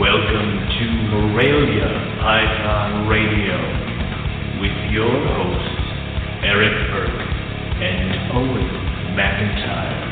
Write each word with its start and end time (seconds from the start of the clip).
Welcome 0.00 0.50
to 0.80 0.84
Morelia 1.12 1.84
Python 2.22 3.06
Radio 3.06 3.52
with 4.58 4.72
your 4.90 5.12
hosts, 5.28 5.76
Eric 6.42 6.72
Burke 6.90 7.20
and 7.82 8.32
Owen 8.32 8.64
McIntyre. 9.14 10.10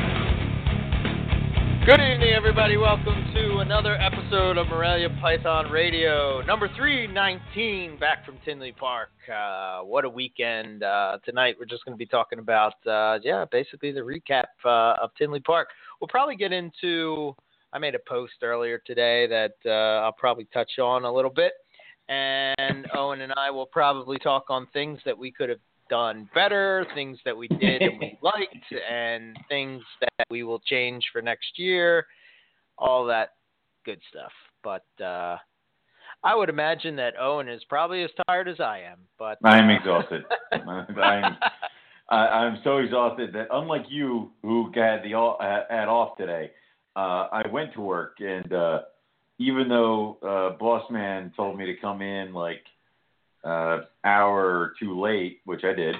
Good 1.87 2.02
evening, 2.02 2.34
everybody. 2.37 2.77
Welcome 2.77 3.32
to 3.32 3.60
another 3.60 3.95
episode 3.95 4.59
of 4.59 4.66
Morelia 4.66 5.09
Python 5.23 5.70
Radio, 5.73 6.43
number 6.43 6.68
319, 6.77 7.98
back 7.98 8.27
from 8.27 8.37
Tinley 8.45 8.73
Park. 8.73 9.09
Uh, 9.34 9.80
what 9.84 10.05
a 10.05 10.10
weekend. 10.10 10.82
Uh, 10.82 11.16
tonight, 11.24 11.57
we're 11.59 11.65
just 11.65 11.87
going 11.87 11.95
to 11.95 11.98
be 11.98 12.05
talking 12.05 12.41
about, 12.41 12.74
uh, 12.87 13.20
yeah, 13.23 13.46
basically 13.51 13.91
the 13.93 14.01
recap 14.01 14.48
uh, 14.66 15.02
of 15.02 15.12
Tinley 15.16 15.41
Park. 15.41 15.68
We'll 15.98 16.09
probably 16.09 16.37
get 16.37 16.52
into, 16.52 17.34
I 17.72 17.78
made 17.78 17.95
a 17.95 18.00
post 18.08 18.34
earlier 18.42 18.80
today 18.86 19.27
that 19.27 19.54
uh, 19.66 20.04
I'll 20.04 20.12
probably 20.12 20.46
touch 20.52 20.79
on 20.79 21.04
a 21.04 21.12
little 21.12 21.30
bit. 21.30 21.52
And 22.09 22.87
Owen 22.96 23.20
and 23.20 23.32
I 23.37 23.51
will 23.51 23.66
probably 23.66 24.18
talk 24.18 24.46
on 24.48 24.66
things 24.73 24.98
that 25.04 25.16
we 25.16 25.30
could 25.30 25.51
have 25.51 25.59
done 25.90 26.28
better, 26.34 26.87
things 26.95 27.18
that 27.24 27.37
we 27.37 27.48
did 27.48 27.82
and 27.82 27.98
we 28.01 28.18
liked, 28.23 28.73
and 28.90 29.37
things 29.48 29.82
that 30.01 30.26
we 30.30 30.43
will 30.43 30.60
change 30.60 31.04
for 31.12 31.20
next 31.20 31.59
year, 31.59 32.06
all 32.78 33.04
that 33.06 33.34
good 33.84 34.00
stuff. 34.10 34.32
But 34.65 35.04
uh, 35.04 35.37
I 36.24 36.34
would 36.34 36.48
imagine 36.48 36.96
that 36.96 37.15
Owen 37.21 37.48
is 37.48 37.62
probably 37.68 38.02
as 38.02 38.10
tired 38.26 38.48
as 38.48 38.60
I 38.60 38.80
am. 38.90 39.00
But 39.18 39.38
I 39.45 39.59
am 39.59 39.68
exhausted. 39.68 40.24
I'm 40.52 41.37
I'm 42.10 42.59
so 42.65 42.78
exhausted 42.78 43.34
that 43.34 43.48
unlike 43.52 43.84
you, 43.90 44.30
who 44.43 44.73
had 44.74 45.02
the 45.02 45.10
had 45.68 45.88
off 45.88 46.16
today, 46.16 46.50
uh, 46.99 47.29
I 47.32 47.49
went 47.49 47.73
to 47.74 47.80
work 47.80 48.16
and 48.21 48.52
uh, 48.52 48.80
even 49.38 49.68
though 49.68 50.18
uh, 50.23 50.59
boss 50.59 50.91
man 50.91 51.32
told 51.37 51.57
me 51.57 51.66
to 51.66 51.77
come 51.77 52.02
in 52.02 52.32
like 52.32 52.65
uh, 53.45 53.80
hour 54.05 54.45
or 54.45 54.74
two 54.80 55.01
late, 55.01 55.40
which 55.45 55.65
I 55.65 55.73
did. 55.73 55.95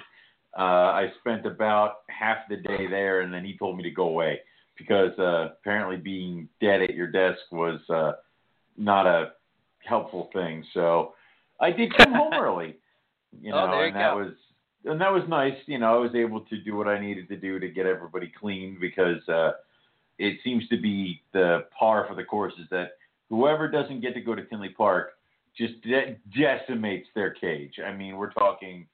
Uh, 0.59 0.63
I 0.63 1.13
spent 1.21 1.47
about 1.47 1.99
half 2.09 2.39
the 2.49 2.57
day 2.57 2.87
there, 2.89 3.21
and 3.21 3.33
then 3.33 3.45
he 3.45 3.57
told 3.57 3.77
me 3.77 3.83
to 3.85 3.91
go 3.91 4.09
away 4.09 4.41
because 4.77 5.17
uh, 5.19 5.51
apparently 5.61 5.97
being 5.97 6.49
dead 6.61 6.83
at 6.83 6.95
your 6.95 7.09
desk 7.09 7.41
was 7.53 7.81
uh, 7.91 8.13
not 8.77 9.07
a 9.07 9.33
helpful 9.85 10.31
thing. 10.33 10.65
So 10.75 11.15
I 11.61 11.71
did 11.71 11.97
come 11.97 12.13
home 12.13 12.33
early, 12.41 12.77
you 13.41 13.53
Oh, 13.53 13.67
know, 13.67 13.71
there 13.73 13.83
you 13.83 13.87
and 13.89 13.97
that 13.97 14.15
was 14.15 14.33
and 14.85 15.01
that 15.01 15.13
was 15.13 15.23
nice. 15.29 15.57
You 15.67 15.79
know, 15.79 15.95
I 15.95 15.99
was 15.99 16.15
able 16.15 16.41
to 16.41 16.57
do 16.63 16.77
what 16.77 16.89
I 16.89 17.01
needed 17.01 17.29
to 17.29 17.37
do 17.37 17.59
to 17.59 17.69
get 17.69 17.87
everybody 17.87 18.33
clean 18.41 18.79
because 18.81 19.27
uh, 19.29 19.53
it 20.19 20.39
seems 20.45 20.67
to 20.69 20.81
be 20.81 21.23
the 21.33 21.67
par 21.79 22.07
for 22.09 22.15
the 22.15 22.25
course 22.25 22.53
is 22.61 22.67
that 22.71 22.93
whoever 23.31 23.69
doesn't 23.69 24.01
get 24.01 24.15
to 24.15 24.21
go 24.21 24.35
to 24.35 24.45
Tinley 24.47 24.71
Park 24.71 25.13
just 25.57 25.81
de- 25.83 26.17
decimates 26.37 27.09
their 27.15 27.31
cage. 27.31 27.75
I 27.85 27.93
mean, 27.93 28.17
we're 28.17 28.33
talking, 28.33 28.87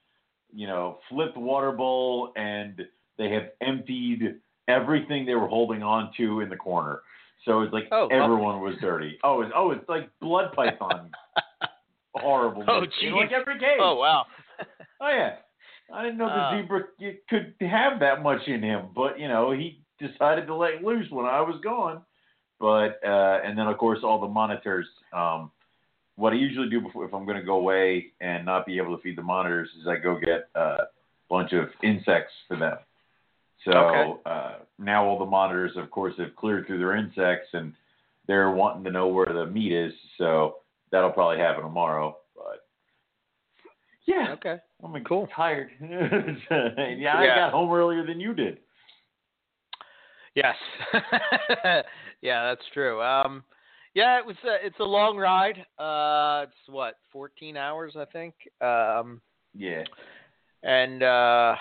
you 0.55 0.67
know, 0.67 0.99
flipped 1.09 1.37
water 1.37 1.73
bowl, 1.73 2.33
and 2.37 2.83
they 3.19 3.31
have 3.31 3.49
emptied 3.61 4.37
everything 4.69 5.27
they 5.27 5.35
were 5.35 5.49
holding 5.49 5.83
on 5.83 6.11
to 6.17 6.41
in 6.41 6.49
the 6.49 6.57
corner. 6.57 7.01
So 7.45 7.61
it's 7.61 7.73
like 7.73 7.85
Oh, 7.93 8.03
lovely. 8.03 8.17
everyone 8.17 8.61
was 8.61 8.75
dirty. 8.81 9.19
Oh, 9.23 9.43
it's 9.43 9.53
oh, 9.55 9.71
it's 9.73 9.87
like 9.89 10.09
blood 10.21 10.53
python. 10.55 11.11
Horrible. 12.17 12.65
Oh, 12.69 12.83
geez. 13.01 13.13
Like 13.15 13.33
every 13.33 13.59
cage. 13.59 13.79
oh 13.81 13.97
wow, 13.97 14.25
Oh 15.01 15.09
yeah. 15.11 15.37
I 15.93 16.03
didn't 16.03 16.17
know 16.17 16.27
the 16.27 16.33
Ah. 16.33 16.57
zebra 16.57 16.85
could 17.29 17.55
have 17.61 18.01
that 18.01 18.23
much 18.23 18.41
in 18.47 18.63
him, 18.63 18.87
but 18.95 19.19
you 19.21 19.29
know 19.29 19.51
he 19.53 19.83
decided 20.07 20.47
to 20.47 20.55
let 20.55 20.83
loose 20.83 21.11
when 21.11 21.27
I 21.27 21.41
was 21.41 21.61
gone. 21.63 22.03
But 22.61 23.01
uh, 23.05 23.41
and 23.45 23.59
then 23.59 23.67
of 23.67 23.79
course 23.79 24.01
all 24.03 24.21
the 24.21 24.29
monitors. 24.29 24.87
Um, 25.13 25.51
what 26.17 26.33
I 26.33 26.37
usually 26.37 26.71
do 26.71 26.81
before 26.81 27.05
if 27.05 27.13
I'm 27.13 27.25
going 27.25 27.39
to 27.39 27.43
go 27.43 27.57
away 27.57 28.13
and 28.21 28.45
not 28.45 28.67
be 28.67 28.79
able 28.79 28.97
to 28.97 29.03
feed 29.03 29.19
the 29.19 29.23
monitors 29.23 29.69
is 29.81 29.89
I 29.89 29.97
go 29.97 30.19
get 30.19 30.49
a 30.55 30.85
bunch 31.29 31.53
of 31.53 31.69
insects 31.83 32.33
for 32.47 32.57
them. 32.57 32.79
So 33.65 33.73
Okay. 33.73 34.21
uh, 34.27 34.53
now 34.79 35.05
all 35.05 35.19
the 35.19 35.27
monitors, 35.27 35.73
of 35.77 35.91
course, 35.91 36.15
have 36.19 36.37
cleared 36.37 36.67
through 36.67 36.79
their 36.79 36.97
insects 36.97 37.49
and 37.53 37.73
they're 38.27 38.51
wanting 38.51 38.85
to 38.85 38.91
know 38.91 39.09
where 39.09 39.27
the 39.27 39.47
meat 39.47 39.73
is. 39.73 39.93
So 40.19 40.57
that'll 40.91 41.11
probably 41.11 41.39
happen 41.39 41.65
tomorrow. 41.65 42.17
But 42.37 42.67
yeah, 44.07 44.33
okay, 44.35 44.59
I'm 44.83 45.03
Cool. 45.05 45.29
tired. 45.35 45.71
yeah, 45.81 47.17
I 47.17 47.27
got 47.27 47.53
home 47.53 47.73
earlier 47.73 48.07
than 48.07 48.21
you 48.21 48.35
did. 48.35 48.59
Yes, 50.35 50.57
yeah, 52.23 52.45
that's 52.45 52.65
true. 52.73 53.03
Um, 53.03 53.45
yeah, 53.95 54.19
it 54.19 54.27
was 54.27 54.37
a, 54.45 54.65
it's 54.67 54.79
a 54.81 54.85
long 54.85 55.17
ride. 55.17 55.65
Uh, 55.79 56.45
it's 56.49 56.69
what 56.69 56.97
14 57.13 57.57
hours, 57.57 57.95
I 57.97 58.05
think. 58.07 58.35
Um, 58.61 59.21
Yeah. 59.55 59.85
and 60.63 61.03
uh 61.03 61.55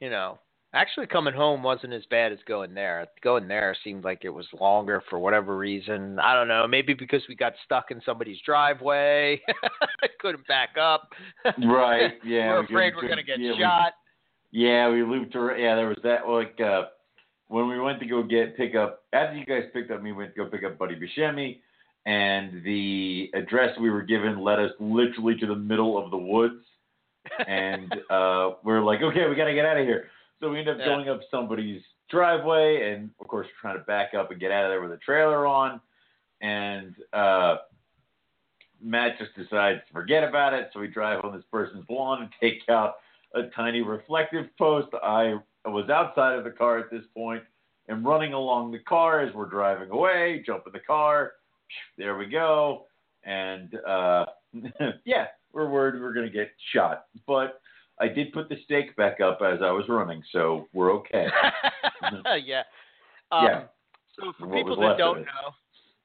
you 0.00 0.08
know 0.10 0.38
actually 0.72 1.06
coming 1.06 1.34
home 1.34 1.62
wasn't 1.62 1.92
as 1.92 2.04
bad 2.10 2.32
as 2.32 2.38
going 2.46 2.72
there 2.74 3.06
going 3.22 3.46
there 3.48 3.76
seemed 3.84 4.04
like 4.04 4.20
it 4.24 4.28
was 4.30 4.46
longer 4.60 5.02
for 5.10 5.18
whatever 5.18 5.56
reason 5.56 6.18
i 6.18 6.32
don't 6.34 6.48
know 6.48 6.66
maybe 6.66 6.94
because 6.94 7.22
we 7.28 7.34
got 7.36 7.52
stuck 7.64 7.90
in 7.90 8.00
somebody's 8.04 8.38
driveway 8.44 9.40
couldn't 10.20 10.46
back 10.46 10.70
up 10.80 11.10
Right. 11.64 12.14
Yeah. 12.24 12.50
we're 12.52 12.64
afraid 12.64 12.94
we're 12.96 13.08
gonna 13.08 13.22
get 13.22 13.38
yeah, 13.40 13.52
we- 13.52 13.58
shot 13.60 13.92
yeah, 14.52 14.88
we 14.88 15.02
looped 15.02 15.34
around. 15.34 15.60
Yeah, 15.60 15.74
there 15.74 15.88
was 15.88 15.98
that. 16.04 16.28
Like 16.28 16.60
uh, 16.60 16.84
when 17.54 17.68
we 17.68 17.78
went 17.78 18.00
to 18.00 18.06
go 18.06 18.20
get 18.20 18.56
pick 18.56 18.74
up 18.74 19.04
after 19.12 19.36
you 19.36 19.46
guys 19.46 19.62
picked 19.72 19.92
up 19.92 20.02
me, 20.02 20.10
went 20.10 20.34
to 20.34 20.44
go 20.44 20.50
pick 20.50 20.64
up 20.64 20.76
Buddy 20.76 20.96
Buscemi, 20.96 21.60
and 22.04 22.64
the 22.64 23.30
address 23.32 23.78
we 23.78 23.90
were 23.90 24.02
given 24.02 24.42
led 24.42 24.58
us 24.58 24.72
literally 24.80 25.36
to 25.36 25.46
the 25.46 25.54
middle 25.54 25.96
of 25.96 26.10
the 26.10 26.16
woods, 26.16 26.64
and 27.46 27.92
uh, 28.10 28.54
we're 28.64 28.82
like, 28.82 29.02
okay, 29.02 29.28
we 29.28 29.36
got 29.36 29.44
to 29.44 29.54
get 29.54 29.64
out 29.64 29.78
of 29.78 29.86
here. 29.86 30.08
So 30.40 30.50
we 30.50 30.58
end 30.58 30.68
up 30.68 30.78
Yeah. 30.80 30.86
going 30.86 31.08
up 31.08 31.20
somebody's 31.30 31.80
driveway, 32.10 32.90
and 32.90 33.10
of 33.20 33.28
course 33.28 33.46
trying 33.60 33.78
to 33.78 33.84
back 33.84 34.14
up 34.14 34.32
and 34.32 34.40
get 34.40 34.50
out 34.50 34.64
of 34.64 34.72
there 34.72 34.82
with 34.82 34.90
a 34.90 34.96
trailer 34.98 35.46
on, 35.46 35.80
and 36.40 36.96
uh, 37.12 37.58
Matt 38.82 39.16
just 39.16 39.32
decides 39.36 39.78
to 39.86 39.92
forget 39.92 40.24
about 40.24 40.54
it. 40.54 40.70
So 40.72 40.80
we 40.80 40.88
drive 40.88 41.24
on 41.24 41.32
this 41.32 41.44
person's 41.52 41.84
lawn 41.88 42.22
and 42.22 42.30
take 42.40 42.68
out 42.68 42.96
a 43.32 43.44
tiny 43.54 43.80
reflective 43.82 44.46
post. 44.58 44.88
I 45.04 45.36
was 45.70 45.88
outside 45.88 46.36
of 46.38 46.44
the 46.44 46.50
car 46.50 46.78
at 46.78 46.90
this 46.90 47.04
point 47.14 47.42
and 47.88 48.04
running 48.04 48.32
along 48.32 48.72
the 48.72 48.78
car 48.80 49.20
as 49.20 49.34
we're 49.34 49.48
driving 49.48 49.90
away, 49.90 50.42
jump 50.44 50.64
in 50.66 50.72
the 50.72 50.80
car. 50.80 51.32
There 51.98 52.16
we 52.16 52.26
go. 52.26 52.86
And 53.24 53.74
uh, 53.86 54.26
yeah, 55.04 55.26
we're 55.52 55.68
worried 55.68 56.00
we're 56.00 56.14
going 56.14 56.26
to 56.26 56.32
get 56.32 56.50
shot. 56.72 57.06
But 57.26 57.60
I 58.00 58.08
did 58.08 58.32
put 58.32 58.48
the 58.48 58.56
stake 58.64 58.94
back 58.96 59.20
up 59.20 59.40
as 59.42 59.60
I 59.62 59.70
was 59.70 59.84
running, 59.88 60.22
so 60.32 60.66
we're 60.72 60.92
okay. 60.94 61.26
yeah 62.44 62.62
um, 63.32 63.46
Yeah. 63.46 63.62
so 64.18 64.32
for 64.38 64.46
What 64.46 64.56
people 64.56 64.76
that 64.80 64.98
don't 64.98 65.20
know 65.20 65.54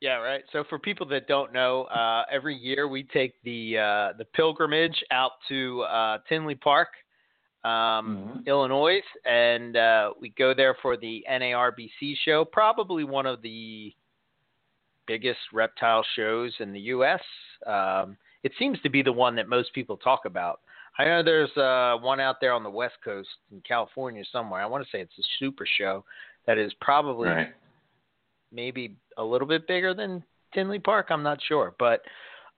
yeah 0.02 0.16
right 0.16 0.44
so 0.52 0.64
for 0.70 0.80
people 0.80 1.06
that 1.06 1.28
don't 1.28 1.52
know 1.52 1.84
uh 1.86 2.24
every 2.32 2.56
year 2.56 2.88
we 2.88 3.04
take 3.04 3.34
the 3.44 3.78
uh 3.78 4.18
the 4.18 4.26
pilgrimage 4.34 5.04
out 5.12 5.32
to 5.48 5.82
uh 5.82 6.18
tinley 6.28 6.56
park 6.56 6.90
um, 7.64 8.42
Mhm. 8.42 8.46
Illinois, 8.48 9.02
and 9.26 9.76
uh, 9.76 10.14
we 10.20 10.30
go 10.30 10.54
there 10.54 10.76
for 10.82 10.96
the 10.98 11.26
NARBC 11.30 12.16
show, 12.24 12.46
probably 12.46 13.04
one 13.04 13.26
of 13.26 13.42
the 13.42 13.94
biggest 15.08 15.40
reptile 15.52 16.04
shows 16.16 16.54
in 16.60 16.72
the 16.72 16.80
U.S. 16.82 17.22
Um, 17.66 18.18
it 18.44 18.54
seems 18.58 18.80
to 18.82 18.90
be 18.90 19.02
the 19.02 19.12
one 19.12 19.36
that 19.36 19.50
most 19.50 19.74
people 19.74 19.98
talk 19.98 20.26
about. 20.26 20.62
I 20.98 21.06
know 21.06 21.24
there's 21.24 21.56
uh, 21.58 21.98
one 22.02 22.20
out 22.20 22.38
there 22.42 22.54
on 22.54 22.64
the 22.64 22.70
West 22.70 22.96
Coast 23.04 23.30
in 23.52 23.62
California 23.62 24.24
somewhere. 24.32 24.62
I 24.62 24.66
want 24.66 24.84
to 24.84 24.90
say 24.92 25.02
it's 25.02 25.18
a 25.18 25.24
super 25.40 25.66
show 25.66 26.06
that 26.46 26.58
is 26.58 26.74
probably 26.82 27.30
Right. 27.30 27.54
maybe 28.52 28.96
a 29.18 29.24
little 29.24 29.48
bit 29.48 29.68
bigger 29.68 29.94
than 29.94 30.24
Tinley 30.54 30.80
Park. 30.80 31.08
I'm 31.10 31.24
not 31.24 31.42
sure, 31.42 31.76
but 31.80 32.04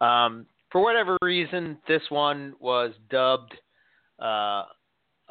um, 0.04 0.46
for 0.72 0.82
whatever 0.82 1.18
reason, 1.22 1.78
this 1.88 2.02
one 2.10 2.56
was 2.60 2.94
dubbed. 3.10 3.54
Uh, 4.20 4.66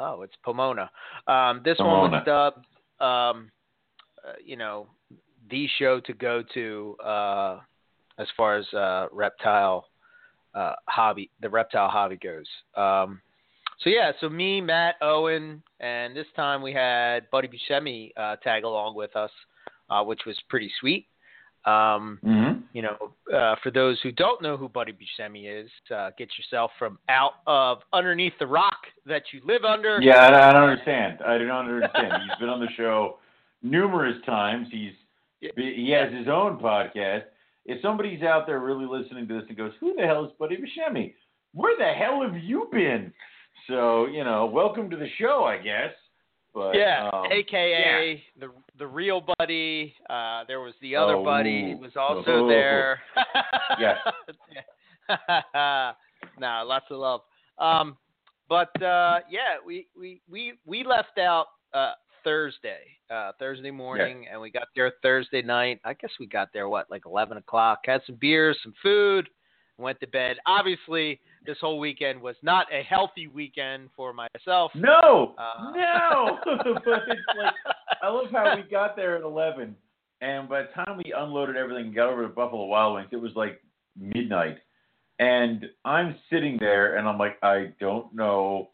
oh, 0.01 0.23
it's 0.23 0.35
Pomona. 0.45 0.91
Um, 1.29 1.61
this 1.65 1.79
one 1.79 2.11
was 2.11 2.23
dubbed 2.27 2.67
um, 3.01 3.51
uh, 4.27 4.33
you 4.45 4.57
know, 4.57 4.87
the 5.51 5.67
show 5.79 6.01
to 6.01 6.13
go 6.13 6.43
to 6.55 6.97
uh, 7.05 7.61
as 8.19 8.29
far 8.37 8.57
as 8.57 8.73
uh, 8.75 9.07
reptile 9.13 9.87
uh, 10.55 10.75
hobby, 10.87 11.31
the 11.41 11.49
reptile 11.49 11.89
hobby 11.89 12.17
goes. 12.17 12.47
Um, 12.77 13.21
so 13.83 13.89
yeah, 13.89 14.13
so 14.21 14.29
me, 14.29 14.61
Matt, 14.61 14.97
Owen, 15.01 15.63
and 15.81 16.15
this 16.15 16.27
time 16.37 16.61
we 16.61 16.73
had 16.73 17.31
Buddy 17.31 17.49
Buscemi 17.49 18.11
uh, 18.17 18.37
tag 18.37 18.65
along 18.65 18.95
with 18.95 19.17
us, 19.17 19.31
uh, 19.89 20.03
which 20.03 20.21
was 20.27 20.39
pretty 20.49 20.71
sweet. 20.81 21.07
Um, 21.65 22.19
Mm-hmm. 22.25 22.50
You 22.73 22.83
know, 22.83 23.13
uh, 23.35 23.57
for 23.63 23.71
those 23.71 23.99
who 24.03 24.13
don't 24.13 24.41
know 24.43 24.57
who 24.57 24.69
Buddy 24.69 24.93
Buscemi 24.93 25.63
is, 25.63 25.71
uh, 25.95 26.11
get 26.17 26.29
yourself 26.39 26.71
from 26.79 26.99
out 27.09 27.35
of 27.47 27.79
underneath 27.93 28.35
the 28.39 28.47
rock 28.47 28.79
that 29.07 29.23
you 29.33 29.41
live 29.45 29.65
under. 29.65 30.01
Yeah, 30.01 30.17
I, 30.17 30.51
I 30.51 30.53
don't 30.53 30.69
understand. 30.69 31.19
I 31.27 31.39
do 31.39 31.47
not 31.47 31.67
understand. 31.67 32.13
He's 32.23 32.39
been 32.39 32.49
on 32.49 32.61
the 32.61 32.69
show 32.77 33.19
numerous 33.63 34.17
times. 34.25 34.69
He's 34.71 34.93
he 35.57 35.91
has 35.91 36.13
his 36.13 36.29
own 36.29 36.59
podcast. 36.59 37.23
If 37.65 37.81
somebody's 37.83 38.23
out 38.23 38.47
there 38.47 38.61
really 38.61 38.87
listening 38.87 39.27
to 39.29 39.35
this 39.35 39.45
and 39.49 39.57
goes, 39.57 39.73
"Who 39.81 39.95
the 39.95 40.03
hell 40.03 40.25
is 40.25 40.31
Buddy 40.39 40.57
Buscemi? 40.57 41.15
Where 41.55 41.77
the 41.79 41.93
hell 41.93 42.23
have 42.23 42.37
you 42.43 42.69
been?" 42.71 43.13
So 43.69 44.07
you 44.07 44.25
know, 44.25 44.47
welcome 44.47 44.91
to 44.91 44.97
the 44.97 45.09
show, 45.19 45.45
I 45.45 45.59
guess. 45.59 45.93
But 46.53 46.77
Yeah, 46.77 47.09
um, 47.13 47.27
AKA 47.31 48.23
the 48.39 48.51
the 48.81 48.87
real 48.87 49.23
buddy. 49.39 49.95
Uh, 50.09 50.43
there 50.49 50.61
was 50.61 50.75
the 50.81 50.97
other 50.97 51.15
Oh, 51.17 51.25
buddy 51.25 51.75
was 51.75 51.93
also 51.97 52.25
oh. 52.27 52.49
there. 52.49 53.01
Yes. 53.79 53.99
no, 56.39 56.63
lots 56.67 56.87
of 56.91 56.99
love. 56.99 57.21
Um, 57.59 57.97
but 58.49 58.71
uh, 58.83 59.21
yeah, 59.31 59.59
we, 59.65 59.87
we 59.97 60.21
we 60.29 60.55
we 60.67 60.83
left 60.83 61.19
out 61.19 61.47
uh, 61.73 61.93
Thursday, 62.25 62.81
uh, 63.11 63.31
Thursday 63.39 63.71
morning, 63.71 64.27
and 64.31 64.41
we 64.41 64.51
got 64.51 64.67
there 64.75 64.93
Thursday 65.03 65.41
night. 65.41 65.81
I 65.85 65.95
guess 65.95 66.11
we 66.19 66.27
got 66.27 66.49
there 66.53 66.69
what 66.69 66.91
like 66.91 67.07
eleven 67.07 67.39
o'clock. 67.39 67.81
Had 67.85 68.01
some 68.07 68.17
beers, 68.21 68.59
some 68.63 68.75
food, 68.83 69.29
went 69.79 70.01
to 70.01 70.09
bed. 70.09 70.37
Obviously, 70.47 71.21
this 71.47 71.57
whole 71.61 71.79
weekend 71.79 72.21
was 72.21 72.37
not 72.43 72.67
a 72.73 72.83
healthy 72.83 73.27
weekend 73.27 73.89
for 73.97 74.13
myself. 74.13 74.73
No, 74.75 75.35
Uh, 75.39 75.73
no. 75.75 76.39
but 76.85 77.03
it's 77.09 77.21
like 77.37 77.55
I 78.03 78.09
love 78.09 78.27
how 78.31 78.57
we 78.57 78.63
got 78.71 78.97
there 78.97 79.17
at 79.17 79.23
eleven, 79.23 79.75
and 80.21 80.49
by 80.49 80.63
the 80.63 80.69
time 80.69 80.97
we 80.99 81.13
unloaded 81.17 81.57
everything 81.57 81.87
and 81.87 81.95
got 81.95 82.09
over 82.09 82.23
to 82.23 82.29
Buffalo 82.29 82.67
Wild 82.67 82.95
Wings, 82.95 83.09
it 83.13 83.17
was 83.17 83.33
like 83.35 83.61
midnight. 83.97 84.59
And 85.19 85.67
I'm 85.85 86.17
sitting 86.31 86.57
there, 86.59 86.97
and 86.97 87.07
I'm 87.07 87.19
like, 87.19 87.37
I 87.43 87.73
don't 87.79 88.15
know, 88.15 88.71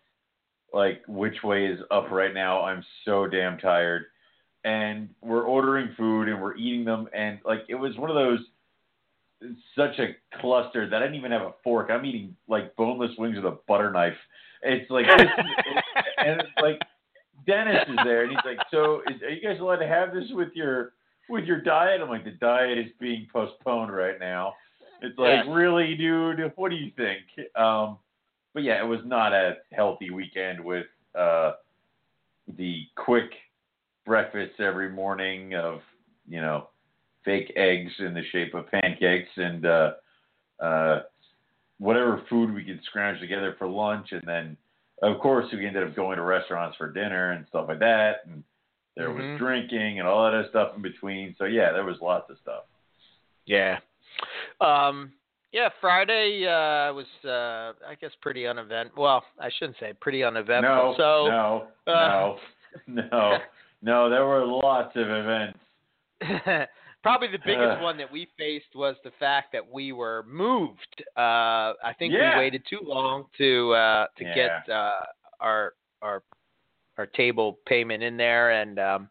like 0.73 1.03
which 1.09 1.43
way 1.43 1.67
is 1.67 1.81
up 1.91 2.11
right 2.11 2.33
now. 2.35 2.63
I'm 2.63 2.85
so 3.05 3.27
damn 3.27 3.59
tired. 3.59 4.05
And 4.65 5.09
we're 5.23 5.45
ordering 5.45 5.91
food 5.97 6.29
and 6.29 6.41
we're 6.43 6.57
eating 6.57 6.85
them, 6.85 7.09
and 7.15 7.39
like 7.45 7.61
it 7.69 7.77
was 7.77 7.97
one 7.97 8.11
of 8.11 8.17
those 8.17 8.41
such 9.77 9.99
a 9.99 10.17
cluster 10.41 10.89
that 10.89 10.97
I 10.97 11.07
didn't 11.07 11.17
even 11.17 11.33
have 11.33 11.43
a 11.43 11.53
fork. 11.63 11.91
I'm 11.91 12.05
eating 12.05 12.35
like 12.49 12.75
boneless 12.77 13.11
wings 13.19 13.37
with 13.37 13.45
a 13.45 13.59
butter 13.69 13.91
knife. 13.91 14.17
It's 14.63 14.91
like, 14.91 15.07
this 15.07 15.27
is- 15.27 15.83
and 16.19 16.41
it's 16.41 16.51
like 16.63 16.81
Dennis 17.47 17.85
is 17.89 17.97
there, 18.05 18.23
and 18.23 18.31
he's 18.31 18.45
like, 18.45 18.59
"So, 18.71 19.03
is, 19.09 19.23
are 19.23 19.29
you 19.31 19.41
guys 19.47 19.61
allowed 19.61 19.77
to 19.77 19.87
have 19.87 20.13
this 20.13 20.25
with 20.33 20.49
your 20.55 20.95
with 21.29 21.45
your 21.45 21.61
diet?" 21.61 22.01
I'm 22.01 22.09
like, 22.09 22.25
"The 22.25 22.31
diet 22.33 22.79
is 22.79 22.87
being 22.99 23.29
postponed 23.33 23.95
right 23.95 24.19
now." 24.19 24.55
It's 25.03 25.17
like, 25.19 25.45
Yes. 25.45 25.47
really, 25.49 25.95
dude? 25.95 26.53
What 26.57 26.71
do 26.71 26.77
you 26.77 26.91
think? 26.97 27.21
Um, 27.55 27.99
but 28.55 28.63
yeah, 28.63 28.83
it 28.83 28.87
was 28.87 29.01
not 29.05 29.33
a 29.35 29.59
healthy 29.73 30.11
weekend 30.11 30.59
with 30.65 30.87
uh, 31.15 31.53
the 32.57 32.83
quick 32.97 33.31
breakfasts 34.07 34.59
every 34.59 34.89
morning 34.89 35.55
of 35.55 35.81
you 36.27 36.41
know 36.41 36.69
fake 37.27 37.53
eggs 37.57 37.93
in 37.99 38.15
the 38.15 38.23
shape 38.33 38.55
of 38.55 38.71
pancakes 38.71 39.29
and 39.37 39.67
uh, 39.67 39.91
uh, 40.61 41.01
whatever 41.79 42.23
food 42.31 42.55
we 42.55 42.65
could 42.65 42.81
scrounge 42.85 43.21
together 43.21 43.55
for 43.59 43.67
lunch, 43.69 44.13
and 44.13 44.23
then 44.25 44.57
of 45.03 45.21
course 45.21 45.45
we 45.53 45.67
ended 45.67 45.87
up 45.87 45.95
going 45.95 46.17
to 46.17 46.23
restaurants 46.23 46.77
for 46.79 46.91
dinner 46.91 47.33
and 47.33 47.47
stuff 47.49 47.67
like 47.69 47.81
that, 47.81 48.23
and 48.25 48.43
there 48.97 49.11
Mhm. 49.11 49.33
was 49.33 49.39
drinking 49.39 49.99
and 49.99 50.09
all 50.09 50.25
that 50.25 50.33
other 50.33 50.49
stuff 50.49 50.75
in 50.75 50.81
between. 50.81 51.35
So 51.37 51.45
yeah, 51.45 51.73
there 51.73 51.85
was 51.85 52.01
lots 52.01 52.31
of 52.31 52.39
stuff. 52.39 52.65
Yeah. 53.45 53.81
Um, 54.63 55.13
yeah, 55.53 55.69
Friday 55.81 56.47
uh, 56.47 56.93
was, 56.95 57.07
uh, 57.25 57.75
I 57.87 57.95
guess, 58.01 58.13
pretty 58.23 58.47
uneventful. 58.47 59.03
Well, 59.03 59.25
I 59.39 59.51
shouldn't 59.51 59.79
say 59.79 59.93
pretty 60.01 60.25
uneventful. 60.25 60.75
No, 60.75 60.95
so, 60.97 61.29
no, 61.87 61.93
uh, 61.93 62.09
no, 62.09 62.39
no, 63.11 63.39
no. 63.83 64.11
There 64.11 64.25
were 64.25 64.45
lots 64.47 64.97
of 64.97 65.09
events. 65.09 65.59
probably 67.07 67.29
the 67.29 67.39
biggest 67.45 67.77
Ugh. 67.77 67.83
one 67.83 67.97
that 67.99 68.11
we 68.11 68.27
faced 68.37 68.75
was 68.75 68.97
the 69.05 69.13
fact 69.21 69.53
that 69.53 69.63
we 69.71 69.93
were 69.93 70.25
moved. 70.29 71.05
Uh, 71.17 71.75
I 71.85 71.95
think 71.99 72.13
Yeah. 72.13 72.35
we 72.35 72.41
waited 72.45 72.63
too 72.69 72.81
long 72.83 73.27
to 73.39 73.73
uh, 73.75 74.07
to 74.19 74.25
Yeah. 74.25 74.35
get 74.35 74.69
uh, 74.69 75.05
our 75.41 75.75
our 76.03 76.23
our 76.99 77.07
table 77.07 77.59
payment 77.67 78.03
in 78.03 78.17
there, 78.17 78.51
and 78.53 78.79
um, 78.79 79.11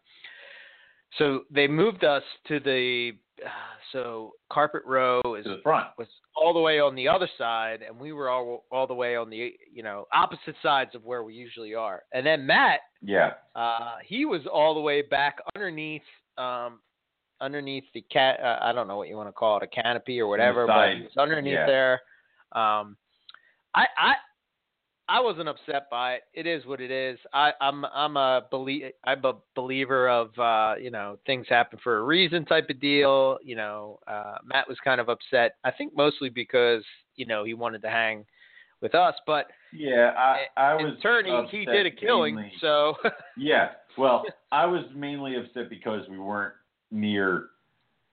so 1.18 1.44
they 1.50 1.66
moved 1.68 2.04
us 2.04 2.22
to 2.48 2.60
the 2.60 3.12
uh, 3.44 3.48
so 3.92 4.32
carpet 4.50 4.82
row 4.84 5.20
is 5.38 5.44
To 5.44 5.56
the 5.56 5.62
front. 5.62 5.88
was 5.98 6.08
all 6.34 6.52
the 6.52 6.60
way 6.60 6.80
on 6.80 6.94
the 6.94 7.08
other 7.08 7.28
side, 7.38 7.82
and 7.82 7.98
we 7.98 8.12
were 8.12 8.28
all 8.28 8.66
all 8.70 8.86
the 8.86 8.94
way 8.94 9.16
on 9.16 9.30
the 9.30 9.56
you 9.72 9.82
know 9.82 10.06
opposite 10.12 10.56
sides 10.62 10.94
of 10.94 11.04
where 11.04 11.22
we 11.22 11.34
usually 11.34 11.74
are. 11.74 12.02
And 12.12 12.26
then 12.26 12.44
Matt, 12.46 12.80
Yeah. 13.00 13.34
uh, 13.54 13.96
he 14.04 14.24
was 14.24 14.46
all 14.46 14.74
the 14.74 14.80
way 14.80 15.02
back 15.02 15.38
underneath 15.54 16.02
um, 16.38 16.80
underneath 17.40 17.84
the 17.94 18.02
cat. 18.02 18.38
Uh, 18.42 18.58
I 18.60 18.72
don't 18.72 18.88
know 18.88 18.96
what 18.96 19.08
you 19.08 19.16
want 19.16 19.28
to 19.28 19.32
call 19.32 19.58
it, 19.58 19.62
a 19.62 19.66
canopy 19.66 20.20
or 20.20 20.28
whatever, 20.28 20.66
but 20.66 20.88
was 20.88 21.16
underneath 21.18 21.54
yeah. 21.54 21.66
there. 21.66 21.92
Um, 22.52 22.96
I 23.74 23.86
I 23.98 24.14
I 25.08 25.20
wasn't 25.20 25.48
upset 25.48 25.88
by 25.90 26.14
it. 26.14 26.22
It 26.34 26.46
is 26.46 26.66
what 26.66 26.80
it 26.80 26.90
is. 26.90 27.18
I, 27.32 27.52
I'm 27.60 27.84
I'm 27.86 28.16
a 28.16 28.42
belie- 28.50 28.92
I'm 29.04 29.24
a 29.24 29.34
believer 29.54 30.08
of 30.08 30.36
uh, 30.38 30.74
you 30.80 30.90
know 30.90 31.18
things 31.26 31.46
happen 31.48 31.78
for 31.82 31.98
a 31.98 32.02
reason 32.02 32.44
type 32.44 32.68
of 32.70 32.80
deal. 32.80 33.38
You 33.44 33.56
know, 33.56 33.98
uh, 34.08 34.36
Matt 34.44 34.68
was 34.68 34.78
kind 34.82 35.00
of 35.00 35.08
upset. 35.08 35.56
I 35.64 35.70
think 35.70 35.96
mostly 35.96 36.28
because 36.28 36.84
you 37.14 37.26
know 37.26 37.44
he 37.44 37.54
wanted 37.54 37.82
to 37.82 37.90
hang 37.90 38.24
with 38.82 38.94
us, 38.94 39.14
but 39.26 39.46
Yeah, 39.72 40.12
I, 40.16 40.44
I 40.56 40.74
was. 40.74 40.94
in 41.02 41.46
he, 41.50 41.58
he 41.60 41.64
did 41.64 41.86
a 41.86 41.90
killing. 41.90 42.34
mainly- 42.36 42.52
So 42.60 42.94
Yeah. 43.36 43.70
Well, 43.96 44.24
I 44.52 44.66
was 44.66 44.84
mainly 44.94 45.36
upset 45.36 45.70
because 45.70 46.06
we 46.10 46.18
weren't 46.18 46.52
near 46.90 47.46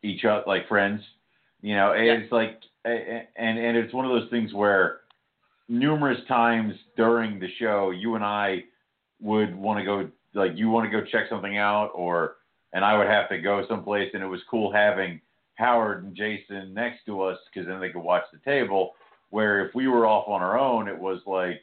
each 0.02 0.26
other, 0.26 0.44
like 0.48 0.68
friends. 0.68 1.02
You 1.62 1.76
know, 1.76 1.94
Yeah. 1.94 2.14
it's 2.14 2.32
like, 2.32 2.60
and 2.86 3.26
and 3.38 3.78
it's 3.78 3.94
one 3.94 4.06
of 4.06 4.12
those 4.12 4.30
things 4.30 4.54
where 4.54 5.02
numerous 5.70 6.24
times 6.28 6.76
during 6.98 7.40
the 7.40 7.50
show, 7.58 7.92
you 7.92 8.16
and 8.16 8.24
I 8.24 8.66
would 9.22 9.56
want 9.56 9.80
to 9.80 9.86
go, 9.86 10.10
like, 10.34 10.58
you 10.58 10.70
want 10.70 10.92
to 10.92 10.92
go 10.92 11.06
check 11.06 11.30
something 11.30 11.58
out, 11.58 11.92
or 11.94 12.36
and 12.74 12.84
I 12.84 12.98
would 12.98 13.08
have 13.08 13.30
to 13.30 13.38
go 13.40 13.66
someplace, 13.68 14.12
and 14.14 14.22
it 14.24 14.28
was 14.28 14.42
cool 14.50 14.72
having 14.72 15.22
Howard 15.56 16.04
and 16.04 16.16
Jason 16.16 16.74
next 16.74 17.06
to 17.06 17.22
us 17.22 17.38
because 17.48 17.68
then 17.68 17.80
they 17.80 17.90
could 17.92 18.04
watch 18.04 18.24
the 18.34 18.40
table. 18.40 18.96
Where 19.30 19.66
if 19.66 19.74
we 19.74 19.88
were 19.88 20.06
off 20.06 20.28
on 20.28 20.42
our 20.42 20.60
own, 20.60 20.88
it 20.88 20.98
was 20.98 21.22
like 21.26 21.62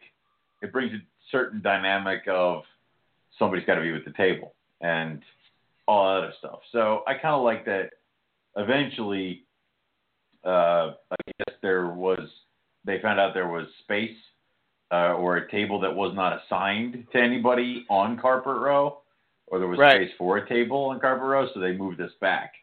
it 0.63 0.73
brings 0.73 0.93
a 0.93 1.03
certain 1.31 1.61
dynamic 1.61 2.23
of 2.29 2.63
somebody's 3.39 3.67
got 3.67 3.75
to 3.77 3.83
be 3.83 3.93
with 3.93 4.05
the 4.05 4.13
table 4.13 4.55
and 4.81 5.23
all 5.91 6.15
that 6.15 6.25
other 6.25 6.35
stuff. 6.39 6.61
So 6.73 7.03
I 7.07 7.15
kind 7.15 7.35
of 7.35 7.43
like 7.43 7.65
that. 7.65 7.91
Eventually, 8.57 9.45
uh, 10.45 10.93
I 11.11 11.17
guess 11.27 11.57
there 11.63 11.89
was 11.89 12.29
they 12.85 13.01
found 13.01 13.21
out 13.21 13.35
there 13.35 13.49
was 13.49 13.67
space 13.83 14.17
uh, 14.93 15.13
or 15.15 15.37
a 15.37 15.51
table 15.51 15.79
that 15.81 15.95
was 15.95 16.15
not 16.15 16.41
assigned 16.43 17.07
to 17.13 17.19
anybody 17.21 17.85
on 17.91 18.19
Carpet 18.19 18.57
Row, 18.57 19.03
or 19.47 19.59
there 19.59 19.69
was 19.69 19.79
Right. 19.79 20.07
space 20.09 20.17
for 20.19 20.39
a 20.39 20.49
table 20.49 20.87
on 20.87 20.99
Carpet 21.01 21.25
Row, 21.25 21.47
so 21.53 21.61
they 21.61 21.73
moved 21.73 22.01
us 22.01 22.13
back, 22.21 22.55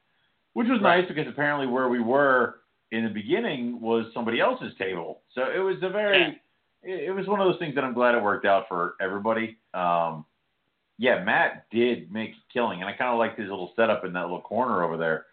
which 0.54 0.68
was 0.68 0.82
Right. 0.82 1.00
nice 1.00 1.08
because 1.08 1.28
apparently 1.28 1.68
where 1.68 1.88
we 1.88 2.02
were 2.02 2.62
in 2.92 3.04
the 3.04 3.10
beginning 3.10 3.80
was 3.80 4.12
somebody 4.14 4.40
else's 4.40 4.76
table. 4.76 5.22
So 5.30 5.52
it 5.52 5.60
was 5.60 5.82
a 5.84 5.90
very 5.90 6.42
it, 6.84 7.04
it 7.06 7.12
was 7.12 7.28
one 7.28 7.40
of 7.40 7.48
those 7.48 7.60
things 7.60 7.76
that 7.76 7.84
I'm 7.84 7.94
glad 7.94 8.16
it 8.16 8.22
worked 8.22 8.46
out 8.46 8.68
for 8.68 8.96
everybody. 9.02 9.58
Um, 9.74 10.26
yeah, 10.98 11.24
Matt 11.24 11.66
did 11.72 12.12
make 12.12 12.32
a 12.32 12.54
killing, 12.54 12.82
and 12.82 12.90
I 12.90 12.94
kind 12.94 13.12
of 13.12 13.20
liked 13.20 13.40
his 13.40 13.50
little 13.50 13.72
setup 13.76 14.04
in 14.04 14.14
that 14.14 14.24
little 14.24 14.42
corner 14.42 14.84
over 14.84 14.98
there. 14.98 15.26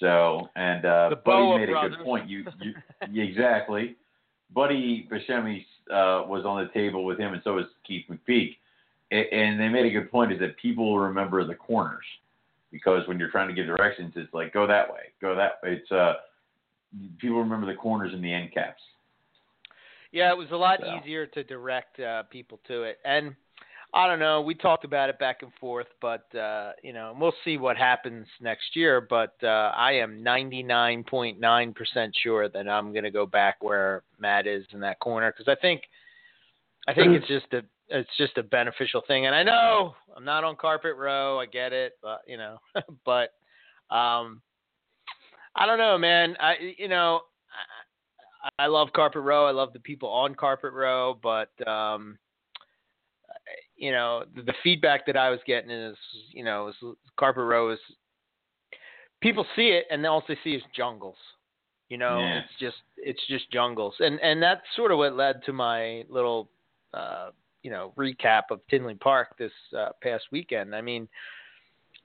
So, 0.00 0.48
and 0.56 0.84
uh, 0.86 1.16
Buddy 1.24 1.58
made 1.58 1.68
a 1.68 1.88
good 1.88 1.98
point. 2.02 2.28
You, 2.28 2.44
you 2.60 2.72
yeah, 3.12 3.24
exactly. 3.24 3.96
Buddy 4.54 5.08
Buscemi 5.10 5.64
uh, 5.90 6.26
was 6.26 6.44
on 6.46 6.64
the 6.64 6.70
table 6.72 7.04
with 7.04 7.18
him, 7.18 7.34
and 7.34 7.42
so 7.44 7.54
was 7.54 7.66
Keith 7.86 8.04
McPeak. 8.10 8.56
And 9.10 9.60
they 9.60 9.68
made 9.68 9.84
a 9.84 9.90
good 9.90 10.10
point: 10.10 10.32
is 10.32 10.40
that 10.40 10.56
people 10.56 10.98
remember 10.98 11.44
the 11.46 11.54
corners 11.54 12.04
because 12.70 13.06
when 13.06 13.18
you're 13.18 13.30
trying 13.30 13.48
to 13.48 13.54
give 13.54 13.66
directions, 13.66 14.14
it's 14.16 14.32
like 14.32 14.54
go 14.54 14.66
that 14.66 14.90
way, 14.90 15.12
go 15.20 15.36
that. 15.36 15.58
way. 15.62 15.74
It's 15.74 15.92
uh, 15.92 16.14
people 17.18 17.38
remember 17.38 17.66
the 17.66 17.74
corners 17.76 18.12
and 18.14 18.24
the 18.24 18.32
end 18.32 18.52
caps. 18.54 18.80
Yeah, 20.12 20.30
it 20.30 20.36
was 20.36 20.48
a 20.52 20.56
lot 20.56 20.80
So. 20.80 20.98
easier 20.98 21.26
to 21.26 21.44
direct 21.44 22.00
uh, 22.00 22.22
people 22.24 22.60
to 22.68 22.84
it, 22.84 22.98
and 23.04 23.34
I 23.94 24.06
don't 24.06 24.18
know. 24.18 24.40
We 24.40 24.54
talked 24.54 24.84
about 24.86 25.10
it 25.10 25.18
back 25.18 25.42
and 25.42 25.52
forth, 25.60 25.88
but 26.00 26.34
uh, 26.34 26.72
you 26.82 26.94
know, 26.94 27.14
we'll 27.18 27.34
see 27.44 27.58
what 27.58 27.76
happens 27.76 28.26
next 28.40 28.74
year. 28.74 29.02
But 29.02 29.34
uh, 29.42 29.72
I 29.76 29.92
am 29.92 30.24
99.9% 30.24 32.12
sure 32.22 32.48
that 32.48 32.68
I'm 32.68 32.92
going 32.92 33.04
to 33.04 33.10
go 33.10 33.26
back 33.26 33.56
where 33.62 34.02
Matt 34.18 34.46
is 34.46 34.64
in 34.72 34.80
that 34.80 34.98
corner 35.00 35.30
because 35.30 35.46
I 35.46 35.60
think, 35.60 35.82
I 36.88 36.94
think 36.94 37.12
it's 37.12 37.28
just 37.28 37.52
a, 37.52 37.62
it's 37.88 38.08
just 38.16 38.38
a 38.38 38.42
beneficial 38.42 39.02
thing. 39.06 39.26
And 39.26 39.34
I 39.34 39.42
know 39.42 39.94
I'm 40.16 40.24
not 40.24 40.42
on 40.42 40.56
carpet 40.56 40.96
row. 40.96 41.38
I 41.38 41.44
get 41.44 41.74
it, 41.74 41.98
but 42.02 42.22
you 42.26 42.38
know, 42.38 42.56
but 43.04 43.34
um, 43.94 44.40
I 45.54 45.66
don't 45.66 45.78
know, 45.78 45.98
man. 45.98 46.34
I, 46.40 46.54
you 46.78 46.88
know, 46.88 47.20
I, 48.58 48.64
I 48.64 48.66
love 48.68 48.88
carpet 48.94 49.20
row. 49.20 49.44
I 49.44 49.50
love 49.50 49.74
the 49.74 49.80
people 49.80 50.08
on 50.08 50.34
carpet 50.34 50.72
row, 50.72 51.18
but 51.22 51.50
um 51.68 52.16
you 53.82 53.90
know, 53.90 54.22
the, 54.36 54.42
the 54.42 54.54
feedback 54.62 55.04
that 55.06 55.16
I 55.16 55.28
was 55.28 55.40
getting 55.44 55.70
is, 55.70 55.96
you 56.30 56.44
know, 56.44 56.68
is 56.68 56.76
Carpet 57.18 57.42
Row 57.42 57.70
is 57.70 57.80
people 59.20 59.44
see 59.56 59.70
it 59.70 59.86
and 59.90 60.06
all 60.06 60.22
they 60.28 60.38
see 60.44 60.54
is 60.54 60.62
jungles. 60.74 61.16
You 61.88 61.98
know, 61.98 62.20
Yeah. 62.20 62.38
it's 62.38 62.54
just 62.60 62.76
it's 62.96 63.26
just 63.26 63.50
jungles, 63.50 63.94
and 63.98 64.20
and 64.20 64.40
that's 64.40 64.62
sort 64.76 64.92
of 64.92 64.98
what 64.98 65.14
led 65.14 65.44
to 65.46 65.52
my 65.52 66.04
little, 66.08 66.48
uh, 66.94 67.30
you 67.64 67.70
know, 67.72 67.92
recap 67.98 68.44
of 68.52 68.60
Tinley 68.70 68.94
Park 68.94 69.36
this 69.36 69.52
uh, 69.76 69.88
past 70.00 70.24
weekend. 70.30 70.74
I 70.76 70.80
mean, 70.80 71.08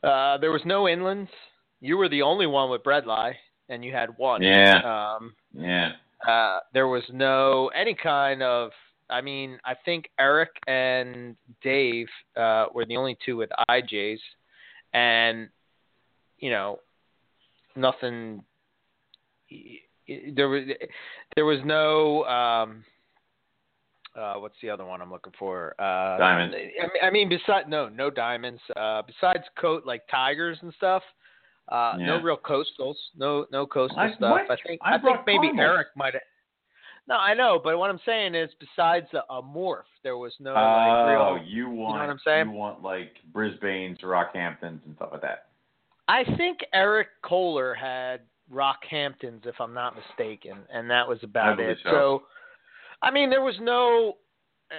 uh, 0.04 0.40
there 0.40 0.52
was 0.52 0.64
no 0.66 0.86
inlands. 0.86 1.30
You 1.80 1.96
were 1.96 2.10
the 2.10 2.24
only 2.24 2.48
one 2.48 2.72
with 2.72 2.84
bredli, 2.84 3.34
and 3.70 3.86
you 3.86 3.94
had 3.94 4.10
one. 4.18 4.42
Yeah. 4.42 4.80
Um, 4.94 5.36
Yeah. 5.54 5.92
uh, 6.28 6.60
there 6.74 6.88
was 6.88 7.04
no 7.14 7.68
any 7.76 7.94
kind 7.94 8.42
of. 8.42 8.72
I 9.10 9.22
mean, 9.22 9.58
I 9.66 9.74
think 9.86 10.10
Eric 10.20 10.50
and 10.68 11.36
Dave 11.62 12.08
uh, 12.36 12.66
were 12.74 12.86
the 12.86 12.98
only 12.98 13.18
two 13.26 13.38
with 13.38 13.50
IJs, 13.70 14.20
and 14.94 15.50
you 16.40 16.50
know, 16.50 16.80
nothing. 17.76 18.44
There 20.36 20.50
was 20.50 20.64
there 21.36 21.46
was 21.46 21.60
no. 21.66 22.24
Um, 22.26 22.84
uh, 24.18 24.34
what's 24.40 24.56
the 24.64 24.70
other 24.70 24.84
one 24.84 25.00
I'm 25.02 25.12
looking 25.12 25.34
for? 25.38 25.76
Uh, 25.80 26.18
Diamonds. 26.18 26.56
I 26.56 26.84
mean, 26.88 27.04
I 27.04 27.10
mean, 27.12 27.30
besides 27.30 27.68
no, 27.70 27.88
no 27.88 28.10
diamonds. 28.10 28.60
Uh, 28.76 29.04
besides 29.06 29.44
coat 29.60 29.86
like 29.86 30.02
tigers 30.10 30.58
and 30.62 30.74
stuff. 30.76 31.04
Uh, 31.70 31.96
No 31.98 32.22
real 32.22 32.38
coastals. 32.38 32.96
No 33.18 33.46
no 33.52 33.66
coastal 33.68 34.00
I- 34.00 34.14
stuff. 34.16 34.32
what? 34.32 34.50
I 34.52 34.56
think 34.66 34.82
I 34.84 34.96
I, 34.96 35.00
think 35.00 35.18
maybe. 35.28 35.52
Eric 35.60 35.88
might 35.96 36.14
have. 36.14 36.22
No, 37.08 37.16
I 37.16 37.34
know, 37.34 37.60
but 37.64 37.78
what 37.78 37.90
I'm 37.90 38.00
saying 38.06 38.36
is, 38.36 38.50
besides 38.60 39.08
a, 39.14 39.20
a 39.34 39.42
morph, 39.42 39.84
there 40.04 40.18
was 40.18 40.34
no 40.40 40.52
Oh, 40.52 40.54
like 40.56 41.40
real. 41.40 41.48
you 41.48 41.70
want 41.70 42.00
what 42.02 42.10
I'm 42.10 42.20
saying? 42.26 42.48
you 42.48 42.52
want 42.54 42.84
like 42.84 43.14
Brisbane's, 43.32 44.00
Rockhamptons, 44.00 44.82
and 44.86 44.94
stuff 44.98 45.10
like 45.14 45.22
that. 45.22 45.48
I 46.10 46.24
think 46.38 46.60
Eric 46.74 47.08
Kohler 47.24 47.74
had 47.74 48.22
Rockhamptons, 48.52 49.46
if 49.46 49.56
I'm 49.60 49.74
not 49.74 49.96
mistaken, 49.96 50.58
and 50.74 50.90
that 50.90 51.08
was 51.08 51.20
about 51.24 51.60
it. 51.60 51.78
so. 51.84 52.24
I 53.02 53.12
mean, 53.12 53.30
there 53.30 53.44
was 53.44 53.56
no 53.62 54.18
uh, 54.72 54.76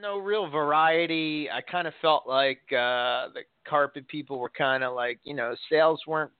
no 0.00 0.18
real 0.18 0.48
variety. 0.50 1.48
I 1.50 1.60
kind 1.60 1.86
of 1.86 1.92
felt 2.00 2.26
like 2.26 2.62
uh 2.72 3.28
the 3.34 3.42
carpet 3.68 4.08
people 4.08 4.38
were 4.38 4.50
kind 4.50 4.82
of 4.82 4.94
like, 4.94 5.20
you 5.22 5.34
know, 5.34 5.54
sales 5.70 6.00
weren't 6.06 6.32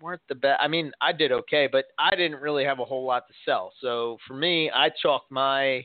weren't 0.00 0.22
the 0.28 0.34
best. 0.34 0.60
I 0.60 0.68
mean, 0.68 0.92
I 1.00 1.12
did 1.12 1.32
okay, 1.32 1.68
but 1.70 1.86
I 1.98 2.10
didn't 2.16 2.40
really 2.40 2.64
have 2.64 2.78
a 2.80 2.84
whole 2.84 3.04
lot 3.04 3.26
to 3.28 3.34
sell. 3.44 3.72
So 3.80 4.18
for 4.26 4.34
me, 4.34 4.70
I 4.74 4.90
chalked 5.02 5.30
my 5.30 5.84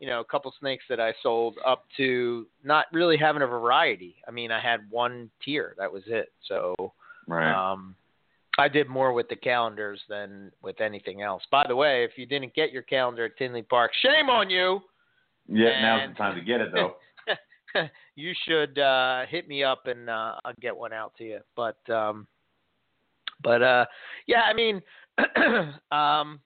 you 0.00 0.08
know, 0.08 0.20
a 0.20 0.24
couple 0.24 0.52
snakes 0.60 0.84
that 0.88 1.00
I 1.00 1.14
sold 1.22 1.56
up 1.64 1.84
to 1.96 2.46
not 2.62 2.86
really 2.92 3.16
having 3.16 3.42
a 3.42 3.46
variety. 3.46 4.16
I 4.26 4.32
mean, 4.32 4.50
I 4.50 4.60
had 4.60 4.80
one 4.90 5.30
tier, 5.42 5.74
that 5.78 5.90
was 5.90 6.02
it. 6.06 6.32
So 6.46 6.74
Right. 7.26 7.72
um, 7.72 7.96
I 8.58 8.68
did 8.68 8.88
more 8.88 9.12
with 9.12 9.28
the 9.28 9.36
calendars 9.36 10.00
than 10.08 10.52
with 10.62 10.80
anything 10.80 11.22
else. 11.22 11.42
By 11.50 11.64
the 11.66 11.74
way, 11.74 12.04
if 12.04 12.12
you 12.16 12.26
didn't 12.26 12.54
get 12.54 12.70
your 12.70 12.82
calendar 12.82 13.24
at 13.26 13.36
Tinley 13.36 13.62
Park, 13.62 13.92
shame 14.02 14.28
on 14.28 14.50
you. 14.50 14.80
yeah. 15.48 15.80
Now's 15.80 16.10
the 16.10 16.14
time 16.16 16.34
to 16.36 16.44
get 16.44 16.60
it 16.60 16.68
though. 16.72 16.96
you 18.14 18.34
should 18.46 18.78
uh, 18.78 19.26
hit 19.26 19.48
me 19.48 19.64
up 19.64 19.86
and 19.86 20.10
uh, 20.10 20.34
I'll 20.44 20.52
get 20.60 20.76
one 20.76 20.92
out 20.92 21.14
to 21.18 21.24
you. 21.24 21.38
But 21.56 21.78
um, 21.88 22.26
but 23.42 23.62
uh, 23.62 23.86
yeah, 24.26 24.42
I 24.42 24.54
mean, 24.54 24.82
um, 25.90 26.40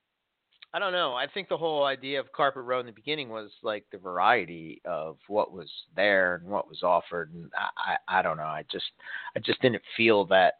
I 0.74 0.78
don't 0.78 0.92
know. 0.92 1.14
I 1.14 1.26
think 1.32 1.48
the 1.48 1.56
whole 1.56 1.84
idea 1.84 2.20
of 2.20 2.30
Carpet 2.32 2.64
Row 2.64 2.80
in 2.80 2.86
the 2.86 2.92
beginning 2.92 3.30
was 3.30 3.50
like 3.62 3.84
the 3.90 3.98
variety 3.98 4.82
of 4.84 5.16
what 5.26 5.52
was 5.52 5.70
there 5.96 6.36
and 6.36 6.48
what 6.48 6.68
was 6.68 6.82
offered, 6.82 7.32
and 7.32 7.50
I, 7.56 7.96
I, 8.08 8.18
I 8.18 8.22
don't 8.22 8.36
know. 8.36 8.42
I 8.42 8.64
just 8.70 8.86
I 9.34 9.40
just 9.40 9.60
didn't 9.62 9.82
feel 9.96 10.24
that 10.26 10.54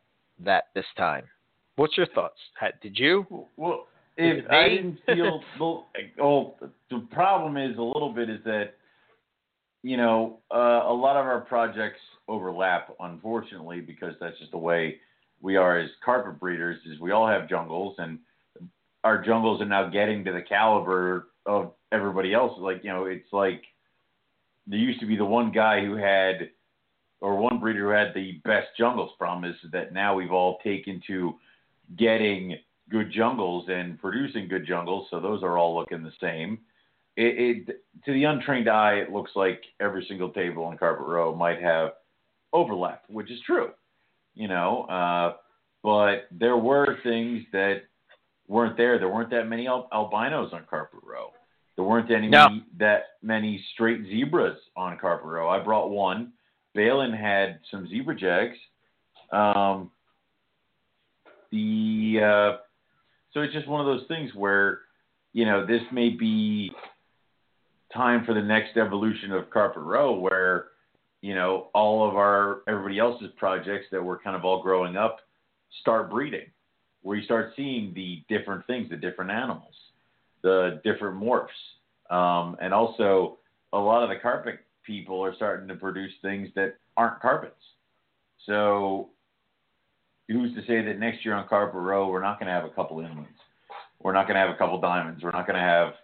that 0.44 0.64
this 0.74 0.86
time. 0.96 1.24
What's 1.76 1.96
your 1.96 2.06
thoughts? 2.08 2.38
Did 2.82 2.98
you? 2.98 3.26
Well, 3.56 3.86
if 4.16 4.50
I 4.50 4.68
didn't 4.68 4.98
feel, 5.06 5.40
well, 5.60 5.86
oh, 6.20 6.56
the 6.90 7.06
problem 7.12 7.56
is 7.56 7.78
a 7.78 7.82
little 7.82 8.12
bit 8.12 8.28
is 8.28 8.40
that, 8.44 8.74
you 9.84 9.96
know, 9.96 10.40
uh, 10.52 10.82
a 10.86 10.92
lot 10.92 11.16
of 11.16 11.24
our 11.24 11.40
projects 11.42 12.00
overlap, 12.26 12.92
unfortunately, 12.98 13.80
because 13.80 14.14
that's 14.20 14.36
just 14.40 14.50
the 14.50 14.58
way 14.58 14.96
we 15.40 15.56
are 15.56 15.78
as 15.78 15.90
carpet 16.04 16.40
breeders. 16.40 16.78
Is 16.86 17.00
we 17.00 17.12
all 17.12 17.26
have 17.26 17.48
jungles, 17.48 17.96
and 17.98 18.18
our 19.04 19.22
jungles 19.22 19.60
are 19.60 19.66
now 19.66 19.88
getting 19.88 20.24
to 20.24 20.32
the 20.32 20.42
caliber 20.42 21.28
of 21.46 21.72
everybody 21.92 22.34
else. 22.34 22.58
Like, 22.58 22.82
you 22.84 22.90
know, 22.90 23.06
it's 23.06 23.32
like 23.32 23.62
there 24.66 24.78
used 24.78 25.00
to 25.00 25.06
be 25.06 25.16
the 25.16 25.24
one 25.24 25.52
guy 25.52 25.84
who 25.84 25.96
had, 25.96 26.50
or 27.20 27.36
one 27.36 27.58
breeder 27.58 27.80
who 27.80 27.88
had 27.88 28.14
the 28.14 28.40
best 28.44 28.68
jungles. 28.76 29.10
Problem 29.18 29.50
is 29.50 29.56
that 29.72 29.92
now 29.92 30.14
we've 30.14 30.32
all 30.32 30.58
taken 30.62 31.02
to 31.06 31.34
getting 31.96 32.56
good 32.90 33.10
jungles 33.12 33.66
and 33.68 34.00
producing 34.00 34.48
good 34.48 34.66
jungles, 34.66 35.08
so 35.10 35.20
those 35.20 35.42
are 35.42 35.58
all 35.58 35.76
looking 35.76 36.02
the 36.02 36.12
same. 36.20 36.58
It, 37.16 37.66
it 37.68 37.82
to 38.04 38.12
the 38.12 38.24
untrained 38.24 38.68
eye, 38.68 38.94
it 38.94 39.12
looks 39.12 39.32
like 39.34 39.62
every 39.80 40.04
single 40.08 40.30
table 40.30 40.64
on 40.64 40.78
Carpet 40.78 41.06
Row 41.06 41.34
might 41.34 41.60
have 41.60 41.92
overlap, 42.52 43.02
which 43.08 43.30
is 43.30 43.40
true, 43.44 43.70
you 44.38 44.48
know. 44.48 44.84
Uh, 44.84 45.34
but 45.82 46.28
there 46.30 46.56
were 46.56 46.96
things 47.02 47.42
that 47.52 47.82
weren't 48.46 48.76
there. 48.76 48.98
There 48.98 49.08
weren't 49.08 49.30
that 49.30 49.44
many 49.44 49.66
al- 49.66 49.88
albinos 49.92 50.52
on 50.52 50.64
Carpet 50.70 51.00
Row. 51.02 51.32
There 51.76 51.84
weren't 51.84 52.10
any 52.10 52.28
No. 52.28 52.60
that 52.78 53.02
many 53.22 53.62
straight 53.74 54.04
zebras 54.06 54.58
on 54.76 54.98
Carpet 54.98 55.26
Row. 55.26 55.48
I 55.48 55.58
brought 55.58 55.90
one. 55.90 56.32
Balin 56.74 57.12
had 57.12 57.60
some 57.70 57.86
zebra 57.88 58.14
jags. 58.16 58.56
Um, 59.32 59.90
the 61.50 62.20
uh, 62.22 62.56
so 63.32 63.40
it's 63.42 63.52
just 63.52 63.68
one 63.68 63.80
of 63.80 63.86
those 63.86 64.06
things 64.08 64.34
where 64.34 64.80
you 65.32 65.44
know 65.44 65.66
this 65.66 65.82
may 65.92 66.10
be 66.10 66.72
time 67.92 68.24
for 68.24 68.34
the 68.34 68.42
next 68.42 68.76
evolution 68.76 69.32
of 69.32 69.50
Carpet 69.50 69.82
Row, 69.82 70.12
where 70.12 70.66
you 71.20 71.34
know 71.34 71.68
all 71.74 72.08
of 72.08 72.16
our 72.16 72.62
everybody 72.68 72.98
else's 72.98 73.30
projects 73.36 73.86
that 73.90 74.02
we're 74.02 74.18
kind 74.18 74.36
of 74.36 74.44
all 74.44 74.62
growing 74.62 74.96
up 74.96 75.20
start 75.80 76.10
breeding, 76.10 76.46
where 77.02 77.16
you 77.16 77.24
start 77.24 77.52
seeing 77.56 77.92
the 77.94 78.22
different 78.28 78.66
things, 78.66 78.88
the 78.90 78.96
different 78.96 79.30
animals, 79.30 79.74
the 80.42 80.80
different 80.84 81.20
morphs, 81.20 81.48
um, 82.14 82.56
and 82.60 82.72
also 82.72 83.38
a 83.72 83.78
lot 83.78 84.02
of 84.02 84.08
the 84.08 84.16
carpet 84.16 84.60
people 84.84 85.22
are 85.22 85.34
starting 85.34 85.68
to 85.68 85.74
produce 85.74 86.12
things 86.22 86.48
that 86.54 86.74
aren't 86.96 87.20
carpets. 87.20 87.62
So 88.46 89.10
who's 90.28 90.54
to 90.54 90.62
say 90.62 90.82
that 90.82 90.98
next 90.98 91.24
year 91.24 91.34
on 91.34 91.46
Carpet 91.48 91.80
Row 91.80 92.08
we're 92.08 92.22
not 92.22 92.38
going 92.38 92.46
to 92.46 92.52
have 92.52 92.64
a 92.64 92.70
couple 92.70 92.96
inlands, 92.98 93.26
we're 94.00 94.12
not 94.12 94.26
going 94.26 94.36
to 94.36 94.40
have 94.40 94.54
a 94.54 94.58
couple 94.58 94.80
diamonds, 94.80 95.22
we're 95.22 95.32
not 95.32 95.46
going 95.46 95.58
to 95.58 95.62
have 95.62 95.94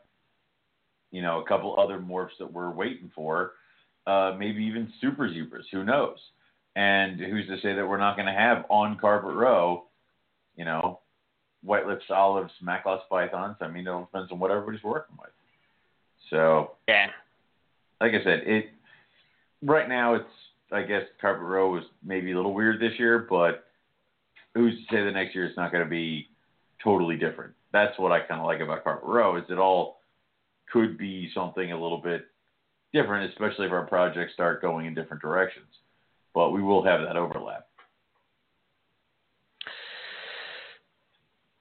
you 1.11 1.23
know 1.23 1.41
a 1.41 1.47
couple 1.47 1.79
other 1.79 1.99
morphs 1.99 2.37
that 2.39 2.53
we're 2.53 2.71
waiting 2.71 3.11
for, 3.15 3.53
uh, 4.07 4.35
maybe 4.39 4.65
even 4.65 4.93
super 5.01 5.33
zebras, 5.33 5.67
who 5.71 5.85
knows? 5.85 6.19
And 6.77 7.21
who's 7.21 7.47
to 7.47 7.61
say 7.61 7.75
that 7.75 7.87
we're 7.87 7.99
not 7.99 8.17
going 8.17 8.27
to 8.27 8.33
have 8.33 8.65
on 8.69 8.99
Carpet 8.99 9.35
Row, 9.35 9.85
you 10.57 10.65
know, 10.65 11.01
white 11.63 11.87
lips, 11.87 12.05
olives, 12.11 12.53
Macklot's 12.61 13.05
pythons? 13.09 13.57
I 13.61 13.69
mean, 13.69 13.87
it 13.87 13.91
all 13.91 14.09
depends 14.13 14.33
on 14.33 14.39
what 14.39 14.51
everybody's 14.51 14.83
working 14.83 15.17
with. 15.21 15.31
So 16.31 16.73
Yeah. 16.89 17.11
like 18.01 18.13
I 18.13 18.25
said, 18.25 18.41
it 18.47 18.71
right 19.63 19.89
now 19.89 20.15
it's 20.15 20.31
I 20.73 20.83
guess 20.83 21.03
Carpet 21.21 21.45
Row 21.45 21.77
is 21.77 21.85
maybe 22.03 22.33
a 22.33 22.37
little 22.37 22.55
weird 22.55 22.81
this 22.81 22.99
year, 22.99 23.27
but 23.31 23.67
who's 24.55 24.75
to 24.75 24.95
say 24.95 25.05
the 25.05 25.13
next 25.13 25.35
year 25.35 25.45
it's 25.45 25.57
not 25.57 25.71
going 25.71 25.85
to 25.85 25.91
be 25.91 26.29
totally 26.83 27.17
different? 27.17 27.55
That's 27.73 27.97
what 27.99 28.11
I 28.11 28.21
kind 28.21 28.41
of 28.41 28.47
like 28.47 28.61
about 28.61 28.83
Carpet 28.83 29.09
Row 29.09 29.37
is 29.37 29.45
it 29.49 29.59
all 29.59 30.01
could 30.73 30.99
be 30.99 31.31
something 31.35 31.71
a 31.71 31.81
little 31.81 31.99
bit 31.99 32.27
different, 32.95 33.31
especially 33.31 33.67
if 33.67 33.73
our 33.73 33.87
projects 33.87 34.33
start 34.33 34.63
going 34.63 34.87
in 34.87 34.95
different 34.95 35.21
directions. 35.21 35.67
But 36.33 36.51
we 36.51 36.63
will 36.63 36.83
have 36.83 37.03
that 37.03 37.17
overlap. 37.17 37.67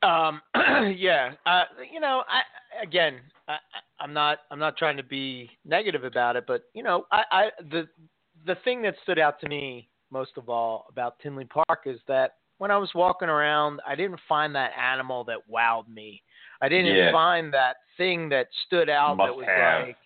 Um, 0.03 0.41
yeah, 0.95 1.33
uh, 1.45 1.63
you 1.91 1.99
know, 1.99 2.23
I 2.29 2.41
again, 2.81 3.19
I, 3.47 3.57
I'm 3.99 4.13
not, 4.13 4.39
I'm 4.51 4.59
not 4.59 4.77
trying 4.77 4.97
to 4.97 5.03
be 5.03 5.49
negative 5.65 6.03
about 6.03 6.35
it, 6.35 6.45
but 6.47 6.63
you 6.73 6.83
know, 6.83 7.05
I, 7.11 7.23
I 7.31 7.49
the 7.71 7.87
the 8.45 8.55
thing 8.63 8.81
that 8.83 8.95
stood 9.03 9.19
out 9.19 9.39
to 9.41 9.49
me 9.49 9.89
most 10.11 10.31
of 10.37 10.49
all 10.49 10.85
about 10.89 11.19
Tinley 11.19 11.45
Park 11.45 11.83
is 11.85 11.99
that 12.07 12.35
when 12.59 12.69
I 12.69 12.77
was 12.77 12.91
walking 12.93 13.29
around, 13.29 13.81
I 13.87 13.95
didn't 13.95 14.19
find 14.29 14.53
that 14.55 14.71
animal 14.77 15.23
that 15.25 15.39
wowed 15.51 15.87
me. 15.87 16.21
I 16.61 16.69
didn't 16.69 16.95
Yeah. 16.95 17.11
find 17.11 17.53
that 17.53 17.77
thing 17.97 18.29
that 18.29 18.47
stood 18.65 18.89
out 18.89 19.17
Must 19.17 19.29
that 19.29 19.35
was 19.35 19.47
have. 19.47 19.87
like, 19.87 19.97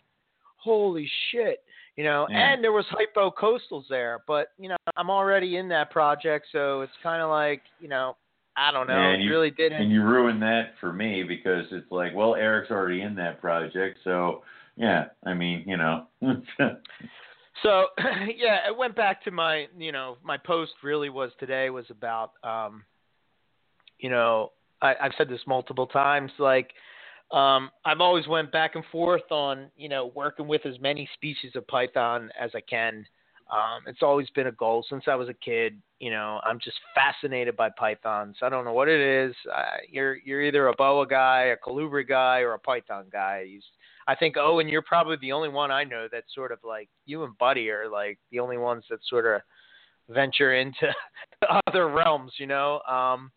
holy 0.58 1.10
shit, 1.32 1.64
you 1.96 2.04
know. 2.04 2.28
Yeah. 2.30 2.54
And 2.54 2.64
there 2.64 2.72
was 2.72 2.86
hypo 2.90 3.32
coastals 3.32 3.86
there, 3.90 4.20
but 4.28 4.50
you 4.60 4.70
know, 4.70 4.76
I'm 4.96 5.10
already 5.10 5.58
in 5.58 5.68
that 5.70 5.92
project, 5.92 6.48
so 6.52 6.82
it's 6.82 6.94
kind 7.02 7.22
of 7.22 7.30
like, 7.30 7.62
you 7.80 7.88
know, 7.88 8.16
I 8.56 8.72
don't 8.72 8.88
know. 8.88 8.96
Yeah, 8.98 9.10
it 9.10 9.14
and 9.16 9.24
you- 9.24 9.30
really 9.30 9.52
didn't. 9.52 9.82
And 9.82 9.92
you 9.92 10.04
ruined 10.04 10.42
that 10.42 10.74
for 10.80 10.92
me 10.92 11.24
because 11.24 11.66
it's 11.72 11.92
like, 11.92 12.14
well, 12.16 12.36
Eric's 12.36 12.72
already 12.72 13.02
in 13.02 13.16
that 13.16 13.40
project, 13.40 14.00
so 14.04 14.44
yeah. 14.76 15.06
I 15.26 15.34
mean, 15.34 15.64
you 15.66 15.78
know. 15.78 16.08
So 17.64 17.88
yeah, 18.36 18.68
it 18.68 18.78
went 18.78 18.96
back 18.96 19.24
to 19.24 19.32
my 19.32 19.68
you 19.78 19.92
know 19.92 20.18
my 20.24 20.38
post 20.38 20.74
really 20.84 21.10
was 21.10 21.32
today 21.40 21.70
was 21.70 21.86
about 21.90 22.32
um, 22.44 22.84
you 24.00 24.10
know 24.10 24.52
I, 24.82 24.94
I've 25.02 25.14
said 25.18 25.30
this 25.30 25.42
multiple 25.48 25.88
times 25.88 26.32
like 26.38 26.72
um, 27.32 27.72
I've 27.84 28.02
always 28.02 28.28
went 28.28 28.52
back 28.52 28.76
and 28.76 28.84
forth 28.92 29.32
on 29.32 29.70
you 29.76 29.90
know 29.90 30.12
working 30.16 30.48
with 30.48 30.66
as 30.66 30.80
many 30.80 31.10
species 31.14 31.52
of 31.56 31.68
python 31.68 32.30
as 32.40 32.52
I 32.56 32.62
can. 32.62 33.06
Um, 33.52 33.84
it's 33.86 34.02
always 34.02 34.30
been 34.32 34.48
a 34.48 34.52
goal 34.52 34.86
since 34.90 35.06
I 35.08 35.16
was 35.16 35.30
a 35.30 35.34
kid. 35.34 35.82
You 36.00 36.12
know, 36.12 36.40
I'm 36.44 36.60
just 36.60 36.78
fascinated 36.94 37.56
by 37.56 37.70
pythons. 37.70 38.38
I 38.42 38.50
don't 38.50 38.66
know 38.66 38.74
what 38.74 38.90
it 38.90 39.00
is. 39.00 39.36
Uh, 39.54 39.78
you're 39.90 40.16
you're 40.18 40.42
either 40.42 40.68
a 40.68 40.76
boa 40.76 41.08
guy, 41.08 41.54
a 41.54 41.58
colubri 41.58 42.08
guy, 42.08 42.40
or 42.40 42.54
a 42.54 42.60
python 42.60 43.06
guy. 43.12 43.46
You, 43.48 43.62
I 44.08 44.16
think 44.16 44.38
Owen, 44.38 44.68
you're 44.68 44.82
probably 44.82 45.18
the 45.22 45.32
only 45.32 45.50
one 45.50 45.72
I 45.72 45.84
know 45.84 46.08
that's 46.12 46.34
sort 46.34 46.52
of 46.52 46.60
like 46.64 46.90
you 47.06 47.24
and 47.24 47.38
Buddy 47.38 47.70
are 47.70 47.90
like 47.90 48.20
the 48.32 48.40
only 48.40 48.58
ones 48.58 48.84
that 48.90 49.00
sort 49.10 49.26
of 49.26 49.42
venture 50.10 50.56
into 50.56 50.94
other 51.68 51.90
realms. 51.90 52.34
You 52.38 52.48
know, 52.48 52.82
um, 52.82 53.32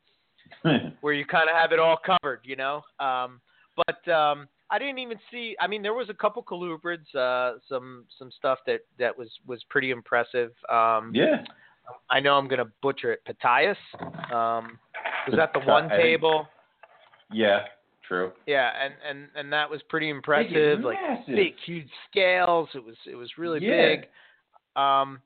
where 1.01 1.15
you 1.15 1.25
kind 1.25 1.49
of 1.49 1.57
have 1.57 1.73
it 1.73 1.79
all 1.79 1.99
covered. 2.05 2.41
You 2.45 2.57
know, 2.57 2.83
um, 2.99 3.41
but 3.87 4.13
um, 4.13 4.49
I 4.71 4.79
didn't 4.79 4.99
even 4.99 5.19
see. 5.31 5.57
I 5.61 5.67
mean, 5.67 5.83
there 5.83 5.95
was 5.95 6.09
a 6.09 6.15
couple 6.15 6.43
colubrids, 6.43 7.15
uh, 7.15 7.59
some 7.69 8.05
some 8.19 8.31
stuff 8.37 8.59
that 8.67 8.81
that 8.99 9.17
was 9.17 9.29
was 9.47 9.63
pretty 9.69 9.91
impressive. 9.91 10.51
Um, 10.69 11.13
yeah. 11.15 11.43
I 12.09 12.21
know 12.21 12.35
I'm 12.35 12.47
gonna 12.47 12.71
butcher 12.83 13.13
it. 13.13 13.23
Patias. 13.27 13.77
Um, 14.33 14.79
was 15.27 15.37
that 15.37 15.53
the 15.53 15.61
one 15.61 15.89
table? 15.89 16.47
Yeah. 17.33 17.61
True. 18.07 18.33
Yeah, 18.47 18.71
and 18.83 18.95
and 19.09 19.29
and 19.37 19.53
that 19.53 19.71
was 19.71 19.81
pretty 19.89 20.09
impressive. 20.09 20.81
Like 20.81 20.99
massive. 21.01 21.35
big, 21.37 21.55
huge 21.65 21.89
scales. 22.11 22.69
It 22.75 22.85
was 22.85 22.97
it 23.07 23.15
was 23.15 23.31
really 23.39 23.65
Yeah. 23.65 23.95
big. 23.97 24.09
Um, 24.75 25.21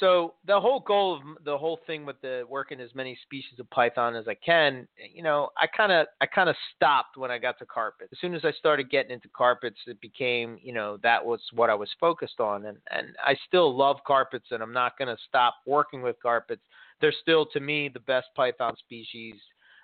so 0.00 0.34
the 0.46 0.58
whole 0.58 0.80
goal 0.80 1.16
of 1.16 1.44
the 1.44 1.56
whole 1.56 1.78
thing 1.86 2.06
with 2.06 2.20
the 2.22 2.44
working 2.48 2.80
as 2.80 2.94
many 2.94 3.18
species 3.22 3.58
of 3.58 3.68
python 3.70 4.16
as 4.16 4.26
I 4.26 4.34
can, 4.34 4.88
you 5.14 5.22
know, 5.22 5.50
I 5.58 5.66
kind 5.66 5.92
of 5.92 6.06
I 6.20 6.26
kind 6.26 6.48
of 6.48 6.56
stopped 6.74 7.18
when 7.18 7.30
I 7.30 7.38
got 7.38 7.58
to 7.58 7.66
carpet. 7.66 8.08
As 8.10 8.18
soon 8.18 8.34
as 8.34 8.42
I 8.44 8.52
started 8.52 8.90
getting 8.90 9.12
into 9.12 9.28
carpets, 9.36 9.76
it 9.86 10.00
became 10.00 10.58
you 10.62 10.72
know 10.72 10.98
that 11.02 11.24
was 11.24 11.40
what 11.52 11.68
I 11.68 11.74
was 11.74 11.90
focused 12.00 12.40
on, 12.40 12.66
and 12.66 12.78
and 12.90 13.08
I 13.22 13.36
still 13.46 13.76
love 13.76 13.98
carpets, 14.06 14.46
and 14.50 14.62
I'm 14.62 14.72
not 14.72 14.96
going 14.96 15.14
to 15.14 15.22
stop 15.28 15.56
working 15.66 16.00
with 16.00 16.16
carpets. 16.22 16.62
They're 17.00 17.14
still 17.20 17.44
to 17.52 17.60
me 17.60 17.90
the 17.92 18.00
best 18.00 18.28
python 18.34 18.74
species 18.78 19.34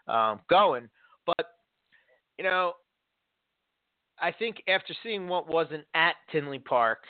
um, 0.06 0.40
going, 0.48 0.88
but 1.26 1.48
you 2.38 2.44
know, 2.44 2.72
I 4.20 4.32
think 4.32 4.62
after 4.68 4.94
seeing 5.02 5.28
what 5.28 5.48
wasn't 5.48 5.84
at 5.94 6.14
Tinley 6.32 6.60
Park, 6.60 7.00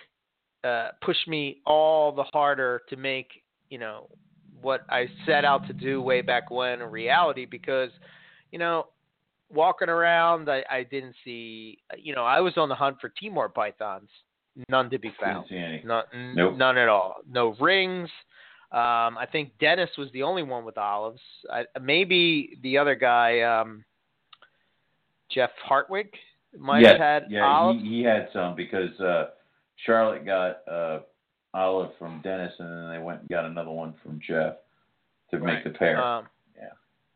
uh, 0.65 0.89
pushed 1.03 1.29
me 1.29 1.61
all 1.67 2.13
the 2.13 2.25
harder 2.25 2.83
to 2.89 2.97
make, 2.97 3.29
you 3.71 3.79
know, 3.79 4.09
what 4.61 4.85
I 4.89 5.07
set 5.27 5.45
out 5.45 5.67
to 5.69 5.73
do 5.73 6.03
way 6.03 6.21
back 6.21 6.51
when 6.51 6.81
a 6.81 6.89
reality 6.89 7.47
because, 7.47 7.91
you 8.51 8.59
know, 8.59 8.89
walking 9.51 9.89
around, 9.89 10.51
I, 10.51 10.65
I 10.71 10.83
didn't 10.83 11.15
see, 11.25 11.79
you 11.97 12.15
know, 12.15 12.25
I 12.25 12.41
was 12.41 12.55
on 12.57 12.69
the 12.69 12.75
hunt 12.75 12.97
for 13.01 13.13
Timor 13.21 13.49
pythons, 13.49 14.11
none 14.69 14.91
to 14.91 14.99
be 14.99 15.13
found. 15.21 15.49
Didn't 15.49 15.61
see 15.61 15.65
any. 15.65 15.83
None, 15.85 16.35
Nope. 16.35 16.57
none 16.57 16.77
at 16.77 16.89
all. 16.89 17.17
No 17.31 17.55
rings. 17.61 18.11
Um, 18.71 19.17
I 19.17 19.27
think 19.31 19.53
Dennis 19.61 19.91
was 19.97 20.11
the 20.13 20.23
only 20.23 20.43
one 20.43 20.65
with 20.65 20.77
olives. 20.77 21.23
I, 21.51 21.65
maybe 21.81 22.59
the 22.63 22.77
other 22.77 22.95
guy, 22.95 23.41
um, 23.41 23.85
Jeff 25.31 25.51
Hartwig, 25.65 26.11
might 26.59 26.81
yes, 26.81 26.93
have 26.93 27.01
had 27.01 27.23
yeah, 27.31 27.47
olives. 27.47 27.83
He, 27.83 27.99
he 27.99 28.03
had 28.03 28.29
some 28.33 28.57
because 28.57 28.99
uh, 29.01 29.29
Charlotte 29.85 30.25
got 30.25 30.59
uh, 30.71 31.01
olive 31.55 31.91
from 31.99 32.21
Dennis, 32.23 32.53
and 32.59 32.69
then 32.71 32.91
they 32.91 32.99
went 32.99 33.21
and 33.21 33.29
got 33.29 33.45
another 33.45 33.71
one 33.71 33.95
from 34.03 34.21
Jeff 34.27 34.55
to 35.31 35.39
make 35.39 35.65
the 35.65 35.71
pair. 35.71 36.03
Um, 36.03 36.27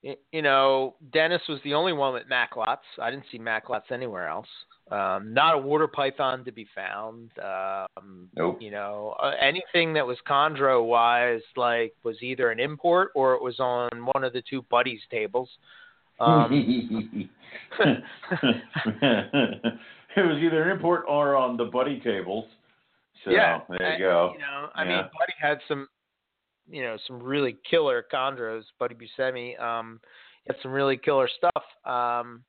Yeah. 0.02 0.14
You 0.32 0.42
know, 0.42 0.96
Dennis 1.12 1.42
was 1.48 1.60
the 1.64 1.74
only 1.74 1.92
one 1.92 2.12
with 2.12 2.24
macklots. 2.28 2.78
I 3.00 3.10
didn't 3.10 3.26
see 3.30 3.38
macklots 3.38 3.90
anywhere 3.90 4.28
else. 4.28 4.48
Um, 4.90 5.32
not 5.32 5.54
a 5.54 5.58
water 5.58 5.86
python 5.86 6.44
to 6.44 6.52
be 6.52 6.66
found. 6.74 7.30
Um, 7.38 8.28
Nope. 8.36 8.60
You 8.60 8.70
know, 8.72 9.14
uh, 9.22 9.32
anything 9.40 9.94
that 9.94 10.06
was 10.06 10.18
chondro 10.28 10.84
wise, 10.84 11.40
like, 11.56 11.94
was 12.02 12.16
either 12.20 12.50
an 12.50 12.60
import 12.60 13.10
or 13.14 13.34
it 13.34 13.42
was 13.42 13.58
on 13.60 13.88
one 14.12 14.24
of 14.24 14.32
the 14.32 14.42
two 14.48 14.62
buddies' 14.62 15.00
tables. 15.10 15.48
Um, 16.20 17.30
it 20.16 20.22
was 20.22 20.38
either 20.38 20.70
import 20.70 21.04
or 21.08 21.36
on 21.36 21.56
the 21.56 21.64
buddy 21.64 22.00
tables. 22.00 22.46
So 23.24 23.30
yeah, 23.30 23.60
there 23.68 23.92
you 23.92 23.98
go. 23.98 24.32
You 24.34 24.40
know, 24.40 24.70
I 24.74 24.84
Yeah. 24.84 24.88
mean, 24.88 25.10
Buddy 25.18 25.34
had 25.38 25.58
some, 25.68 25.88
you 26.68 26.82
know, 26.82 26.96
some 27.06 27.22
really 27.22 27.56
killer 27.68 28.04
chondros. 28.12 28.64
Buddy 28.78 28.94
Buscemi, 28.94 29.60
um, 29.60 30.00
had 30.46 30.56
some 30.62 30.72
really 30.72 30.96
killer 30.96 31.28
stuff. 31.28 31.64
Um, 31.84 32.44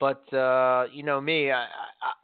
but 0.00 0.30
uh, 0.34 0.86
you 0.92 1.02
know 1.02 1.20
me, 1.20 1.50
I, 1.50 1.66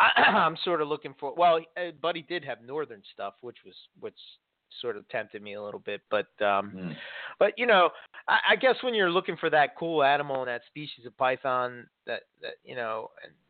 I, 0.00 0.22
I'm 0.22 0.56
sort 0.64 0.82
of 0.82 0.88
looking 0.88 1.14
for. 1.18 1.34
Well, 1.34 1.60
uh, 1.76 1.92
Buddy 2.02 2.22
did 2.22 2.44
have 2.44 2.62
northern 2.62 3.02
stuff, 3.12 3.34
which 3.40 3.58
was 3.64 3.74
which 4.00 4.18
sort 4.80 4.96
of 4.96 5.08
tempted 5.08 5.42
me 5.42 5.54
a 5.54 5.62
little 5.62 5.80
bit. 5.80 6.02
But 6.10 6.28
um, 6.44 6.70
Hmm. 6.72 6.92
but 7.38 7.52
you 7.56 7.66
know, 7.66 7.90
I, 8.28 8.38
I 8.50 8.56
guess 8.56 8.76
when 8.82 8.94
you're 8.94 9.10
looking 9.10 9.36
for 9.36 9.50
that 9.50 9.76
cool 9.76 10.02
animal 10.02 10.40
and 10.40 10.48
that 10.48 10.62
species 10.66 11.06
of 11.06 11.16
python, 11.16 11.86
that 12.06 12.22
that 12.42 12.54
you 12.64 12.74
know, 12.74 13.08
and 13.24 13.32
and 13.32 13.32
then 13.32 13.34
you 13.34 13.49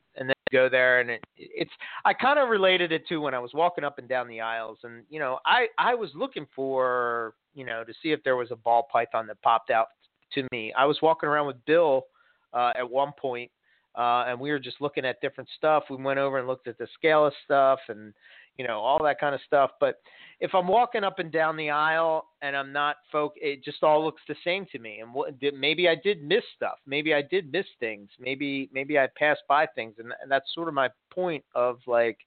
go 0.52 0.68
there 0.68 1.00
and 1.00 1.10
it, 1.10 1.24
it's 1.36 1.70
I 2.04 2.12
kind 2.12 2.38
of 2.38 2.48
related 2.48 2.92
it 2.92 3.06
to 3.08 3.18
when 3.18 3.34
I 3.34 3.38
was 3.38 3.52
walking 3.54 3.84
up 3.84 3.98
and 3.98 4.08
down 4.08 4.28
the 4.28 4.40
aisles, 4.40 4.78
and 4.84 5.04
you 5.08 5.18
know, 5.18 5.38
I 5.44 5.66
I 5.78 5.94
was 5.94 6.10
looking 6.14 6.46
for 6.54 7.34
you 7.54 7.64
know 7.64 7.84
to 7.84 7.92
see 8.02 8.12
if 8.12 8.22
there 8.24 8.36
was 8.36 8.50
a 8.50 8.56
ball 8.56 8.86
python 8.92 9.26
that 9.28 9.40
popped 9.42 9.70
out 9.70 9.88
to 10.34 10.46
me. 10.52 10.72
I 10.76 10.84
was 10.84 10.98
walking 11.02 11.28
around 11.28 11.46
with 11.46 11.64
Bill 11.66 12.04
uh, 12.52 12.72
at 12.76 12.88
one 12.88 13.12
point, 13.20 13.50
uh, 13.96 14.24
and 14.28 14.38
we 14.38 14.50
were 14.50 14.58
just 14.58 14.80
looking 14.80 15.04
at 15.04 15.20
different 15.20 15.48
stuff. 15.56 15.84
We 15.90 15.96
went 15.96 16.18
over 16.18 16.38
and 16.38 16.46
looked 16.46 16.68
at 16.68 16.78
the 16.78 16.88
scale 16.94 17.26
of 17.26 17.32
stuff 17.44 17.80
and 17.88 18.12
you 18.56 18.66
know 18.66 18.80
all 18.80 19.02
that 19.04 19.20
kind 19.20 19.34
of 19.34 19.40
stuff. 19.46 19.70
But 19.80 19.96
if 20.40 20.54
I'm 20.54 20.66
walking 20.66 21.04
up 21.04 21.18
and 21.18 21.30
down 21.30 21.56
the 21.56 21.70
aisle 21.70 22.28
and 22.40 22.56
I'm 22.56 22.72
not 22.72 22.96
folk, 23.12 23.34
it 23.36 23.62
just 23.62 23.82
all 23.82 24.02
looks 24.02 24.22
the 24.26 24.34
same 24.42 24.66
to 24.72 24.78
me. 24.78 25.00
And 25.00 25.12
what, 25.12 25.34
maybe 25.54 25.86
I 25.88 25.94
did 25.94 26.22
miss 26.22 26.42
stuff. 26.56 26.78
Maybe 26.86 27.12
I 27.12 27.20
did 27.20 27.52
miss 27.52 27.66
things. 27.78 28.08
Maybe 28.18 28.70
maybe 28.72 28.98
I 28.98 29.08
passed 29.18 29.42
by 29.48 29.66
things, 29.66 29.94
and, 29.98 30.12
and 30.22 30.30
that's 30.30 30.54
sort 30.54 30.68
of 30.68 30.74
my 30.74 30.88
point 31.12 31.44
of 31.54 31.78
like 31.86 32.18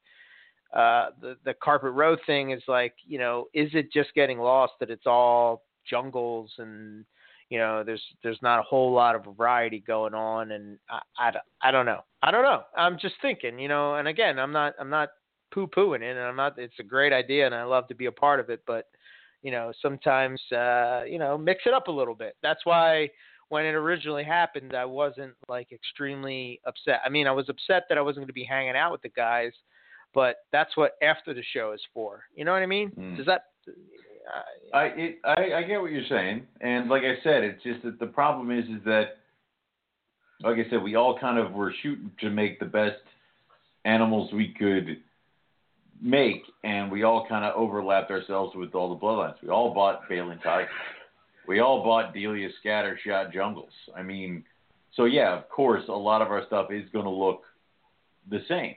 uh, 0.75 1.09
the 1.21 1.37
the 1.43 1.55
carpet 1.55 1.91
row 1.93 2.15
thing 2.25 2.51
is 2.51 2.61
like 2.67 2.93
you 3.05 3.17
know 3.17 3.47
is 3.53 3.69
it 3.73 3.91
just 3.91 4.13
getting 4.13 4.39
lost 4.39 4.73
that 4.79 4.91
it's 4.91 5.07
all 5.07 5.63
jungles 5.89 6.51
and 6.59 7.05
you 7.49 7.57
know 7.57 7.83
there's 7.83 8.01
there's 8.23 8.39
not 8.41 8.59
a 8.59 8.63
whole 8.63 8.91
lot 8.91 9.15
of 9.15 9.23
variety 9.37 9.83
going 9.85 10.13
on 10.13 10.51
and 10.51 10.77
I, 10.89 10.99
I, 11.19 11.31
I 11.61 11.71
don't 11.71 11.85
know 11.85 12.03
I 12.23 12.31
don't 12.31 12.43
know 12.43 12.63
I'm 12.75 12.97
just 12.97 13.15
thinking 13.21 13.59
you 13.59 13.67
know 13.67 13.95
and 13.95 14.07
again 14.07 14.39
I'm 14.39 14.51
not 14.51 14.73
I'm 14.79 14.89
not 14.89 15.09
poo 15.53 15.67
pooing 15.67 16.01
it 16.01 16.17
and 16.17 16.19
I'm 16.19 16.35
not 16.35 16.57
it's 16.57 16.79
a 16.79 16.83
great 16.83 17.13
idea 17.13 17.45
and 17.45 17.55
I 17.55 17.63
love 17.63 17.87
to 17.87 17.95
be 17.95 18.07
a 18.07 18.11
part 18.11 18.39
of 18.39 18.49
it 18.49 18.61
but 18.65 18.87
you 19.41 19.51
know 19.51 19.71
sometimes 19.81 20.41
uh 20.51 21.03
you 21.07 21.19
know 21.19 21.37
mix 21.37 21.63
it 21.65 21.73
up 21.73 21.87
a 21.87 21.91
little 21.91 22.15
bit. 22.15 22.35
That's 22.41 22.65
why 22.65 23.09
when 23.49 23.65
it 23.65 23.75
originally 23.75 24.23
happened 24.23 24.75
I 24.75 24.85
wasn't 24.85 25.33
like 25.47 25.71
extremely 25.71 26.59
upset. 26.65 27.01
I 27.05 27.09
mean 27.09 27.27
I 27.27 27.31
was 27.31 27.49
upset 27.49 27.83
that 27.89 27.97
I 27.97 28.01
wasn't 28.01 28.21
going 28.21 28.27
to 28.27 28.33
be 28.33 28.43
hanging 28.43 28.75
out 28.75 28.91
with 28.91 29.01
the 29.01 29.09
guys 29.09 29.51
but 30.13 30.37
that's 30.51 30.77
what 30.77 30.93
after 31.01 31.33
the 31.33 31.43
show 31.53 31.73
is 31.73 31.81
for. 31.93 32.23
You 32.35 32.45
know 32.45 32.53
what 32.53 32.61
I 32.61 32.67
mean? 32.67 32.91
Mm. 32.91 33.17
does 33.17 33.25
that 33.25 33.45
uh, 33.67 34.77
I, 34.77 34.83
it, 34.95 35.19
I 35.25 35.53
I 35.57 35.63
get 35.63 35.81
what 35.81 35.91
you're 35.91 36.07
saying, 36.09 36.45
and 36.61 36.89
like 36.89 37.03
I 37.03 37.21
said, 37.23 37.43
it's 37.43 37.61
just 37.63 37.83
that 37.83 37.99
the 37.99 38.05
problem 38.05 38.51
is 38.51 38.65
is 38.65 38.83
that, 38.85 39.17
like 40.41 40.57
I 40.57 40.69
said, 40.69 40.81
we 40.81 40.95
all 40.95 41.19
kind 41.19 41.37
of 41.37 41.51
were 41.51 41.73
shooting 41.81 42.11
to 42.21 42.29
make 42.29 42.59
the 42.59 42.65
best 42.65 43.01
animals 43.85 44.31
we 44.31 44.53
could 44.57 44.97
make, 46.01 46.43
and 46.63 46.91
we 46.91 47.03
all 47.03 47.25
kind 47.27 47.45
of 47.45 47.55
overlapped 47.55 48.11
ourselves 48.11 48.55
with 48.55 48.75
all 48.75 48.89
the 48.89 48.99
bloodlines. 48.99 49.35
We 49.41 49.49
all 49.49 49.73
bought 49.73 50.07
Balin 50.09 50.39
Tigers. 50.39 50.69
We 51.47 51.59
all 51.59 51.83
bought 51.83 52.13
Delia 52.13 52.49
Scattershot 52.63 53.33
Jungles. 53.33 53.71
I 53.95 54.01
mean, 54.01 54.43
so 54.95 55.05
yeah, 55.05 55.37
of 55.37 55.49
course, 55.49 55.83
a 55.87 55.91
lot 55.91 56.21
of 56.21 56.29
our 56.29 56.45
stuff 56.45 56.71
is 56.71 56.87
going 56.93 57.05
to 57.05 57.11
look 57.11 57.43
the 58.29 58.41
same, 58.47 58.75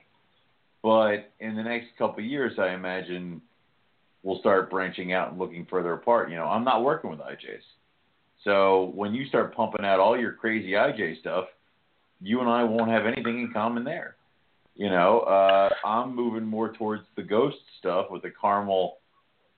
but 0.83 1.31
in 1.39 1.55
the 1.55 1.63
next 1.63 1.87
couple 1.97 2.19
of 2.19 2.29
years, 2.29 2.53
I 2.59 2.69
imagine 2.69 3.41
we'll 4.23 4.39
start 4.39 4.69
branching 4.69 5.13
out 5.13 5.29
and 5.29 5.39
looking 5.39 5.65
further 5.69 5.93
apart. 5.93 6.29
You 6.29 6.35
know, 6.35 6.45
I'm 6.45 6.65
not 6.65 6.83
working 6.83 7.09
with 7.09 7.19
IJs. 7.19 7.61
So 8.43 8.91
when 8.93 9.13
you 9.13 9.25
start 9.27 9.55
pumping 9.55 9.85
out 9.85 9.99
all 9.99 10.19
your 10.19 10.33
crazy 10.33 10.71
IJ 10.71 11.19
stuff, 11.19 11.45
you 12.21 12.41
and 12.41 12.49
I 12.49 12.63
won't 12.63 12.91
have 12.91 13.05
anything 13.05 13.39
in 13.39 13.53
common 13.53 13.83
there. 13.83 14.16
You 14.77 14.89
know, 14.91 15.21
uh, 15.21 15.69
I'm 15.83 16.15
moving 16.15 16.45
more 16.45 16.71
towards 16.73 17.03
the 17.15 17.23
ghost 17.23 17.57
stuff 17.79 18.11
with 18.11 18.21
the 18.21 18.31
caramel 18.39 18.97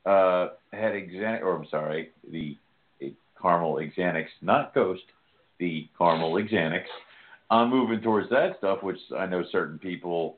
uh, 0.05 0.49
head 0.71 0.93
axanthic, 0.93 1.41
or 1.41 1.57
I'm 1.57 1.67
sorry, 1.69 2.11
the 2.31 2.55
caramel 3.41 3.75
axanthics, 3.75 4.29
not 4.41 4.73
ghost, 4.73 5.03
the 5.59 5.89
caramel 5.97 6.33
axanthics. 6.33 6.87
I'm 7.51 7.69
moving 7.69 7.99
towards 8.01 8.29
that 8.29 8.57
stuff, 8.59 8.81
which 8.81 8.99
I 9.17 9.25
know 9.25 9.43
certain 9.51 9.77
people 9.77 10.37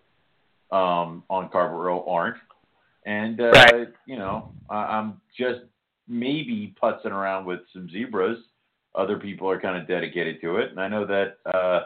um, 0.71 1.23
on 1.29 1.49
Carpet 1.49 1.77
Row 1.77 2.03
aren't. 2.07 2.37
And, 3.05 3.39
uh, 3.39 3.51
Right. 3.51 3.87
you 4.07 4.17
know, 4.17 4.51
I, 4.69 4.77
I'm 4.97 5.21
just 5.37 5.61
maybe 6.07 6.73
putzing 6.81 7.11
around 7.11 7.45
with 7.45 7.59
some 7.71 7.87
zebras. 7.89 8.37
Other 8.95 9.17
people 9.17 9.49
are 9.49 9.59
kind 9.59 9.79
of 9.79 9.87
dedicated 9.87 10.41
to 10.41 10.57
it. 10.57 10.71
And 10.71 10.79
I 10.79 10.87
know 10.87 11.05
that, 11.05 11.37
uh, 11.45 11.81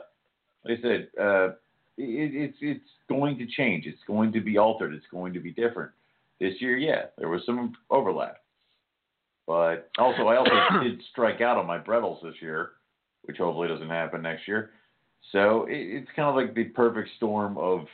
like 0.63 0.79
I 0.79 0.81
said, 0.81 1.07
uh, 1.21 1.49
it, 1.97 2.33
it's, 2.33 2.57
it's 2.61 2.89
going 3.09 3.37
to 3.37 3.45
change. 3.45 3.85
It's 3.85 4.01
going 4.07 4.31
to 4.33 4.41
be 4.41 4.57
altered. 4.57 4.93
It's 4.93 5.05
going 5.11 5.33
to 5.33 5.39
be 5.39 5.51
different. 5.51 5.91
This 6.39 6.53
year, 6.59 6.77
yeah, 6.77 7.05
there 7.17 7.29
was 7.29 7.41
some 7.45 7.73
overlap. 7.89 8.37
But 9.47 9.89
also, 9.97 10.27
I 10.27 10.37
also 10.37 10.51
did 10.83 11.01
strike 11.11 11.41
out 11.41 11.57
on 11.57 11.65
my 11.65 11.77
Brettles 11.77 12.21
this 12.23 12.35
year, 12.41 12.71
which 13.23 13.37
hopefully 13.37 13.67
doesn't 13.67 13.89
happen 13.89 14.21
next 14.21 14.47
year. 14.47 14.71
So 15.31 15.65
it, 15.69 15.77
it's 15.77 16.09
kind 16.15 16.29
of 16.29 16.35
like 16.35 16.55
the 16.55 16.65
perfect 16.65 17.09
storm 17.17 17.57
of 17.57 17.85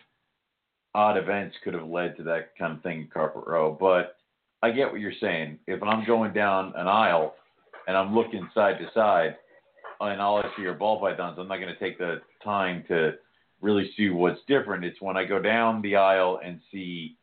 odd 0.93 1.17
events 1.17 1.55
could 1.63 1.73
have 1.73 1.87
led 1.87 2.17
to 2.17 2.23
that 2.23 2.57
kind 2.57 2.75
of 2.75 2.83
thing 2.83 3.01
in 3.01 3.07
Carpet 3.07 3.43
Row. 3.45 3.77
But 3.79 4.17
I 4.63 4.71
get 4.71 4.91
what 4.91 5.01
you're 5.01 5.13
saying. 5.21 5.59
If 5.67 5.81
I'm 5.83 6.05
going 6.05 6.33
down 6.33 6.73
an 6.75 6.87
aisle 6.87 7.35
and 7.87 7.97
I'm 7.97 8.15
looking 8.15 8.47
side 8.53 8.77
to 8.79 8.89
side 8.93 9.35
and 9.99 10.21
all 10.21 10.37
I 10.37 10.49
see 10.57 10.65
are 10.65 10.73
ball 10.73 10.99
pythons, 10.99 11.37
I'm 11.39 11.47
not 11.47 11.57
going 11.57 11.73
to 11.73 11.79
take 11.79 11.97
the 11.97 12.21
time 12.43 12.83
to 12.87 13.13
really 13.61 13.91
see 13.95 14.09
what's 14.09 14.39
different. 14.47 14.83
It's 14.83 15.01
when 15.01 15.17
I 15.17 15.25
go 15.25 15.39
down 15.39 15.81
the 15.81 15.95
aisle 15.95 16.39
and 16.43 16.59
see 16.71 17.15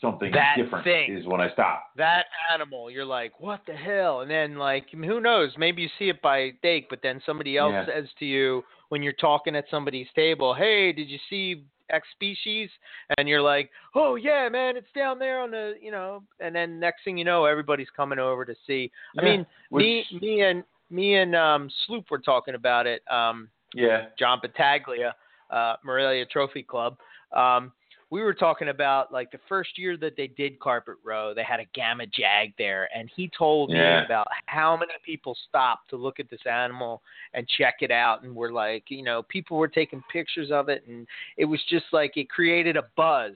something 0.00 0.32
That 0.32 0.56
different 0.56 0.84
thing. 0.84 1.16
is 1.16 1.26
when 1.26 1.40
I 1.40 1.52
stop. 1.52 1.84
that 1.96 2.26
animal, 2.52 2.90
you're 2.90 3.04
like, 3.04 3.38
what 3.38 3.60
the 3.66 3.74
hell? 3.74 4.22
And 4.22 4.30
then 4.30 4.56
like, 4.56 4.90
who 4.90 5.20
knows? 5.20 5.52
Maybe 5.56 5.82
you 5.82 5.88
see 5.98 6.08
it 6.08 6.20
by 6.22 6.50
Dake, 6.62 6.88
but 6.90 7.00
then 7.02 7.20
somebody 7.24 7.56
else 7.56 7.72
Yeah. 7.72 7.86
says 7.86 8.08
to 8.18 8.24
you 8.24 8.64
when 8.88 9.02
you're 9.02 9.12
talking 9.12 9.54
at 9.54 9.68
somebody's 9.70 10.08
table, 10.14 10.54
"Hey, 10.54 10.92
did 10.92 11.08
you 11.08 11.18
see 11.30 11.64
X 11.90 12.08
species?" 12.12 12.68
And 13.16 13.28
you're 13.28 13.42
like, 13.42 13.70
"Oh 13.94 14.16
yeah, 14.16 14.48
man, 14.48 14.76
it's 14.76 14.90
down 14.92 15.18
there 15.20 15.40
on 15.40 15.52
the, 15.52 15.76
you 15.80 15.92
know." 15.92 16.24
And 16.40 16.54
then 16.54 16.80
next 16.80 17.04
thing 17.04 17.16
you 17.16 17.24
know, 17.24 17.44
everybody's 17.44 17.90
coming 17.90 18.18
over 18.18 18.44
to 18.44 18.54
see. 18.66 18.90
I 19.18 19.22
Yeah, 19.22 19.30
mean, 19.30 19.46
me, 19.70 20.04
me 20.20 20.42
and 20.42 20.64
me 20.90 21.14
and 21.16 21.36
um, 21.36 21.70
Sloop 21.86 22.10
were 22.10 22.18
talking 22.18 22.54
about 22.56 22.86
it. 22.88 23.02
Um, 23.10 23.48
Yeah. 23.74 24.06
John 24.18 24.38
Battaglia, 24.40 25.14
uh, 25.50 25.76
Morelia 25.84 26.24
Trophy 26.26 26.62
Club. 26.62 26.96
Um, 27.32 27.72
we 28.10 28.22
were 28.22 28.34
talking 28.34 28.68
about 28.68 29.12
like 29.12 29.32
the 29.32 29.40
first 29.48 29.76
year 29.76 29.96
that 29.96 30.16
they 30.16 30.28
did 30.28 30.60
Carpet 30.60 30.96
Row, 31.02 31.34
they 31.34 31.42
had 31.42 31.58
a 31.58 31.64
Gamma 31.74 32.06
Jag 32.06 32.52
there, 32.58 32.88
and 32.94 33.10
he 33.16 33.28
told 33.36 33.70
Yeah. 33.70 33.98
me 34.00 34.04
about 34.04 34.28
how 34.46 34.76
many 34.76 34.92
people 35.04 35.36
stopped 35.48 35.90
to 35.90 35.96
look 35.96 36.20
at 36.20 36.30
this 36.30 36.46
animal 36.46 37.02
and 37.32 37.48
check 37.48 37.76
it 37.80 37.90
out, 37.90 38.22
and 38.22 38.36
were 38.36 38.52
like, 38.52 38.84
you 38.88 39.02
know, 39.02 39.22
people 39.24 39.56
were 39.56 39.68
taking 39.68 40.02
pictures 40.12 40.52
of 40.52 40.68
it, 40.68 40.86
and 40.86 41.08
it 41.36 41.44
was 41.44 41.60
just 41.68 41.86
like 41.92 42.16
it 42.16 42.30
created 42.30 42.76
a 42.76 42.84
buzz, 42.96 43.32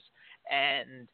and 0.48 1.08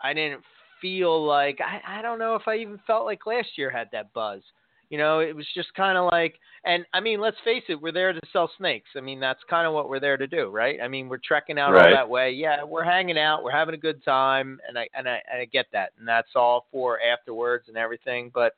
I 0.00 0.12
didn't 0.12 0.42
feel 0.80 1.24
like 1.24 1.60
I, 1.60 1.98
I 1.98 2.02
don't 2.02 2.18
know 2.18 2.34
if 2.34 2.48
I 2.48 2.56
even 2.56 2.78
felt 2.86 3.04
like 3.06 3.26
last 3.26 3.56
year 3.56 3.70
had 3.70 3.90
that 3.92 4.12
buzz. 4.12 4.42
You 4.90 4.98
know, 4.98 5.20
it 5.20 5.34
was 5.34 5.46
just 5.54 5.72
kind 5.74 5.96
of 5.98 6.10
like, 6.12 6.38
and 6.64 6.84
I 6.92 7.00
mean, 7.00 7.20
let's 7.20 7.36
face 7.44 7.62
it, 7.68 7.80
we're 7.80 7.92
there 7.92 8.12
to 8.12 8.20
sell 8.32 8.50
snakes. 8.58 8.90
I 8.96 9.00
mean, 9.00 9.18
that's 9.18 9.40
kind 9.48 9.66
of 9.66 9.72
what 9.74 9.88
we're 9.88 10.00
there 10.00 10.16
to 10.16 10.26
do, 10.26 10.48
right? 10.50 10.78
I 10.82 10.88
mean, 10.88 11.08
we're 11.08 11.18
trekking 11.18 11.58
out 11.58 11.68
all 11.74 11.80
Right. 11.80 11.92
that 11.92 12.08
way. 12.08 12.30
Yeah, 12.30 12.62
we're 12.62 12.84
hanging 12.84 13.18
out, 13.18 13.42
we're 13.42 13.50
having 13.50 13.74
a 13.74 13.78
good 13.78 14.04
time, 14.04 14.60
and 14.68 14.78
I 14.78 14.88
and 14.94 15.08
I 15.08 15.20
and 15.30 15.40
I 15.40 15.46
get 15.46 15.66
that, 15.72 15.92
and 15.98 16.06
that's 16.06 16.28
all 16.36 16.66
for 16.70 17.00
afterwards 17.00 17.64
and 17.68 17.76
everything. 17.76 18.30
But 18.34 18.54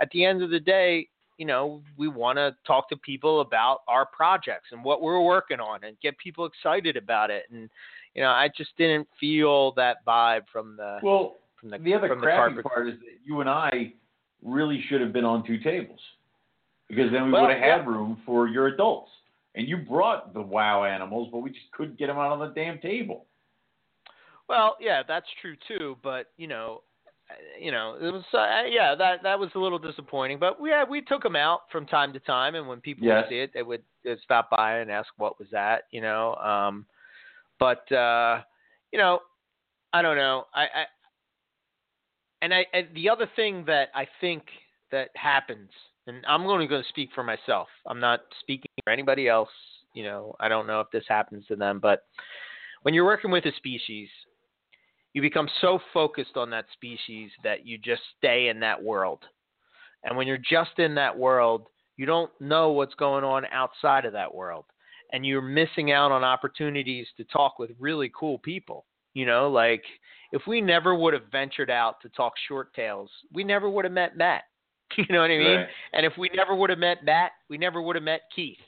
at 0.00 0.10
the 0.10 0.24
end 0.24 0.42
of 0.42 0.50
the 0.50 0.60
day, 0.60 1.08
you 1.38 1.46
know, 1.46 1.82
we 1.96 2.06
want 2.08 2.36
to 2.38 2.54
talk 2.66 2.88
to 2.90 2.96
people 2.96 3.40
about 3.40 3.80
our 3.88 4.06
projects 4.06 4.68
and 4.72 4.84
what 4.84 5.02
we're 5.02 5.20
working 5.22 5.58
on, 5.60 5.84
and 5.84 5.98
get 6.00 6.16
people 6.18 6.44
excited 6.46 6.96
about 6.96 7.30
it. 7.30 7.44
And 7.50 7.68
you 8.14 8.22
know, 8.22 8.28
I 8.30 8.48
just 8.56 8.76
didn't 8.76 9.08
feel 9.18 9.72
that 9.72 10.04
vibe 10.06 10.42
from 10.52 10.76
the 10.76 11.00
Well, 11.02 11.36
from 11.58 11.70
the, 11.70 11.78
the 11.78 11.94
other 11.94 12.08
from 12.08 12.20
the 12.20 12.26
crappy 12.26 12.54
carpet. 12.56 12.64
part 12.64 12.88
is 12.88 12.98
that 13.00 13.18
you 13.24 13.40
and 13.40 13.48
I 13.48 13.94
really 14.44 14.82
should 14.88 15.00
have 15.00 15.12
been 15.12 15.24
on 15.24 15.46
two 15.46 15.58
tables 15.58 16.00
because 16.88 17.10
then 17.12 17.26
we 17.26 17.32
Well, 17.32 17.42
would 17.42 17.50
have 17.50 17.60
had 17.62 17.86
room 17.86 18.20
for 18.26 18.48
your 18.48 18.68
adults. 18.68 19.10
And 19.54 19.68
you 19.68 19.76
brought 19.76 20.32
the 20.32 20.40
wow 20.40 20.84
animals, 20.84 21.28
but 21.30 21.40
we 21.40 21.50
just 21.50 21.70
couldn't 21.72 21.98
get 21.98 22.06
them 22.06 22.16
out 22.16 22.32
on 22.32 22.38
the 22.38 22.54
damn 22.54 22.78
table. 22.78 23.26
Well, 24.48 24.76
yeah, 24.80 25.02
that's 25.06 25.26
true 25.40 25.56
too. 25.68 25.96
But 26.02 26.28
you 26.38 26.46
know, 26.46 26.82
you 27.60 27.70
know, 27.70 27.96
it 28.00 28.10
was 28.10 28.24
uh, 28.32 28.66
yeah, 28.68 28.94
that 28.94 29.22
that 29.22 29.38
was 29.38 29.50
a 29.54 29.58
little 29.58 29.78
disappointing. 29.78 30.38
But 30.38 30.60
we 30.60 30.70
yeah, 30.70 30.84
we 30.88 31.02
took 31.02 31.22
them 31.22 31.36
out 31.36 31.62
from 31.70 31.86
time 31.86 32.12
to 32.14 32.20
time, 32.20 32.54
and 32.54 32.66
when 32.66 32.80
people 32.80 33.06
Yes. 33.06 33.24
would 33.24 33.28
see 33.28 33.40
it, 33.40 33.50
they 33.54 33.62
would 33.62 33.82
they'd 34.04 34.18
stop 34.24 34.50
by 34.50 34.78
and 34.78 34.90
ask 34.90 35.08
what 35.18 35.38
was 35.38 35.48
that, 35.52 35.82
you 35.90 36.00
know. 36.00 36.34
Um, 36.36 36.86
but 37.58 37.90
uh, 37.92 38.40
you 38.90 38.98
know, 38.98 39.20
I 39.92 40.02
don't 40.02 40.16
know. 40.16 40.46
I, 40.54 40.62
I 40.62 40.84
and 42.42 42.52
I 42.52 42.66
and 42.74 42.88
the 42.94 43.08
other 43.08 43.30
thing 43.34 43.64
that 43.66 43.88
I 43.94 44.06
think 44.20 44.42
that 44.90 45.08
happens, 45.14 45.70
and 46.06 46.22
I'm 46.28 46.42
only 46.46 46.66
going 46.66 46.82
to 46.82 46.88
speak 46.88 47.10
for 47.14 47.22
myself. 47.22 47.68
I'm 47.86 48.00
not 48.00 48.20
speaking 48.40 48.70
for 48.84 48.92
anybody 48.92 49.28
else. 49.28 49.48
You 49.94 50.04
know, 50.04 50.34
I 50.40 50.48
don't 50.48 50.66
know 50.66 50.80
if 50.80 50.90
this 50.92 51.04
happens 51.08 51.46
to 51.46 51.56
them, 51.56 51.78
but 51.80 52.04
when 52.82 52.92
you're 52.92 53.04
working 53.04 53.30
with 53.30 53.46
a 53.46 53.52
species, 53.56 54.08
you 55.12 55.22
become 55.22 55.48
so 55.60 55.78
focused 55.94 56.36
on 56.36 56.50
that 56.50 56.66
species 56.72 57.30
that 57.44 57.64
you 57.66 57.78
just 57.78 58.02
stay 58.18 58.48
in 58.48 58.60
that 58.60 58.82
world. 58.82 59.20
And 60.04 60.16
when 60.16 60.26
you're 60.26 60.38
just 60.38 60.78
in 60.78 60.94
that 60.96 61.16
world, 61.16 61.66
you 61.96 62.06
don't 62.06 62.30
know 62.40 62.70
what's 62.72 62.94
going 62.94 63.22
on 63.22 63.44
outside 63.52 64.04
of 64.04 64.14
that 64.14 64.34
world. 64.34 64.64
And 65.12 65.24
you're 65.24 65.42
missing 65.42 65.92
out 65.92 66.10
on 66.10 66.24
opportunities 66.24 67.06
to 67.18 67.24
talk 67.24 67.58
with 67.58 67.70
really 67.78 68.10
cool 68.18 68.38
people. 68.38 68.86
You 69.14 69.26
know, 69.26 69.50
like 69.50 69.84
if 70.32 70.42
we 70.46 70.60
never 70.60 70.94
would 70.94 71.14
have 71.14 71.30
ventured 71.30 71.70
out 71.70 72.00
to 72.02 72.08
talk 72.08 72.32
short 72.48 72.74
tails, 72.74 73.10
we 73.32 73.44
never 73.44 73.70
would 73.70 73.84
have 73.84 73.92
met 73.92 74.16
Matt. 74.16 74.42
You 74.98 75.06
know 75.08 75.20
what 75.22 75.30
I 75.30 75.38
mean? 75.38 75.56
Right. 75.56 75.68
And 75.94 76.04
if 76.04 76.12
we 76.18 76.30
never 76.34 76.54
would 76.54 76.68
have 76.68 76.78
met 76.78 77.02
Matt, 77.02 77.32
we 77.48 77.56
never 77.56 77.80
would 77.80 77.96
have 77.96 78.02
met 78.02 78.22
Keith. 78.34 78.58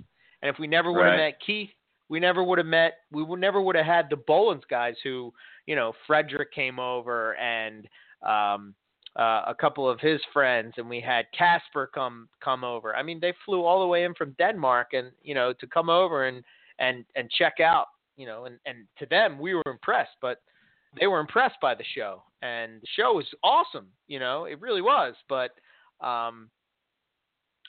And 0.41 0.49
if 0.51 0.59
we 0.59 0.67
never 0.67 0.91
would 0.91 1.05
have 1.05 1.19
Right. 1.19 1.33
met 1.33 1.41
Keith, 1.45 1.69
we 2.09 2.19
never 2.19 2.43
would 2.43 2.57
have 2.57 2.67
met. 2.67 2.95
We 3.13 3.23
would 3.23 3.41
never 3.41 3.61
would 3.61 3.77
have 3.77 3.85
had 3.85 4.09
the 4.09 4.17
Bolins 4.17 4.67
guys 4.71 4.95
who, 5.03 5.35
you 5.67 5.77
know, 5.77 5.93
Frederick 6.07 6.51
came 6.53 6.79
over 6.79 7.35
and 7.37 7.87
um, 8.23 8.75
uh, 9.17 9.43
a 9.47 9.55
couple 9.59 9.89
of 9.89 10.01
his 10.01 10.21
friends, 10.33 10.75
and 10.77 10.89
we 10.89 11.01
had 11.01 11.27
Casper 11.37 11.91
come 11.95 12.29
come 12.43 12.65
over. 12.65 12.97
I 12.97 13.03
mean, 13.03 13.21
they 13.21 13.35
flew 13.45 13.65
all 13.65 13.81
the 13.81 13.87
way 13.87 14.05
in 14.05 14.15
from 14.15 14.35
Denmark, 14.39 14.89
and 14.93 15.13
you 15.23 15.35
know, 15.35 15.53
to 15.53 15.67
come 15.67 15.89
over 15.89 16.25
and 16.25 16.43
and 16.79 17.05
and 17.17 17.31
check 17.31 17.61
out. 17.61 17.87
You 18.17 18.27
know, 18.27 18.47
and 18.47 18.59
and 18.67 18.87
to 18.99 19.07
them, 19.07 19.39
we 19.39 19.55
were 19.55 19.63
impressed, 19.67 20.17
but 20.21 20.39
they 20.99 21.07
were 21.07 21.21
impressed 21.21 21.61
by 21.61 21.75
the 21.75 21.85
show, 21.95 22.23
and 22.43 22.81
the 22.81 22.87
show 22.97 23.15
was 23.15 23.27
awesome. 23.43 23.89
You 24.07 24.19
know, 24.19 24.45
it 24.45 24.61
really 24.61 24.83
was, 24.83 25.15
but 25.29 25.51
um, 26.01 26.51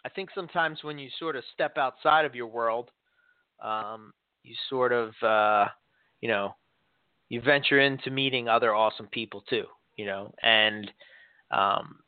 I 0.05 0.09
think 0.09 0.29
sometimes 0.35 0.83
when 0.83 0.99
you 0.99 1.09
sort 1.17 1.35
of 1.35 1.43
step 1.53 1.77
outside 1.77 2.25
of 2.25 2.35
your 2.35 2.47
world, 2.47 2.91
um, 3.63 4.13
you 4.43 4.55
sort 4.69 4.91
of, 4.91 5.13
uh, 5.23 5.67
you 6.21 6.29
know, 6.29 6.55
you 7.29 7.41
venture 7.41 7.79
into 7.79 8.11
meeting 8.11 8.47
other 8.47 8.73
awesome 8.75 9.07
people 9.07 9.43
too, 9.49 9.65
you 9.95 10.05
know, 10.05 10.33
and 10.43 10.91
um, 11.51 11.99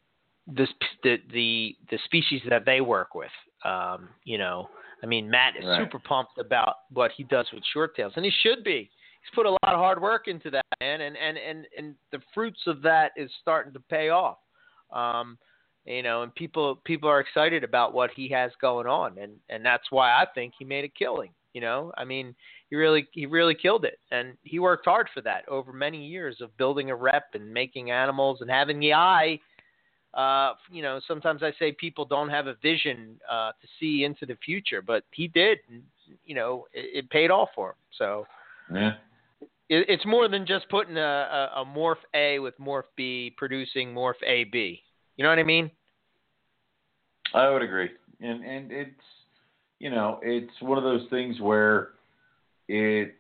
this 0.46 0.70
the 1.04 1.18
the 1.34 1.76
the 1.90 1.98
species 2.06 2.42
that 2.50 2.66
they 2.66 2.82
work 2.82 3.16
with, 3.16 3.32
um, 3.66 4.10
you 4.24 4.38
know, 4.38 4.70
I 5.02 5.06
mean, 5.06 5.30
Matt 5.30 5.56
is 5.58 5.66
Right. 5.66 5.80
super 5.80 6.00
pumped 6.00 6.38
about 6.38 6.76
what 6.92 7.12
he 7.16 7.24
does 7.24 7.48
with 7.54 7.64
short 7.74 7.96
tails, 7.96 8.14
and 8.16 8.26
he 8.26 8.32
should 8.44 8.64
be. 8.64 8.90
Put 9.34 9.46
a 9.46 9.52
lot 9.52 9.60
of 9.64 9.80
hard 9.80 10.02
work 10.02 10.28
into 10.28 10.50
that, 10.52 10.66
man, 10.80 11.02
and 11.02 11.16
and 11.18 11.38
and 11.38 11.66
and 11.78 11.96
the 12.12 12.20
fruits 12.34 12.62
of 12.68 12.82
that 12.82 13.12
is 13.16 13.30
starting 13.42 13.74
to 13.74 13.80
pay 13.80 14.10
off. 14.10 14.38
Um, 14.92 15.38
you 15.86 16.04
know, 16.04 16.24
and 16.24 16.34
people 16.36 16.80
people 16.84 17.10
are 17.10 17.20
excited 17.20 17.64
about 17.64 17.94
what 17.94 18.10
he 18.16 18.28
has 18.30 18.52
going 18.62 18.88
on, 18.88 19.18
and 19.18 19.34
and 19.50 19.66
that's 19.66 19.92
why 19.92 20.12
I 20.12 20.26
think 20.34 20.54
he 20.58 20.66
made 20.66 20.86
a 20.86 20.90
killing. 20.90 21.32
You 21.54 21.62
know, 21.62 21.92
I 21.98 22.04
mean, 22.04 22.36
he 22.70 22.76
really 22.76 23.08
he 23.12 23.26
really 23.26 23.56
killed 23.56 23.86
it, 23.86 24.00
and 24.12 24.38
he 24.44 24.60
worked 24.60 24.86
hard 24.86 25.08
for 25.14 25.22
that 25.22 25.48
over 25.48 25.72
many 25.74 26.06
years 26.06 26.42
of 26.42 26.56
building 26.58 26.92
a 26.92 26.96
rep 26.96 27.30
and 27.34 27.52
making 27.52 27.92
animals 27.92 28.42
and 28.42 28.50
having 28.50 28.80
the 28.80 28.94
eye. 28.94 29.40
Uh, 30.14 30.54
you 30.72 30.82
know, 30.82 31.00
sometimes 31.08 31.44
I 31.44 31.52
say 31.60 31.72
people 31.74 32.04
don't 32.04 32.30
have 32.30 32.48
a 32.48 32.56
vision 32.56 33.20
uh, 33.30 33.52
to 33.52 33.68
see 33.80 34.04
into 34.04 34.26
the 34.26 34.38
future, 34.44 34.82
but 34.82 35.04
he 35.12 35.28
did. 35.28 35.60
And, 35.70 35.84
you 36.26 36.34
know, 36.34 36.66
it, 36.74 37.06
it 37.06 37.10
paid 37.12 37.30
off 37.30 37.50
for 37.54 37.70
him. 37.70 37.76
So 37.98 38.26
Yeah. 38.74 38.96
It, 39.70 39.86
it's 39.90 40.06
more 40.06 40.28
than 40.28 40.46
just 40.46 40.70
putting 40.70 40.98
a, 40.98 41.02
a, 41.02 41.62
a 41.62 41.66
morph 41.66 41.96
A 42.14 42.40
with 42.40 42.58
morph 42.60 42.84
B 42.96 43.34
producing 43.38 43.94
morph 43.94 44.22
A 44.26 44.46
B. 44.46 44.82
You 45.16 45.24
know 45.24 45.30
what 45.30 45.40
I 45.40 45.44
mean? 45.44 45.72
I 47.34 47.50
would 47.50 47.62
agree, 47.62 47.90
and 48.22 48.44
and 48.44 48.72
it's 48.72 49.02
you 49.80 49.90
know 49.90 50.20
it's 50.22 50.52
one 50.62 50.78
of 50.78 50.84
those 50.84 51.08
things 51.10 51.40
where 51.42 51.90
it 52.68 53.16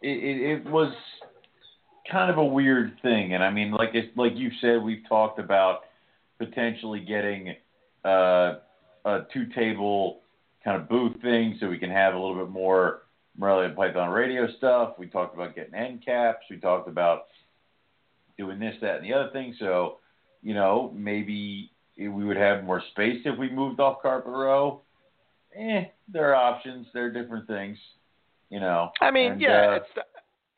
it, 0.00 0.08
it, 0.08 0.66
it 0.66 0.70
was 0.70 0.92
kind 2.10 2.30
of 2.30 2.38
a 2.38 2.44
weird 2.44 2.98
thing, 3.02 3.34
and 3.34 3.42
I 3.42 3.50
mean, 3.50 3.72
like 3.72 3.90
it's, 3.94 4.14
like 4.16 4.32
you 4.36 4.50
said, 4.60 4.82
we've 4.82 5.02
talked 5.08 5.38
about 5.38 5.80
potentially 6.38 7.00
getting 7.00 7.54
uh, 8.04 8.58
a 9.04 9.20
two 9.32 9.46
table 9.54 10.20
kind 10.62 10.80
of 10.80 10.88
booth 10.88 11.20
thing 11.22 11.56
so 11.60 11.68
we 11.68 11.78
can 11.78 11.90
have 11.90 12.14
a 12.14 12.18
little 12.18 12.36
bit 12.36 12.50
more 12.50 13.02
Morelia 13.36 13.74
Python 13.74 14.10
radio 14.10 14.46
stuff. 14.58 14.94
We 14.98 15.06
talked 15.06 15.34
about 15.34 15.54
getting 15.54 15.74
end 15.74 16.04
caps. 16.04 16.46
We 16.50 16.58
talked 16.58 16.88
about 16.88 17.24
doing 18.38 18.58
this, 18.58 18.74
that, 18.80 18.96
and 18.96 19.04
the 19.04 19.12
other 19.12 19.30
thing. 19.30 19.54
So, 19.58 19.98
you 20.42 20.54
know, 20.54 20.92
maybe 20.94 21.70
we 21.98 22.08
would 22.08 22.36
have 22.36 22.64
more 22.64 22.82
space 22.90 23.22
if 23.24 23.38
we 23.38 23.50
moved 23.50 23.80
off 23.80 24.02
Carpet 24.02 24.32
Row. 24.32 24.82
Eh, 25.56 25.84
there 26.12 26.34
are 26.34 26.34
options. 26.34 26.86
There 26.92 27.06
are 27.06 27.10
different 27.10 27.46
things. 27.46 27.78
You 28.50 28.60
know. 28.60 28.90
I 29.00 29.10
mean, 29.10 29.32
and, 29.32 29.40
yeah, 29.40 29.70
uh, 29.70 29.74
it's. 29.76 30.08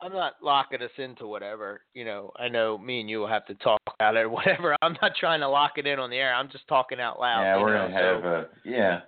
I'm 0.01 0.13
not 0.13 0.35
locking 0.43 0.83
us 0.83 0.91
into 0.99 1.27
whatever. 1.27 1.81
You 1.95 2.05
know, 2.05 2.31
I 2.39 2.49
know 2.49 2.77
me 2.77 3.01
and 3.01 3.09
you 3.09 3.19
will 3.19 3.29
have 3.29 3.47
to 3.47 3.55
talk 3.55 3.81
about 3.99 4.17
it 4.17 4.21
or 4.21 4.29
whatever. 4.31 4.77
I'm 4.83 4.97
not 5.01 5.13
trying 5.19 5.41
to 5.41 5.49
lock 5.49 5.73
it 5.77 5.87
in 5.87 5.99
on 5.99 6.11
the 6.11 6.17
air. 6.17 6.35
I'm 6.35 6.51
just 6.51 6.69
talking 6.69 7.01
out 7.01 7.19
loud. 7.19 7.43
yeah, 7.43 7.61
we're 7.61 7.75
know, 7.75 7.89
gonna 7.89 7.99
so- 7.99 8.15
have 8.15 8.25
a 8.25 8.49
yeah. 8.65 9.01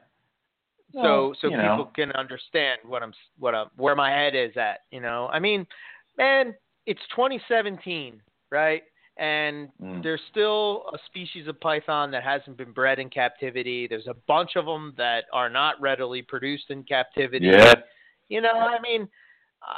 So 0.93 1.35
so 1.41 1.49
people 1.49 1.63
know. 1.63 1.91
can 1.95 2.13
understand 2.13 2.81
what 2.85 3.03
I'm 3.03 3.13
what 3.39 3.55
I'm 3.55 3.69
where 3.77 3.95
my 3.95 4.11
head 4.11 4.35
is 4.35 4.57
at. 4.57 4.81
You 4.91 5.01
know, 5.01 5.29
I 5.33 5.39
mean, 5.39 5.67
man, 6.17 6.55
it's 6.87 7.01
2017, 7.15 8.21
right? 8.51 8.83
And 9.19 9.69
Mm. 9.83 10.03
there's 10.03 10.21
still 10.31 10.89
a 10.95 10.99
species 11.07 11.49
of 11.49 11.61
python 11.61 12.11
that 12.13 12.23
hasn't 12.23 12.57
been 12.57 12.71
bred 12.73 13.01
in 13.01 13.11
captivity. 13.11 13.89
There's 13.89 14.07
a 14.07 14.15
bunch 14.27 14.55
of 14.55 14.65
them 14.65 14.95
that 14.97 15.25
are 15.33 15.51
not 15.51 15.81
readily 15.81 16.23
produced 16.23 16.71
in 16.71 16.85
captivity. 16.85 17.47
Yeah. 17.47 17.75
You 18.29 18.41
know, 18.43 18.53
I 18.53 18.79
mean, 18.81 19.09
uh, 19.63 19.75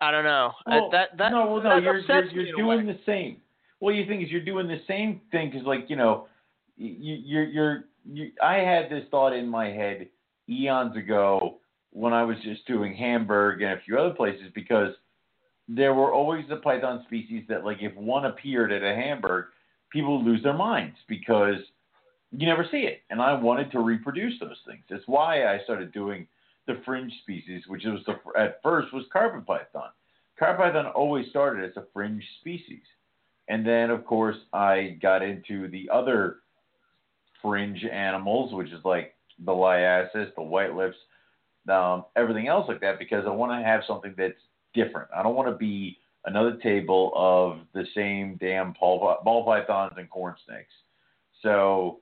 I 0.00 0.10
don't 0.10 0.24
know. 0.24 0.52
Well, 0.66 0.90
that 0.90 1.16
that 1.16 1.32
no, 1.32 1.52
well, 1.52 1.62
no, 1.62 1.76
you're 1.76 1.98
you're, 2.00 2.24
you're 2.26 2.56
doing 2.56 2.86
the 2.86 2.98
same. 3.06 3.40
Well, 3.80 3.94
you 3.94 4.06
think 4.06 4.22
is 4.22 4.30
you're 4.30 4.44
doing 4.44 4.66
the 4.68 4.80
same 4.86 5.20
thing 5.30 5.50
because, 5.50 5.66
like, 5.66 5.88
you 5.88 5.96
know, 5.96 6.28
you, 6.76 7.14
you're 7.24 7.44
you're 7.44 7.84
you. 8.08 8.32
I 8.42 8.56
had 8.56 8.90
this 8.90 9.04
thought 9.10 9.32
in 9.32 9.48
my 9.48 9.66
head 9.66 10.08
eons 10.48 10.96
ago 10.96 11.58
when 11.92 12.12
I 12.12 12.24
was 12.24 12.36
just 12.42 12.66
doing 12.66 12.94
Hamburg 12.94 13.62
and 13.62 13.72
a 13.72 13.80
few 13.84 13.98
other 13.98 14.14
places 14.14 14.50
because 14.54 14.94
there 15.68 15.94
were 15.94 16.12
always 16.12 16.44
the 16.48 16.56
python 16.56 17.04
species 17.06 17.44
that, 17.48 17.64
like, 17.64 17.78
if 17.80 17.94
one 17.94 18.24
appeared 18.24 18.72
at 18.72 18.82
a 18.82 18.94
Hamburg, 18.94 19.46
people 19.90 20.22
lose 20.24 20.42
their 20.42 20.56
minds 20.56 20.96
because 21.08 21.56
you 22.32 22.46
never 22.46 22.66
see 22.70 22.78
it. 22.78 23.02
And 23.10 23.20
I 23.20 23.34
wanted 23.34 23.70
to 23.72 23.80
reproduce 23.80 24.38
those 24.40 24.58
things. 24.66 24.82
That's 24.88 25.06
why 25.06 25.46
I 25.46 25.62
started 25.64 25.92
doing 25.92 26.26
the 26.66 26.80
fringe 26.84 27.12
species, 27.22 27.62
which 27.66 27.84
was 27.84 28.00
the, 28.06 28.16
at 28.38 28.62
first 28.62 28.92
was 28.92 29.04
carpet 29.12 29.46
python. 29.46 29.90
Carpet 30.38 30.72
python 30.72 30.86
always 30.86 31.28
started 31.30 31.68
as 31.68 31.76
a 31.76 31.86
fringe 31.92 32.24
species, 32.40 32.82
and 33.48 33.66
then 33.66 33.90
of 33.90 34.04
course 34.04 34.36
I 34.52 34.98
got 35.02 35.22
into 35.22 35.68
the 35.68 35.88
other 35.92 36.36
fringe 37.42 37.84
animals, 37.84 38.52
which 38.52 38.70
is 38.70 38.84
like 38.84 39.14
the 39.44 39.52
liasis, 39.52 40.34
the 40.34 40.42
white 40.42 40.74
lips, 40.74 40.96
um, 41.68 42.04
everything 42.16 42.48
else 42.48 42.66
like 42.68 42.80
that, 42.80 42.98
because 42.98 43.24
I 43.26 43.30
want 43.30 43.52
to 43.52 43.64
have 43.64 43.82
something 43.86 44.14
that's 44.16 44.34
different. 44.74 45.08
I 45.14 45.22
don't 45.22 45.34
want 45.34 45.48
to 45.48 45.56
be 45.56 45.98
another 46.24 46.56
table 46.62 47.12
of 47.14 47.58
the 47.74 47.84
same 47.94 48.36
damn 48.40 48.74
ball, 48.78 49.18
ball 49.24 49.44
pythons 49.44 49.94
and 49.96 50.08
corn 50.10 50.34
snakes. 50.46 50.72
So 51.42 52.00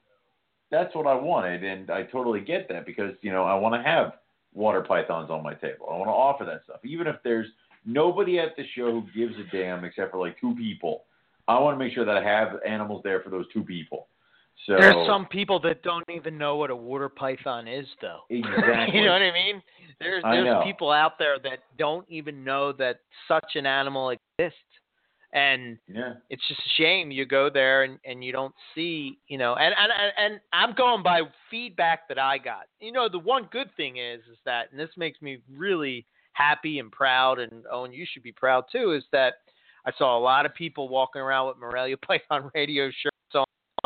that's 0.70 0.94
what 0.94 1.06
I 1.06 1.14
wanted, 1.14 1.62
and 1.64 1.90
I 1.90 2.04
totally 2.04 2.40
get 2.40 2.68
that 2.68 2.86
because 2.86 3.14
you 3.20 3.32
know 3.32 3.44
I 3.44 3.54
want 3.54 3.74
to 3.74 3.88
have 3.88 4.14
water 4.54 4.82
pythons 4.82 5.30
on 5.30 5.42
my 5.42 5.54
table. 5.54 5.86
I 5.90 5.96
want 5.96 6.08
to 6.08 6.12
offer 6.12 6.44
that 6.44 6.62
stuff, 6.64 6.80
even 6.84 7.06
if 7.06 7.16
there's 7.22 7.46
nobody 7.84 8.38
at 8.38 8.56
the 8.56 8.64
show 8.74 8.90
who 8.90 9.04
gives 9.14 9.34
a 9.38 9.44
damn 9.56 9.84
except 9.84 10.10
for 10.10 10.18
like 10.18 10.40
two 10.40 10.54
people. 10.56 11.04
I 11.48 11.58
want 11.60 11.78
to 11.78 11.84
make 11.84 11.94
sure 11.94 12.04
that 12.04 12.16
I 12.16 12.24
have 12.24 12.58
animals 12.66 13.02
there 13.04 13.20
for 13.20 13.30
those 13.30 13.46
two 13.52 13.62
people. 13.62 14.08
So 14.64 14.74
There's 14.78 15.06
some 15.06 15.26
people 15.26 15.60
that 15.60 15.82
don't 15.82 16.08
even 16.10 16.38
know 16.38 16.56
what 16.56 16.70
a 16.70 16.76
water 16.76 17.08
python 17.08 17.68
is, 17.68 17.86
though. 18.00 18.20
Exactly. 18.30 18.94
you 18.98 19.04
know 19.04 19.12
what 19.12 19.22
I 19.22 19.32
mean? 19.32 19.62
There's 20.00 20.22
there's 20.22 20.64
people 20.64 20.90
out 20.90 21.18
there 21.18 21.38
that 21.44 21.60
don't 21.78 22.06
even 22.08 22.42
know 22.42 22.72
that 22.72 23.00
such 23.28 23.52
an 23.54 23.64
animal 23.66 24.10
exists, 24.10 24.58
and 25.32 25.78
yeah, 25.88 26.14
it's 26.30 26.46
just 26.48 26.60
a 26.60 26.82
shame 26.82 27.10
you 27.10 27.24
go 27.26 27.48
there 27.48 27.84
and, 27.84 27.98
and 28.04 28.24
you 28.24 28.32
don't 28.32 28.54
see, 28.74 29.18
you 29.28 29.38
know. 29.38 29.54
And, 29.54 29.74
and 29.78 29.92
and 29.92 30.12
and 30.18 30.40
I'm 30.52 30.74
going 30.74 31.02
by 31.02 31.22
feedback 31.50 32.08
that 32.08 32.18
I 32.18 32.38
got. 32.38 32.66
You 32.80 32.92
know, 32.92 33.08
the 33.08 33.18
one 33.18 33.48
good 33.52 33.70
thing 33.76 33.98
is 33.98 34.20
is 34.30 34.38
that, 34.44 34.70
and 34.70 34.80
this 34.80 34.90
makes 34.96 35.22
me 35.22 35.38
really 35.54 36.06
happy 36.32 36.78
and 36.78 36.90
proud, 36.90 37.38
and 37.38 37.64
oh, 37.70 37.80
Owen, 37.80 37.92
you 37.92 38.06
should 38.10 38.22
be 38.22 38.32
proud 38.32 38.64
too, 38.70 38.92
is 38.92 39.04
that 39.12 39.34
I 39.86 39.92
saw 39.96 40.18
a 40.18 40.20
lot 40.20 40.44
of 40.44 40.54
people 40.54 40.88
walking 40.88 41.22
around 41.22 41.48
with 41.48 41.58
Morelia 41.58 41.96
Python 42.06 42.50
radio 42.54 42.90
shirts 42.90 43.15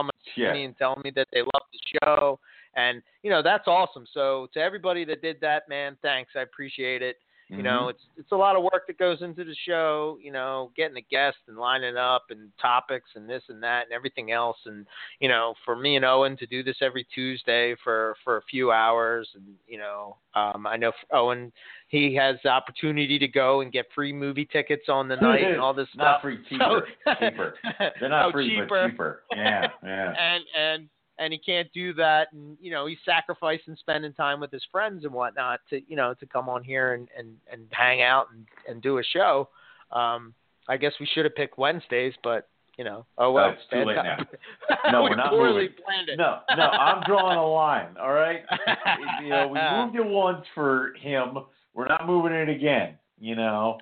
on 0.06 0.10
yeah. 0.36 0.52
me 0.52 0.64
and 0.64 0.76
telling 0.76 1.02
me 1.04 1.10
that 1.16 1.28
they 1.32 1.40
love 1.40 1.62
the 1.72 1.98
show. 2.04 2.38
And, 2.76 3.02
you 3.22 3.30
know, 3.30 3.42
that's 3.42 3.66
awesome. 3.66 4.06
So 4.12 4.48
to 4.54 4.60
everybody 4.60 5.04
that 5.04 5.22
did 5.22 5.40
that, 5.40 5.68
man, 5.68 5.96
thanks. 6.02 6.32
I 6.36 6.40
appreciate 6.40 7.02
it. 7.02 7.16
You 7.50 7.64
know, 7.64 7.86
Mhm. 7.86 7.90
it's 7.90 8.02
it's 8.16 8.32
a 8.32 8.36
lot 8.36 8.54
of 8.54 8.62
work 8.62 8.86
that 8.86 8.96
goes 8.96 9.22
into 9.22 9.42
the 9.42 9.54
show, 9.66 10.18
you 10.22 10.30
know, 10.30 10.70
getting 10.76 10.94
the 10.94 11.02
guests 11.02 11.40
and 11.48 11.58
lining 11.58 11.96
up 11.96 12.26
and 12.30 12.52
topics 12.58 13.10
and 13.16 13.28
this 13.28 13.42
and 13.48 13.60
that 13.64 13.84
and 13.86 13.92
everything 13.92 14.30
else 14.30 14.56
and 14.66 14.86
you 15.18 15.28
know, 15.28 15.54
for 15.64 15.74
me 15.74 15.96
and 15.96 16.04
Owen 16.04 16.36
to 16.36 16.46
do 16.46 16.62
this 16.62 16.76
every 16.80 17.04
Tuesday 17.12 17.74
for 17.82 18.14
for 18.22 18.36
a 18.36 18.42
few 18.42 18.70
hours 18.70 19.28
and 19.34 19.44
you 19.66 19.78
know, 19.78 20.16
um 20.34 20.64
I 20.66 20.76
know 20.76 20.92
Owen 21.12 21.52
he 21.88 22.14
has 22.14 22.36
the 22.44 22.50
opportunity 22.50 23.18
to 23.18 23.26
go 23.26 23.62
and 23.62 23.72
get 23.72 23.86
free 23.92 24.12
movie 24.12 24.44
tickets 24.46 24.88
on 24.88 25.08
the 25.08 25.16
night 25.16 25.42
and 25.42 25.60
all 25.60 25.74
this 25.74 25.88
not 25.96 26.20
stuff. 26.20 26.22
free, 26.22 26.38
cheaper, 26.48 26.86
So- 27.04 27.14
cheaper. 27.18 27.54
They're 27.98 28.08
not 28.08 28.26
Oh, 28.28 28.30
free, 28.32 28.48
cheaper. 28.50 28.66
but 28.68 28.90
cheaper. 28.90 29.22
Yeah, 29.34 29.66
yeah. 29.82 30.14
and 30.20 30.44
and 30.56 30.88
and 31.20 31.32
he 31.32 31.38
can't 31.38 31.70
do 31.72 31.92
that 31.94 32.32
and 32.32 32.56
you 32.60 32.72
know 32.72 32.86
he's 32.86 32.98
sacrificing 33.04 33.76
spending 33.78 34.12
time 34.14 34.40
with 34.40 34.50
his 34.50 34.64
friends 34.72 35.04
and 35.04 35.12
whatnot 35.12 35.60
to 35.68 35.80
you 35.86 35.94
know 35.94 36.14
to 36.14 36.26
come 36.26 36.48
on 36.48 36.64
here 36.64 36.94
and 36.94 37.08
and 37.16 37.36
and 37.52 37.62
hang 37.70 38.02
out 38.02 38.26
and 38.34 38.46
and 38.68 38.82
do 38.82 38.98
a 38.98 39.02
show 39.04 39.48
um 39.92 40.34
i 40.68 40.76
guess 40.76 40.92
we 40.98 41.06
should 41.14 41.24
have 41.24 41.34
picked 41.36 41.58
wednesdays 41.58 42.14
but 42.24 42.48
you 42.76 42.84
know 42.84 43.04
oh 43.18 43.30
well 43.30 43.50
it's 43.50 43.62
too 43.70 43.84
late 43.84 43.94
time. 43.94 44.26
No, 44.92 45.02
we 45.02 45.10
we're 45.10 45.16
not 45.16 45.32
moving. 45.32 45.68
No, 46.16 46.38
no, 46.56 46.62
I'm 46.62 47.02
drawing 47.06 47.38
a 47.38 47.46
line. 47.46 47.96
All 48.00 48.12
right, 48.12 48.40
you 49.22 49.28
know, 49.28 49.48
we 49.48 49.60
moved 49.60 49.96
it 49.96 50.04
once 50.04 50.44
for 50.54 50.94
him. 51.00 51.38
We're 51.74 51.86
not 51.86 52.06
moving 52.06 52.32
it 52.32 52.48
again. 52.48 52.96
You 53.18 53.36
know. 53.36 53.78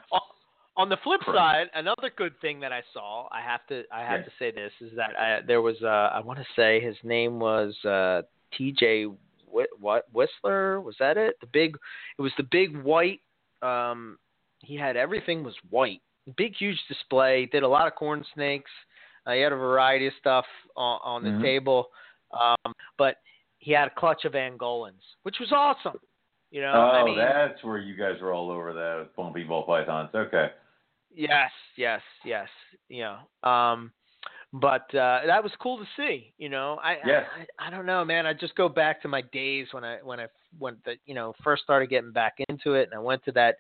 On 0.79 0.89
the 0.89 0.97
flip 1.03 1.21
Correct. 1.23 1.37
side, 1.37 1.67
another 1.75 2.11
good 2.17 2.41
thing 2.41 2.61
that 2.61 2.73
I 2.73 2.83
saw, 2.95 3.29
I 3.33 3.41
have 3.41 3.67
to 3.67 3.83
I 3.93 4.01
have 4.05 4.21
Yeah. 4.21 4.25
to 4.27 4.31
say 4.39 4.51
this 4.53 4.73
is 4.81 4.93
that 4.97 5.19
I, 5.19 5.41
there 5.45 5.61
was 5.61 5.83
uh 5.83 6.11
I 6.15 6.21
want 6.21 6.39
to 6.39 6.47
say 6.55 6.81
his 6.81 6.97
name 7.03 7.41
was 7.41 7.75
uh 7.85 8.23
T.J. 8.57 9.07
Wh- 9.53 9.81
what 9.81 10.05
Whistler 10.13 10.81
was 10.81 10.95
that 11.01 11.17
it? 11.17 11.35
The 11.41 11.49
big 11.49 11.77
it 12.17 12.23
was 12.23 12.33
the 12.37 12.45
big 12.45 12.81
white 12.83 13.21
um 13.61 14.19
he 14.61 14.77
had 14.77 14.97
everything 14.97 15.43
was 15.43 15.55
white. 15.69 16.01
Big 16.37 16.55
huge 16.57 16.81
display, 16.89 17.47
did 17.47 17.65
a 17.65 17.69
lot 17.69 17.87
of 17.89 17.95
corn 17.97 18.25
snakes. 18.35 18.71
Uh, 19.27 19.33
he 19.33 19.41
had 19.41 19.53
a 19.53 19.57
variety 19.57 20.07
of 20.07 20.13
stuff 20.21 20.47
on, 20.77 21.01
on 21.03 21.23
the 21.25 21.31
Mhm. 21.31 21.43
table. 21.43 21.91
Um 22.33 22.73
but 22.97 23.17
he 23.59 23.73
had 23.73 23.89
a 23.89 23.95
clutch 23.99 24.25
of 24.25 24.35
Angolans, 24.35 25.03
which 25.25 25.41
was 25.41 25.51
awesome. 25.51 25.99
You 26.53 26.61
know, 26.63 26.73
oh, 26.73 26.81
I 26.81 27.05
mean, 27.05 27.19
that's 27.19 27.63
where 27.65 27.79
you 27.79 27.97
guys 27.97 28.21
were 28.23 28.33
all 28.33 28.49
over 28.51 28.73
that 28.73 29.09
bumpy 29.17 29.43
ball 29.43 29.65
pythons. 29.65 30.11
Okay. 30.15 30.53
Yes, 31.19 31.51
yes, 31.77 32.01
yes. 32.25 32.49
You 32.89 33.03
know, 33.03 33.49
um, 33.51 33.91
but 34.53 34.83
uh, 34.95 35.23
that 35.27 35.43
was 35.43 35.51
cool 35.61 35.77
to 35.79 35.85
see. 35.97 36.33
You 36.39 36.49
know, 36.49 36.79
I, 36.81 36.99
Yes. 37.05 37.25
I 37.59 37.67
I 37.67 37.71
don't 37.71 37.87
know, 37.87 38.05
man. 38.05 38.25
I 38.25 38.33
just 38.33 38.55
go 38.55 38.69
back 38.69 39.03
to 39.03 39.09
my 39.09 39.23
days 39.33 39.67
when 39.73 39.83
I 39.83 39.97
when 39.97 40.21
I 40.21 40.27
when 40.61 40.77
the 40.85 40.95
you 41.07 41.15
know 41.15 41.35
first 41.43 41.65
started 41.65 41.91
getting 41.91 42.13
back 42.13 42.35
into 42.49 42.75
it, 42.75 42.85
and 42.85 42.95
I 42.95 43.03
went 43.03 43.25
to 43.25 43.33
that 43.33 43.57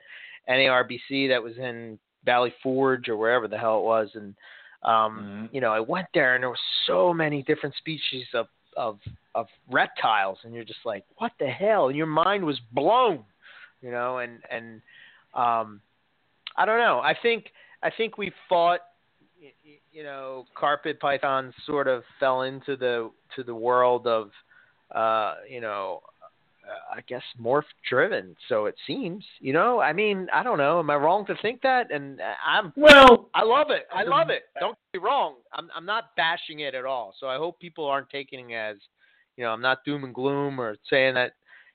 NARBC 0.49 1.29
that 1.31 1.43
was 1.43 1.59
in 1.59 1.99
Valley 2.25 2.55
Forge 2.63 3.09
or 3.09 3.17
wherever 3.17 3.49
the 3.49 3.59
hell 3.59 3.81
it 3.81 3.85
was, 3.85 4.09
and 4.15 4.37
um, 4.85 5.49
Mhm. 5.51 5.55
you 5.55 5.61
know, 5.61 5.73
I 5.73 5.81
went 5.81 6.07
there, 6.15 6.37
and 6.37 6.43
there 6.43 6.51
were 6.51 6.65
so 6.87 7.13
many 7.13 7.43
different 7.43 7.75
species 7.75 8.27
of 8.35 8.47
of 8.77 9.01
of 9.35 9.49
reptiles, 9.69 10.39
and 10.45 10.55
you're 10.55 10.63
just 10.63 10.87
like, 10.87 11.05
what 11.17 11.33
the 11.41 11.49
hell? 11.49 11.89
And 11.89 11.97
your 11.97 12.07
mind 12.07 12.45
was 12.45 12.61
blown, 12.71 13.25
you 13.83 13.91
know, 13.91 14.19
and 14.19 14.45
and 14.49 14.81
um, 15.35 15.81
I 16.59 16.67
don't 16.67 16.81
know. 16.81 16.99
I 16.99 17.15
think 17.23 17.47
I 17.83 17.91
think 17.97 18.19
we 18.19 18.33
fought. 18.49 18.81
You 19.93 20.03
know, 20.03 20.47
carpet 20.57 20.99
pythons 20.99 21.55
sort 21.65 21.87
of 21.87 22.03
fell 22.19 22.43
into 22.43 22.77
the 22.77 23.11
to 23.37 23.45
the 23.45 23.55
world 23.55 24.07
of, 24.07 24.31
uh, 24.95 25.35
you 25.49 25.61
know, 25.61 26.03
I 26.93 27.01
guess 27.03 27.23
morph 27.41 27.63
driven. 27.89 28.37
So 28.49 28.67
it 28.67 28.75
seems, 28.87 29.25
you 29.41 29.53
know. 29.53 29.81
I 29.81 29.93
mean, 29.93 30.27
I 30.33 30.43
don't 30.43 30.59
know. 30.59 30.81
Am 30.81 30.91
I 30.91 30.97
wrong 30.97 31.25
to 31.27 31.37
think 31.41 31.63
that? 31.63 31.91
And 31.91 32.21
I'm 32.45 32.73
Well, 32.77 33.31
I 33.35 33.45
love 33.45 33.71
it. 33.71 33.87
I 33.95 34.03
love 34.03 34.31
it. 34.31 34.43
Don't 34.61 34.77
get 34.93 35.01
me 35.01 35.07
wrong. 35.07 35.37
I'm 35.53 35.69
I'm 35.75 35.87
not 35.87 36.17
bashing 36.17 36.61
it 36.61 36.75
at 36.75 36.85
all. 36.85 37.15
So 37.19 37.29
I 37.29 37.37
hope 37.37 37.59
people 37.61 37.87
aren't 37.87 38.11
taking 38.11 38.51
it 38.51 38.57
as, 38.57 38.77
you 39.37 39.45
know, 39.45 39.51
I'm 39.51 39.63
not 39.63 39.85
doom 39.85 40.05
and 40.05 40.15
gloom 40.15 40.61
or 40.61 40.77
saying 40.91 41.15
that, 41.15 41.33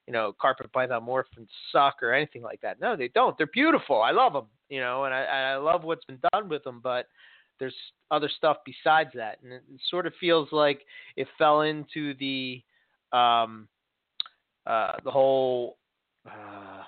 you 0.08 0.14
know, 0.14 0.34
carpet 0.40 0.72
python 0.74 1.04
morphins 1.04 1.50
suck 1.72 2.04
or 2.04 2.14
anything 2.14 2.42
like 2.42 2.62
that. 2.62 2.80
No, 2.80 2.96
they 2.96 3.10
don't. 3.10 3.38
They're 3.38 3.48
beautiful. 3.48 4.02
I 4.02 4.12
love 4.12 4.34
them. 4.34 4.48
You 4.70 4.82
know, 4.82 5.06
and 5.06 5.14
I 5.14 5.24
I 5.24 5.56
love 5.56 5.84
what's 5.84 6.06
been 6.06 6.20
done 6.34 6.50
with 6.50 6.64
them, 6.64 6.82
but 6.84 7.08
there's 7.60 7.76
other 8.12 8.30
stuff 8.38 8.58
besides 8.66 9.12
that, 9.16 9.38
and 9.44 9.54
it 9.54 9.62
sort 9.90 10.08
of 10.08 10.14
feels 10.20 10.50
like 10.52 10.82
it 11.16 11.28
fell 11.38 11.62
into 11.62 12.14
the 12.16 12.62
um 13.12 13.68
uh 14.66 14.94
the 15.04 15.12
whole 15.12 15.78
uh 16.28 16.84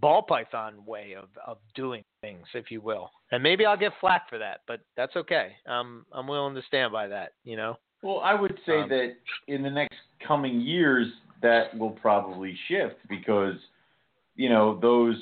ball 0.00 0.22
python 0.22 0.84
way 0.86 1.14
of 1.14 1.28
of 1.46 1.58
doing 1.74 2.02
things, 2.20 2.46
if 2.54 2.70
you 2.70 2.80
will. 2.80 3.10
And 3.30 3.42
maybe 3.42 3.66
I'll 3.66 3.76
get 3.76 3.92
flack 4.00 4.28
for 4.28 4.38
that, 4.38 4.60
but 4.66 4.80
that's 4.96 5.16
okay. 5.16 5.52
Um, 5.66 6.06
I'm 6.12 6.26
willing 6.26 6.54
to 6.54 6.62
stand 6.66 6.92
by 6.92 7.06
that. 7.08 7.32
You 7.44 7.56
know. 7.56 7.76
Well, 8.02 8.20
I 8.20 8.34
would 8.34 8.58
say 8.66 8.82
Um, 8.82 8.88
that 8.90 9.14
in 9.48 9.62
the 9.62 9.70
next 9.70 9.96
coming 10.26 10.60
years, 10.60 11.06
that 11.44 11.76
will 11.78 11.90
probably 11.90 12.56
shift 12.68 12.96
because, 13.06 13.56
you 14.34 14.48
know, 14.48 14.80
those 14.80 15.16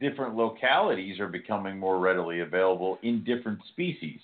different 0.00 0.36
localities 0.36 1.18
are 1.18 1.26
becoming 1.26 1.76
more 1.76 1.98
readily 1.98 2.40
available 2.40 2.98
in 3.02 3.24
different 3.24 3.58
species. 3.72 4.20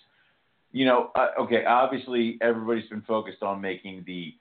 You 0.71 0.87
know, 0.87 1.11
uh, 1.17 1.31
okay, 1.41 1.65
obviously 1.65 2.39
everybody's 2.41 2.89
been 2.89 3.03
focused 3.03 3.43
on 3.43 3.61
making 3.61 4.05
the 4.07 4.35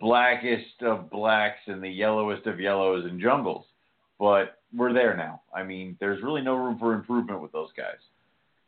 blackest 0.00 0.80
of 0.80 1.10
blacks 1.10 1.60
and 1.66 1.82
the 1.82 1.90
yellowest 1.90 2.46
of 2.46 2.58
yellows 2.58 3.04
and 3.04 3.20
jungles, 3.20 3.66
but 4.18 4.60
we're 4.74 4.94
there 4.94 5.14
now. 5.14 5.42
I 5.54 5.62
mean, 5.62 5.94
there's 6.00 6.22
really 6.22 6.40
no 6.40 6.54
room 6.54 6.78
for 6.78 6.94
improvement 6.94 7.42
with 7.42 7.52
those 7.52 7.70
guys. 7.76 8.00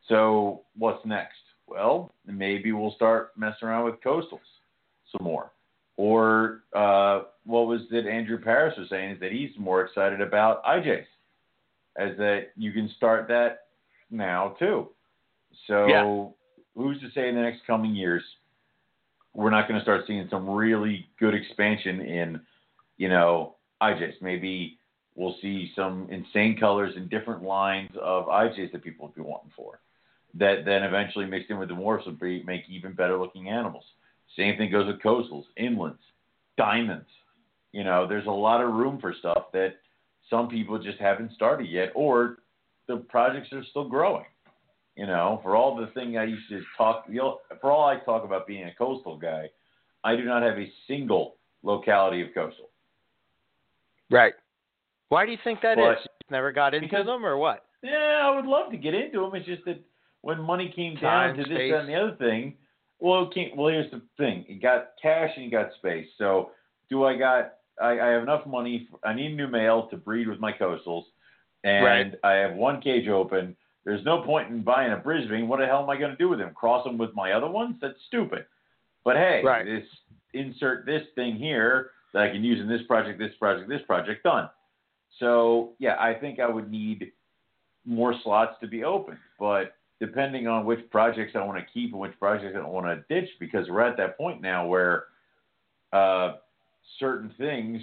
So 0.09 0.61
what's 0.77 1.05
next? 1.07 1.39
Well, 1.67 2.13
maybe 2.27 2.73
we'll 2.73 2.95
start 2.95 3.33
messing 3.35 3.67
around 3.67 3.87
with 3.87 4.03
coastals 4.03 4.41
some 5.11 5.25
more. 5.25 5.53
Or 5.97 6.63
uh, 6.75 7.23
what 7.45 7.67
was 7.67 7.81
that 7.91 8.07
Andrew 8.07 8.39
Paris 8.39 8.75
was 8.77 8.89
saying 8.91 9.13
is 9.13 9.21
that 9.21 9.33
he's 9.33 9.51
more 9.59 9.83
excited 9.83 10.21
about 10.21 10.63
IJs, 10.65 11.07
as 11.97 12.17
that 12.19 12.49
you 12.57 12.73
can 12.73 12.91
start 12.97 13.29
that 13.29 13.69
now 14.11 14.57
too. 14.59 14.89
So 15.67 15.87
Yeah. 15.87 16.83
who's 16.83 17.01
to 17.01 17.11
say 17.13 17.29
in 17.29 17.35
the 17.35 17.41
next 17.41 17.65
coming 17.67 17.95
years 17.95 18.23
we're 19.37 19.51
not 19.51 19.69
going 19.69 19.79
to 19.79 19.85
start 19.85 20.07
seeing 20.07 20.27
some 20.31 20.49
really 20.49 21.07
good 21.21 21.35
expansion 21.35 22.01
in, 22.01 22.41
you 22.97 23.09
know, 23.11 23.57
IJs. 23.83 24.23
Maybe 24.23 24.79
we'll 25.15 25.37
see 25.43 25.73
some 25.77 26.09
insane 26.11 26.59
colors 26.59 26.95
and 26.97 27.11
different 27.11 27.43
lines 27.43 27.91
of 28.01 28.27
IJs 28.27 28.73
that 28.73 28.83
people 28.83 29.07
will 29.07 29.15
be 29.15 29.21
wanting 29.21 29.53
for. 29.55 29.81
That 30.35 30.65
then 30.65 30.83
eventually 30.85 31.27
mixed 31.27 31.51
in 31.51 31.59
with 31.59 31.69
the 31.69 31.75
morphs 31.75 32.07
would 32.07 32.19
be, 32.19 32.43
make 32.45 32.63
even 32.69 32.95
better 32.95 33.19
looking 33.19 33.51
animals. 33.51 33.85
Same 34.37 34.57
thing 34.57 34.71
goes 34.71 34.87
with 34.87 35.01
coastals, 35.01 35.45
inlands, 35.59 35.99
diamonds. 36.57 37.09
You 37.73 37.85
know, 37.85 38.07
there's 38.07 38.27
a 38.27 38.31
lot 38.31 38.63
of 38.63 38.73
room 38.73 38.99
for 39.01 39.15
stuff 39.19 39.45
that 39.53 39.75
some 40.31 40.49
people 40.49 40.79
just 40.79 40.99
haven't 40.99 41.33
started 41.33 41.69
yet, 41.69 41.93
or 41.95 42.39
the 42.89 42.99
projects 42.99 43.53
are 43.53 43.65
still 43.71 43.89
growing. 43.89 44.25
You 44.97 45.07
know, 45.07 45.41
for 45.43 45.57
all 45.57 45.77
the 45.77 45.89
thing 45.89 46.17
I 46.17 46.25
used 46.25 46.49
to 46.49 46.63
talk, 46.77 47.05
you 47.09 47.17
know, 47.19 47.41
for 47.61 47.71
all 47.71 47.87
I 47.87 47.99
talk 48.01 48.25
about 48.25 48.47
being 48.47 48.65
a 48.65 48.75
coastal 48.75 49.19
guy, 49.19 49.51
I 50.05 50.17
do 50.17 50.25
not 50.25 50.43
have 50.43 50.59
a 50.59 50.71
single 50.87 51.37
locality 51.63 52.23
of 52.23 52.29
coastal. 52.35 52.71
Right. 54.11 54.35
Why 55.09 55.27
do 55.27 55.33
you 55.33 55.39
think 55.45 55.61
that 55.63 55.79
is? 55.79 55.85
But- 55.85 55.99
You 56.03 56.31
never 56.31 56.51
got 56.53 56.75
into 56.75 56.87
because- 56.87 57.07
them, 57.07 57.25
or 57.25 57.37
what? 57.37 57.65
Yeah, 57.83 58.21
I 58.23 58.35
would 58.35 58.47
love 58.47 58.71
to 58.73 58.77
get 58.77 58.95
into 58.95 59.21
them. 59.21 59.35
It's 59.35 59.47
just 59.47 59.65
that 59.67 59.79
when 60.23 60.41
money 60.41 60.71
came 60.75 60.95
down 60.95 61.29
Time, 61.35 61.37
to 61.37 61.43
this, 61.45 61.53
space. 61.53 61.73
that, 61.73 61.81
and 61.81 61.89
the 61.89 61.95
other 61.95 62.17
thing, 62.17 62.57
well, 62.99 63.29
came, 63.29 63.57
well, 63.57 63.69
here's 63.69 63.91
the 63.91 64.03
thing: 64.17 64.45
you 64.49 64.61
got 64.61 64.91
cash 65.01 65.31
and 65.37 65.45
you 65.45 65.51
got 65.51 65.73
space. 65.75 66.09
So, 66.19 66.51
do 66.89 67.05
I 67.05 67.17
got? 67.17 67.55
I, 67.81 67.99
I 68.01 68.07
have 68.09 68.23
enough 68.23 68.47
money. 68.47 68.89
I 69.05 69.15
need 69.15 69.33
a 69.33 69.35
new 69.35 69.49
male 69.49 69.89
to 69.89 69.97
breed 69.97 70.29
with 70.29 70.41
my 70.41 70.53
coastals, 70.53 71.05
and 71.65 71.85
Right. 71.85 72.15
I 72.25 72.33
have 72.33 72.55
one 72.55 72.81
cage 72.81 73.09
open. 73.09 73.57
There's 73.85 74.05
no 74.05 74.23
point 74.23 74.51
in 74.51 74.63
buying 74.63 74.93
a 74.93 74.97
Brisbane. 74.97 75.47
What 75.47 75.61
the 75.61 75.67
hell 75.67 75.83
am 75.83 75.91
I 75.91 75.97
going 75.97 76.11
to 76.11 76.17
do 76.17 76.29
with 76.29 76.41
him? 76.41 76.53
Cross 76.55 76.85
them 76.85 76.99
with 76.99 77.15
my 77.15 77.33
other 77.33 77.49
ones? 77.49 77.77
That's 77.81 77.99
stupid. 78.09 78.47
But 79.05 79.17
hey, 79.17 79.43
Right. 79.45 79.65
this 79.65 79.85
insert 80.35 80.87
this 80.87 81.03
thing 81.15 81.37
here 81.37 81.93
that 82.13 82.23
I 82.23 82.31
can 82.31 82.43
use 82.43 82.61
in 82.61 82.69
this 82.69 82.83
project, 82.89 83.19
this 83.21 83.35
project, 83.39 83.69
this 83.69 83.83
project, 83.87 84.25
done. 84.25 84.51
So 85.21 85.75
yeah, 85.79 85.97
I 86.01 86.15
think 86.15 86.41
I 86.41 86.49
would 86.49 86.69
need 86.71 87.13
more 87.85 88.15
slots 88.25 88.57
to 88.61 88.67
be 88.67 88.83
open. 88.83 89.19
But 89.39 89.76
depending 90.01 90.47
on 90.47 90.65
which 90.65 90.81
projects 90.91 91.33
I 91.35 91.45
want 91.45 91.59
to 91.59 91.73
keep 91.73 91.93
and 91.93 92.01
which 92.01 92.19
projects 92.19 92.55
I 92.55 92.61
don't 92.61 92.73
want 92.73 92.87
to 92.87 93.21
ditch, 93.21 93.31
because 93.41 93.69
we're 93.69 93.81
at 93.81 93.97
that 93.97 94.17
point 94.17 94.43
now 94.43 94.67
where 94.67 95.05
uh, 95.93 96.35
certain 96.99 97.33
things 97.39 97.81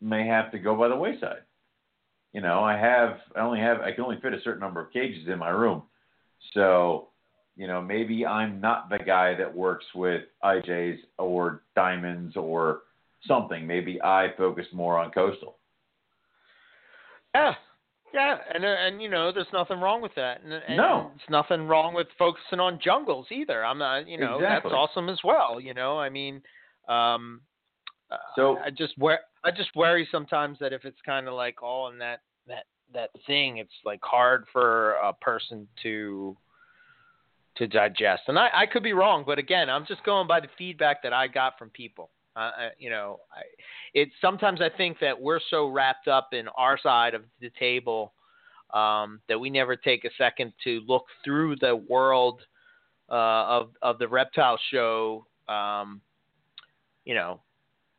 may 0.00 0.26
have 0.26 0.50
to 0.52 0.58
go 0.58 0.76
by 0.76 0.88
the 0.88 0.96
wayside. 0.96 1.42
You 2.32 2.40
know, 2.42 2.60
I 2.60 2.76
have 2.76 3.18
I 3.34 3.40
only 3.40 3.60
have 3.60 3.80
I 3.80 3.92
can 3.92 4.04
only 4.04 4.20
fit 4.20 4.34
a 4.34 4.40
certain 4.42 4.60
number 4.60 4.80
of 4.80 4.92
cages 4.92 5.26
in 5.26 5.38
my 5.38 5.48
room. 5.48 5.82
So, 6.52 7.08
you 7.56 7.66
know, 7.66 7.80
maybe 7.80 8.26
I'm 8.26 8.60
not 8.60 8.90
the 8.90 8.98
guy 8.98 9.34
that 9.36 9.54
works 9.54 9.86
with 9.94 10.22
IJs 10.44 10.98
or 11.18 11.62
diamonds 11.74 12.36
or 12.36 12.80
something. 13.26 13.66
Maybe 13.66 14.02
I 14.02 14.34
focus 14.36 14.66
more 14.72 14.98
on 14.98 15.12
coastal. 15.12 15.56
Yeah, 17.34 17.54
yeah, 18.14 18.38
and 18.54 18.64
uh, 18.64 18.68
and 18.68 19.02
you 19.02 19.08
know, 19.08 19.32
there's 19.32 19.46
nothing 19.52 19.80
wrong 19.80 20.00
with 20.00 20.14
that. 20.16 20.42
And, 20.42 20.52
and 20.52 20.76
No. 20.76 21.10
there's 21.16 21.28
nothing 21.30 21.66
wrong 21.66 21.94
with 21.94 22.06
focusing 22.18 22.60
on 22.60 22.78
jungles 22.82 23.26
either. 23.30 23.64
I'm 23.64 23.78
not, 23.78 24.06
you 24.08 24.18
know, 24.18 24.36
Exactly. 24.36 24.70
that's 24.70 24.74
awesome 24.76 25.08
as 25.08 25.20
well. 25.24 25.60
You 25.60 25.74
know, 25.74 25.98
I 25.98 26.08
mean, 26.08 26.42
um, 26.88 27.40
uh, 28.10 28.16
So- 28.36 28.58
I 28.58 28.70
just 28.70 28.96
wor- 28.98 29.20
I 29.44 29.50
just 29.50 29.74
worry 29.76 30.08
sometimes 30.10 30.58
that 30.60 30.72
if 30.72 30.84
it's 30.84 31.00
kind 31.02 31.28
of 31.28 31.34
like 31.34 31.62
all 31.62 31.88
in 31.88 31.98
that 31.98 32.20
that 32.46 32.64
that 32.94 33.10
thing, 33.26 33.58
it's 33.58 33.74
like 33.84 34.00
hard 34.02 34.46
for 34.52 34.92
a 34.94 35.12
person 35.12 35.66
to 35.82 36.36
to 37.56 37.66
digest. 37.66 38.22
And 38.28 38.38
I, 38.38 38.50
I 38.52 38.66
could 38.66 38.82
be 38.82 38.92
wrong, 38.92 39.24
but 39.26 39.38
again, 39.38 39.70
I'm 39.70 39.86
just 39.86 40.04
going 40.04 40.26
by 40.28 40.40
the 40.40 40.48
feedback 40.58 41.02
that 41.02 41.12
I 41.14 41.26
got 41.26 41.58
from 41.58 41.70
people. 41.70 42.10
Uh, 42.36 42.68
you 42.78 42.90
know, 42.90 43.18
I, 43.34 43.40
it's 43.94 44.12
sometimes 44.20 44.60
I 44.60 44.68
think 44.76 44.98
that 45.00 45.18
we're 45.18 45.40
so 45.50 45.68
wrapped 45.68 46.06
up 46.06 46.28
in 46.32 46.48
our 46.48 46.78
side 46.78 47.14
of 47.14 47.22
the 47.40 47.50
table 47.58 48.12
um, 48.74 49.20
that 49.28 49.38
we 49.38 49.48
never 49.48 49.74
take 49.74 50.04
a 50.04 50.10
second 50.18 50.52
to 50.64 50.82
look 50.86 51.04
through 51.24 51.56
the 51.56 51.74
world 51.76 52.42
uh, 53.10 53.14
of 53.14 53.70
of 53.80 53.98
the 53.98 54.06
reptile 54.08 54.58
show. 54.70 55.26
Um, 55.48 56.00
you 57.04 57.14
know, 57.14 57.40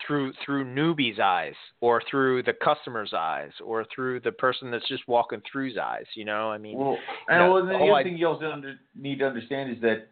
through 0.06 0.34
through 0.46 0.66
newbie's 0.66 1.18
eyes, 1.20 1.56
or 1.82 2.04
through 2.12 2.44
the 2.44 2.54
customer's 2.54 3.14
eyes, 3.18 3.52
or 3.64 3.86
through 3.96 4.20
the 4.20 4.34
person 4.34 4.70
that's 4.70 4.88
just 4.88 5.08
walking 5.08 5.42
through's 5.52 5.78
eyes. 5.78 6.06
You 6.14 6.26
know, 6.26 6.52
I 6.52 6.58
mean, 6.60 6.78
Well, 6.78 6.92
you 6.92 6.98
and 7.30 7.40
know, 7.40 7.54
well, 7.54 7.66
the 7.66 7.70
the 7.72 7.76
other 7.78 7.94
idea- 7.94 8.04
thing 8.12 8.18
you 8.20 8.28
also 8.28 8.52
under, 8.52 8.76
need 8.94 9.20
to 9.20 9.26
understand 9.28 9.72
is 9.72 9.82
that 9.82 10.10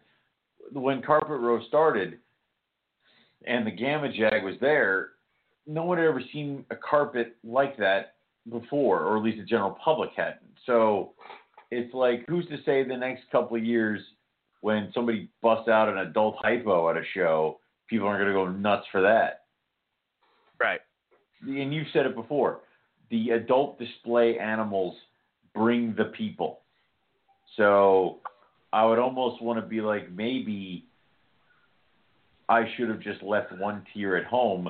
when 0.72 1.00
Carpet 1.02 1.38
Row 1.40 1.62
started 1.68 2.18
and 3.46 3.66
the 3.66 3.70
Gamma 3.70 4.12
Jag 4.12 4.44
was 4.44 4.54
there, 4.60 5.10
no 5.66 5.84
one 5.84 5.98
had 5.98 6.06
ever 6.06 6.22
seen 6.32 6.64
a 6.70 6.76
carpet 6.76 7.36
like 7.44 7.76
that 7.78 8.14
before, 8.50 9.00
or 9.00 9.16
at 9.16 9.22
least 9.22 9.38
the 9.38 9.44
general 9.44 9.76
public 9.82 10.10
hadn't. 10.16 10.40
So 10.64 11.12
it's 11.70 11.92
like, 11.94 12.24
who's 12.28 12.46
to 12.48 12.58
say 12.64 12.84
the 12.84 12.96
next 12.96 13.22
couple 13.32 13.56
of 13.56 13.64
years 13.64 14.00
when 14.60 14.90
somebody 14.94 15.28
busts 15.42 15.68
out 15.68 15.88
an 15.88 15.98
adult 15.98 16.36
hypo 16.38 16.88
at 16.90 16.96
a 16.96 17.02
show, 17.14 17.58
people 17.88 18.06
aren't 18.06 18.20
going 18.20 18.32
to 18.32 18.34
go 18.34 18.48
nuts 18.50 18.86
for 18.90 19.02
that? 19.02 19.42
right? 20.60 20.80
and 21.46 21.72
you've 21.72 21.86
said 21.92 22.06
it 22.06 22.14
before, 22.14 22.60
the 23.10 23.30
adult 23.30 23.78
display 23.78 24.38
animals 24.38 24.96
bring 25.54 25.94
the 25.96 26.06
people. 26.06 26.60
So 27.56 28.18
I 28.72 28.84
would 28.84 28.98
almost 28.98 29.42
want 29.42 29.60
to 29.60 29.66
be 29.66 29.80
like, 29.80 30.10
maybe 30.10 30.85
I 32.48 32.64
should 32.76 32.88
have 32.88 33.00
just 33.00 33.22
left 33.22 33.52
one 33.52 33.84
tier 33.92 34.16
at 34.16 34.24
home 34.26 34.68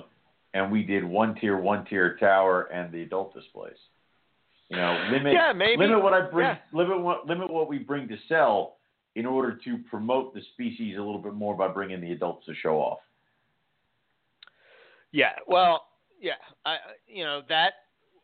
and 0.54 0.72
we 0.72 0.82
did 0.82 1.04
one 1.04 1.34
tier, 1.34 1.58
one 1.58 1.84
tier 1.84 2.16
tower 2.18 2.62
and 2.72 2.92
the 2.92 3.02
adult 3.02 3.34
displays. 3.34 3.76
You 4.70 4.76
know, 4.76 4.98
limit 5.12 5.34
Yeah, 5.34 5.52
limit 5.52 6.02
what 6.02 6.14
I 6.14 6.22
bring 6.22 6.46
Yeah. 6.46 6.58
limit 6.72 7.00
what 7.00 7.26
limit 7.26 7.50
what 7.50 7.68
we 7.68 7.78
bring 7.78 8.08
to 8.08 8.16
sell 8.28 8.78
in 9.14 9.26
order 9.26 9.58
to 9.64 9.78
promote 9.90 10.34
the 10.34 10.42
species 10.52 10.96
a 10.96 11.02
little 11.02 11.20
bit 11.20 11.34
more 11.34 11.54
by 11.54 11.68
bringing 11.68 12.00
the 12.00 12.12
adults 12.12 12.46
to 12.46 12.54
show 12.54 12.76
off. 12.80 12.98
Yeah, 15.12 15.32
well, 15.46 15.86
yeah, 16.20 16.34
I, 16.64 16.76
you 17.06 17.24
know 17.24 17.42
that 17.48 17.74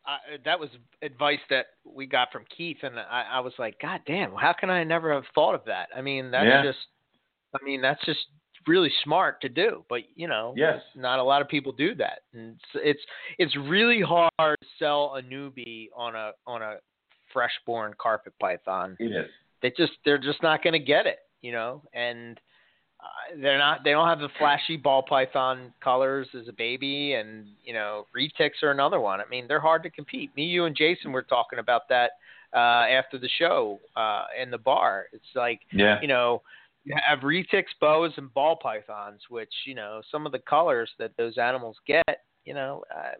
uh, 0.06 0.36
that 0.44 0.58
was 0.58 0.68
advice 1.02 1.38
that 1.48 1.66
we 1.84 2.06
got 2.06 2.32
from 2.32 2.44
Keith, 2.54 2.78
and 2.82 2.98
I, 2.98 3.24
I 3.34 3.40
was 3.40 3.52
like, 3.58 3.80
God 3.80 4.00
damn, 4.06 4.34
how 4.34 4.52
can 4.52 4.68
I 4.68 4.84
never 4.84 5.12
have 5.12 5.24
thought 5.34 5.54
of 5.54 5.64
that? 5.66 5.88
I 5.96 6.00
mean, 6.02 6.30
that's 6.30 6.44
Yeah. 6.44 6.62
just, 6.62 6.86
I 7.54 7.64
mean, 7.64 7.80
that's 7.80 8.04
just 8.04 8.26
really 8.66 8.92
smart 9.04 9.40
to 9.42 9.48
do. 9.48 9.84
But 9.88 10.00
you 10.14 10.28
know, 10.28 10.54
Yes. 10.56 10.80
not 10.94 11.18
a 11.18 11.22
lot 11.22 11.42
of 11.42 11.48
people 11.48 11.72
do 11.72 11.94
that, 11.96 12.20
and 12.32 12.52
it's 12.52 12.64
it's, 12.74 13.00
it's 13.38 13.56
really 13.56 14.00
hard 14.00 14.30
to 14.38 14.66
sell 14.78 15.14
a 15.16 15.22
newbie 15.22 15.88
on 15.96 16.14
a 16.14 16.32
on 16.46 16.62
a 16.62 16.76
freshborn 17.32 17.94
carpet 17.98 18.34
python. 18.40 18.96
It 19.00 19.12
is. 19.12 19.30
They 19.62 19.70
just 19.76 19.92
they're 20.04 20.18
just 20.18 20.42
not 20.42 20.62
going 20.62 20.72
to 20.74 20.78
get 20.78 21.06
it, 21.06 21.18
you 21.40 21.52
know, 21.52 21.82
and. 21.94 22.38
Uh, 23.00 23.36
they're 23.42 23.58
not. 23.58 23.82
They 23.82 23.90
don't 23.90 24.06
have 24.06 24.20
the 24.20 24.28
flashy 24.38 24.76
ball 24.76 25.02
python 25.02 25.72
colors 25.82 26.28
as 26.40 26.46
a 26.46 26.52
baby, 26.52 27.14
and 27.14 27.46
you 27.64 27.72
know, 27.72 28.06
retics 28.16 28.62
are 28.62 28.70
another 28.70 29.00
one. 29.00 29.20
I 29.20 29.24
mean, 29.28 29.46
they're 29.48 29.58
hard 29.58 29.82
to 29.82 29.90
compete. 29.90 30.30
Me, 30.36 30.44
you, 30.44 30.66
and 30.66 30.76
Jason 30.76 31.10
were 31.10 31.22
talking 31.22 31.58
about 31.58 31.88
that 31.88 32.12
uh, 32.54 32.86
after 32.86 33.18
the 33.18 33.28
show 33.40 33.80
uh, 33.96 34.26
in 34.40 34.52
the 34.52 34.58
bar. 34.58 35.06
It's 35.12 35.24
like 35.34 35.62
Yeah. 35.72 36.00
you 36.00 36.06
know, 36.06 36.42
you 36.84 36.94
have 37.06 37.20
retics, 37.20 37.72
boas, 37.80 38.12
and 38.16 38.32
ball 38.34 38.56
pythons, 38.56 39.20
which 39.28 39.52
you 39.64 39.74
know 39.74 40.00
some 40.10 40.26
of 40.26 40.32
the 40.32 40.38
colors 40.40 40.90
that 40.98 41.12
those 41.16 41.38
animals 41.38 41.76
get, 41.86 42.24
you 42.44 42.54
know, 42.54 42.82
uh, 42.94 43.12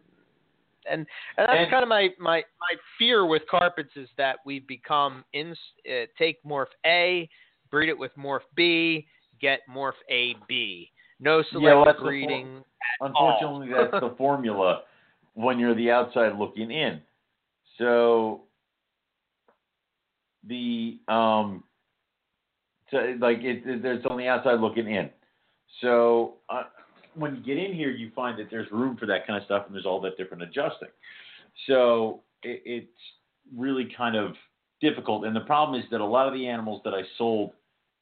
and 0.89 1.05
and 1.37 1.47
that's 1.47 1.59
And- 1.59 1.71
kind 1.71 1.83
of 1.83 1.89
my 1.89 2.09
my 2.19 2.43
my 2.59 2.75
fear 2.97 3.25
with 3.25 3.43
carpets 3.49 3.95
is 3.95 4.09
that 4.17 4.37
we've 4.45 4.67
become 4.67 5.23
in 5.33 5.55
uh, 5.89 6.05
take 6.17 6.43
morph 6.43 6.67
A, 6.85 7.29
breed 7.69 7.89
it 7.89 7.97
with 7.97 8.13
morph 8.15 8.41
B, 8.55 9.07
get 9.39 9.61
morph 9.69 9.93
A 10.09 10.35
B. 10.47 10.91
No 11.19 11.37
Yeah, 11.37 11.43
selective 11.51 11.75
well, 11.77 11.85
that's 11.85 11.97
the 11.99 12.03
breeding. 12.03 12.63
Unfortunately, 12.99 13.69
that's 13.71 13.91
the 14.01 14.13
formula 14.17 14.81
when 15.35 15.57
you're 15.57 15.75
the 15.75 15.89
outside 15.89 16.37
looking 16.37 16.69
in. 16.69 17.01
So 17.77 18.43
the 20.45 20.99
um, 21.07 21.63
so 22.93 23.15
like 23.19 23.39
it, 23.39 23.63
it, 23.65 23.81
there's 23.81 24.05
on 24.09 24.17
the 24.17 24.27
outside 24.27 24.61
looking 24.61 24.87
in. 24.87 25.09
So 25.81 26.35
uh, 26.49 26.63
when 27.15 27.35
you 27.35 27.43
get 27.43 27.57
in 27.57 27.73
here, 27.73 27.89
you 27.89 28.11
find 28.15 28.39
that 28.39 28.47
there's 28.49 28.71
room 28.71 28.95
for 28.95 29.05
that 29.07 29.27
kind 29.27 29.37
of 29.37 29.45
stuff, 29.45 29.63
and 29.65 29.75
there's 29.75 29.85
all 29.85 29.99
that 30.01 30.15
different 30.17 30.43
adjusting. 30.43 30.89
So 31.67 32.21
it, 32.43 32.61
it's 32.65 32.87
really 33.55 33.91
kind 33.97 34.15
of 34.15 34.35
difficult. 34.79 35.25
And 35.25 35.35
the 35.35 35.41
problem 35.41 35.79
is 35.79 35.85
that 35.91 36.01
a 36.01 36.05
lot 36.05 36.27
of 36.27 36.33
the 36.33 36.47
animals 36.47 36.81
that 36.85 36.93
I 36.93 37.01
sold 37.17 37.51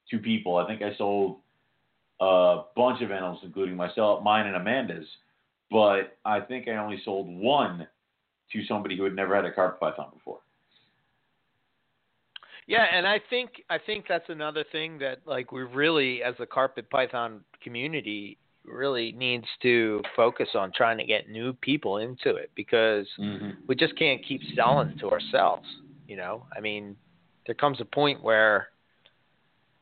to 0.09 0.19
people, 0.19 0.57
I 0.57 0.67
think 0.67 0.81
I 0.81 0.95
sold 0.97 1.37
a 2.19 2.63
bunch 2.75 3.01
of 3.01 3.11
animals, 3.11 3.39
including 3.43 3.75
myself, 3.75 4.23
mine 4.23 4.45
and 4.45 4.55
Amanda's, 4.55 5.07
but 5.71 6.17
I 6.25 6.41
think 6.41 6.67
I 6.67 6.75
only 6.75 7.01
sold 7.05 7.27
one 7.27 7.87
to 8.51 8.65
somebody 8.65 8.97
who 8.97 9.05
had 9.05 9.15
never 9.15 9.35
had 9.35 9.45
a 9.45 9.51
carpet 9.51 9.79
python 9.79 10.09
before. 10.13 10.39
Yeah, 12.67 12.85
and 12.93 13.07
I 13.07 13.19
think 13.29 13.63
I 13.69 13.77
think 13.77 14.05
that's 14.07 14.29
another 14.29 14.63
thing 14.71 14.99
that 14.99 15.19
like 15.25 15.51
we 15.51 15.63
really 15.63 16.23
as 16.23 16.35
a 16.39 16.45
carpet 16.45 16.89
python 16.89 17.41
community 17.63 18.37
really 18.65 19.11
needs 19.13 19.45
to 19.61 20.01
focus 20.15 20.49
on 20.55 20.71
trying 20.75 20.97
to 20.97 21.03
get 21.03 21.29
new 21.29 21.53
people 21.53 21.97
into 21.97 22.35
it 22.35 22.51
because 22.55 23.07
mm-hmm. 23.19 23.49
we 23.67 23.75
just 23.75 23.97
can't 23.97 24.23
keep 24.25 24.41
selling 24.55 24.95
to 24.99 25.09
ourselves, 25.09 25.65
you 26.07 26.15
know? 26.15 26.45
I 26.55 26.59
mean, 26.59 26.95
there 27.45 27.55
comes 27.55 27.81
a 27.81 27.85
point 27.85 28.23
where 28.23 28.67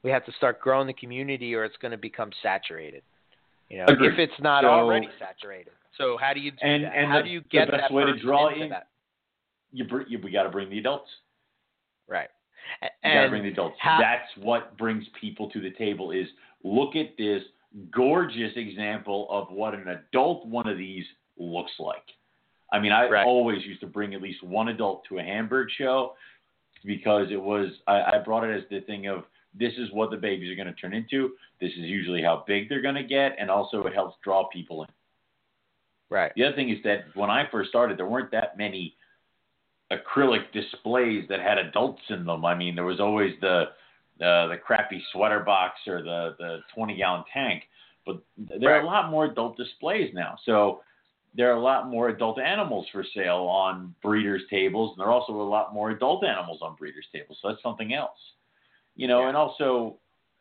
we 0.04 0.10
have 0.12 0.26
to 0.26 0.32
start 0.34 0.62
growing 0.62 0.88
the 0.88 0.94
community 0.94 1.54
or 1.56 1.66
it's 1.66 1.76
going 1.78 1.92
to 1.92 1.98
become 1.98 2.32
saturated. 2.42 3.04
You 3.70 3.80
know, 3.80 3.86
Agreed. 3.90 4.14
if 4.14 4.20
it's 4.20 4.42
not 4.42 4.64
So- 4.64 4.70
already 4.70 5.10
saturated. 5.20 5.74
So 5.98 6.18
how 6.18 6.34
do 6.34 6.40
you 6.40 6.52
do 6.52 6.58
And- 6.62 6.86
that? 6.86 6.96
and 6.96 7.12
how 7.12 7.18
the- 7.18 7.24
do 7.26 7.30
you 7.32 7.42
get 7.42 7.66
the 7.66 7.74
best 7.74 7.82
that 7.90 7.92
way 7.92 8.06
to 8.06 8.18
draw 8.18 8.48
into 8.48 8.64
in- 8.64 8.70
that? 8.70 8.88
You, 9.74 9.84
br- 9.84 10.08
you 10.08 10.20
we 10.20 10.32
got 10.32 10.44
to 10.44 10.50
bring 10.50 10.70
the 10.70 10.80
adults. 10.80 11.10
Right. 12.08 12.30
A- 12.82 12.86
You 12.86 12.89
got 13.03 13.09
to 13.09 13.20
And 13.20 13.32
bring 13.32 13.43
the 13.43 13.49
adults. 13.49 13.78
how- 13.80 13.99
That's 13.99 14.30
what 14.38 14.78
brings 14.78 15.05
people 15.20 15.49
to 15.51 15.59
the 15.61 15.72
table. 15.72 16.11
Is 16.11 16.28
look 16.63 16.95
at 16.95 17.15
this 17.17 17.43
gorgeous 17.91 18.51
example 18.55 19.28
of 19.30 19.51
what 19.51 19.74
an 19.76 19.88
adult 19.89 20.45
one 20.45 20.67
of 20.67 20.78
these 20.78 21.05
looks 21.38 21.72
like. 21.80 22.03
I 22.72 22.80
mean, 22.80 22.91
I 22.91 23.07
Right. 23.09 23.26
always 23.26 23.65
used 23.65 23.80
to 23.82 23.88
bring 23.88 24.13
at 24.13 24.22
least 24.22 24.43
one 24.43 24.70
adult 24.70 25.03
to 25.05 25.20
a 25.20 25.24
Hamburg 25.24 25.70
show 25.72 26.15
because 26.86 27.30
it 27.32 27.41
was 27.41 27.72
I, 27.88 28.15
I 28.15 28.17
brought 28.20 28.43
it 28.43 28.55
as 28.55 28.67
the 28.70 28.82
thing 28.82 29.07
of 29.07 29.26
this 29.53 29.74
is 29.78 29.91
what 29.91 30.11
the 30.11 30.17
babies 30.17 30.51
are 30.51 30.55
going 30.55 30.74
to 30.74 30.80
turn 30.80 30.93
into. 30.93 31.36
This 31.59 31.72
is 31.72 31.80
usually 31.80 32.22
how 32.22 32.43
big 32.47 32.70
they're 32.70 32.82
going 32.82 32.95
to 32.95 33.03
get, 33.03 33.36
and 33.39 33.49
also 33.49 33.86
it 33.86 33.93
helps 33.93 34.17
draw 34.24 34.47
people 34.49 34.84
in. 34.84 34.89
right. 36.09 36.32
The 36.36 36.43
other 36.45 36.55
thing 36.55 36.70
is 36.70 36.82
that 36.84 37.05
when 37.15 37.30
I 37.30 37.45
first 37.51 37.70
started, 37.70 37.97
there 37.97 38.05
weren't 38.07 38.32
that 38.32 38.57
many 38.57 38.95
acrylic 39.92 40.52
displays 40.54 41.26
that 41.30 41.40
had 41.40 41.58
adults 41.58 42.02
in 42.10 42.26
them. 42.26 42.46
I 42.46 42.56
mean, 42.56 42.76
there 42.76 42.86
was 42.86 43.00
always 43.00 43.34
the 43.42 43.66
uh, 44.22 44.48
the 44.48 44.58
crappy 44.62 45.02
sweater 45.12 45.40
box 45.40 45.80
or 45.88 46.02
the 46.02 46.36
the 46.38 46.60
20 46.76 46.96
gallon 46.98 47.24
tank, 47.34 47.64
but 48.06 48.22
there 48.38 48.76
are 48.76 48.82
a 48.82 48.86
lot 48.86 49.10
more 49.10 49.26
adult 49.26 49.58
displays 49.58 50.12
now. 50.14 50.38
So 50.46 50.82
there 51.36 51.52
are 51.52 51.58
a 51.58 51.62
lot 51.62 51.90
more 51.90 52.10
adult 52.10 52.40
animals 52.40 52.88
for 52.92 53.04
sale 53.16 53.48
on 53.50 53.94
breeders' 54.02 54.42
tables, 54.50 54.92
and 54.92 55.02
there 55.02 55.08
are 55.08 55.14
also 55.14 55.34
a 55.34 55.42
lot 55.42 55.74
more 55.74 55.92
adult 55.92 56.24
animals 56.24 56.60
on 56.62 56.76
breeders' 56.76 57.06
tables. 57.14 57.38
So 57.42 57.50
that's 57.50 57.64
something 57.64 57.94
else, 57.94 58.18
you 58.96 59.08
know. 59.08 59.28
And 59.28 59.38
also, 59.38 59.98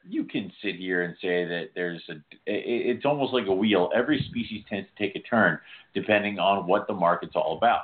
you 0.09 0.25
can 0.25 0.51
sit 0.63 0.77
here 0.77 1.03
and 1.03 1.15
say 1.21 1.45
that 1.45 1.71
there's 1.75 2.03
a. 2.09 2.15
It's 2.47 3.05
almost 3.05 3.33
like 3.33 3.47
a 3.47 3.55
wheel. 3.55 3.91
Every 3.95 4.25
species 4.29 4.65
tends 4.69 4.89
to 4.89 5.05
take 5.05 5.17
a 5.17 5.21
turn 5.21 5.59
depending 5.95 6.39
on 6.39 6.67
what 6.67 6.87
the 6.87 6.95
market's 6.95 7.37
all 7.37 7.57
about, 7.57 7.83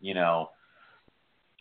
you 0.00 0.14
know. 0.14 0.50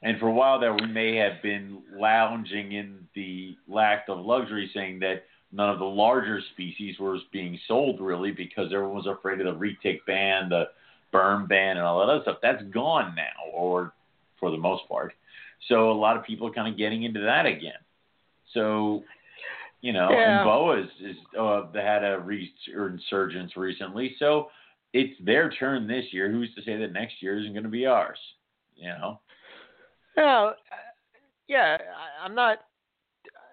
And 0.02 0.20
for 0.20 0.28
a 0.28 0.34
while 0.34 0.60
there, 0.60 0.74
we 0.74 0.86
may 0.88 1.16
have 1.18 1.42
been 1.42 1.82
lounging 1.94 2.72
in 2.72 3.08
the 3.16 3.58
lack 3.68 4.08
of 4.08 4.20
luxury, 4.20 4.70
saying 4.74 5.00
that 5.00 5.24
none 5.52 5.70
of 5.70 5.80
the 5.80 5.86
larger 5.86 6.40
species 6.54 6.98
was 7.00 7.22
being 7.34 7.60
sold 7.68 8.00
really 8.00 8.32
because 8.32 8.72
everyone 8.74 8.96
was 8.96 9.08
afraid 9.08 9.42
of 9.42 9.46
the 9.46 9.60
retic 9.60 10.00
ban, 10.08 10.50
the 10.50 10.66
berm 11.14 11.48
ban, 11.50 11.78
and 11.78 11.86
all 11.86 12.00
that 12.00 12.12
other 12.12 12.22
stuff. 12.22 12.38
That's 12.42 12.64
gone 12.72 13.14
now, 13.16 13.52
or 13.54 13.94
for 14.40 14.52
the 14.52 14.58
most 14.58 14.88
part. 14.88 15.14
So 15.68 15.92
a 15.92 15.94
lot 15.94 16.16
of 16.16 16.24
people 16.24 16.48
are 16.48 16.54
kind 16.54 16.72
of 16.72 16.78
getting 16.78 17.04
into 17.04 17.20
that 17.22 17.46
again. 17.46 17.74
So, 18.54 19.04
you 19.82 19.92
know, 19.92 20.10
Yeah. 20.12 20.40
and 20.40 20.46
boas 20.46 20.90
is 21.02 21.18
uh, 21.38 21.64
had 21.74 22.04
a 22.04 22.20
resurgence 22.20 23.58
recently. 23.58 24.16
So 24.18 24.50
it's 24.94 25.20
their 25.24 25.50
turn 25.50 25.88
this 25.88 26.06
year. 26.14 26.32
Who's 26.32 26.54
to 26.56 26.62
say 26.62 26.78
that 26.78 26.94
next 26.94 27.22
year 27.22 27.38
isn't 27.40 27.54
going 27.54 27.64
to 27.64 27.70
be 27.70 27.86
ours? 27.86 28.20
You 28.76 28.88
know. 28.90 29.20
Well, 30.20 30.48
uh, 30.50 30.54
yeah, 31.48 31.78
I'm 32.24 32.36
not. 32.36 32.60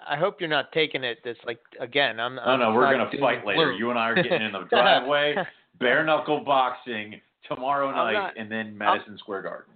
I 0.08 0.16
hope 0.16 0.40
you're 0.40 0.48
not 0.48 0.72
taking 0.72 1.04
it 1.04 1.18
this 1.24 1.36
like 1.46 1.60
again. 1.80 2.18
I'm. 2.20 2.34
No, 2.34 2.42
I'm 2.42 2.60
no, 2.60 2.72
we're 2.72 2.90
gonna 2.92 3.10
fight 3.20 3.46
later. 3.46 3.72
You 3.72 3.90
and 3.90 3.98
I 3.98 4.10
are 4.10 4.14
getting 4.14 4.42
in 4.42 4.52
the 4.52 4.64
driveway, 4.70 5.36
bare 5.80 6.04
knuckle 6.04 6.42
boxing 6.44 7.20
tomorrow 7.48 7.90
night, 7.92 8.12
not- 8.12 8.36
and 8.36 8.50
then 8.50 8.76
Madison 8.76 9.16
Square 9.18 9.42
Garden. 9.42 9.74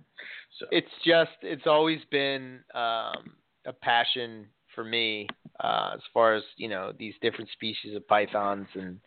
So 0.59 0.66
It's 0.72 0.91
just. 1.05 1.30
It's 1.43 1.66
always 1.66 2.01
been 2.11 2.61
um, 2.74 3.34
a 3.66 3.72
passion 3.80 4.47
for 4.74 4.84
me 4.84 5.26
uh, 5.62 5.93
as 5.95 6.01
far 6.12 6.34
as 6.34 6.43
you 6.57 6.68
know 6.68 6.93
these 6.99 7.14
different 7.22 7.51
species 7.53 7.95
of 7.97 8.07
pythons 8.09 8.66
and 8.74 8.99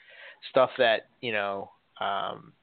stuff 0.50 0.70
that 0.78 1.08
you 1.22 1.32
know. 1.34 1.70
Um, 2.00 2.54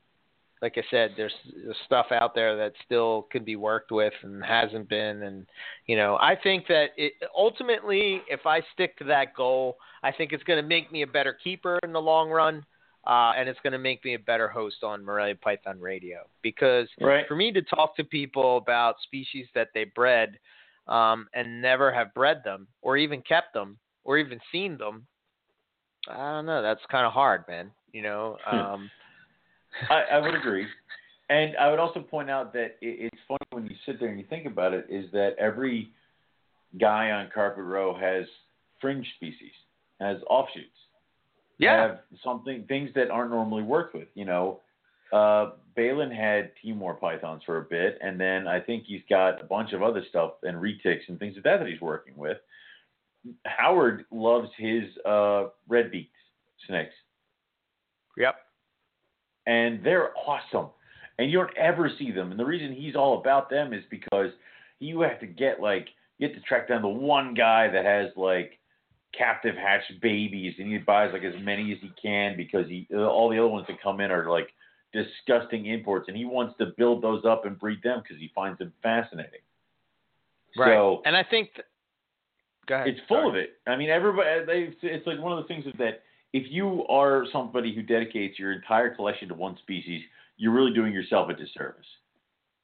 like 0.63 0.75
I 0.77 0.83
said, 0.91 1.13
there's, 1.17 1.33
there's 1.65 1.77
stuff 1.87 2.07
out 2.11 2.35
there 2.35 2.57
that 2.57 2.73
still 2.85 3.27
can 3.31 3.45
be 3.45 3.57
worked 3.57 3.91
with 3.91 4.13
and 4.23 4.45
hasn't 4.45 4.89
been, 4.89 5.23
and 5.23 5.47
you 5.87 5.97
know, 5.97 6.17
I 6.21 6.37
think 6.41 6.67
that 6.69 6.89
it 6.97 7.15
ultimately, 7.37 8.23
if 8.29 8.45
I 8.45 8.61
stick 8.75 8.99
to 8.99 9.05
that 9.05 9.35
goal, 9.35 9.77
I 10.03 10.13
think 10.13 10.33
it's 10.33 10.45
going 10.45 10.63
to 10.63 10.69
make 10.69 10.93
me 10.93 11.03
a 11.03 11.07
better 11.07 11.33
keeper 11.33 11.79
in 11.83 11.93
the 11.93 12.01
long 12.01 12.31
run, 12.31 12.65
uh, 13.07 13.33
and 13.37 13.49
it's 13.49 13.59
going 13.63 13.73
to 13.73 13.79
make 13.79 14.05
me 14.05 14.15
a 14.15 14.19
better 14.19 14.49
host 14.49 14.85
on 14.85 15.03
Morelia 15.03 15.35
Python 15.35 15.81
Radio 15.81 16.19
because 16.43 16.89
right. 17.01 17.27
for 17.27 17.37
me 17.37 17.53
to 17.53 17.63
talk 17.63 17.97
to 17.97 18.05
people 18.05 18.59
about 18.59 18.97
species 19.03 19.47
that 19.55 19.69
they 19.73 19.85
bred 19.85 20.39
um, 20.89 21.27
and 21.33 21.63
never 21.63 21.91
have 21.91 22.13
bred 22.13 22.43
them 22.45 22.67
or 22.83 22.99
even 22.99 23.23
kept 23.23 23.55
them 23.55 23.79
or 24.05 24.19
even 24.19 24.39
seen 24.53 24.77
them, 24.77 25.07
I 26.09 26.33
don't 26.33 26.47
know. 26.47 26.63
That's 26.63 26.81
kind 26.91 27.07
of 27.07 27.13
hard, 27.13 27.45
man. 27.49 27.71
You 27.93 28.03
know. 28.03 28.37
Um, 28.51 28.91
I, 29.89 30.03
I 30.13 30.19
would 30.19 30.35
agree. 30.35 30.67
And 31.29 31.57
I 31.57 31.71
would 31.71 31.79
also 31.79 32.01
point 32.01 32.29
out 32.29 32.53
that 32.55 32.77
it, 32.81 33.13
it's 33.13 33.23
funny 33.29 33.39
when 33.53 33.67
you 33.67 33.77
sit 33.87 34.01
there 34.01 34.09
and 34.09 34.19
you 34.19 34.27
think 34.29 34.47
about 34.47 34.73
it, 34.75 34.87
is 34.89 35.11
that 35.13 35.37
every 35.39 35.91
guy 36.81 37.11
on 37.11 37.31
Carpet 37.33 37.65
Row 37.65 37.97
has 37.99 38.27
fringe 38.81 39.07
species, 39.17 39.53
has 40.01 40.19
offshoots. 40.29 40.67
yeah. 41.59 41.89
Have 41.89 42.01
something 42.25 42.65
things 42.69 42.91
that 42.95 43.11
aren't 43.11 43.31
normally 43.31 43.63
worked 43.63 43.95
with. 43.95 44.09
You 44.15 44.25
know, 44.25 44.61
uh, 45.13 45.51
Balin 45.77 46.11
had 46.11 46.53
Timor 46.63 46.95
pythons 46.95 47.43
for 47.45 47.59
a 47.59 47.63
bit, 47.63 47.99
and 48.03 48.19
then 48.19 48.49
I 48.49 48.61
think 48.61 48.85
he's 48.87 49.03
got 49.09 49.41
a 49.41 49.45
bunch 49.45 49.73
of 49.73 49.83
other 49.83 50.03
stuff 50.09 50.33
and 50.43 50.57
retics 50.57 51.09
and 51.09 51.19
things 51.19 51.35
like 51.37 51.45
that 51.45 51.59
that 51.59 51.69
he's 51.69 51.81
working 51.81 52.15
with. 52.17 52.39
Howard 53.45 54.05
loves 54.11 54.49
his 54.57 54.85
uh, 55.05 55.49
red 55.69 55.91
beaked 55.91 56.15
snakes 56.67 56.95
Yep. 58.17 58.37
And 59.51 59.83
they're 59.85 60.11
awesome. 60.17 60.71
And 61.19 61.31
you 61.31 61.39
don't 61.39 61.57
ever 61.57 61.91
see 61.99 62.13
them. 62.13 62.31
And 62.31 62.39
the 62.39 62.45
reason 62.47 62.73
he's 62.73 62.95
all 62.95 63.19
about 63.21 63.51
them 63.51 63.73
is 63.75 63.83
because 63.91 64.31
you 64.79 65.01
have 65.01 65.21
to 65.21 65.27
get 65.27 65.61
like 65.61 65.89
you 66.19 66.29
have 66.29 66.37
to 66.37 66.43
track 66.43 66.69
down 66.69 66.83
the 66.83 66.89
one 66.89 67.35
guy 67.35 67.69
that 67.69 67.85
has 67.85 68.11
like 68.17 68.59
captive 69.17 69.57
hatched 69.57 70.01
babies, 70.01 70.55
and 70.59 70.71
he 70.71 70.79
buys 70.79 71.11
like 71.13 71.25
as 71.25 71.35
many 71.43 71.73
as 71.73 71.79
he 71.83 71.91
can 72.01 72.37
because 72.37 72.67
he 72.69 72.87
uh, 72.95 72.99
all 73.01 73.29
the 73.29 73.39
other 73.39 73.49
ones 73.49 73.67
that 73.69 73.83
come 73.83 74.01
in 74.01 74.11
are 74.11 74.31
like 74.31 74.49
disgusting 74.93 75.67
imports, 75.67 76.07
and 76.09 76.17
he 76.17 76.25
wants 76.25 76.55
to 76.59 76.67
build 76.79 77.03
those 77.03 77.25
up 77.25 77.45
and 77.45 77.59
breed 77.59 77.83
them 77.83 78.01
because 78.03 78.19
he 78.19 78.31
finds 78.35 78.59
them 78.59 78.73
fascinating. 78.83 79.41
Right. 80.57 80.75
So 80.75 81.03
and 81.05 81.17
I 81.17 81.25
think. 81.25 81.55
Th- 81.55 81.67
Go 82.67 82.77
ahead. 82.77 82.89
it's 82.89 83.01
full 83.09 83.17
Sorry. 83.17 83.29
of 83.29 83.35
it. 83.35 83.51
I 83.67 83.77
mean, 83.77 83.91
everybody. 83.91 84.45
They, 84.47 84.87
it's 84.87 85.07
like 85.07 85.19
one 85.19 85.37
of 85.37 85.43
the 85.43 85.49
things 85.49 85.67
is 85.67 85.73
that 85.79 86.03
if 86.33 86.51
you 86.51 86.87
are 86.87 87.27
somebody 87.33 87.75
who 87.75 87.83
dedicates 87.83 88.39
your 88.39 88.53
entire 88.53 88.95
collection 88.95 89.29
to 89.29 89.35
one 89.35 89.57
species, 89.59 90.03
you're 90.37 90.53
really 90.53 90.73
doing 90.73 90.93
yourself 90.93 91.29
a 91.29 91.35
disservice. 91.35 91.87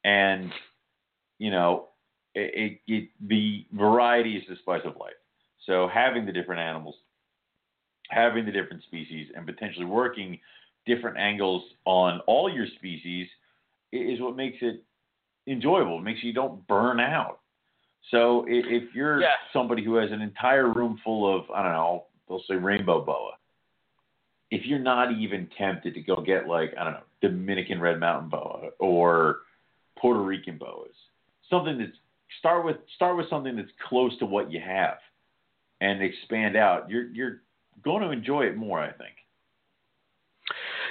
And 0.04 0.52
you 1.38 1.50
know, 1.50 1.88
it, 2.34 2.80
it, 2.86 2.92
it 2.92 3.08
the 3.28 3.66
variety 3.72 4.36
is 4.36 4.44
the 4.48 4.56
spice 4.56 4.82
of 4.84 4.96
life. 4.96 5.14
So 5.66 5.88
having 5.92 6.24
the 6.26 6.32
different 6.32 6.60
animals, 6.60 6.94
having 8.10 8.46
the 8.46 8.52
different 8.52 8.82
species, 8.84 9.28
and 9.34 9.44
potentially 9.44 9.84
working 9.84 10.38
different 10.86 11.18
angles 11.18 11.62
on 11.84 12.20
all 12.26 12.48
your 12.48 12.66
species 12.76 13.26
is 13.92 14.20
what 14.20 14.36
makes 14.36 14.58
it 14.60 14.84
enjoyable. 15.48 15.98
It 15.98 16.02
makes 16.02 16.22
you 16.22 16.32
don't 16.32 16.66
burn 16.68 17.00
out. 17.00 17.40
So 18.10 18.44
if 18.48 18.94
you're 18.94 19.20
Yeah. 19.20 19.34
somebody 19.52 19.82
who 19.82 19.96
has 19.96 20.12
an 20.12 20.20
entire 20.20 20.68
room 20.72 20.98
full 20.98 21.34
of, 21.34 21.50
I 21.50 21.62
don't 21.62 21.72
know, 21.72 22.06
they'll 22.28 22.42
say 22.48 22.54
rainbow 22.54 23.00
boa. 23.04 23.32
If 24.50 24.64
you're 24.64 24.78
not 24.78 25.12
even 25.12 25.48
tempted 25.58 25.94
to 25.94 26.00
go 26.00 26.16
get 26.16 26.46
like, 26.46 26.74
I 26.78 26.84
don't 26.84 26.92
know, 26.94 27.00
Dominican 27.20 27.80
red 27.80 27.98
mountain 27.98 28.28
boa 28.28 28.70
or 28.78 29.40
Puerto 29.98 30.20
Rican 30.20 30.58
boas, 30.58 30.94
something 31.50 31.78
that's 31.78 31.96
start 32.38 32.64
with 32.64 32.76
start 32.94 33.16
with 33.16 33.28
something 33.28 33.56
that's 33.56 33.70
close 33.88 34.16
to 34.18 34.26
what 34.26 34.52
you 34.52 34.60
have 34.60 34.98
and 35.80 36.02
expand 36.02 36.56
out. 36.56 36.88
You're 36.88 37.08
you're 37.08 37.42
going 37.82 38.02
to 38.02 38.10
enjoy 38.10 38.44
it 38.44 38.56
more, 38.56 38.80
I 38.80 38.92
think. 38.92 39.14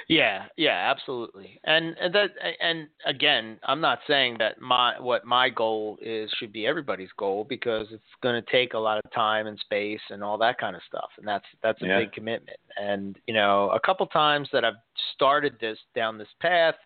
Yeah, 0.08 0.44
yeah, 0.56 0.88
absolutely. 0.90 1.60
And, 1.64 1.96
and 2.00 2.14
that 2.14 2.30
and 2.60 2.86
again, 3.06 3.58
I'm 3.64 3.80
not 3.80 3.98
saying 4.06 4.36
that 4.38 4.60
my 4.60 4.98
what 5.00 5.24
my 5.24 5.48
goal 5.48 5.98
is 6.00 6.30
should 6.38 6.52
be 6.52 6.66
everybody's 6.66 7.10
goal 7.18 7.44
because 7.48 7.88
it's 7.90 8.02
going 8.22 8.40
to 8.40 8.52
take 8.52 8.74
a 8.74 8.78
lot 8.78 9.00
of 9.04 9.10
time 9.12 9.48
and 9.48 9.58
space 9.58 10.00
and 10.10 10.22
all 10.22 10.38
that 10.38 10.58
kind 10.58 10.76
of 10.76 10.82
stuff. 10.86 11.10
And 11.18 11.26
that's 11.26 11.44
that's 11.62 11.82
a 11.82 11.86
Yeah. 11.86 11.98
big 12.00 12.12
commitment. 12.12 12.58
And 12.76 13.18
you 13.26 13.34
know, 13.34 13.70
a 13.70 13.80
couple 13.80 14.06
times 14.06 14.48
that 14.52 14.64
I've 14.64 14.74
started 15.14 15.58
this 15.60 15.78
down 15.94 16.18
this 16.18 16.28
path, 16.40 16.76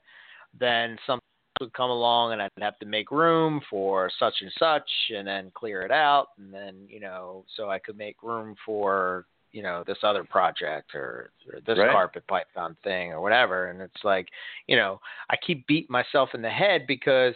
then 0.59 0.97
something 1.07 1.21
would 1.61 1.73
come 1.75 1.91
along 1.91 2.33
and 2.33 2.41
I'd 2.41 2.51
have 2.61 2.79
to 2.79 2.87
make 2.87 3.11
room 3.11 3.61
for 3.69 4.11
such 4.19 4.35
and 4.41 4.51
such 4.59 4.91
and 5.15 5.29
then 5.29 5.53
clear 5.55 5.83
it 5.83 5.91
out 5.91 6.29
and 6.39 6.53
then, 6.53 6.87
you 6.89 7.01
know, 7.01 7.45
so 7.55 7.69
I 7.69 7.79
could 7.79 7.99
make 7.99 8.23
room 8.23 8.57
for 8.65 9.27
you 9.53 9.63
know 9.63 9.85
this 9.87 9.99
other 10.03 10.25
project 10.25 10.95
or, 10.95 11.31
or 11.53 11.61
this 11.67 11.79
Right. 11.79 11.91
carpet 11.91 12.27
python 12.27 12.77
thing 12.83 13.13
or 13.13 13.21
whatever. 13.21 13.71
And 13.71 13.81
it's 13.81 14.05
like 14.05 14.29
you 14.67 14.77
know 14.77 15.01
i 15.31 15.37
keep 15.37 15.67
beating 15.67 15.91
myself 15.91 16.31
in 16.35 16.43
the 16.43 16.51
head 16.51 16.87
because 16.87 17.35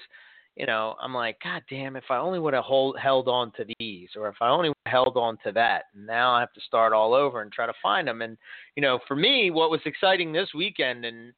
you 0.56 0.66
know 0.66 0.94
i'm 1.02 1.14
like 1.14 1.36
god 1.42 1.62
damn 1.68 1.96
if 1.96 2.04
i 2.10 2.16
only 2.16 2.38
would 2.38 2.54
have 2.54 2.64
hold, 2.64 2.96
held 2.98 3.28
on 3.28 3.50
to 3.52 3.64
these 3.78 4.10
or 4.16 4.28
if 4.28 4.36
i 4.40 4.48
only 4.48 4.72
held 4.86 5.16
on 5.16 5.36
to 5.44 5.50
that 5.50 5.84
and 5.94 6.06
now 6.06 6.32
i 6.32 6.40
have 6.40 6.52
to 6.52 6.60
start 6.60 6.92
all 6.92 7.12
over 7.12 7.42
and 7.42 7.50
try 7.50 7.66
to 7.66 7.72
find 7.82 8.06
them 8.06 8.22
and 8.22 8.36
you 8.76 8.82
know 8.82 8.98
for 9.08 9.16
me 9.16 9.50
what 9.50 9.70
was 9.70 9.80
exciting 9.84 10.32
this 10.32 10.48
weekend 10.54 11.04
and 11.04 11.32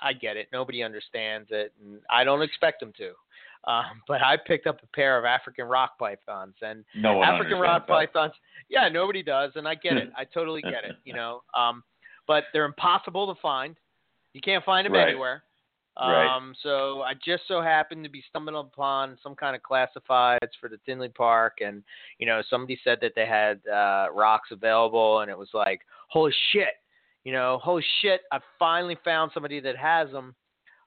i 0.00 0.12
get 0.12 0.36
it 0.36 0.48
nobody 0.52 0.82
understands 0.82 1.48
it 1.50 1.72
and 1.84 2.00
i 2.08 2.24
don't 2.24 2.42
expect 2.42 2.80
them 2.80 2.92
to 2.96 3.12
um, 3.64 3.84
but 4.08 4.22
I 4.22 4.36
picked 4.36 4.66
up 4.66 4.80
a 4.82 4.86
pair 4.96 5.18
of 5.18 5.24
African 5.24 5.66
rock 5.66 5.98
pythons, 5.98 6.54
and 6.62 6.84
No 6.94 7.22
African 7.22 7.58
rock 7.58 7.86
that. 7.86 7.92
pythons. 7.92 8.32
Yeah, 8.68 8.88
nobody 8.88 9.22
does, 9.22 9.52
and 9.54 9.66
I 9.66 9.74
get 9.74 9.96
it. 9.96 10.10
I 10.16 10.24
totally 10.24 10.62
get 10.62 10.84
it. 10.84 10.96
You 11.04 11.14
know, 11.14 11.42
um, 11.54 11.82
but 12.26 12.44
they're 12.52 12.64
impossible 12.64 13.32
to 13.34 13.40
find. 13.40 13.76
You 14.32 14.40
can't 14.40 14.64
find 14.64 14.86
them 14.86 14.94
Right. 14.94 15.08
anywhere. 15.08 15.42
Right. 15.98 16.24
Um, 16.26 16.54
so 16.62 17.02
I 17.02 17.12
just 17.14 17.42
so 17.46 17.60
happened 17.60 18.02
to 18.04 18.10
be 18.10 18.24
stumbling 18.26 18.56
upon 18.56 19.18
some 19.22 19.34
kind 19.34 19.54
of 19.54 19.60
classifieds 19.62 20.38
for 20.58 20.70
the 20.70 20.78
Tinley 20.86 21.10
Park, 21.10 21.58
and 21.60 21.82
you 22.18 22.26
know, 22.26 22.42
somebody 22.48 22.80
said 22.82 22.98
that 23.02 23.12
they 23.14 23.26
had 23.26 23.60
uh, 23.68 24.06
rocks 24.12 24.48
available, 24.52 25.20
and 25.20 25.30
it 25.30 25.36
was 25.36 25.50
like, 25.52 25.82
holy 26.08 26.32
shit, 26.52 26.74
you 27.24 27.32
know, 27.32 27.60
holy 27.62 27.84
shit, 28.00 28.22
I 28.32 28.38
finally 28.58 28.96
found 29.04 29.32
somebody 29.34 29.60
that 29.60 29.76
has 29.76 30.10
them. 30.10 30.34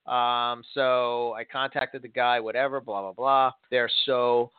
Um, 0.07 0.63
so 0.73 1.33
I 1.33 1.43
contacted 1.43 2.01
the 2.01 2.07
guy, 2.07 2.39
whatever, 2.39 2.79
blah 2.81 3.01
blah 3.01 3.13
blah. 3.13 3.51
They're 3.71 3.89
so 4.05 4.51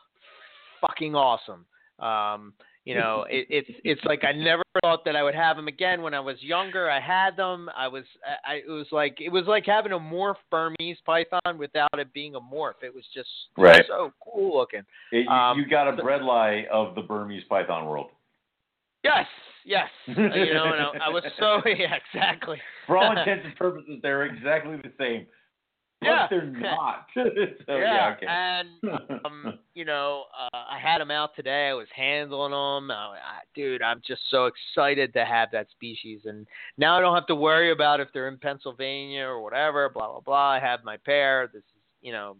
fucking 0.80 1.14
awesome. 1.14 1.64
Um, 1.98 2.52
you 2.84 2.94
know, 2.94 3.24
it, 3.30 3.46
it's 3.48 3.70
it's 3.84 4.04
like 4.04 4.24
I 4.24 4.32
never 4.32 4.62
thought 4.82 5.04
that 5.04 5.16
I 5.16 5.22
would 5.22 5.34
have 5.34 5.56
them 5.56 5.68
again. 5.68 6.02
When 6.02 6.14
I 6.14 6.20
was 6.20 6.36
younger, 6.40 6.90
I 6.90 7.00
had 7.00 7.36
them. 7.36 7.70
I 7.76 7.88
was, 7.88 8.04
I, 8.44 8.52
I- 8.54 8.62
it 8.66 8.68
was 8.70 8.86
like 8.92 9.18
it 9.20 9.30
was 9.30 9.44
like 9.46 9.64
having 9.66 9.92
a 9.92 9.98
morph 9.98 10.36
Burmese 10.50 10.98
python 11.06 11.58
without 11.58 11.98
it 11.98 12.12
being 12.12 12.34
a 12.34 12.40
morph. 12.40 12.82
It 12.82 12.94
was 12.94 13.04
just 13.14 13.28
Right. 13.56 13.84
so 13.88 14.12
cool 14.24 14.56
looking. 14.56 14.82
It, 15.12 15.24
you, 15.24 15.28
Um, 15.30 15.58
you 15.58 15.66
got 15.66 15.88
a 15.88 15.92
bredli 15.92 16.66
of 16.68 16.94
the 16.94 17.02
Burmese 17.02 17.44
python 17.48 17.86
world. 17.86 18.10
Yes, 19.04 19.26
yes. 19.64 19.88
you 20.06 20.14
know, 20.14 20.72
and 20.72 21.00
I, 21.02 21.06
I 21.06 21.08
was 21.08 21.22
so 21.38 21.62
yeah, 21.66 21.94
exactly. 22.12 22.60
For 22.86 22.96
all 22.96 23.16
intents 23.16 23.44
and 23.46 23.56
purposes, 23.56 24.00
they're 24.02 24.24
exactly 24.24 24.76
the 24.76 24.92
same. 24.98 25.26
Yeah. 26.02 26.26
they're 26.28 26.44
not. 26.44 27.06
so, 27.14 27.22
yeah, 27.68 28.14
okay. 28.16 28.26
and 28.28 28.68
um, 29.24 29.58
you 29.74 29.84
know, 29.84 30.24
uh, 30.38 30.56
I 30.70 30.78
had 30.78 31.00
them 31.00 31.10
out 31.10 31.34
today. 31.34 31.68
I 31.68 31.74
was 31.74 31.88
handling 31.94 32.50
them. 32.50 32.90
I, 32.90 33.14
I, 33.14 33.40
dude, 33.54 33.82
I'm 33.82 34.02
just 34.06 34.20
so 34.30 34.46
excited 34.46 35.12
to 35.14 35.24
have 35.24 35.48
that 35.52 35.70
species, 35.70 36.20
and 36.26 36.46
now 36.76 36.98
I 36.98 37.00
don't 37.00 37.14
have 37.14 37.26
to 37.28 37.34
worry 37.34 37.72
about 37.72 38.00
if 38.00 38.08
they're 38.12 38.28
in 38.28 38.38
Pennsylvania 38.38 39.24
or 39.24 39.42
whatever. 39.42 39.88
Blah 39.88 40.12
blah 40.12 40.20
blah. 40.20 40.50
I 40.50 40.60
have 40.60 40.84
my 40.84 40.98
pair. 40.98 41.48
This 41.52 41.60
is, 41.60 41.80
you 42.02 42.12
know, 42.12 42.36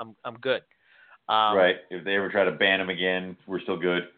I'm 0.00 0.16
I'm 0.24 0.34
good. 0.38 0.62
Um, 1.28 1.56
right. 1.56 1.76
If 1.90 2.04
they 2.04 2.16
ever 2.16 2.28
try 2.28 2.44
to 2.44 2.52
ban 2.52 2.80
them 2.80 2.90
again, 2.90 3.36
we're 3.46 3.60
still 3.60 3.78
good. 3.78 4.08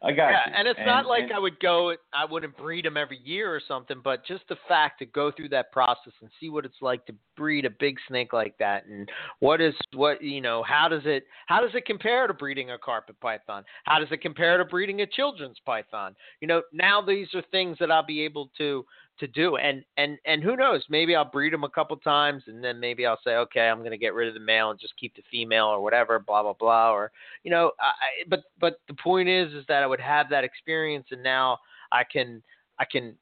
I 0.00 0.12
got 0.12 0.28
Yeah, 0.30 0.46
you. 0.48 0.52
and 0.54 0.68
it's 0.68 0.78
not 0.86 1.06
like 1.06 1.24
and- 1.24 1.32
I 1.32 1.38
would 1.40 1.58
go. 1.58 1.92
I 2.12 2.24
wouldn't 2.24 2.56
breed 2.56 2.84
them 2.84 2.96
every 2.96 3.18
year 3.24 3.52
or 3.52 3.60
something, 3.66 4.00
but 4.02 4.24
just 4.24 4.46
the 4.48 4.56
fact 4.68 5.00
to 5.00 5.06
go 5.06 5.32
through 5.32 5.48
that 5.48 5.72
process 5.72 6.12
and 6.20 6.30
see 6.38 6.50
what 6.50 6.64
it's 6.64 6.80
like 6.80 7.04
to 7.06 7.14
breed 7.36 7.64
a 7.64 7.70
big 7.70 7.96
snake 8.06 8.32
like 8.32 8.56
that, 8.58 8.86
and 8.86 9.08
what 9.40 9.60
is 9.60 9.74
what 9.94 10.22
you 10.22 10.40
know, 10.40 10.62
how 10.62 10.86
does 10.88 11.02
it 11.04 11.24
how 11.46 11.60
does 11.60 11.74
it 11.74 11.84
compare 11.84 12.28
to 12.28 12.34
breeding 12.34 12.70
a 12.70 12.78
carpet 12.78 13.18
python? 13.20 13.64
How 13.84 13.98
does 13.98 14.08
it 14.12 14.20
compare 14.22 14.56
to 14.58 14.64
breeding 14.64 15.00
a 15.00 15.06
children's 15.06 15.58
python? 15.66 16.14
You 16.40 16.46
know, 16.46 16.62
now 16.72 17.02
these 17.02 17.34
are 17.34 17.42
things 17.50 17.76
that 17.80 17.90
I'll 17.90 18.06
be 18.06 18.22
able 18.22 18.50
to 18.58 18.84
to 19.18 19.26
do, 19.26 19.56
and 19.56 19.84
and 19.96 20.18
and 20.24 20.42
who 20.42 20.56
knows? 20.56 20.82
Maybe 20.88 21.14
I'll 21.14 21.24
breed 21.24 21.52
them 21.52 21.64
a 21.64 21.68
couple 21.68 21.96
times, 21.96 22.42
and 22.46 22.62
then 22.62 22.78
maybe 22.78 23.06
I'll 23.06 23.20
say, 23.24 23.32
okay, 23.36 23.68
I'm 23.68 23.78
going 23.78 23.90
to 23.90 23.98
get 23.98 24.14
rid 24.14 24.28
of 24.28 24.34
the 24.34 24.40
male 24.40 24.70
and 24.70 24.80
just 24.80 24.96
keep 24.96 25.14
the 25.16 25.22
female 25.30 25.66
or 25.66 25.80
whatever, 25.80 26.18
blah 26.18 26.42
blah 26.42 26.54
blah, 26.54 26.92
or 26.92 27.10
you 27.44 27.50
know, 27.50 27.72
I, 27.80 28.24
but 28.28 28.44
but 28.60 28.80
the 28.88 28.94
point 28.94 29.28
is, 29.28 29.52
is 29.52 29.64
that 29.68 29.82
I 29.82 29.86
would 29.86 30.00
have 30.00 30.28
that 30.30 30.44
experience, 30.44 31.06
and 31.10 31.22
now 31.22 31.58
I 31.92 32.04
can, 32.04 32.42
I 32.78 32.84
can, 32.84 33.14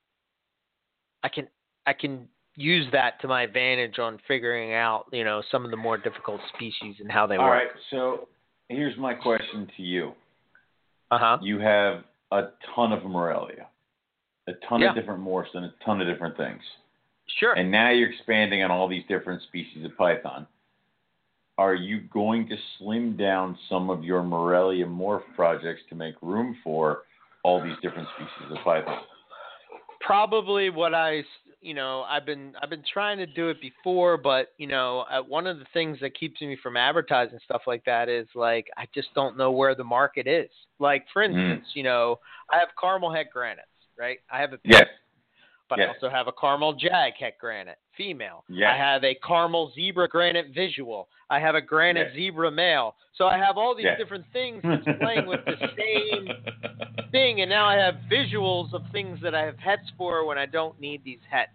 I 1.22 1.28
can, 1.28 1.49
I 1.86 1.92
can 1.92 2.28
use 2.57 2.86
that 2.92 3.20
to 3.20 3.28
my 3.28 3.42
advantage 3.42 3.99
on 3.99 4.18
figuring 4.26 4.72
out, 4.74 5.07
you 5.12 5.24
know, 5.24 5.42
some 5.51 5.64
of 5.64 5.70
the 5.70 5.76
more 5.76 5.99
difficult 5.99 6.40
species 6.55 6.97
and 7.01 7.11
how 7.11 7.26
they 7.26 7.36
All 7.36 7.44
work. 7.44 7.53
right. 7.53 7.68
So 7.90 8.28
here's 8.68 8.97
my 8.97 9.14
question 9.14 9.70
to 9.76 9.82
you. 9.82 10.12
Uh 11.11 11.18
huh. 11.18 11.38
You 11.42 11.59
have 11.61 12.05
a 12.32 12.49
ton 12.74 12.92
of 12.92 13.05
Morelia, 13.05 13.68
a 14.49 14.53
ton 14.68 14.80
Yeah. 14.80 14.90
of 14.90 14.94
different 14.94 15.22
morphs, 15.22 15.55
and 15.55 15.64
a 15.64 15.74
ton 15.84 16.01
of 16.01 16.07
different 16.07 16.36
things. 16.36 16.62
Sure. 17.26 17.55
And 17.55 17.70
now 17.70 17.90
you're 17.90 18.11
expanding 18.11 18.62
on 18.62 18.70
all 18.70 18.86
these 18.88 19.05
different 19.07 19.42
species 19.42 19.84
of 19.84 19.97
python. 19.97 20.47
Are 21.59 21.74
you 21.74 22.01
going 22.01 22.49
to 22.49 22.57
slim 22.78 23.16
down 23.16 23.59
some 23.68 23.90
of 23.90 24.05
your 24.05 24.22
Morelia 24.22 24.86
morph 24.86 25.24
projects 25.34 25.82
to 25.88 25.94
make 25.94 26.14
room 26.22 26.57
for 26.62 27.05
all 27.42 27.62
these 27.62 27.76
different 27.80 28.09
species 28.11 28.51
of 28.53 28.59
python? 28.64 29.03
probably 30.01 30.70
what 30.70 30.94
I 30.94 31.24
you 31.62 31.74
know, 31.74 32.03
I've 32.03 32.24
been 32.24 32.53
I've 32.62 32.70
been 32.70 32.84
trying 32.92 33.18
to 33.18 33.26
do 33.26 33.49
it 33.49 33.61
before, 33.61 34.16
but 34.16 34.53
you 34.57 34.68
know, 34.68 35.01
uh, 35.11 35.22
one 35.22 35.49
of 35.49 35.59
the 35.59 35.64
things 35.72 35.99
that 36.01 36.14
keeps 36.16 36.40
me 36.40 36.57
from 36.62 36.76
advertising 36.76 37.40
stuff 37.44 37.62
like 37.66 37.84
that 37.86 38.09
is 38.09 38.28
like 38.36 38.68
I 38.76 38.86
just 38.94 39.09
don't 39.14 39.36
know 39.36 39.51
where 39.51 39.74
the 39.74 39.82
market 39.82 40.28
is. 40.28 40.51
Like 40.78 41.05
for 41.12 41.22
Mm. 41.26 41.30
instance, 41.34 41.66
you 41.74 41.82
know, 41.82 42.20
I 42.53 42.59
have 42.59 42.68
caramel 42.80 43.12
head 43.12 43.28
granites, 43.32 43.66
right? 43.99 44.18
I 44.30 44.40
have 44.40 44.53
a 44.53 44.59
Yes. 44.64 44.88
but 45.68 45.78
Yes. 45.78 45.88
I 45.88 45.92
also 45.94 46.09
have 46.09 46.28
a 46.28 46.32
caramel 46.32 46.74
jag 46.74 47.14
het 47.18 47.38
granite 47.38 47.78
female. 47.97 48.44
Yes. 48.49 48.72
I 48.72 48.76
have 48.76 49.03
a 49.05 49.14
caramel 49.16 49.70
zebra 49.74 50.07
granite 50.09 50.49
visual. 50.55 51.09
I 51.28 51.40
have 51.40 51.57
a 51.57 51.61
granite 51.61 52.09
Yes. 52.09 52.14
zebra 52.14 52.51
male. 52.51 52.94
So 53.14 53.26
I 53.26 53.36
have 53.36 53.59
all 53.59 53.74
these 53.74 53.97
different 53.99 54.26
things 54.32 54.62
that's 54.68 54.99
playing 54.99 55.26
with 55.26 55.44
the 55.44 55.57
same 55.76 56.30
thing, 57.11 57.40
and 57.40 57.51
now 57.51 57.66
I 57.66 57.74
have 57.76 57.97
visuals 58.11 58.72
of 58.74 58.82
things 58.92 59.20
that 59.22 59.34
I 59.34 59.42
have 59.44 59.59
hets 59.59 59.90
for 59.97 60.24
when 60.24 60.38
I 60.38 60.47
don't 60.47 60.78
need 60.80 61.03
these 61.05 61.20
hets. 61.28 61.51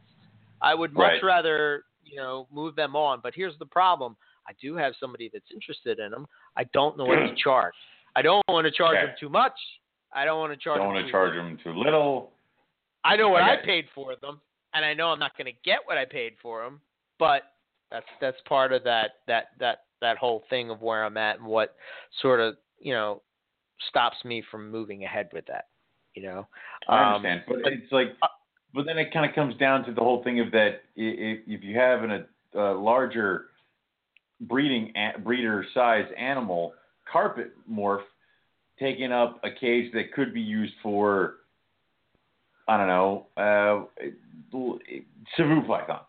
I 0.62 0.76
would 0.76 0.94
much 0.94 1.14
Right. 1.14 1.24
rather, 1.24 1.86
you 2.04 2.18
know, 2.18 2.48
move 2.52 2.76
them 2.76 2.96
on. 2.96 3.20
But 3.22 3.34
here's 3.34 3.58
the 3.60 3.66
problem: 3.66 4.18
I 4.48 4.54
do 4.62 4.76
have 4.76 4.94
somebody 5.00 5.30
that's 5.32 5.50
interested 5.52 6.00
in 6.00 6.12
them. 6.12 6.28
I 6.58 6.66
don't 6.74 6.98
know 6.98 7.06
what 7.06 7.16
to 7.16 7.34
charge. 7.44 7.74
I 8.16 8.22
don't 8.22 8.44
want 8.50 8.66
to 8.66 8.72
charge 8.72 8.98
Okay. 8.98 9.06
them 9.08 9.16
too 9.20 9.30
much 9.30 9.54
I 10.14 10.26
don't 10.26 10.40
want 10.40 10.52
to 10.52 10.58
charge. 10.58 10.80
Don't 10.80 10.94
want 10.94 11.06
to 11.06 11.10
charge 11.12 11.30
little. 11.36 11.44
them 11.46 11.58
too 11.64 11.72
little. 11.74 12.31
I 13.04 13.16
know 13.16 13.30
what 13.30 13.44
I 13.44 13.56
I, 13.56 13.66
paid 13.66 13.86
for 13.96 14.16
them, 14.22 14.42
and 14.74 14.86
I 14.86 14.94
know 14.94 15.08
I'm 15.08 15.20
not 15.20 15.38
going 15.38 15.46
to 15.46 15.60
get 15.64 15.80
what 15.86 15.98
I 15.98 16.06
paid 16.06 16.34
for 16.42 16.64
them. 16.64 16.82
But 17.20 17.44
that's 17.92 18.06
that's 18.20 18.38
part 18.48 18.74
of 18.74 18.84
that 18.84 19.12
that 19.28 19.50
that 19.60 19.84
that 20.02 20.18
whole 20.18 20.44
thing 20.50 20.70
of 20.70 20.82
where 20.82 21.04
I'm 21.06 21.18
at 21.18 21.38
and 21.38 21.46
what 21.46 21.76
sort 22.22 22.40
of 22.40 22.56
you 22.80 22.94
know 22.94 23.22
stops 23.90 24.18
me 24.26 24.44
from 24.52 24.72
moving 24.72 25.04
ahead 25.04 25.30
with 25.34 25.46
that. 25.48 25.66
You 26.16 26.24
know. 26.24 26.48
I 26.88 27.00
Um, 27.00 27.16
understand, 27.16 27.44
but 27.48 27.64
but- 27.64 27.74
it's 27.74 27.92
like, 27.92 28.16
uh, 28.22 28.28
but 28.74 28.86
then 28.86 28.98
it 28.98 29.14
kind 29.14 29.28
of 29.28 29.36
comes 29.36 29.56
down 29.58 29.84
to 29.86 29.94
the 29.94 30.02
whole 30.02 30.24
thing 30.24 30.40
of 30.40 30.52
that 30.52 30.84
if, 30.96 31.40
if 31.48 31.64
you 31.64 31.78
have 31.78 32.04
an, 32.04 32.26
a, 32.54 32.60
larger 32.72 33.48
breeding 34.42 34.94
a, 34.96 35.20
breeder 35.20 35.66
size 35.74 36.10
animal, 36.18 36.74
carpet 37.12 37.52
morph, 37.70 38.04
taking 38.80 39.12
up 39.12 39.40
a 39.44 39.52
cage 39.52 39.92
that 39.94 40.14
could 40.14 40.34
be 40.34 40.42
used 40.42 40.74
for, 40.82 41.36
I 42.72 42.78
don't 42.78 42.88
know, 42.88 43.28
uh, 43.36 43.84
python. 45.68 46.00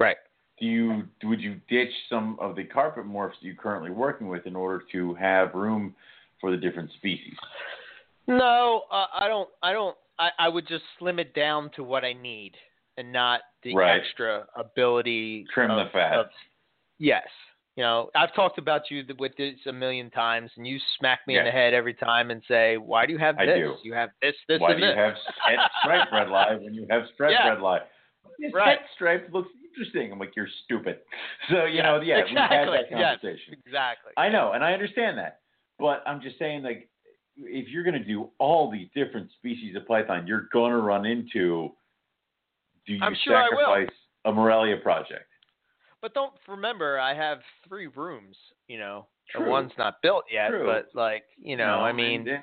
Right. 0.00 0.16
Do 0.58 0.64
you 0.66 1.02
would 1.24 1.42
you 1.42 1.60
ditch 1.68 1.90
some 2.08 2.38
of 2.40 2.56
the 2.56 2.64
carpet 2.64 3.04
morphs 3.04 3.32
you're 3.42 3.54
currently 3.54 3.90
working 3.90 4.28
with 4.28 4.46
in 4.46 4.56
order 4.56 4.82
to 4.92 5.14
have 5.16 5.52
room 5.52 5.94
for 6.40 6.50
the 6.50 6.56
different 6.56 6.90
species? 6.96 7.34
No, 8.26 8.84
uh, 8.90 9.06
I 9.12 9.28
don't. 9.28 9.50
I 9.62 9.74
don't. 9.74 9.94
I, 10.18 10.30
I 10.38 10.48
would 10.48 10.66
just 10.66 10.84
slim 10.98 11.18
it 11.18 11.34
down 11.34 11.70
to 11.76 11.84
what 11.84 12.02
I 12.02 12.14
need, 12.14 12.52
and 12.96 13.12
not 13.12 13.42
the 13.62 13.74
Right. 13.74 14.00
extra 14.00 14.46
ability. 14.56 15.44
Trim 15.52 15.70
of, 15.70 15.86
the 15.86 15.92
fat. 15.92 16.14
of- 16.14 16.26
yes. 16.98 17.26
You 17.78 17.84
know, 17.84 18.10
I've 18.16 18.34
talked 18.34 18.58
about 18.58 18.90
you 18.90 19.04
with 19.20 19.36
this 19.36 19.54
a 19.68 19.72
million 19.72 20.10
times, 20.10 20.50
and 20.56 20.66
you 20.66 20.80
smack 20.98 21.20
me 21.28 21.38
in 21.38 21.44
the 21.44 21.52
head 21.52 21.74
every 21.74 21.94
time 21.94 22.32
and 22.32 22.42
say, 22.48 22.76
"Why 22.76 23.06
do 23.06 23.12
you 23.12 23.20
have 23.20 23.36
this? 23.36 23.78
You 23.84 23.94
have 23.94 24.10
this, 24.20 24.34
this, 24.48 24.60
Why 24.60 24.72
and 24.72 24.80
do 24.80 24.86
you 24.88 24.92
have 24.96 25.14
stripe 25.80 26.10
red 26.12 26.28
lie 26.32 26.56
when 26.56 26.74
you 26.74 26.88
have 26.90 27.02
striped 27.14 27.34
Yeah. 27.34 27.50
red 27.50 27.60
lie? 27.60 27.82
This 28.40 28.52
Right. 28.52 28.80
stripe 28.96 29.28
looks 29.32 29.50
interesting. 29.62 30.10
I'm 30.10 30.18
like, 30.18 30.34
you're 30.34 30.48
stupid. 30.64 31.02
So 31.50 31.66
you 31.66 31.76
Yeah, 31.76 31.82
know, 31.82 32.00
yeah, 32.00 32.16
we've 32.24 32.34
had 32.36 32.66
exactly. 32.66 32.76
that 32.78 32.90
Yes. 32.90 33.20
conversation. 33.20 33.54
exactly. 33.64 34.12
I 34.16 34.28
know, 34.28 34.54
and 34.54 34.64
I 34.64 34.72
understand 34.72 35.16
that, 35.18 35.42
but 35.78 36.02
I'm 36.04 36.20
just 36.20 36.36
saying, 36.40 36.64
like, 36.64 36.90
if 37.36 37.68
you're 37.68 37.84
going 37.84 37.94
to 37.94 38.04
do 38.04 38.32
all 38.38 38.72
these 38.72 38.88
different 38.92 39.30
species 39.38 39.76
of 39.76 39.86
python, 39.86 40.26
you're 40.26 40.48
going 40.52 40.72
to 40.72 40.78
run 40.78 41.06
into. 41.06 41.76
Do 42.88 42.94
you 42.94 43.04
I'm 43.04 43.14
sure 43.14 43.36
I 43.36 43.48
will. 43.50 43.58
sacrifice 43.58 43.96
a 44.24 44.32
Morelia 44.32 44.78
project? 44.78 45.27
But 46.00 46.14
don't 46.14 46.32
remember, 46.46 46.98
I 46.98 47.14
have 47.14 47.38
three 47.68 47.88
rooms. 47.88 48.36
You 48.68 48.78
know, 48.78 49.06
True. 49.30 49.50
one's 49.50 49.72
not 49.78 50.00
built 50.02 50.24
yet. 50.32 50.48
True. 50.50 50.66
But 50.66 50.90
like, 50.98 51.24
you 51.36 51.56
know, 51.56 51.80
I 51.80 51.92
mean, 51.92 52.24
then 52.24 52.42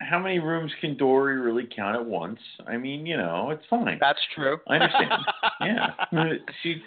how 0.00 0.18
many 0.18 0.38
rooms 0.38 0.72
can 0.80 0.96
Dory 0.96 1.38
really 1.38 1.68
count 1.74 1.96
at 1.96 2.04
once? 2.04 2.38
I 2.66 2.76
mean, 2.76 3.06
you 3.06 3.16
know, 3.16 3.50
it's 3.50 3.64
fine. 3.68 3.98
that's 4.00 4.20
true. 4.34 4.58
I 4.68 4.74
understand. 4.74 5.10
yeah. 5.60 6.32
She 6.62 6.82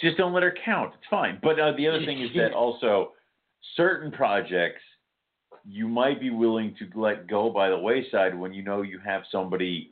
just 0.00 0.16
don't 0.16 0.32
let 0.32 0.42
her 0.42 0.54
count. 0.64 0.94
It's 0.94 1.08
fine. 1.10 1.38
But 1.42 1.58
uh, 1.58 1.72
the 1.76 1.88
other 1.88 2.04
thing 2.04 2.22
is 2.22 2.30
that 2.36 2.52
also 2.54 3.12
certain 3.76 4.10
projects 4.10 4.80
you 5.64 5.88
might 5.88 6.20
be 6.20 6.30
willing 6.30 6.74
to 6.78 6.98
let 6.98 7.28
go 7.28 7.50
by 7.50 7.68
the 7.68 7.78
wayside 7.78 8.38
when 8.38 8.54
you 8.54 8.62
know 8.62 8.82
you 8.82 8.98
have 9.04 9.22
somebody, 9.30 9.90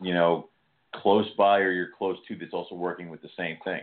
you 0.00 0.14
know, 0.14 0.48
close 0.94 1.26
by 1.36 1.58
or 1.58 1.72
you're 1.72 1.90
close 1.96 2.16
to 2.28 2.36
that's 2.36 2.52
also 2.52 2.74
working 2.74 3.10
with 3.10 3.20
the 3.22 3.28
same 3.36 3.56
thing. 3.64 3.80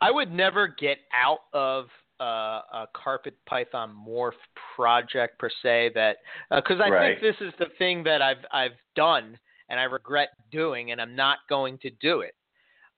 I 0.00 0.10
would 0.10 0.32
never 0.32 0.68
get 0.68 0.98
out 1.12 1.40
of 1.52 1.86
uh, 2.20 2.24
a 2.72 2.88
carpet 2.94 3.34
python 3.46 3.94
morph 4.08 4.32
project 4.76 5.38
per 5.38 5.50
se. 5.62 5.90
That 5.94 6.18
because 6.50 6.80
I 6.80 6.90
Right. 6.90 7.18
think 7.18 7.20
this 7.20 7.46
is 7.46 7.52
the 7.58 7.66
thing 7.78 8.02
that 8.04 8.22
I've 8.22 8.44
I've 8.52 8.76
done 8.94 9.38
and 9.68 9.80
I 9.80 9.84
regret 9.84 10.30
doing, 10.50 10.92
and 10.92 11.00
I'm 11.00 11.16
not 11.16 11.38
going 11.48 11.78
to 11.78 11.90
do 11.90 12.20
it. 12.20 12.34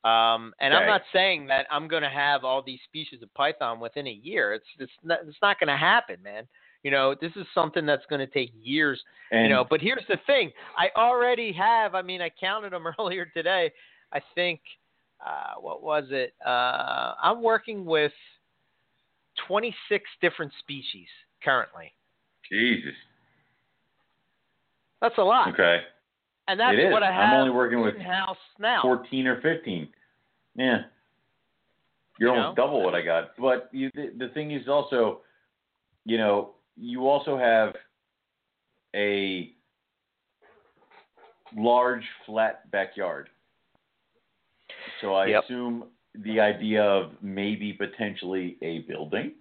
Um, 0.04 0.52
and 0.60 0.74
I'm 0.74 0.86
not 0.86 1.02
saying 1.14 1.46
that 1.46 1.66
I'm 1.70 1.88
going 1.88 2.02
to 2.02 2.10
have 2.10 2.44
all 2.44 2.62
these 2.62 2.80
species 2.84 3.22
of 3.22 3.32
python 3.34 3.80
within 3.80 4.06
a 4.06 4.10
year. 4.10 4.52
It's 4.52 4.66
it's 4.78 4.92
not, 5.02 5.20
it's 5.26 5.38
not 5.40 5.58
going 5.58 5.68
to 5.68 5.76
happen, 5.76 6.16
man. 6.22 6.46
You 6.82 6.90
know, 6.90 7.14
this 7.18 7.32
is 7.36 7.46
something 7.54 7.86
that's 7.86 8.04
going 8.10 8.20
to 8.20 8.26
take 8.26 8.52
years 8.60 9.02
And 9.30 9.44
you 9.44 9.48
know 9.48 9.64
but 9.68 9.80
here's 9.80 10.04
the 10.08 10.18
thing 10.26 10.50
i 10.76 10.88
already 10.96 11.50
have 11.52 11.94
i 11.94 12.02
mean 12.02 12.20
i 12.20 12.30
counted 12.38 12.72
them 12.72 12.84
earlier 12.98 13.24
today 13.34 13.72
i 14.12 14.20
think 14.34 14.60
uh 15.26 15.54
what 15.60 15.82
was 15.82 16.04
it 16.10 16.34
uh 16.44 17.14
i'm 17.22 17.42
working 17.42 17.84
with 17.84 18.12
26 19.48 20.04
different 20.20 20.52
species 20.60 21.08
currently 21.42 21.92
Jesus. 22.48 22.94
that's 25.00 25.18
a 25.18 25.22
lot 25.22 25.48
Okay. 25.48 25.80
and 26.48 26.58
that's 26.60 26.76
what 26.92 27.02
i 27.02 27.10
have 27.12 27.32
I'm 27.32 27.40
only 27.40 27.50
working 27.50 27.80
with 27.80 27.96
house 27.98 28.36
now 28.58 28.80
14 28.82 29.26
or 29.26 29.40
15. 29.40 29.88
Yeah. 30.56 30.82
You're 32.20 32.32
You 32.32 32.40
almost 32.40 32.56
know? 32.56 32.64
double 32.64 32.82
what 32.84 32.94
I 32.94 33.02
got. 33.02 33.30
But 33.36 33.68
you, 33.72 33.90
the, 33.94 34.12
the 34.16 34.28
thing 34.28 34.52
is 34.52 34.68
also, 34.68 35.22
you 36.04 36.16
know, 36.16 36.52
you 36.76 37.08
also 37.08 37.36
have 37.36 37.74
a 38.94 39.52
large 41.56 42.04
flat 42.24 42.70
backyard. 42.70 43.30
So 45.00 45.14
I 45.14 45.26
Yep. 45.26 45.44
assume 45.44 45.84
the 46.14 46.40
idea 46.40 46.82
of 46.82 47.12
maybe 47.22 47.72
potentially 47.72 48.56
a 48.62 48.80
building. 48.80 49.34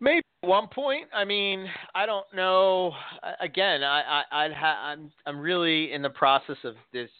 Maybe 0.00 0.22
at 0.42 0.48
one 0.48 0.68
point. 0.68 1.08
I 1.14 1.24
mean, 1.24 1.66
I 1.94 2.04
don't 2.04 2.26
know. 2.34 2.92
Again, 3.40 3.82
I, 3.82 4.22
I 4.30 4.44
I'd 4.44 4.52
ha- 4.52 4.82
I'm 4.84 5.10
I'm 5.24 5.38
really 5.38 5.92
in 5.92 6.02
the 6.02 6.10
process 6.10 6.58
of 6.64 6.74
this. 6.92 7.10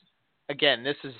Again, 0.49 0.83
this 0.85 0.97
is. 1.05 1.15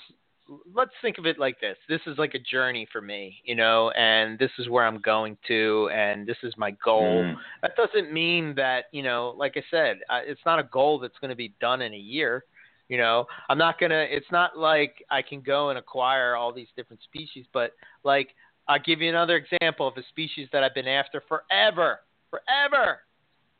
Let's 0.73 0.91
think 1.01 1.17
of 1.17 1.25
it 1.25 1.37
like 1.37 1.59
this. 1.59 1.75
This 1.89 1.99
is 2.07 2.17
like 2.17 2.33
a 2.33 2.39
journey 2.39 2.87
for 2.89 3.01
me, 3.01 3.35
you 3.43 3.53
know, 3.53 3.89
and 3.97 4.39
this 4.39 4.51
is 4.57 4.69
where 4.69 4.85
I'm 4.87 5.01
going 5.01 5.37
to, 5.49 5.89
and 5.93 6.25
this 6.25 6.37
is 6.41 6.53
my 6.55 6.71
goal. 6.85 7.21
Mm. 7.21 7.35
That 7.61 7.75
doesn't 7.75 8.13
mean 8.13 8.55
that, 8.55 8.85
you 8.93 9.03
know, 9.03 9.35
like 9.37 9.57
I 9.57 9.63
said, 9.69 9.97
I, 10.09 10.19
it's 10.19 10.39
not 10.45 10.57
a 10.57 10.63
goal 10.63 10.99
that's 10.99 11.17
going 11.19 11.31
to 11.31 11.35
be 11.35 11.53
done 11.59 11.81
in 11.81 11.93
a 11.93 11.97
year. 11.97 12.45
You 12.89 12.97
know, 12.97 13.25
I'm 13.49 13.57
not 13.57 13.79
gonna. 13.79 14.05
It's 14.09 14.31
not 14.31 14.57
like 14.57 15.03
I 15.09 15.21
can 15.21 15.41
go 15.41 15.69
and 15.69 15.77
acquire 15.77 16.35
all 16.35 16.53
these 16.53 16.69
different 16.77 17.03
species, 17.03 17.45
but 17.51 17.73
like 18.03 18.29
I'll 18.67 18.79
give 18.79 19.01
you 19.01 19.09
another 19.09 19.35
example 19.35 19.87
of 19.87 19.97
a 19.97 20.03
species 20.09 20.47
that 20.53 20.63
I've 20.63 20.73
been 20.73 20.87
after 20.87 21.21
forever, 21.27 21.99
forever, 22.29 22.99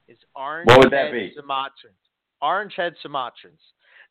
is 0.07 0.17
orange 0.35 0.67
What 0.67 0.79
would 0.79 0.91
that 0.91 1.11
head 1.11 1.11
be? 1.11 1.35
Sumatrans. 1.37 1.99
Orange 2.41 2.73
head 2.75 2.95
Sumatrans. 3.05 3.59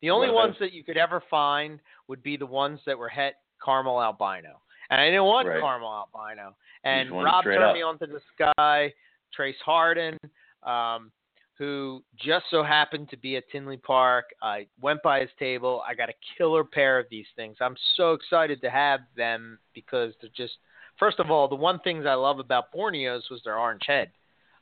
The 0.03 0.11
only 0.11 0.31
ones 0.31 0.57
that 0.61 0.73
you 0.73 0.85
could 0.85 0.99
ever 0.99 1.23
find 1.31 1.81
would 2.09 2.23
be 2.23 2.37
the 2.37 2.47
ones 2.47 2.81
that 2.85 2.99
were 2.99 3.09
het 3.09 3.37
caramel 3.65 4.03
albino, 4.03 4.61
and 4.91 5.01
I 5.01 5.07
didn't 5.07 5.25
want 5.25 5.49
Right. 5.49 5.61
caramel 5.61 6.07
albino. 6.15 6.55
And 6.85 7.11
Rob 7.11 7.45
turned 7.45 7.65
up. 7.65 7.75
me 7.75 7.83
onto 7.83 8.07
this 8.07 8.23
guy, 8.39 8.93
Trace 9.33 9.59
Harden, 9.65 10.19
um, 10.63 11.11
who 11.59 12.03
just 12.17 12.45
so 12.51 12.63
happened 12.63 13.09
to 13.11 13.17
be 13.17 13.37
at 13.37 13.45
Tinley 13.51 13.79
Park. 13.79 14.27
I 14.43 14.67
went 14.81 15.03
by 15.03 15.21
his 15.21 15.31
table. 15.39 15.83
I 15.89 15.95
got 15.95 16.11
a 16.11 16.15
killer 16.37 16.65
pair 16.65 16.99
of 16.99 17.07
these 17.11 17.27
things. 17.35 17.57
I'm 17.61 17.77
so 17.97 18.13
excited 18.13 18.61
to 18.63 18.71
have 18.71 19.01
them 19.17 19.59
because 19.75 20.13
they're 20.21 20.31
just. 20.37 20.55
First 20.99 21.21
of 21.21 21.31
all, 21.31 21.47
the 21.47 21.55
one 21.55 21.79
things 21.81 22.07
I 22.07 22.15
love 22.15 22.39
about 22.39 22.73
Borneos 22.73 23.31
was 23.31 23.43
their 23.45 23.59
orange 23.59 23.83
head, 23.87 24.11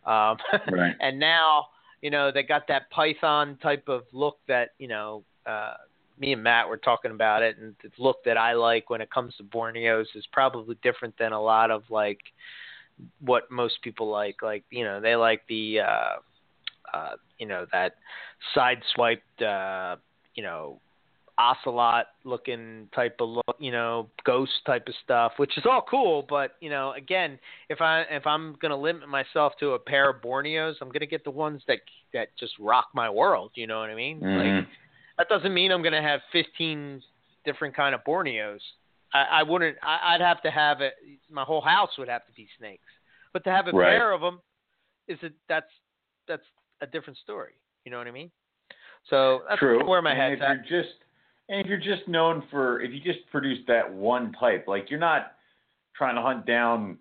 um, 0.05 0.36
Right. 0.70 0.97
and 1.01 1.18
now 1.18 1.66
you 2.03 2.11
know 2.11 2.30
they 2.32 2.42
got 2.42 2.66
that 2.68 2.90
python 2.90 3.59
type 3.62 3.88
of 3.88 4.03
look 4.12 4.38
that 4.49 4.70
you 4.78 4.88
know. 4.88 5.24
Uh, 5.47 5.74
me 6.16 6.32
and 6.32 6.45
Matt 6.45 6.68
were 6.68 6.76
talking 6.76 7.11
about 7.11 7.42
it, 7.42 7.59
and 7.59 7.74
the 7.82 7.90
look 7.99 8.18
that 8.24 8.36
I 8.36 8.53
like 8.53 8.88
when 8.88 9.01
it 9.01 9.11
comes 9.11 9.34
to 9.36 9.42
Borneos 9.42 10.07
is 10.14 10.24
probably 10.30 10.76
different 10.80 11.18
than 11.18 11.32
a 11.32 11.42
lot 11.42 11.72
of 11.72 11.82
like 11.90 12.20
what 13.20 13.51
most 13.51 13.82
people 13.82 14.09
like. 14.09 14.36
Like 14.40 14.64
you 14.70 14.84
know, 14.84 15.01
they 15.01 15.16
like 15.16 15.42
the 15.49 15.80
uh, 15.80 16.12
uh, 16.95 17.16
you 17.38 17.47
know 17.47 17.66
that 17.72 17.95
side 18.55 18.80
swiped 18.95 19.42
uh, 19.42 19.97
you 20.34 20.42
know 20.42 20.80
ocelot 21.38 22.07
looking 22.24 22.88
type 22.95 23.16
of 23.20 23.28
look, 23.28 23.57
you 23.59 23.72
know, 23.72 24.09
ghost 24.24 24.53
type 24.66 24.86
of 24.86 24.95
stuff, 25.03 25.32
which 25.36 25.57
is 25.59 25.64
all 25.68 25.84
cool. 25.88 26.24
But 26.28 26.53
you 26.61 26.70
know, 26.70 26.92
again, 26.92 27.38
if 27.68 27.80
I 27.80 28.03
if 28.11 28.26
I'm 28.26 28.57
gonna 28.61 28.76
limit 28.76 29.09
myself 29.09 29.55
to 29.61 29.70
a 29.72 29.78
pair 29.78 30.11
of 30.11 30.22
Borneos, 30.22 30.74
I'm 30.80 30.90
gonna 30.90 31.07
get 31.07 31.24
the 31.24 31.30
ones 31.30 31.62
that 31.66 31.78
that 32.12 32.28
just 32.38 32.53
rock 32.61 32.88
my 32.95 33.11
world. 33.11 33.51
You 33.55 33.66
know 33.66 33.80
what 33.80 33.90
I 33.90 33.95
mean? 33.95 34.20
Like 34.20 34.30
Mhm. 34.30 34.66
that 35.18 35.28
doesn't 35.28 35.53
mean 35.53 35.72
I'm 35.72 35.82
gonna 35.82 36.03
have 36.03 36.20
15 36.32 37.03
different 37.45 37.74
kind 37.74 37.95
of 37.95 38.03
Borneos. 38.05 38.61
I, 39.12 39.40
I 39.40 39.42
wouldn't. 39.42 39.76
I, 39.82 40.14
I'd 40.14 40.20
have 40.20 40.42
to 40.42 40.51
have 40.51 40.80
it. 40.80 40.95
My 41.30 41.45
whole 41.45 41.61
house 41.61 41.90
would 41.99 42.09
have 42.09 42.26
to 42.26 42.32
be 42.32 42.49
snakes. 42.59 42.84
But 43.32 43.45
to 43.45 43.51
have 43.51 43.66
a 43.68 43.72
Right. 43.72 43.90
pair 43.90 44.12
of 44.12 44.20
them, 44.20 44.40
is 45.09 45.18
it? 45.22 45.32
That's 45.49 45.70
that's 46.28 46.45
a 46.85 46.87
different 46.87 47.18
story. 47.18 47.53
You 47.85 47.91
know 47.91 47.99
what 47.99 48.07
I 48.07 48.12
mean? 48.12 48.30
So 49.11 49.43
that's 49.49 49.59
True. 49.59 49.87
where 49.87 50.01
my 50.01 50.12
and 50.12 50.20
head's 50.20 50.41
if 50.41 50.43
at. 50.43 50.70
you're 50.70 50.82
just 50.82 50.95
and 51.49 51.61
if 51.61 51.66
you're 51.66 51.78
just 51.78 52.09
known 52.09 52.45
for 52.51 52.80
if 52.80 52.93
you 52.93 53.01
just 53.01 53.26
produce 53.30 53.59
that 53.66 53.93
one 53.93 54.32
type, 54.39 54.66
like 54.68 54.91
you're 54.91 55.01
not 55.01 55.32
trying 55.97 56.14
to 56.14 56.22
hunt 56.22 56.47
down 56.47 56.99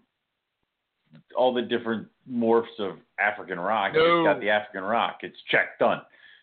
all 1.37 1.53
the 1.53 1.61
different 1.61 2.07
morphs 2.29 2.79
of 2.79 2.97
African 3.19 3.59
rock. 3.59 3.93
No. 3.93 4.19
It's 4.19 4.25
got 4.25 4.39
the 4.41 4.49
African 4.49 4.83
rock. 4.83 5.19
It's 5.21 5.37
check 5.49 5.79
done. 5.79 6.01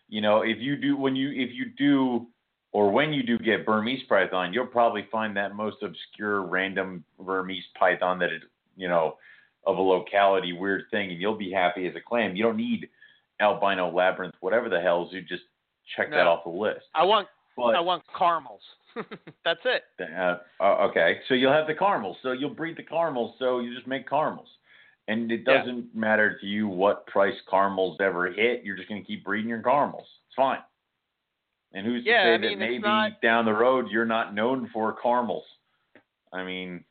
You 0.09 0.21
know, 0.21 0.41
if 0.41 0.57
you 0.59 0.75
do 0.75 0.97
when 0.97 1.15
you 1.15 1.29
if 1.29 1.51
you 1.53 1.65
do 1.77 2.27
or 2.71 2.89
when 2.91 3.13
you 3.13 3.21
do 3.21 3.37
get 3.37 3.65
Burmese 3.65 4.03
python, 4.07 4.53
you'll 4.53 4.65
probably 4.65 5.07
find 5.11 5.35
that 5.37 5.55
most 5.55 5.77
obscure 5.83 6.41
random 6.43 7.03
Burmese 7.19 7.63
python 7.77 8.17
that 8.19 8.31
is 8.31 8.41
you 8.75 8.87
know 8.87 9.17
of 9.67 9.77
a 9.77 9.81
locality 9.81 10.53
weird 10.53 10.85
thing, 10.89 11.11
and 11.11 11.21
you'll 11.21 11.37
be 11.37 11.51
happy 11.51 11.85
as 11.85 11.95
a 11.95 12.01
clam. 12.01 12.35
You 12.35 12.43
don't 12.43 12.57
need 12.57 12.89
albino 13.41 13.89
labyrinth, 13.91 14.35
whatever 14.39 14.69
the 14.69 14.79
hell. 14.79 15.09
You 15.11 15.21
just 15.21 15.43
check 15.95 16.09
that 16.11 16.27
off 16.27 16.43
the 16.45 16.49
list. 16.51 16.85
I 16.95 17.03
want 17.03 17.27
But 17.57 17.75
I 17.75 17.79
want 17.81 18.03
caramels. 18.17 18.61
That's 19.45 19.59
it. 19.65 19.83
uh, 20.01 20.37
uh, 20.59 20.87
okay, 20.89 21.19
so 21.27 21.33
you'll 21.33 21.51
have 21.53 21.67
the 21.67 21.73
caramels. 21.75 22.17
So 22.23 22.31
you'll 22.33 22.53
breed 22.53 22.77
the 22.77 22.83
caramels. 22.83 23.35
So 23.39 23.59
you 23.59 23.73
just 23.73 23.87
make 23.87 24.07
caramels, 24.07 24.47
and 25.07 25.31
it 25.31 25.43
doesn't 25.45 25.95
matter 25.95 26.37
to 26.39 26.45
you 26.45 26.67
what 26.67 27.07
price 27.07 27.35
caramels 27.49 27.97
ever 28.01 28.31
hit. 28.31 28.63
You're 28.63 28.75
just 28.77 28.89
going 28.89 29.01
to 29.01 29.07
keep 29.07 29.23
breeding 29.25 29.49
your 29.49 29.61
caramels. 29.61 30.07
It's 30.27 30.35
fine. 30.35 30.59
And 31.73 31.85
who's 31.85 32.03
Yeah, 32.05 32.23
to 32.23 32.29
say 32.29 32.33
I 32.33 32.37
mean, 32.37 32.59
that 32.59 32.65
maybe 32.65 32.81
not- 32.81 33.21
down 33.21 33.45
the 33.45 33.53
road 33.53 33.87
you're 33.89 34.05
not 34.05 34.35
known 34.35 34.69
for 34.73 34.93
caramels? 35.01 35.45
I 36.33 36.43
mean, 36.43 36.83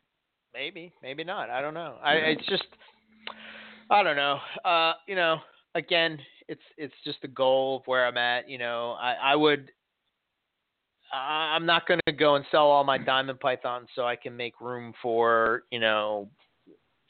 Maybe, 0.53 0.93
maybe 1.03 1.23
not. 1.23 1.49
I 1.49 1.61
don't 1.63 1.75
know. 1.75 1.97
I 2.03 2.15
it's 2.15 2.47
just 2.47 2.65
I 3.91 4.03
don't 4.03 4.17
know. 4.17 4.39
Uh, 4.65 4.95
you 5.07 5.15
know, 5.15 5.37
again, 5.75 6.19
it's 6.51 6.61
it's 6.77 6.95
just 7.05 7.23
the 7.23 7.29
goal 7.29 7.79
of 7.79 7.83
where 7.87 8.07
I'm 8.07 8.17
at. 8.19 8.49
You 8.51 8.59
know, 8.59 8.97
I 9.01 9.15
I 9.33 9.37
would. 9.37 9.71
I- 11.13 11.55
I'm 11.57 11.67
not 11.67 11.89
going 11.89 12.01
to 12.07 12.13
go 12.13 12.37
and 12.37 12.45
sell 12.51 12.67
all 12.67 12.85
my 12.85 12.99
diamond 12.99 13.41
pythons 13.41 13.89
so 13.95 14.05
I 14.07 14.17
can 14.17 14.37
make 14.37 14.61
room 14.61 14.93
for 15.03 15.65
you 15.71 15.81
know, 15.81 16.29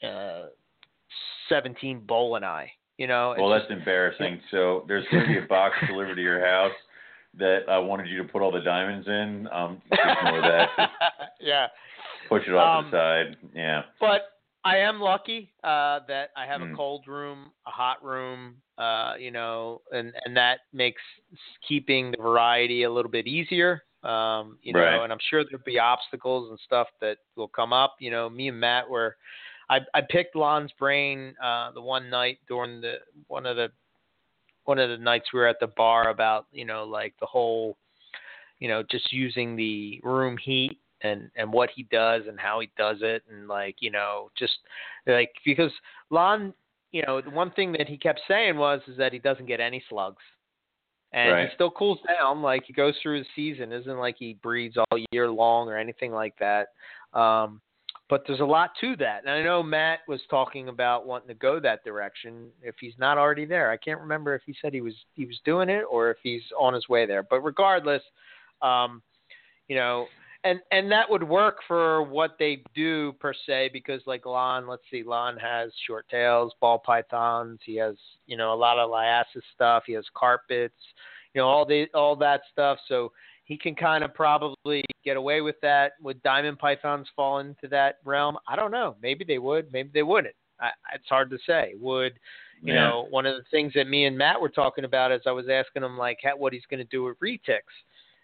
uh, 0.03 0.45
17 1.49 2.01
bull 2.07 2.35
and 2.35 2.45
I. 2.45 2.71
You 2.97 3.07
know, 3.07 3.33
well, 3.37 3.49
that's 3.49 3.69
embarrassing. 3.71 4.39
So 4.51 4.85
there's 4.87 5.05
going 5.11 5.23
to 5.23 5.29
be 5.29 5.37
a 5.39 5.47
box 5.47 5.75
delivered 5.87 6.15
to 6.15 6.21
your 6.21 6.45
house 6.45 6.73
that 7.37 7.61
I 7.67 7.77
wanted 7.79 8.07
you 8.07 8.17
to 8.21 8.27
put 8.29 8.41
all 8.41 8.51
the 8.51 8.59
diamonds 8.61 9.07
in. 9.07 9.47
Um, 9.51 9.81
ignore 9.91 10.41
that. 10.41 10.69
Yeah. 11.43 11.67
push 12.29 12.43
it 12.47 12.53
off 12.53 12.85
Um, 12.85 12.91
the 12.91 12.97
side. 12.97 13.37
Yeah. 13.55 13.81
But 13.99 14.21
I 14.63 14.77
am 14.77 14.99
lucky 15.01 15.51
uh, 15.63 16.01
that 16.07 16.29
I 16.35 16.45
have 16.45 16.61
Mm. 16.61 16.73
a 16.73 16.75
cold 16.75 17.07
room, 17.07 17.51
a 17.65 17.71
hot 17.71 18.03
room, 18.03 18.61
uh, 18.77 19.15
you 19.17 19.31
know, 19.31 19.81
and 19.91 20.13
and 20.25 20.37
that 20.37 20.61
makes 20.71 21.01
keeping 21.67 22.11
the 22.11 22.17
variety 22.17 22.83
a 22.83 22.89
little 22.91 23.09
bit 23.11 23.27
easier. 23.27 23.83
Um, 24.03 24.57
you 24.63 24.73
know, 24.73 25.03
and 25.03 25.11
I'm 25.13 25.19
sure 25.29 25.43
there'll 25.43 25.63
be 25.63 25.79
obstacles 25.79 26.49
and 26.49 26.59
stuff 26.59 26.87
that 27.01 27.17
will 27.35 27.47
come 27.47 27.73
up. 27.73 27.95
You 27.99 28.11
know, 28.11 28.29
me 28.29 28.47
and 28.49 28.59
Matt 28.59 28.89
were, 28.89 29.17
I 29.69 29.79
I 29.93 30.01
picked 30.01 30.35
Lon's 30.35 30.71
brain 30.73 31.35
uh, 31.43 31.71
the 31.71 31.81
one 31.81 32.09
night 32.09 32.39
during 32.47 32.81
the 32.81 32.95
one 33.27 33.45
of 33.45 33.55
the 33.55 33.71
one 34.65 34.77
of 34.77 34.89
the 34.89 34.97
nights 34.97 35.33
we 35.33 35.39
were 35.39 35.47
at 35.47 35.59
the 35.59 35.67
bar 35.67 36.09
about 36.09 36.45
you 36.51 36.65
know 36.65 36.83
like 36.83 37.15
the 37.19 37.25
whole, 37.25 37.77
you 38.59 38.67
know, 38.67 38.83
just 38.83 39.11
using 39.11 39.55
the 39.55 39.99
room 40.03 40.37
heat 40.37 40.79
and 41.03 41.29
and 41.35 41.51
what 41.51 41.69
he 41.75 41.83
does 41.83 42.23
and 42.27 42.39
how 42.39 42.59
he 42.59 42.69
does 42.77 42.97
it 43.01 43.23
and 43.29 43.47
like 43.47 43.75
you 43.79 43.91
know 43.91 44.29
just 44.37 44.53
like 45.07 45.31
because 45.45 45.71
Lon 46.09 46.53
you 46.91 47.03
know 47.05 47.21
the 47.21 47.29
one 47.29 47.51
thing 47.51 47.71
that 47.73 47.87
he 47.87 47.97
kept 47.97 48.21
saying 48.27 48.57
was 48.57 48.81
is 48.87 48.97
that 48.97 49.13
he 49.13 49.19
doesn't 49.19 49.45
get 49.45 49.59
any 49.59 49.83
slugs. 49.89 50.21
And 51.13 51.33
Right. 51.33 51.49
he 51.49 51.55
still 51.55 51.71
cools 51.71 51.99
down 52.07 52.41
like 52.41 52.63
he 52.65 52.71
goes 52.71 52.95
through 53.01 53.17
his 53.17 53.27
season 53.35 53.73
isn't 53.73 53.97
like 53.97 54.15
he 54.17 54.35
breeds 54.35 54.77
all 54.77 54.97
year 55.11 55.29
long 55.29 55.67
or 55.67 55.77
anything 55.77 56.11
like 56.11 56.35
that. 56.39 56.69
Um 57.13 57.61
but 58.09 58.23
there's 58.27 58.41
a 58.41 58.45
lot 58.45 58.71
to 58.81 58.97
that. 58.97 59.21
And 59.21 59.29
I 59.29 59.41
know 59.41 59.63
Matt 59.63 59.99
was 60.05 60.19
talking 60.29 60.67
about 60.67 61.07
wanting 61.07 61.29
to 61.29 61.33
go 61.33 61.61
that 61.61 61.81
direction 61.85 62.49
if 62.61 62.75
he's 62.77 62.93
not 62.97 63.17
already 63.17 63.45
there. 63.45 63.71
I 63.71 63.77
can't 63.77 64.01
remember 64.01 64.35
if 64.35 64.41
he 64.45 64.53
said 64.61 64.73
he 64.73 64.81
was 64.81 64.95
he 65.13 65.25
was 65.25 65.39
doing 65.45 65.69
it 65.69 65.83
or 65.89 66.11
if 66.11 66.17
he's 66.21 66.43
on 66.59 66.73
his 66.73 66.87
way 66.89 67.05
there. 67.05 67.23
But 67.23 67.39
regardless 67.41 68.03
um 68.61 69.01
you 69.67 69.75
know 69.75 70.07
and 70.43 70.59
and 70.71 70.91
that 70.91 71.09
would 71.09 71.23
work 71.23 71.57
for 71.67 72.03
what 72.03 72.35
they 72.39 72.63
do 72.73 73.13
per 73.19 73.33
se 73.45 73.69
because 73.73 74.01
like 74.05 74.25
Lon, 74.25 74.67
let's 74.67 74.83
see, 74.89 75.03
Lon 75.03 75.37
has 75.37 75.71
short 75.87 76.07
tails, 76.09 76.53
ball 76.59 76.79
pythons. 76.79 77.59
He 77.63 77.75
has 77.75 77.95
you 78.25 78.37
know 78.37 78.53
a 78.53 78.55
lot 78.55 78.79
of 78.79 78.89
liasis 78.89 79.43
stuff. 79.53 79.83
He 79.85 79.93
has 79.93 80.05
carpets, 80.15 80.73
you 81.33 81.41
know 81.41 81.47
all 81.47 81.65
the 81.65 81.87
all 81.93 82.15
that 82.17 82.41
stuff. 82.51 82.79
So 82.87 83.11
he 83.43 83.57
can 83.57 83.75
kind 83.75 84.03
of 84.03 84.13
probably 84.13 84.83
get 85.03 85.17
away 85.17 85.41
with 85.41 85.59
that. 85.61 85.93
Would 86.01 86.23
diamond 86.23 86.57
pythons 86.57 87.07
fall 87.15 87.39
into 87.39 87.67
that 87.69 87.97
realm? 88.05 88.37
I 88.47 88.55
don't 88.55 88.71
know. 88.71 88.95
Maybe 89.01 89.25
they 89.25 89.39
would. 89.39 89.71
Maybe 89.71 89.89
they 89.93 90.03
wouldn't. 90.03 90.35
I, 90.59 90.69
it's 90.93 91.09
hard 91.09 91.29
to 91.31 91.37
say. 91.45 91.73
Would 91.79 92.13
you 92.63 92.73
Yeah. 92.73 92.81
know 92.89 93.07
one 93.09 93.25
of 93.25 93.35
the 93.35 93.43
things 93.51 93.73
that 93.73 93.87
me 93.87 94.05
and 94.05 94.17
Matt 94.17 94.41
were 94.41 94.49
talking 94.49 94.85
about 94.85 95.11
as 95.11 95.21
I 95.27 95.31
was 95.31 95.49
asking 95.49 95.83
him 95.83 95.97
like 95.97 96.19
what 96.37 96.53
he's 96.53 96.65
going 96.69 96.79
to 96.79 96.85
do 96.85 97.03
with 97.03 97.19
retics 97.19 97.75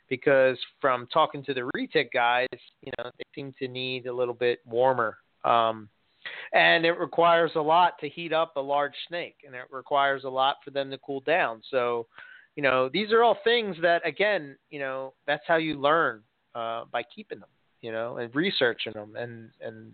because 0.09 0.57
from 0.79 1.07
talking 1.07 1.43
to 1.43 1.53
the 1.53 1.69
retic 1.75 2.11
guys, 2.13 2.47
you 2.81 2.91
know, 2.97 3.11
they 3.17 3.25
seem 3.35 3.53
to 3.59 3.67
need 3.67 4.07
a 4.07 4.13
little 4.13 4.33
bit 4.33 4.59
warmer. 4.65 5.17
Um, 5.43 5.89
and 6.53 6.85
it 6.85 6.93
requires 6.93 7.51
a 7.55 7.61
lot 7.61 7.93
to 7.99 8.09
heat 8.09 8.33
up 8.33 8.55
a 8.55 8.61
large 8.61 8.95
snake, 9.07 9.37
and 9.45 9.55
it 9.55 9.65
requires 9.71 10.23
a 10.23 10.29
lot 10.29 10.57
for 10.63 10.71
them 10.71 10.89
to 10.91 10.97
cool 10.99 11.21
down. 11.21 11.61
So, 11.71 12.07
you 12.55 12.63
know, 12.63 12.89
these 12.91 13.11
are 13.11 13.23
all 13.23 13.37
things 13.43 13.75
that, 13.81 14.05
again, 14.05 14.57
you 14.69 14.79
know, 14.79 15.13
that's 15.25 15.43
how 15.47 15.57
you 15.57 15.79
learn 15.79 16.21
uh, 16.55 16.85
by 16.91 17.03
keeping 17.03 17.39
them, 17.39 17.49
you 17.81 17.91
know, 17.91 18.17
and 18.17 18.33
researching 18.35 18.93
them, 18.93 19.15
and 19.15 19.49
and 19.61 19.91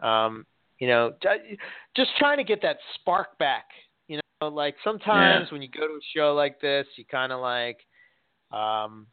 um, 0.00 0.46
you 0.78 0.88
know, 0.88 1.12
just 1.94 2.10
trying 2.18 2.38
to 2.38 2.44
get 2.44 2.62
that 2.62 2.78
spark 2.94 3.38
back. 3.38 3.66
You 4.08 4.18
know, 4.40 4.48
like 4.48 4.76
sometimes 4.82 5.52
when 5.52 5.62
you 5.62 5.68
go 5.68 5.86
to 5.86 5.94
a 5.94 6.00
show 6.16 6.34
like 6.34 6.60
this, 6.60 6.86
you 6.96 7.04
kind 7.04 7.32
of 7.32 7.40
like, 7.40 7.78
um, 8.50 9.06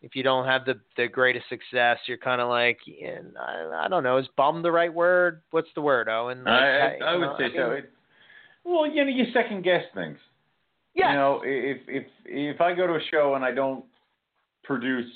if 0.00 0.14
you 0.14 0.22
don't 0.22 0.46
have 0.46 0.64
the 0.64 0.80
the 0.96 1.08
greatest 1.08 1.48
success, 1.48 1.98
you're 2.06 2.18
kind 2.18 2.40
of 2.40 2.48
like, 2.48 2.78
yeah, 2.86 3.18
I, 3.40 3.84
I 3.84 3.88
don't 3.88 4.02
know, 4.02 4.18
is 4.18 4.28
bum 4.36 4.62
the 4.62 4.72
right 4.72 4.92
word? 4.92 5.42
What's 5.50 5.68
the 5.74 5.82
word, 5.82 6.08
Owen? 6.08 6.44
Like, 6.44 6.52
I, 6.52 6.96
I, 6.96 6.98
I 7.00 7.16
would 7.16 7.20
know, 7.20 7.36
say 7.38 7.44
I 7.46 7.56
so. 7.56 7.70
It, 7.72 7.90
well, 8.64 8.86
you 8.86 9.04
know, 9.04 9.10
you 9.10 9.24
second 9.32 9.64
guess 9.64 9.84
things. 9.94 10.18
Yes. 10.94 11.08
You 11.10 11.16
know, 11.16 11.42
if 11.44 11.78
if 11.86 12.06
if 12.24 12.60
I 12.60 12.74
go 12.74 12.86
to 12.86 12.94
a 12.94 13.00
show 13.10 13.34
and 13.34 13.44
I 13.44 13.52
don't 13.52 13.84
produce 14.64 15.10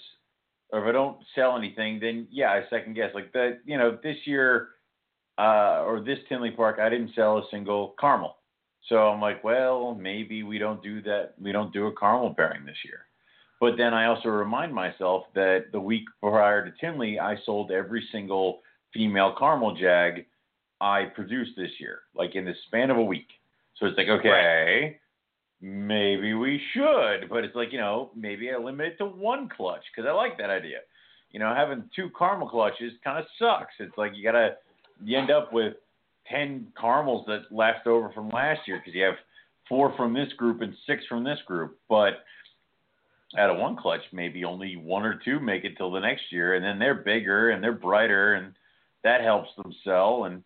or 0.70 0.82
if 0.82 0.88
I 0.88 0.92
don't 0.92 1.18
sell 1.34 1.56
anything, 1.56 2.00
then 2.00 2.26
yeah, 2.30 2.50
I 2.50 2.62
second 2.70 2.94
guess. 2.94 3.10
Like 3.14 3.32
that, 3.32 3.60
you 3.64 3.76
know 3.76 3.98
this 4.02 4.16
year 4.24 4.68
uh, 5.38 5.82
or 5.84 6.02
this 6.04 6.18
Tinley 6.28 6.50
Park, 6.50 6.78
I 6.80 6.88
didn't 6.88 7.12
sell 7.14 7.38
a 7.38 7.42
single 7.50 7.94
caramel. 8.00 8.36
So 8.88 8.96
I'm 8.96 9.20
like, 9.20 9.44
well, 9.44 9.94
maybe 9.94 10.42
we 10.42 10.58
don't 10.58 10.82
do 10.82 11.02
that. 11.02 11.34
We 11.40 11.52
don't 11.52 11.72
do 11.72 11.86
a 11.86 11.94
caramel 11.94 12.34
pairing 12.34 12.64
this 12.64 12.76
year. 12.84 13.06
But 13.62 13.76
then 13.76 13.94
I 13.94 14.06
also 14.06 14.28
remind 14.28 14.74
myself 14.74 15.22
that 15.36 15.66
the 15.70 15.78
week 15.78 16.02
prior 16.20 16.68
to 16.68 16.72
Tinley, 16.80 17.20
I 17.20 17.36
sold 17.46 17.70
every 17.70 18.04
single 18.10 18.58
female 18.92 19.36
caramel 19.38 19.76
jag 19.76 20.26
I 20.80 21.04
produced 21.14 21.52
this 21.56 21.70
year, 21.78 22.00
like 22.12 22.34
in 22.34 22.44
the 22.44 22.54
span 22.66 22.90
of 22.90 22.96
a 22.96 23.02
week. 23.04 23.28
So 23.76 23.86
it's 23.86 23.96
like, 23.96 24.08
okay, 24.08 24.98
maybe 25.60 26.34
we 26.34 26.60
should, 26.74 27.28
but 27.30 27.44
it's 27.44 27.54
like, 27.54 27.70
you 27.70 27.78
know, 27.78 28.10
maybe 28.16 28.50
I 28.50 28.56
limit 28.56 28.94
it 28.94 28.98
to 28.98 29.06
one 29.06 29.48
clutch 29.48 29.84
because 29.94 30.08
I 30.10 30.12
like 30.12 30.36
that 30.38 30.50
idea. 30.50 30.78
You 31.30 31.38
know, 31.38 31.54
having 31.54 31.84
two 31.94 32.10
caramel 32.18 32.48
clutches 32.48 32.94
kind 33.04 33.20
of 33.20 33.26
sucks. 33.38 33.74
It's 33.78 33.96
like 33.96 34.10
you 34.16 34.24
gotta, 34.24 34.56
you 35.04 35.16
end 35.16 35.30
up 35.30 35.52
with 35.52 35.74
ten 36.28 36.66
caramels 36.80 37.26
that 37.28 37.42
left 37.52 37.86
over 37.86 38.10
from 38.12 38.28
last 38.30 38.62
year 38.66 38.78
because 38.78 38.96
you 38.96 39.04
have 39.04 39.14
four 39.68 39.94
from 39.96 40.14
this 40.14 40.32
group 40.36 40.62
and 40.62 40.74
six 40.84 41.06
from 41.06 41.22
this 41.22 41.38
group, 41.46 41.78
but 41.88 42.24
out 43.38 43.50
of 43.50 43.58
one 43.58 43.76
clutch, 43.76 44.02
maybe 44.12 44.44
only 44.44 44.76
one 44.76 45.04
or 45.04 45.20
two 45.24 45.40
make 45.40 45.64
it 45.64 45.76
till 45.76 45.90
the 45.90 46.00
next 46.00 46.24
year, 46.30 46.54
and 46.54 46.64
then 46.64 46.78
they're 46.78 46.94
bigger 46.94 47.50
and 47.50 47.62
they're 47.62 47.72
brighter, 47.72 48.34
and 48.34 48.54
that 49.04 49.22
helps 49.22 49.50
them 49.56 49.74
sell. 49.84 50.24
And 50.24 50.42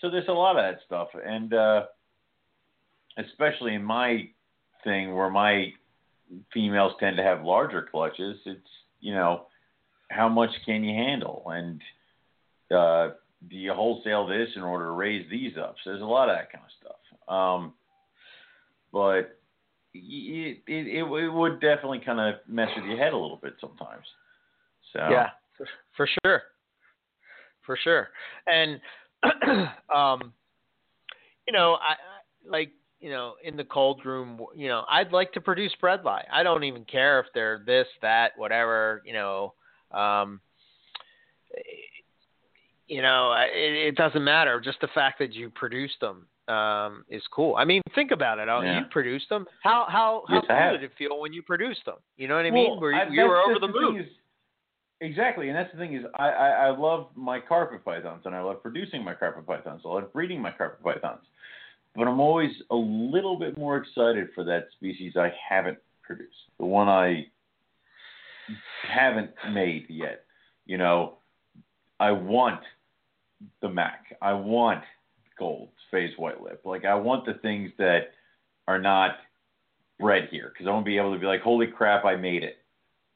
so 0.00 0.10
there's 0.10 0.28
a 0.28 0.32
lot 0.32 0.56
of 0.56 0.62
that 0.62 0.80
stuff, 0.86 1.08
and 1.24 1.52
uh, 1.54 1.84
especially 3.18 3.74
in 3.74 3.84
my 3.84 4.28
thing 4.84 5.14
where 5.14 5.30
my 5.30 5.72
females 6.52 6.92
tend 7.00 7.16
to 7.16 7.22
have 7.22 7.42
larger 7.42 7.88
clutches, 7.90 8.36
it's 8.46 8.60
you 9.00 9.14
know 9.14 9.46
how 10.10 10.28
much 10.28 10.50
can 10.66 10.84
you 10.84 10.94
handle, 10.94 11.44
and 11.46 11.80
uh, 12.74 13.14
do 13.48 13.56
you 13.56 13.72
wholesale 13.72 14.26
this 14.26 14.48
in 14.56 14.62
order 14.62 14.86
to 14.86 14.90
raise 14.92 15.28
these 15.30 15.56
up? 15.56 15.76
So 15.82 15.90
there's 15.90 16.02
a 16.02 16.06
lot 16.06 16.28
of 16.28 16.36
that 16.36 16.52
kind 16.52 16.64
of 16.64 16.70
stuff. 16.80 17.34
Um, 17.34 17.72
but 18.92 19.39
it, 19.94 20.62
it, 20.66 20.86
it, 20.98 21.02
would 21.02 21.60
definitely 21.60 22.00
kind 22.04 22.20
of 22.20 22.40
mess 22.48 22.68
with 22.76 22.84
your 22.84 22.96
head 22.96 23.12
a 23.12 23.16
little 23.16 23.38
bit 23.42 23.54
sometimes. 23.60 24.04
So 24.92 25.00
Yeah, 25.10 25.30
for, 25.96 26.08
sure, 26.24 26.42
for 27.62 27.76
sure. 27.82 28.08
And 28.46 28.80
um, 29.94 30.32
you 31.46 31.52
know, 31.52 31.74
I, 31.74 31.92
I 31.92 32.50
like 32.50 32.72
you 33.00 33.10
know 33.10 33.34
in 33.42 33.56
the 33.56 33.64
cold 33.64 34.04
room. 34.04 34.40
You 34.56 34.68
know, 34.68 34.84
I'd 34.88 35.12
like 35.12 35.32
to 35.32 35.40
produce 35.40 35.72
bredli. 35.82 36.22
I 36.32 36.42
don't 36.42 36.64
even 36.64 36.84
care 36.84 37.20
if 37.20 37.26
they're 37.34 37.62
this, 37.66 37.86
that, 38.02 38.32
whatever. 38.36 39.02
You 39.04 39.12
know, 39.12 39.54
um, 39.92 40.40
you 42.86 43.02
know, 43.02 43.32
it, 43.32 43.88
it 43.88 43.96
doesn't 43.96 44.24
matter. 44.24 44.60
Just 44.60 44.80
the 44.80 44.88
fact 44.94 45.18
that 45.20 45.32
you 45.32 45.50
produced 45.50 46.00
them 46.00 46.26
um, 46.50 47.04
is 47.08 47.22
cool. 47.32 47.54
I 47.56 47.64
mean, 47.64 47.82
think 47.94 48.10
about 48.10 48.38
it. 48.38 48.48
Oh, 48.48 48.60
Yeah. 48.62 48.78
You 48.80 48.84
produced 48.90 49.28
them. 49.28 49.46
How 49.62 49.86
how 49.88 50.24
how 50.28 50.34
Yes, 50.36 50.44
cool 50.48 50.72
did 50.72 50.82
it 50.84 50.92
feel 50.98 51.20
when 51.20 51.32
you 51.32 51.42
produced 51.42 51.84
them? 51.86 51.96
You 52.16 52.28
know 52.28 52.36
what 52.36 52.46
I 52.46 52.50
Well, 52.50 52.70
mean? 52.70 52.80
Where 52.80 52.92
you, 52.92 52.98
I- 53.00 53.08
you 53.08 53.28
were 53.28 53.38
over 53.40 53.58
the 53.60 53.66
that's 53.68 53.78
thing 53.78 53.92
moon. 53.94 54.00
is- 54.00 54.12
exactly, 55.00 55.48
and 55.48 55.56
that's 55.56 55.72
the 55.72 55.78
thing 55.78 55.94
is, 55.94 56.04
I, 56.16 56.28
I 56.30 56.48
I 56.66 56.70
love 56.76 57.08
my 57.14 57.38
carpet 57.40 57.84
pythons, 57.84 58.22
and 58.26 58.34
I 58.34 58.42
love 58.42 58.62
producing 58.62 59.04
my 59.04 59.14
carpet 59.14 59.46
pythons. 59.46 59.82
I 59.84 59.88
love 59.88 60.12
breeding 60.12 60.40
my 60.42 60.50
carpet 60.50 60.82
pythons, 60.82 61.24
but 61.94 62.06
I'm 62.08 62.20
always 62.20 62.52
a 62.70 62.76
little 62.76 63.38
bit 63.38 63.56
more 63.56 63.76
excited 63.78 64.28
for 64.34 64.44
that 64.44 64.66
species 64.76 65.14
I 65.16 65.32
haven't 65.48 65.78
produced, 66.02 66.36
the 66.58 66.66
one 66.66 66.88
I 66.88 67.26
haven't 68.88 69.30
made 69.52 69.86
yet. 69.88 70.24
You 70.66 70.78
know, 70.78 71.18
I 71.98 72.10
want 72.12 72.60
the 73.62 73.68
Mac. 73.68 74.16
I 74.20 74.32
want 74.32 74.82
gold 75.40 75.70
phase 75.90 76.16
white 76.18 76.40
lip. 76.40 76.60
Like 76.64 76.84
I 76.84 76.94
want 76.94 77.26
the 77.26 77.34
things 77.34 77.72
that 77.78 78.12
are 78.68 78.78
not 78.78 79.16
bred 79.98 80.28
here 80.30 80.52
because 80.52 80.68
I 80.68 80.70
want 80.70 80.84
to 80.84 80.88
be 80.88 80.98
able 80.98 81.12
to 81.12 81.18
be 81.18 81.26
like, 81.26 81.40
holy 81.40 81.66
crap, 81.66 82.04
I 82.04 82.14
made 82.14 82.44
it. 82.44 82.58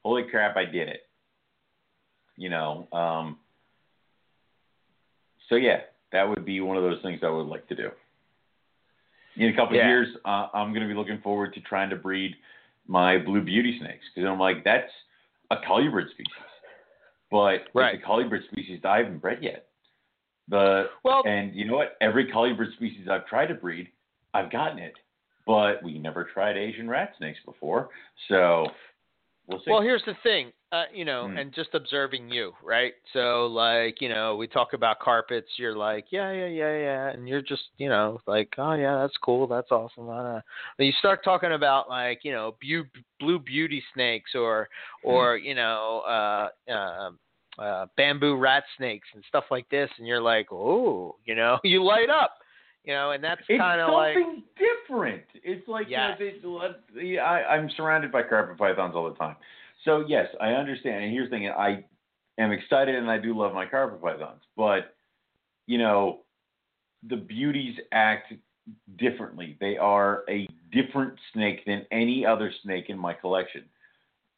Holy 0.05 0.25
crap, 0.25 0.57
I 0.57 0.65
did 0.65 0.89
it. 0.89 1.03
You 2.37 2.49
know. 2.49 2.89
Um, 2.93 3.39
so 5.49 5.55
yeah, 5.55 5.83
that 6.11 6.29
would 6.29 6.45
be 6.45 6.61
one 6.61 6.77
of 6.77 6.83
those 6.83 7.01
things 7.03 7.21
I 7.23 7.29
would 7.29 7.47
like 7.47 7.69
to 7.69 7.77
do. 7.77 7.91
In 9.37 9.51
a 9.51 9.55
couple 9.55 9.77
Yeah. 9.77 9.83
of 9.83 9.89
years, 9.89 10.09
uh, 10.25 10.49
I'm 10.55 10.71
going 10.71 10.83
to 10.83 10.89
be 10.89 10.95
looking 10.95 11.21
forward 11.21 11.55
to 11.55 11.61
trying 11.61 11.91
to 11.91 11.97
breed 11.97 12.35
my 12.87 13.19
blue 13.19 13.43
beauty 13.43 13.79
snakes 13.79 14.05
because 14.15 14.29
I'm 14.29 14.39
like, 14.39 14.65
that's 14.65 14.91
a 15.51 15.57
colubrid 15.57 16.11
species, 16.11 16.33
but 17.31 17.69
Right. 17.75 17.95
it's 17.95 18.05
a 18.05 18.07
colubrid 18.07 18.45
species 18.51 18.81
that 18.83 18.89
I 18.91 18.99
haven't 18.99 19.19
bred 19.19 19.43
yet. 19.43 19.69
The 20.49 20.91
Well, 21.05 21.23
and 21.27 21.55
you 21.55 21.65
know 21.65 21.77
what? 21.77 21.97
Every 22.01 22.31
colubrid 22.31 22.73
species 22.75 23.09
I've 23.11 23.27
tried 23.27 23.47
to 23.47 23.55
breed, 23.55 23.89
I've 24.35 24.51
gotten 24.51 24.79
it. 24.79 24.95
But 25.47 25.83
we 25.83 25.99
never 25.99 26.25
tried 26.25 26.57
Asian 26.57 26.89
rat 26.89 27.13
snakes 27.19 27.39
before. 27.45 27.91
So 28.29 28.67
we'll 29.47 29.59
see. 29.59 29.71
Well, 29.71 29.83
here's 29.83 30.03
the 30.07 30.15
thing, 30.23 30.53
uh, 30.73 30.85
you 30.91 31.05
know, 31.05 31.29
Hmm. 31.29 31.37
and 31.37 31.53
just 31.53 31.75
observing 31.75 32.31
you, 32.31 32.55
right? 32.63 32.95
So, 33.13 33.47
like, 33.47 34.01
you 34.01 34.09
know, 34.09 34.37
we 34.37 34.47
talk 34.47 34.73
about 34.73 35.01
carpets. 35.01 35.59
You're 35.59 35.77
like, 35.77 36.07
yeah, 36.11 36.33
yeah, 36.33 36.47
yeah, 36.47 36.79
yeah, 36.79 37.09
and 37.11 37.29
you're 37.29 37.43
just, 37.43 37.65
you 37.77 37.91
know, 37.91 38.23
like, 38.27 38.55
oh 38.57 38.73
yeah, 38.73 38.97
that's 38.97 39.17
cool, 39.19 39.47
that's 39.47 39.71
awesome. 39.71 40.09
Uh, 40.09 40.41
you 40.79 40.93
start 40.93 41.23
talking 41.23 41.53
about 41.53 41.91
like, 41.91 42.25
you 42.25 42.33
know, 42.33 42.57
blue 43.21 43.39
beauty 43.39 43.85
snakes 43.93 44.35
or, 44.35 44.71
or 45.03 45.37
you 45.37 45.55
know, 45.55 46.01
uh, 46.07 47.11
uh, 47.59 47.87
bamboo 47.97 48.37
rat 48.37 48.65
snakes 48.77 49.09
and 49.15 49.25
stuff 49.29 49.45
like 49.51 49.69
this, 49.71 49.91
and 49.99 50.07
you're 50.07 50.21
like, 50.21 50.53
oh, 50.53 51.17
you 51.25 51.35
know, 51.35 51.59
you 51.65 51.83
light 51.83 52.11
up, 52.11 52.39
you 52.85 52.93
know, 52.93 53.13
and 53.13 53.23
that's 53.23 53.43
kind 53.49 53.81
of 53.81 53.93
like, 53.93 54.15
something 54.15 54.43
different. 54.57 55.23
It's 55.35 55.67
like 55.69 55.87
Yes. 55.89 56.19
you 56.21 56.33
know, 56.43 56.75
they, 56.95 57.19
I, 57.19 57.57
I'm 57.57 57.71
surrounded 57.77 58.13
by 58.13 58.23
carpet 58.23 58.59
pythons 58.59 58.95
all 58.95 59.09
the 59.09 59.17
time. 59.17 59.37
So 59.85 60.05
yes, 60.07 60.29
I 60.41 60.51
understand. 60.51 61.05
And 61.05 61.13
here's 61.13 61.31
the 61.31 61.37
thing: 61.37 61.49
I 61.49 61.85
am 62.39 62.53
excited, 62.53 62.95
and 62.95 63.11
I 63.11 63.19
do 63.19 63.37
love 63.37 63.55
my 63.55 63.67
carpet 63.67 64.01
pythons. 64.03 64.43
But 64.57 64.95
you 65.67 65.79
know, 65.79 66.21
the 67.09 67.17
beauties 67.17 67.77
act 67.93 68.33
differently. 68.99 69.57
They 69.61 69.77
are 69.77 70.25
a 70.29 70.47
different 70.73 71.19
snake 71.33 71.65
than 71.67 71.87
any 71.91 72.25
other 72.25 72.53
snake 72.63 72.87
in 72.89 72.99
my 72.99 73.13
collection. 73.13 73.65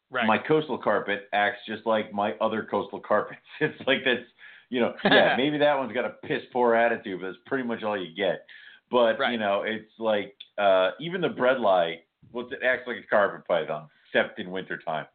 Right, 0.09 0.25
my 0.25 0.37
coastal 0.37 0.77
carpet 0.77 1.27
acts 1.33 1.59
just 1.67 1.85
like 1.85 2.13
my 2.13 2.33
other 2.39 2.63
coastal 2.69 2.99
carpets. 3.07 3.41
It's 3.59 3.79
like 3.87 3.99
that's 4.05 4.21
you 4.69 4.81
know, 4.81 4.93
yeah, 5.03 5.35
maybe 5.37 5.57
that 5.57 5.77
one's 5.77 5.93
got 5.93 6.05
a 6.05 6.15
piss 6.27 6.41
poor 6.51 6.75
attitude, 6.75 7.21
but 7.21 7.27
that's 7.27 7.39
pretty 7.45 7.63
much 7.63 7.83
all 7.83 7.97
you 7.97 8.13
get. 8.15 8.45
But 8.89 9.19
Right. 9.19 9.31
you 9.33 9.37
know, 9.37 9.63
it's 9.65 9.91
like 9.99 10.35
uh 10.57 10.91
even 10.99 11.21
the 11.21 11.29
bredli, 11.29 11.97
well, 12.31 12.47
it 12.51 12.59
acts 12.63 12.87
like 12.87 12.97
a 12.97 13.07
carpet 13.07 13.47
python, 13.47 13.87
except 14.05 14.39
in 14.39 14.51
wintertime. 14.51 15.05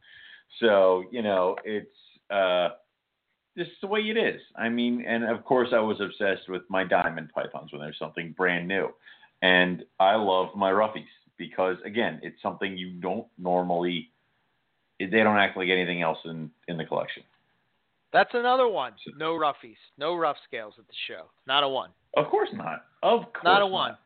So, 0.61 1.05
you 1.11 1.23
know, 1.23 1.57
it's 1.65 1.89
uh 2.31 2.71
this 3.57 3.67
is 3.67 3.75
the 3.83 3.87
way 3.87 4.01
it 4.01 4.17
is. 4.17 4.41
I 4.57 4.69
mean, 4.69 5.05
and 5.07 5.25
of 5.25 5.45
course 5.45 5.69
I 5.73 5.81
was 5.81 6.01
obsessed 6.01 6.49
with 6.49 6.63
my 6.69 6.85
diamond 6.85 7.31
pythons 7.35 7.73
when 7.73 7.81
there's 7.83 7.99
something 7.99 8.33
brand 8.37 8.67
new. 8.69 8.89
And 9.43 9.85
I 10.01 10.15
love 10.15 10.49
my 10.57 10.71
roughies 10.71 11.05
because 11.37 11.77
again, 11.85 12.21
it's 12.23 12.41
something 12.43 12.77
you 12.79 12.93
don't 13.01 13.27
normally 13.39 14.12
they 15.11 15.23
don't 15.23 15.39
act 15.39 15.57
like 15.57 15.69
anything 15.69 16.03
else 16.03 16.19
in 16.25 16.51
in 16.69 16.77
the 16.77 16.85
collection. 16.85 17.23
that's 18.13 18.35
another 18.35 18.69
one. 18.69 18.93
No 19.17 19.33
roughies, 19.33 19.77
no 19.99 20.15
rough 20.15 20.37
scales 20.47 20.75
at 20.79 20.87
the 20.87 20.95
show, 21.09 21.27
not 21.47 21.63
a 21.65 21.69
one. 21.69 21.91
Of 22.17 22.27
course 22.29 22.51
not. 22.53 22.85
Of 23.03 23.21
course 23.33 23.45
not 23.45 23.63
a 23.63 23.67
one. 23.67 23.97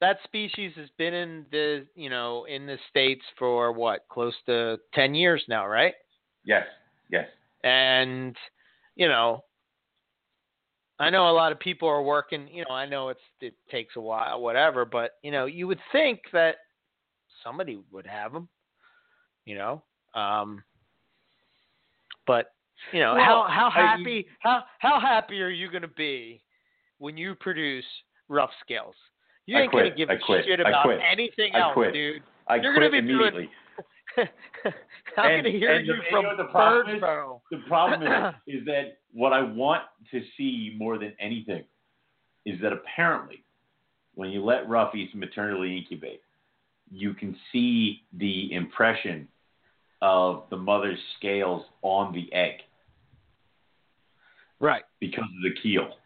That 0.00 0.18
species 0.24 0.72
has 0.76 0.88
been 0.98 1.14
in 1.14 1.46
the 1.50 1.86
you 1.94 2.10
know 2.10 2.44
in 2.44 2.66
the 2.66 2.76
states 2.90 3.22
for 3.38 3.72
what 3.72 4.06
close 4.10 4.34
to 4.46 4.78
ten 4.92 5.14
years 5.14 5.42
now, 5.48 5.66
right? 5.66 5.94
Yes. 6.44 6.64
Yes. 7.10 7.26
And 7.62 8.36
you 8.96 9.08
know, 9.08 9.44
I 10.98 11.10
know 11.10 11.30
a 11.30 11.32
lot 11.32 11.52
of 11.52 11.58
people 11.58 11.88
are 11.88 12.02
working. 12.02 12.48
You 12.52 12.64
know, 12.68 12.74
I 12.74 12.86
know 12.86 13.08
it's 13.08 13.20
it 13.40 13.54
takes 13.70 13.96
a 13.96 14.00
while, 14.00 14.40
whatever, 14.40 14.84
but 14.84 15.12
you 15.22 15.30
know, 15.30 15.46
you 15.46 15.66
would 15.66 15.80
think 15.90 16.20
that 16.32 16.56
somebody 17.42 17.80
would 17.90 18.06
have 18.06 18.32
them. 18.32 18.48
You 19.46 19.56
know, 19.56 19.82
um, 20.14 20.62
but 22.26 22.52
you 22.92 23.00
know 23.00 23.14
Well, 23.14 23.24
how 23.24 23.46
how 23.48 23.66
I- 23.68 23.96
happy 23.96 24.26
how 24.40 24.64
how 24.78 25.00
happy 25.00 25.40
are 25.42 25.48
you 25.50 25.70
going 25.70 25.82
to 25.82 25.88
be 25.88 26.42
when 26.98 27.16
you 27.16 27.34
produce 27.34 27.84
rough 28.28 28.50
scales? 28.62 28.94
You 29.46 29.58
ain't 29.58 29.72
going 29.72 29.90
to 29.90 29.94
give 29.96 30.08
I 30.10 30.14
a 30.14 30.18
quit. 30.18 30.44
shit 30.46 30.60
about 30.60 30.86
anything 31.10 31.54
I 31.54 31.60
else, 31.60 31.74
quit. 31.74 31.92
dude. 31.92 32.22
I 32.48 32.56
You're 32.56 32.74
gonna 32.74 32.90
be 32.90 33.00
doing- 33.02 33.48
I'm 34.16 34.26
And- 35.18 35.42
going 35.42 35.44
to 35.44 35.50
hear 35.50 35.72
and 35.74 35.82
the- 35.88 35.92
you 35.92 35.94
and 35.94 36.02
you 36.04 36.10
from 36.10 36.24
know 36.24 36.36
the 36.36 36.44
problem 36.44 36.96
is? 36.96 37.02
The 37.50 37.58
problem 37.68 38.02
is, 38.46 38.60
is 38.60 38.64
that 38.66 38.98
what 39.12 39.32
I 39.32 39.42
want 39.42 39.82
to 40.12 40.22
see 40.36 40.74
more 40.78 40.98
than 40.98 41.12
anything 41.20 41.64
is 42.46 42.58
that 42.62 42.72
apparently, 42.72 43.44
when 44.14 44.30
you 44.30 44.42
let 44.44 44.66
roughies 44.68 45.14
maternally 45.14 45.76
incubate, 45.76 46.20
you 46.90 47.12
can 47.14 47.36
see 47.52 48.02
the 48.14 48.52
impression 48.52 49.28
of 50.04 50.42
the 50.50 50.56
mother's 50.56 50.98
scales 51.16 51.64
on 51.80 52.12
the 52.12 52.30
egg 52.34 52.60
Right. 54.60 54.82
because 55.00 55.24
of 55.24 55.42
the 55.42 55.58
keel, 55.62 55.96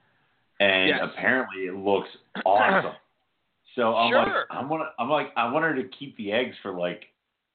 and 0.60 0.90
Yes. 0.90 1.00
apparently 1.02 1.62
it 1.66 1.74
looks 1.74 2.08
awesome. 2.46 2.94
So 3.74 3.96
I'm 3.96 4.12
like, 4.12 4.32
I'm 4.50 4.68
gonna, 4.68 4.90
I'm 5.00 5.10
like, 5.10 5.32
I 5.36 5.50
want 5.50 5.64
her 5.64 5.74
to 5.74 5.88
keep 5.88 6.16
the 6.16 6.30
eggs 6.30 6.54
for 6.62 6.78
like 6.78 7.06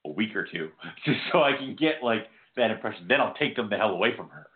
a 0.06 0.10
week 0.10 0.36
or 0.36 0.46
two, 0.46 0.70
just 1.06 1.20
so 1.32 1.42
I 1.42 1.54
can 1.56 1.78
get 1.78 2.04
like 2.04 2.28
that 2.58 2.72
impression. 2.72 3.08
Then 3.08 3.22
I'll 3.22 3.36
take 3.36 3.56
them 3.56 3.70
the 3.70 3.78
hell 3.78 3.92
away 3.92 4.14
from 4.16 4.28
her. 4.30 4.48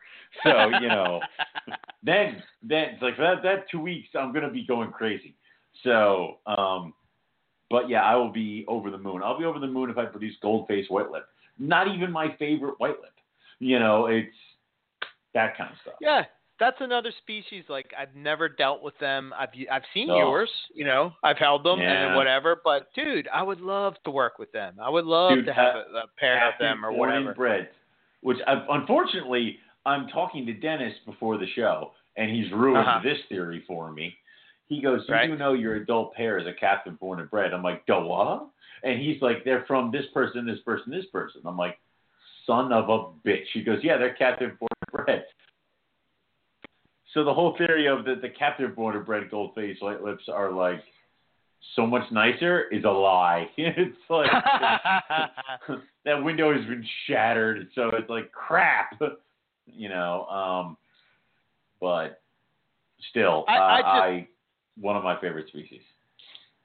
So 0.44 0.68
you 0.68 0.90
know, 0.90 1.22
then 2.04 2.44
then 2.64 2.90
it's 2.90 3.02
like 3.02 3.16
for 3.16 3.22
that 3.22 3.44
that 3.44 3.70
two 3.72 3.80
weeks, 3.80 4.10
I'm 4.14 4.34
gonna 4.34 4.52
be 4.52 4.66
going 4.66 4.92
crazy. 4.92 5.36
So, 5.84 6.40
um, 6.46 6.94
but 7.70 7.88
yeah, 7.88 8.02
I 8.02 8.16
will 8.16 8.32
be 8.32 8.66
over 8.68 8.92
the 8.92 8.98
moon. 8.98 9.22
I'll 9.24 9.40
be 9.40 9.46
over 9.46 9.60
the 9.60 9.68
moon 9.68 9.90
if 9.90 9.98
I 9.98 10.04
produce 10.06 10.36
gold 10.42 10.68
face 10.68 10.90
white 10.90 11.12
lip. 11.12 11.28
Not 11.60 11.88
even 11.88 12.12
my 12.12 12.36
favorite 12.38 12.76
white 12.80 13.00
lip. 13.02 13.14
You 13.60 13.80
know, 13.80 14.06
it's 14.08 14.36
that 15.34 15.58
kind 15.58 15.72
of 15.72 15.78
stuff. 15.82 15.96
Yeah, 16.00 16.24
that's 16.60 16.78
another 16.80 17.12
species. 17.22 17.64
Like 17.70 17.92
I've 17.98 18.16
never 18.16 18.48
dealt 18.50 18.84
with 18.84 18.98
them. 19.00 19.34
I've 19.38 19.50
I've 19.72 19.84
seen 19.94 20.08
No. 20.08 20.18
yours. 20.18 20.50
You 20.74 20.86
know, 20.86 21.14
I've 21.24 21.38
held 21.38 21.64
them 21.64 21.80
and 21.80 21.82
Yeah. 21.82 22.08
then 22.08 22.16
whatever. 22.16 22.62
But 22.64 22.90
dude, 22.94 23.28
I 23.34 23.42
would 23.44 23.62
love 23.62 23.96
to 24.06 24.12
work 24.12 24.38
with 24.40 24.52
them. 24.52 24.76
I 24.82 24.90
would 24.90 25.06
love 25.06 25.36
Dude, 25.36 25.46
to 25.48 25.54
have 25.54 25.76
uh, 25.76 25.80
a, 25.80 25.98
a 26.00 26.08
pair 26.18 26.48
of 26.48 26.54
them 26.60 26.86
or 26.86 26.92
born 26.92 27.10
whatever. 27.10 27.28
and 27.30 27.36
bred, 27.36 27.70
which 28.22 28.38
I, 28.48 28.64
unfortunately 28.70 29.58
I'm 29.86 30.08
talking 30.10 30.46
to 30.46 30.54
Dennis 30.54 30.94
before 31.06 31.38
the 31.38 31.48
show, 31.56 31.94
and 32.18 32.30
he's 32.30 32.52
ruined 32.52 32.88
Uh-huh. 32.88 33.00
this 33.04 33.20
theory 33.30 33.64
for 33.66 33.92
me. 33.92 34.16
He 34.68 34.82
goes, 34.82 35.02
"You 35.08 35.14
Right. 35.14 35.28
do 35.28 35.38
know 35.38 35.54
your 35.54 35.76
adult 35.76 36.14
pair 36.14 36.38
is 36.38 36.46
a 36.46 36.54
captive 36.54 37.00
born 37.00 37.20
and 37.22 37.30
bred?" 37.30 37.54
I'm 37.54 37.64
like, 37.64 37.86
"Duh, 37.86 38.02
what?" 38.02 38.48
And 38.84 39.00
he's 39.00 39.22
like, 39.22 39.44
"They're 39.44 39.66
from 39.66 39.92
this 39.92 40.06
person, 40.14 40.46
this 40.46 40.60
person, 40.66 40.92
this 40.92 41.06
person." 41.12 41.42
I'm 41.46 41.58
like, 41.58 41.80
"Son 42.46 42.72
of 42.72 42.90
a 42.90 43.06
bitch." 43.28 43.46
He 43.54 43.64
goes, 43.64 43.80
"Yeah, 43.84 43.98
they're 43.98 44.14
captive 44.14 44.52
and 44.60 44.70
bred." 45.06 45.26
So 47.14 47.24
the 47.24 47.34
whole 47.34 47.56
theory 47.58 47.88
of 47.88 48.06
that 48.06 48.22
the 48.22 48.30
captive 48.30 48.78
and 48.78 49.06
bred 49.06 49.32
gold 49.32 49.56
face 49.56 49.78
white 49.80 50.04
lips 50.04 50.24
are 50.32 50.52
like 50.52 50.84
so 51.76 51.88
much 51.88 52.04
nicer 52.12 52.66
is 52.72 52.84
a 52.84 52.90
lie. 52.90 53.50
it's 53.58 53.98
like 54.10 54.30
that 56.06 56.24
window 56.24 56.56
has 56.56 56.64
been 56.66 56.86
shattered, 57.08 57.68
so 57.74 57.90
it's 57.94 58.10
like 58.10 58.32
crap, 58.32 59.02
you 59.66 59.90
know. 59.90 60.26
Um, 60.28 60.78
but 61.82 62.22
still, 63.10 63.46
I- 63.48 63.58
uh, 63.58 63.62
I 63.64 63.78
just- 63.82 63.88
I 63.88 64.28
one 64.80 64.96
of 64.96 65.04
my 65.04 65.20
favorite 65.20 65.48
species. 65.48 65.82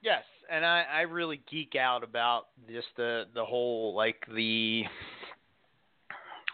Yes, 0.03 0.23
and 0.53 0.67
I, 0.67 0.85
I 0.93 1.01
really 1.03 1.41
geek 1.51 1.75
out 1.77 2.05
about 2.05 2.49
just 2.71 2.89
the 2.97 3.25
the 3.35 3.45
whole 3.45 3.95
like 3.97 4.25
the 4.35 4.85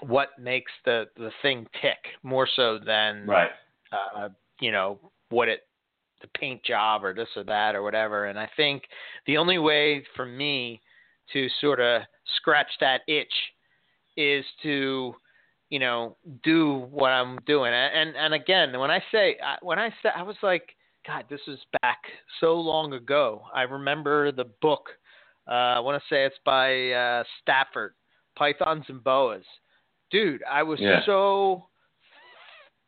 what 0.00 0.28
makes 0.40 0.70
the 0.84 1.06
the 1.16 1.30
thing 1.42 1.66
tick 1.82 1.98
more 2.22 2.48
so 2.54 2.78
than 2.78 3.26
Right. 3.26 3.50
uh, 3.92 4.28
you 4.60 4.70
know, 4.70 4.98
what 5.30 5.48
it, 5.48 5.66
the 6.20 6.28
paint 6.38 6.62
job 6.64 7.04
or 7.04 7.12
this 7.12 7.28
or 7.36 7.44
that 7.44 7.74
or 7.74 7.82
whatever. 7.82 8.26
And 8.26 8.38
I 8.38 8.48
think 8.56 8.84
the 9.26 9.36
only 9.36 9.58
way 9.58 10.04
for 10.16 10.24
me 10.24 10.80
to 11.32 11.48
sort 11.60 11.80
of 11.80 12.02
scratch 12.36 12.70
that 12.80 13.00
itch 13.06 13.32
is 14.16 14.44
to, 14.62 15.14
you 15.70 15.78
know, 15.78 16.16
do 16.42 16.86
what 16.90 17.10
I'm 17.10 17.38
doing. 17.46 17.72
And 17.72 18.16
and 18.16 18.34
again, 18.34 18.78
when 18.78 18.90
I 18.90 19.02
say 19.10 19.36
when 19.62 19.78
I 19.78 19.92
said 20.02 20.12
I 20.16 20.22
was 20.22 20.36
like, 20.42 20.74
God, 21.08 21.24
this 21.30 21.40
is 21.48 21.58
back 21.80 22.02
so 22.38 22.52
long 22.56 22.92
ago. 22.92 23.40
I 23.54 23.62
remember 23.62 24.30
the 24.30 24.44
book. 24.60 24.90
Uh, 25.50 25.52
I 25.76 25.80
want 25.80 26.00
to 26.02 26.14
say 26.14 26.26
it's 26.26 26.36
by 26.44 26.90
uh, 26.90 27.24
Stafford, 27.40 27.94
Pythons 28.36 28.84
and 28.88 29.02
Boas. 29.02 29.42
Dude, 30.10 30.42
I 30.44 30.62
was 30.62 30.78
Yeah. 30.78 31.00
so 31.06 31.68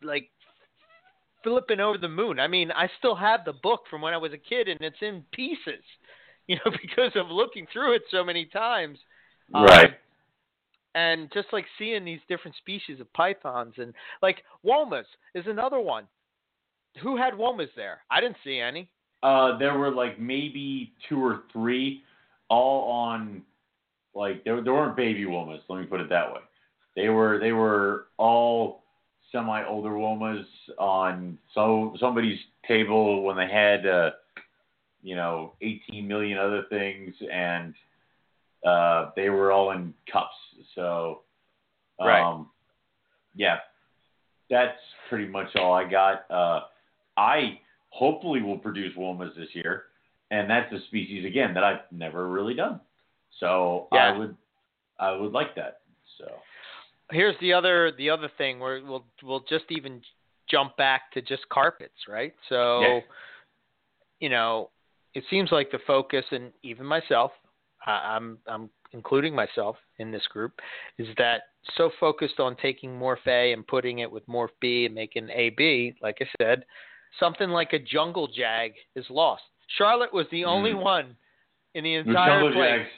like 0.03 0.29
flipping 1.43 1.81
over 1.81 1.97
the 1.97 2.11
moon. 2.11 2.39
I 2.39 2.47
mean, 2.47 2.71
I 2.73 2.91
still 2.99 3.15
have 3.15 3.47
the 3.47 3.55
book 3.55 3.85
from 3.89 4.03
when 4.03 4.13
I 4.13 4.19
was 4.19 4.35
a 4.35 4.39
kid, 4.39 4.69
and 4.69 4.79
it's 4.83 5.01
in 5.01 5.25
pieces. 5.33 5.83
You 6.47 6.57
know, 6.57 6.73
because 6.83 7.13
of 7.15 7.29
looking 7.31 7.69
through 7.73 7.93
it 7.95 8.03
so 8.11 8.25
many 8.25 8.45
times. 8.45 8.99
Um, 9.55 9.63
Right. 9.63 9.93
and 10.97 11.31
just 11.33 11.47
like 11.53 11.65
seeing 11.79 12.05
these 12.05 12.19
different 12.29 12.57
species 12.57 12.99
of 12.99 13.13
pythons 13.13 13.75
and 13.79 13.95
like 14.21 14.43
womas 14.67 15.05
is 15.37 15.47
another 15.47 15.79
one. 15.79 16.09
Who 17.03 17.17
had 17.17 17.35
womas 17.35 17.69
there? 17.77 18.01
I 18.11 18.21
didn't 18.21 18.37
see 18.45 18.59
any. 18.59 18.89
Uh, 19.23 19.59
there 19.59 19.79
were 19.79 19.91
like 19.91 20.19
maybe 20.19 20.93
two 21.09 21.23
or 21.23 21.43
three, 21.53 22.03
all 22.49 22.91
on 22.91 23.43
like 24.15 24.45
there 24.45 24.63
there 24.63 24.73
weren't 24.73 24.97
baby 24.97 25.25
womas. 25.25 25.61
Let 25.69 25.81
me 25.81 25.87
put 25.87 26.01
it 26.01 26.09
that 26.09 26.33
way. 26.33 26.41
They 26.97 27.09
were 27.09 27.39
they 27.39 27.53
were 27.53 28.07
all 28.17 28.83
semi 29.31 29.65
older 29.65 29.91
womas 29.91 30.45
on 30.79 31.39
so 31.55 31.95
somebody's 32.01 32.39
table 32.67 33.23
when 33.23 33.37
they 33.37 33.49
had 33.49 33.87
uh, 33.87 34.11
you 35.03 35.15
know 35.15 35.55
18 35.61 36.07
million 36.07 36.39
other 36.39 36.65
things 36.69 37.15
and 37.33 37.75
uh, 38.67 39.11
they 39.17 39.31
were 39.31 39.53
all 39.53 39.71
in 39.73 39.95
cups. 40.11 40.35
So 40.75 41.23
um, 41.99 42.09
Right. 42.09 42.45
yeah, 43.35 43.59
that's 44.49 44.79
pretty 45.09 45.27
much 45.27 45.55
all 45.57 45.73
I 45.73 45.89
got. 45.89 46.31
Uh, 46.31 46.61
I 47.21 47.61
hopefully 47.91 48.41
will 48.41 48.59
produce 48.59 48.97
womas 48.97 49.37
this 49.37 49.49
year, 49.53 49.85
and 50.31 50.49
that's 50.49 50.73
a 50.73 50.81
species 50.87 51.27
again 51.27 51.53
that 51.55 51.63
I've 51.63 51.81
never 51.93 52.29
really 52.29 52.55
done. 52.55 52.81
So 53.39 53.89
Yeah. 53.93 54.13
I 54.13 54.19
would 54.19 54.37
I 54.99 55.13
would 55.13 55.33
like 55.33 55.55
that. 55.57 55.81
So 56.19 56.27
Here's 57.11 57.39
the 57.41 57.53
other 57.53 57.93
the 57.93 58.09
other 58.09 58.31
thing 58.39 58.59
where 58.59 58.83
we'll 58.83 59.07
we'll 59.23 59.45
just 59.49 59.67
even 59.69 60.01
jump 60.49 60.77
back 60.77 61.13
to 61.13 61.21
just 61.21 61.49
carpets, 61.51 62.09
right? 62.09 62.35
So 62.49 62.81
Yeah. 62.81 63.01
you 64.21 64.29
know, 64.31 64.71
it 65.15 65.25
seems 65.29 65.53
like 65.53 65.71
the 65.71 65.79
focus 65.87 66.25
and 66.31 66.53
even 66.63 66.87
myself, 66.87 67.33
I, 67.85 68.17
I'm 68.17 68.39
I'm 68.47 68.71
including 68.93 69.35
myself 69.35 69.77
in 69.99 70.11
this 70.11 70.27
group, 70.29 70.61
is 70.99 71.09
that 71.19 71.43
so 71.77 71.91
focused 72.01 72.41
on 72.41 72.57
taking 72.57 72.99
Morph 72.99 73.27
A 73.27 73.53
and 73.53 73.67
putting 73.67 73.99
it 73.99 74.11
with 74.11 74.27
Morph 74.27 74.57
B 74.61 74.87
and 74.87 74.95
making 74.95 75.29
AB, 75.31 75.95
like 76.03 76.19
I 76.21 76.29
said, 76.41 76.65
something 77.19 77.51
like 77.51 77.73
a 77.73 77.79
jungle 77.79 78.29
jag 78.29 78.73
is 78.95 79.09
lost. 79.11 79.43
Charlotte 79.79 80.13
was 80.13 80.27
the 80.31 80.45
only 80.45 80.73
Mm. 80.73 80.83
one 80.83 81.17
in 81.75 81.85
the 81.85 81.95
entire 81.95 82.41
jungle 82.41 82.53
place 82.53 82.87
jags, 82.87 82.91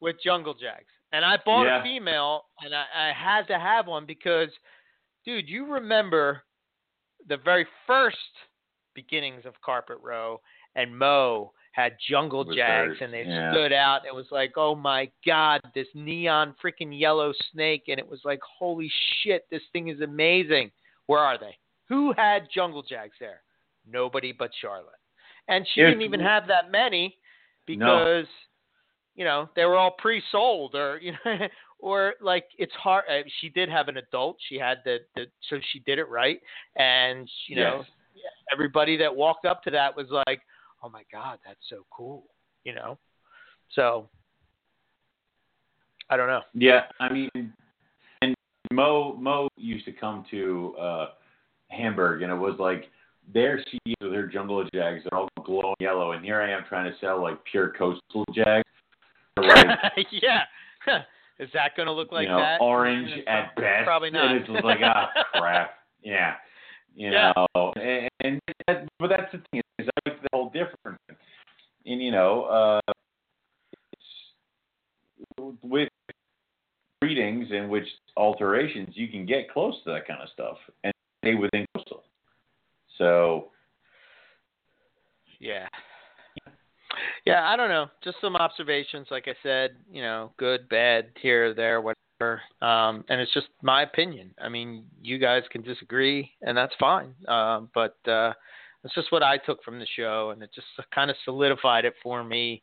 with 0.00 0.20
jungle 0.22 0.54
jags. 0.54 0.90
And 1.12 1.24
I 1.24 1.36
bought 1.38 1.64
Yeah. 1.66 1.80
a 1.80 1.82
female 1.82 2.46
and 2.62 2.74
I, 2.74 2.86
I 2.94 3.12
had 3.12 3.46
to 3.48 3.58
have 3.58 3.86
one 3.86 4.06
because 4.06 4.50
dude, 5.24 5.48
you 5.48 5.66
remember 5.66 6.42
the 7.26 7.36
very 7.36 7.66
first 7.86 8.16
beginnings 8.94 9.46
of 9.46 9.60
Carpet 9.60 9.98
Row 10.02 10.40
and 10.74 10.96
Mo 10.98 11.52
had 11.72 11.96
jungle 12.10 12.44
With 12.44 12.56
jags 12.56 13.00
and 13.00 13.12
they 13.12 13.24
yeah. 13.24 13.50
stood 13.52 13.72
out. 13.72 14.04
It 14.04 14.14
was 14.14 14.26
like, 14.30 14.52
oh 14.56 14.74
my 14.74 15.10
God, 15.24 15.60
this 15.74 15.86
neon 15.94 16.54
freaking 16.62 16.98
yellow 16.98 17.32
snake. 17.52 17.84
And 17.88 17.98
it 17.98 18.06
was 18.06 18.20
like, 18.24 18.40
holy 18.42 18.90
shit, 19.22 19.48
this 19.50 19.62
thing 19.72 19.88
is 19.88 20.00
amazing. 20.02 20.70
Where 21.06 21.20
are 21.20 21.38
they? 21.38 21.56
Who 21.92 22.14
had 22.16 22.48
jungle 22.54 22.82
jags 22.82 23.12
there? 23.20 23.42
Nobody 23.86 24.32
but 24.32 24.50
Charlotte. 24.58 24.94
And 25.46 25.66
she 25.74 25.82
didn't 25.82 26.00
even 26.00 26.20
have 26.20 26.48
that 26.48 26.70
many 26.70 27.18
because, 27.66 28.24
you 29.14 29.26
know, 29.26 29.50
they 29.54 29.66
were 29.66 29.76
all 29.76 29.90
pre 29.98 30.22
sold 30.32 30.74
or, 30.74 30.98
you 31.02 31.12
know, 31.12 31.48
or 31.78 32.14
like 32.22 32.46
it's 32.56 32.72
hard. 32.72 33.04
Uh, 33.10 33.28
she 33.42 33.50
did 33.50 33.68
have 33.68 33.88
an 33.88 33.98
adult. 33.98 34.38
She 34.48 34.58
had 34.58 34.78
the, 34.86 35.00
the 35.16 35.26
so 35.50 35.58
she 35.70 35.80
did 35.80 35.98
it 35.98 36.08
right. 36.08 36.40
And, 36.76 37.28
you 37.46 37.56
know, 37.56 37.84
everybody 38.50 38.96
that 38.96 39.14
walked 39.14 39.44
up 39.44 39.62
to 39.64 39.70
that 39.72 39.94
was 39.94 40.06
like, 40.26 40.40
"Oh 40.82 40.88
my 40.88 41.02
god, 41.12 41.40
that's 41.44 41.60
so 41.68 41.84
cool," 41.90 42.24
you 42.64 42.74
know. 42.74 42.96
So 43.74 44.08
I 46.08 46.16
don't 46.16 46.28
know. 46.28 46.40
Yeah, 46.54 46.84
I 47.00 47.12
mean, 47.12 47.52
and 48.22 48.34
Mo 48.70 49.14
Mo 49.14 49.48
used 49.58 49.84
to 49.84 49.92
come 49.92 50.24
to 50.30 50.74
uh, 50.80 51.06
Hamburg, 51.72 52.22
and 52.22 52.30
it 52.32 52.36
was 52.36 52.56
like 52.58 52.84
there 53.32 53.62
she 53.70 53.78
is 53.86 53.94
with 54.00 54.12
her 54.12 54.26
jungle 54.26 54.62
jags. 54.74 55.04
They're 55.04 55.18
all 55.18 55.28
glowing 55.44 55.74
yellow, 55.80 56.12
and 56.12 56.24
here 56.24 56.40
I 56.40 56.50
am 56.50 56.64
trying 56.68 56.90
to 56.92 56.98
sell 57.00 57.22
like 57.22 57.38
pure 57.50 57.72
coastal 57.78 58.24
jags. 58.34 58.64
Like 59.38 60.06
yeah. 60.10 60.42
Is 61.38 61.48
that 61.54 61.74
going 61.74 61.86
to 61.86 61.92
look 61.92 62.12
like 62.12 62.24
you 62.24 62.28
know, 62.28 62.38
that? 62.38 62.60
orange 62.60 63.10
at 63.26 63.56
best. 63.56 63.84
Probably 63.86 64.10
not. 64.10 64.36
And 64.36 64.44
it's 64.46 64.64
like, 64.64 64.78
ah, 64.84 65.08
crap. 65.34 65.70
Yeah. 66.02 66.34
You 66.94 67.10
Yeah. 67.10 67.32
know, 67.54 67.72
and, 67.76 68.08
and 68.20 68.40
that, 68.68 68.86
but 68.98 69.08
that's 69.08 69.32
the 69.32 69.40
thing 69.50 69.62
is 69.78 69.88
I 69.88 70.10
like 70.10 70.22
the 70.22 70.28
whole 70.34 70.50
difference. 70.50 70.98
And 71.86 72.02
you 72.02 72.12
know, 72.12 72.42
uh, 72.44 72.80
with 75.62 75.88
readings 77.00 77.48
and 77.50 77.70
which 77.70 77.86
alterations 78.16 78.90
you 78.92 79.08
can 79.08 79.26
get 79.26 79.50
close 79.50 79.74
to 79.84 79.90
that 79.92 80.06
kind 80.06 80.20
of 80.22 80.28
stuff 80.28 80.58
and 80.84 80.92
stay 81.22 81.34
within 81.34 81.66
coastal. 81.74 82.02
So 82.98 83.48
Yeah. 85.40 85.66
Yeah, 87.24 87.48
I 87.48 87.56
don't 87.56 87.68
know. 87.68 87.86
Just 88.02 88.16
some 88.20 88.36
observations, 88.36 89.08
like 89.10 89.26
I 89.26 89.34
said, 89.42 89.76
you 89.90 90.02
know, 90.02 90.32
good, 90.38 90.68
bad, 90.68 91.06
here, 91.20 91.54
there, 91.54 91.80
whatever. 91.80 92.40
Um, 92.60 93.04
and 93.08 93.20
it's 93.20 93.32
just 93.32 93.48
my 93.62 93.82
opinion. 93.82 94.34
I 94.40 94.48
mean, 94.48 94.84
you 95.00 95.18
guys 95.18 95.42
can 95.50 95.62
disagree, 95.62 96.30
and 96.42 96.56
that's 96.56 96.74
fine. 96.78 97.14
Um, 97.28 97.70
but 97.74 97.96
uh, 98.08 98.32
it's 98.84 98.94
just 98.94 99.10
what 99.10 99.22
I 99.22 99.38
took 99.38 99.62
from 99.64 99.78
the 99.78 99.86
show, 99.96 100.30
and 100.30 100.42
it 100.42 100.50
just 100.54 100.66
kind 100.94 101.10
of 101.10 101.16
solidified 101.24 101.84
it 101.84 101.94
for 102.02 102.22
me. 102.22 102.62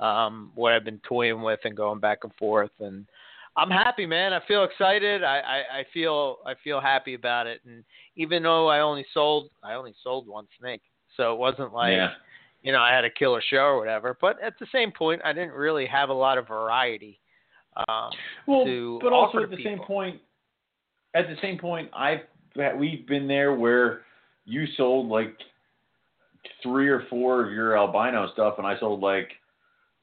Um, 0.00 0.52
what 0.54 0.72
I've 0.72 0.84
been 0.84 1.00
toying 1.08 1.42
with 1.42 1.60
and 1.64 1.76
going 1.76 1.98
back 2.00 2.18
and 2.24 2.32
forth, 2.34 2.70
and 2.80 3.06
I'm 3.58 3.70
happy, 3.70 4.06
man. 4.06 4.32
I 4.32 4.40
feel 4.46 4.62
excited. 4.62 5.24
I, 5.24 5.38
I, 5.38 5.78
I 5.80 5.84
feel 5.92 6.38
I 6.46 6.54
feel 6.62 6.80
happy 6.80 7.14
about 7.14 7.48
it. 7.48 7.60
And 7.66 7.82
even 8.16 8.44
though 8.44 8.68
I 8.68 8.80
only 8.80 9.04
sold 9.12 9.50
I 9.64 9.74
only 9.74 9.94
sold 10.02 10.28
one 10.28 10.46
snake, 10.60 10.82
so 11.16 11.32
it 11.32 11.38
wasn't 11.38 11.74
like 11.74 11.92
yeah. 11.92 12.10
you 12.62 12.70
know, 12.70 12.80
I 12.80 12.94
had 12.94 13.04
a 13.04 13.10
killer 13.10 13.42
show 13.50 13.56
or 13.56 13.78
whatever. 13.78 14.16
But 14.20 14.40
at 14.40 14.54
the 14.60 14.66
same 14.70 14.92
point, 14.92 15.20
I 15.24 15.32
didn't 15.32 15.52
really 15.52 15.86
have 15.86 16.08
a 16.08 16.14
lot 16.14 16.38
of 16.38 16.46
variety. 16.46 17.18
Um, 17.88 18.10
Well, 18.46 18.64
to 18.64 18.98
but 19.02 19.12
also 19.12 19.38
offer 19.38 19.44
at 19.44 19.50
to 19.50 19.56
the 19.56 19.64
same 19.64 19.80
point, 19.80 20.20
at 21.14 21.26
the 21.28 21.36
same 21.42 21.58
point, 21.58 21.90
I've 21.92 22.20
we've 22.76 23.06
been 23.06 23.26
there 23.26 23.54
where 23.54 24.02
you 24.44 24.66
sold 24.76 25.08
like 25.08 25.36
three 26.62 26.88
or 26.88 27.04
four 27.10 27.44
of 27.44 27.52
your 27.52 27.76
albino 27.76 28.30
stuff, 28.32 28.54
and 28.58 28.66
I 28.66 28.78
sold 28.78 29.00
like 29.00 29.30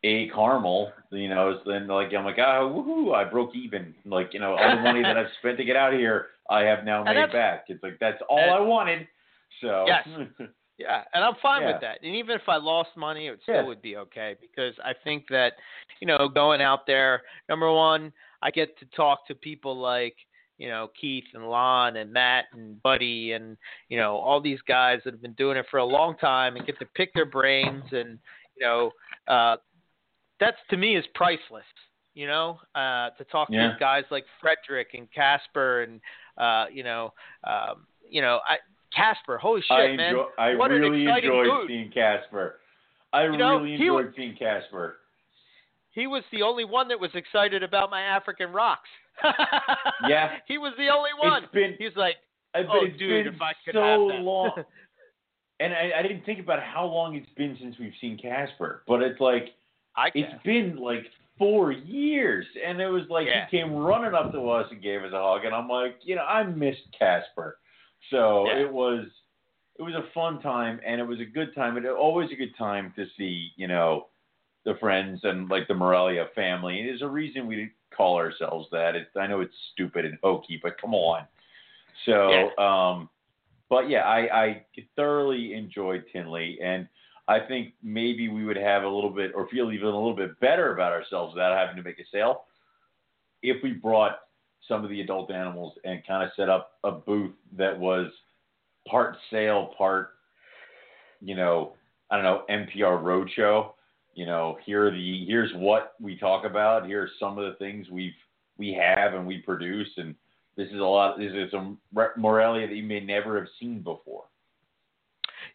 a 0.05 0.29
caramel. 0.29 0.91
You 1.11 1.29
know, 1.29 1.59
then 1.65 1.87
like 1.87 2.13
I'm 2.13 2.25
like, 2.25 2.37
ah, 2.39 2.61
woohoo! 2.61 3.13
I 3.13 3.23
broke 3.29 3.55
even. 3.55 3.93
Like 4.05 4.33
you 4.33 4.39
know, 4.39 4.55
all 4.55 4.69
the 4.75 4.81
money 4.81 5.01
that 5.01 5.17
I've 5.17 5.27
spent 5.39 5.57
to 5.57 5.65
get 5.65 5.75
out 5.75 5.93
here, 5.93 6.27
I 6.49 6.61
have 6.61 6.85
now 6.85 7.03
made 7.03 7.31
back. 7.31 7.65
It's 7.67 7.81
like 7.83 7.97
that's 7.99 8.21
all 8.29 8.53
I 8.53 8.59
wanted. 8.59 9.07
So 9.61 9.85
Yes. 9.87 10.07
yeah, 10.77 11.03
and 11.13 11.23
I'm 11.23 11.35
fine 11.41 11.61
Yeah. 11.61 11.73
with 11.73 11.81
that. 11.81 11.99
And 12.03 12.15
even 12.15 12.35
if 12.35 12.47
I 12.47 12.57
lost 12.57 12.89
money, 12.95 13.27
it 13.27 13.39
still 13.43 13.65
would 13.65 13.81
be 13.81 13.97
okay 13.97 14.35
because 14.39 14.73
I 14.83 14.93
think 15.03 15.25
that, 15.29 15.53
you 16.01 16.07
know, 16.07 16.27
going 16.27 16.61
out 16.61 16.85
there, 16.85 17.23
number 17.49 17.71
one, 17.71 18.11
I 18.41 18.51
get 18.51 18.77
to 18.79 18.85
talk 18.95 19.25
to 19.27 19.35
people 19.35 19.77
like, 19.77 20.15
you 20.57 20.67
know, 20.67 20.89
Keith 20.99 21.25
and 21.33 21.49
Lon 21.49 21.97
and 21.97 22.11
Matt 22.11 22.45
and 22.53 22.81
Buddy 22.83 23.33
and, 23.33 23.57
you 23.89 23.97
know, 23.97 24.17
all 24.17 24.41
these 24.41 24.59
guys 24.67 24.99
that 25.03 25.13
have 25.13 25.21
been 25.21 25.33
doing 25.33 25.57
it 25.57 25.65
for 25.71 25.77
a 25.77 25.85
long 25.85 26.17
time 26.17 26.55
and 26.55 26.65
get 26.65 26.77
to 26.79 26.85
pick 26.95 27.13
their 27.13 27.25
brains 27.25 27.83
and, 27.91 28.19
you 28.55 28.65
know, 28.65 28.91
uh, 29.27 29.57
that's 30.45 30.57
to 30.69 30.77
me 30.77 30.95
is 30.95 31.05
priceless. 31.15 31.65
You 32.13 32.27
know, 32.27 32.59
uh, 32.75 33.09
to 33.17 33.23
talk 33.29 33.49
Yeah. 33.51 33.73
to 33.73 33.77
guys 33.79 34.05
like 34.09 34.23
Frederick 34.39 34.89
and 34.93 35.11
Casper 35.11 35.81
and, 35.83 35.99
uh, 36.37 36.65
you 36.71 36.83
know, 36.83 37.13
um, 37.43 37.85
you 38.09 38.21
know, 38.21 38.39
I, 38.47 38.57
Casper, 38.95 39.37
holy 39.37 39.59
shit, 39.61 39.71
I 39.71 39.95
man! 39.97 40.09
enjoy, 40.11 40.25
I 40.37 40.55
what 40.55 40.71
really 40.71 41.05
enjoyed 41.05 41.45
dude. 41.45 41.67
seeing 41.67 41.91
Casper. 41.91 42.61
I 43.11 43.25
You 43.25 43.35
know, 43.37 43.57
really 43.57 43.73
enjoyed 43.73 44.05
was- 44.05 44.15
seeing 44.15 44.35
Casper. 44.37 44.97
He 45.91 46.07
was 46.07 46.23
the 46.31 46.41
only 46.41 46.63
one 46.65 46.87
that 46.89 46.99
was 46.99 47.11
excited 47.15 47.63
about 47.63 47.89
my 47.89 48.01
African 48.01 48.51
rocks. 48.53 48.89
Yeah. 50.07 50.37
he 50.47 50.57
was 50.57 50.73
the 50.77 50.89
only 50.89 51.09
one. 51.21 51.43
It's 51.43 51.51
been 51.53 51.75
He's 51.77 51.95
like, 51.97 52.15
I, 52.53 52.63
but 52.63 52.71
Oh, 52.75 52.85
it's 52.85 52.97
dude, 52.97 53.25
been 53.25 53.33
if 53.33 53.41
I 53.41 53.53
could 53.65 53.73
so 53.75 53.81
have 53.81 53.99
that. 54.17 54.23
long. 54.23 54.51
and 55.59 55.73
I, 55.73 55.91
I 55.99 56.01
didn't 56.01 56.25
think 56.25 56.39
about 56.39 56.61
how 56.61 56.85
long 56.85 57.15
it's 57.15 57.29
been 57.35 57.57
since 57.59 57.75
we've 57.79 57.93
seen 57.99 58.17
Casper, 58.17 58.83
but 58.87 59.01
it's 59.01 59.19
like 59.19 59.49
I 59.97 60.07
it's 60.13 60.31
guess. 60.31 60.41
been 60.43 60.75
like 60.77 61.05
four 61.37 61.71
years, 61.71 62.45
and 62.65 62.79
it 62.81 62.87
was 62.87 63.03
like 63.09 63.27
Yeah. 63.27 63.45
he 63.49 63.57
came 63.57 63.73
running 63.75 64.13
up 64.13 64.31
to 64.31 64.49
us 64.49 64.67
and 64.71 64.81
gave 64.81 65.03
us 65.03 65.11
a 65.13 65.21
hug, 65.21 65.45
and 65.45 65.53
I'm 65.53 65.67
like, 65.67 65.97
you 66.03 66.15
know, 66.15 66.23
I 66.23 66.43
missed 66.43 66.83
Casper, 66.97 67.57
so 68.09 68.47
Yeah. 68.47 68.59
it 68.59 68.71
was 68.71 69.07
it 69.77 69.81
was 69.81 69.93
a 69.93 70.03
fun 70.13 70.41
time, 70.41 70.79
and 70.85 71.01
it 71.01 71.03
was 71.03 71.19
a 71.19 71.25
good 71.25 71.53
time, 71.53 71.75
and 71.75 71.85
always 71.87 72.31
a 72.31 72.35
good 72.35 72.55
time 72.55 72.93
to 72.95 73.05
see, 73.17 73.51
you 73.57 73.67
know, 73.67 74.07
the 74.63 74.75
friends 74.75 75.19
and 75.23 75.49
like 75.49 75.67
the 75.67 75.73
Morelia 75.73 76.27
family. 76.33 76.79
And 76.79 76.87
there's 76.87 77.01
a 77.01 77.07
reason 77.07 77.45
we 77.45 77.71
call 77.95 78.15
ourselves 78.15 78.69
that. 78.71 78.95
It, 78.95 79.09
I 79.17 79.27
know 79.27 79.41
it's 79.41 79.53
stupid 79.73 80.05
and 80.05 80.17
hokey, 80.23 80.59
but 80.63 80.79
come 80.79 80.93
on. 80.93 81.27
So, 82.05 82.57
um, 82.57 83.09
but 83.69 83.89
yeah, 83.89 84.03
I, 84.03 84.43
I 84.45 84.65
thoroughly 84.95 85.53
enjoyed 85.53 86.05
Tinley, 86.11 86.57
and 86.61 86.87
I 87.27 87.39
think 87.39 87.73
maybe 87.81 88.29
we 88.29 88.45
would 88.45 88.57
have 88.57 88.83
a 88.83 88.89
little 88.89 89.09
bit, 89.09 89.31
or 89.35 89.47
feel 89.49 89.71
even 89.71 89.87
a 89.87 89.95
little 89.95 90.15
bit 90.15 90.39
better 90.39 90.73
about 90.73 90.91
ourselves 90.91 91.33
without 91.33 91.57
having 91.57 91.75
to 91.75 91.83
make 91.83 91.99
a 91.99 92.03
sale, 92.11 92.43
if 93.41 93.61
we 93.63 93.71
brought 93.71 94.19
some 94.67 94.83
of 94.83 94.89
the 94.89 95.01
adult 95.01 95.31
animals 95.31 95.73
and 95.83 96.05
kind 96.05 96.23
of 96.23 96.29
set 96.35 96.49
up 96.49 96.73
a 96.83 96.91
booth 96.91 97.33
that 97.57 97.77
was 97.77 98.11
part 98.87 99.17
sale, 99.31 99.73
part, 99.77 100.11
you 101.21 101.35
know, 101.35 101.73
I 102.09 102.15
don't 102.15 102.23
know, 102.23 102.43
NPR 102.49 103.01
roadshow. 103.01 103.71
You 104.13 104.25
know, 104.25 104.57
here 104.65 104.87
are 104.87 104.91
the 104.91 105.25
here's 105.27 105.51
what 105.55 105.93
we 105.99 106.17
talk 106.17 106.45
about. 106.45 106.87
Here's 106.87 107.11
some 107.19 107.37
of 107.37 107.45
the 107.45 107.57
things 107.57 107.87
we've 107.89 108.13
we 108.57 108.71
have 108.73 109.13
and 109.13 109.27
we 109.27 109.39
produce, 109.39 109.89
and 109.97 110.15
this 110.55 110.69
is 110.69 110.79
a 110.79 110.83
lot. 110.83 111.17
This 111.17 111.33
is 111.33 111.51
some 111.51 111.77
Morelia 112.15 112.67
that 112.67 112.75
you 112.75 112.83
may 112.83 113.01
never 113.01 113.37
have 113.37 113.49
seen 113.59 113.81
before. 113.81 114.23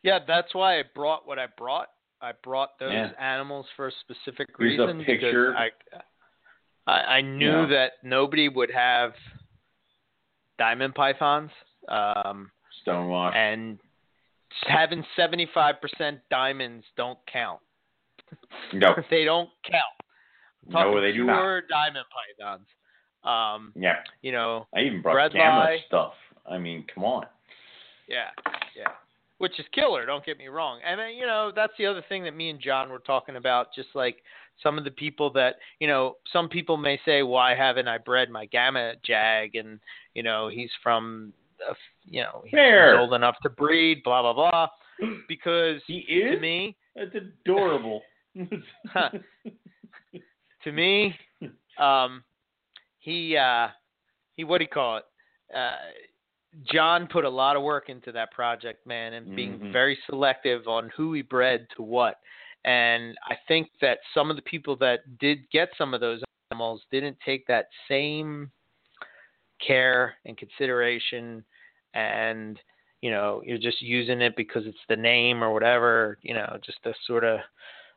Yeah, 0.03 0.19
that's 0.27 0.55
why 0.55 0.79
I 0.79 0.85
brought 0.95 1.27
what 1.27 1.39
I 1.39 1.47
brought. 1.57 1.89
I 2.23 2.33
brought 2.43 2.79
those 2.79 2.93
Yeah. 2.93 3.13
animals 3.19 3.67
for 3.77 3.89
a 3.89 3.93
specific 4.01 4.49
Here's 4.59 4.79
a 4.79 4.83
reason 4.87 4.99
because 4.99 5.07
picture. 5.21 5.57
I, 5.57 5.71
I 6.87 7.01
I 7.17 7.21
knew 7.21 7.63
Yeah. 7.63 7.67
that 7.67 7.93
nobody 8.03 8.49
would 8.49 8.71
have 8.71 9.15
diamond 10.59 10.95
pythons, 10.95 11.51
um, 11.89 12.51
Stonewash. 12.87 13.35
and 13.35 13.79
having 14.67 15.05
seventy 15.17 15.47
five 15.47 15.81
percent 15.81 16.21
diamonds 16.31 16.85
don't 16.97 17.19
count. 17.27 17.61
no, 18.73 18.95
they 19.11 19.25
don't 19.25 19.51
count. 19.65 19.95
No, 20.67 21.01
they 21.01 21.13
do 21.13 21.25
not. 21.25 21.37
pure 21.37 21.63
diamond 21.63 22.05
pythons. 22.11 22.67
Um, 23.25 23.73
Yeah, 23.77 24.03
you 24.23 24.33
know, 24.33 24.67
I 24.75 24.81
even 24.81 25.03
brought 25.03 25.15
Red 25.17 25.33
camera 25.33 25.65
lie. 25.65 25.79
stuff. 25.87 26.15
I 26.51 26.59
mean, 26.59 26.85
come 26.95 27.05
on. 27.05 27.27
Yeah, 28.09 28.31
yeah. 28.77 28.89
Which 29.41 29.59
is 29.59 29.65
killer, 29.73 30.05
don't 30.05 30.23
get 30.23 30.37
me 30.37 30.49
wrong. 30.49 30.81
And 30.87 31.01
then, 31.01 31.15
you 31.15 31.25
know, 31.25 31.51
that's 31.57 31.73
the 31.79 31.87
other 31.87 32.05
thing 32.11 32.25
that 32.25 32.37
me 32.37 32.51
and 32.51 32.61
John 32.61 32.91
were 32.91 32.99
talking 32.99 33.37
about, 33.37 33.69
just 33.75 33.89
like 33.95 34.17
some 34.63 34.77
of 34.77 34.85
the 34.85 34.91
people 34.91 35.33
that, 35.33 35.55
you 35.79 35.89
know, 35.89 36.19
some 36.31 36.47
people 36.47 36.77
may 36.77 37.01
say, 37.07 37.23
why 37.23 37.55
haven't 37.55 37.89
I 37.89 37.97
bred 37.97 38.29
my 38.29 38.45
gamma 38.45 38.97
jag? 39.03 39.55
And, 39.55 39.81
you 40.13 40.23
know, 40.23 40.49
he's 40.49 40.69
from, 40.83 41.33
a 41.67 41.71
f 41.71 41.77
you 42.05 42.21
know, 42.21 42.43
he's 42.45 42.53
Fair. 42.53 42.99
old 43.01 43.15
enough 43.15 43.37
to 43.43 43.49
breed, 43.49 44.03
blah, 44.05 44.21
blah, 44.21 44.35
blah. 44.35 44.69
Because 45.27 45.81
He 45.87 46.01
is? 46.01 46.35
to 46.35 46.41
me, 46.41 46.77
That's 46.95 47.15
adorable. 47.15 48.03
to 50.65 50.71
me, 50.71 51.15
um, 51.79 52.23
he, 52.99 53.39
uh, 53.39 53.69
he, 54.37 54.45
what 54.45 54.59
do 54.59 54.65
you 54.65 54.69
call 54.69 54.99
it? 54.99 55.05
Uh, 55.57 55.77
John 56.65 57.07
put 57.07 57.25
a 57.25 57.29
lot 57.31 57.57
of 57.57 57.63
work 57.63 57.89
into 57.89 58.13
that 58.13 58.33
project, 58.33 58.87
man, 58.87 59.15
and 59.15 59.35
being 59.35 59.59
Mhm. 59.61 59.73
very 59.73 59.97
selective 60.07 60.67
on 60.67 60.89
who 60.91 61.13
he 61.13 61.23
bred 61.23 61.69
to 61.77 61.83
what. 61.83 62.19
And 62.65 63.17
I 63.29 63.37
think 63.49 63.71
that 63.81 64.01
some 64.13 64.31
of 64.31 64.37
the 64.37 64.43
people 64.43 64.77
that 64.77 65.19
did 65.19 65.49
get 65.51 65.75
some 65.77 65.95
of 65.95 66.01
those 66.01 66.23
animals 66.51 66.85
didn't 66.91 67.19
take 67.21 67.47
that 67.47 67.69
same 67.89 68.51
care 69.61 70.17
and 70.25 70.37
consideration 70.39 71.45
and 71.95 72.59
you 73.03 73.11
know 73.11 73.43
you're 73.45 73.59
just 73.59 73.83
using 73.83 74.21
it 74.23 74.35
because 74.37 74.67
it's 74.67 74.79
the 74.89 74.97
name 74.97 75.45
or 75.45 75.53
whatever 75.53 76.19
you 76.23 76.33
know 76.33 76.59
just 76.65 76.83
to 76.83 76.95
sort 77.07 77.25
of 77.25 77.41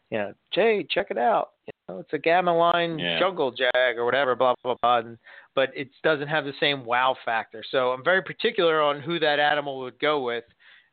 you 0.10 0.18
know 0.18 0.34
jay 0.54 0.86
check 0.90 1.08
it 1.10 1.18
out 1.18 1.52
you 1.66 1.74
know 1.88 2.00
it's 2.00 2.12
a 2.14 2.18
gamma 2.18 2.54
line 2.56 3.00
Yeah. 3.00 3.18
jungle 3.18 3.52
jag 3.52 3.98
or 3.98 4.04
whatever 4.06 4.36
blah 4.36 4.54
blah 4.64 4.76
blah 4.82 4.98
and, 5.00 5.18
but 5.56 5.70
it 5.76 5.90
doesn't 6.04 6.28
have 6.28 6.46
the 6.46 6.54
same 6.60 6.86
wow 6.86 7.16
factor 7.26 7.64
so 7.72 7.92
i'm 7.92 8.04
very 8.04 8.22
particular 8.22 8.82
on 8.82 9.02
who 9.02 9.20
that 9.20 9.40
animal 9.40 9.80
would 9.80 9.98
go 10.00 10.24
with 10.24 10.44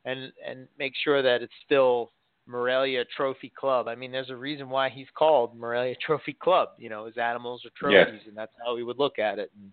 and 0.05 0.31
and 0.45 0.67
make 0.79 0.93
sure 1.03 1.21
that 1.21 1.41
it's 1.41 1.53
still 1.65 2.11
Morelia 2.47 3.05
Trophy 3.15 3.51
Club. 3.55 3.87
I 3.87 3.95
mean, 3.95 4.11
there's 4.11 4.31
a 4.31 4.35
reason 4.35 4.69
why 4.69 4.89
he's 4.89 5.07
called 5.15 5.55
Morelia 5.55 5.95
Trophy 6.05 6.33
Club. 6.33 6.69
You 6.77 6.89
know, 6.89 7.05
his 7.05 7.17
animals 7.17 7.63
are 7.65 7.91
Yes. 7.91 8.07
trophies, 8.07 8.27
and 8.27 8.35
that's 8.35 8.53
how 8.63 8.75
he 8.75 8.83
would 8.83 8.97
look 8.97 9.19
at 9.19 9.39
it. 9.39 9.51
And 9.55 9.71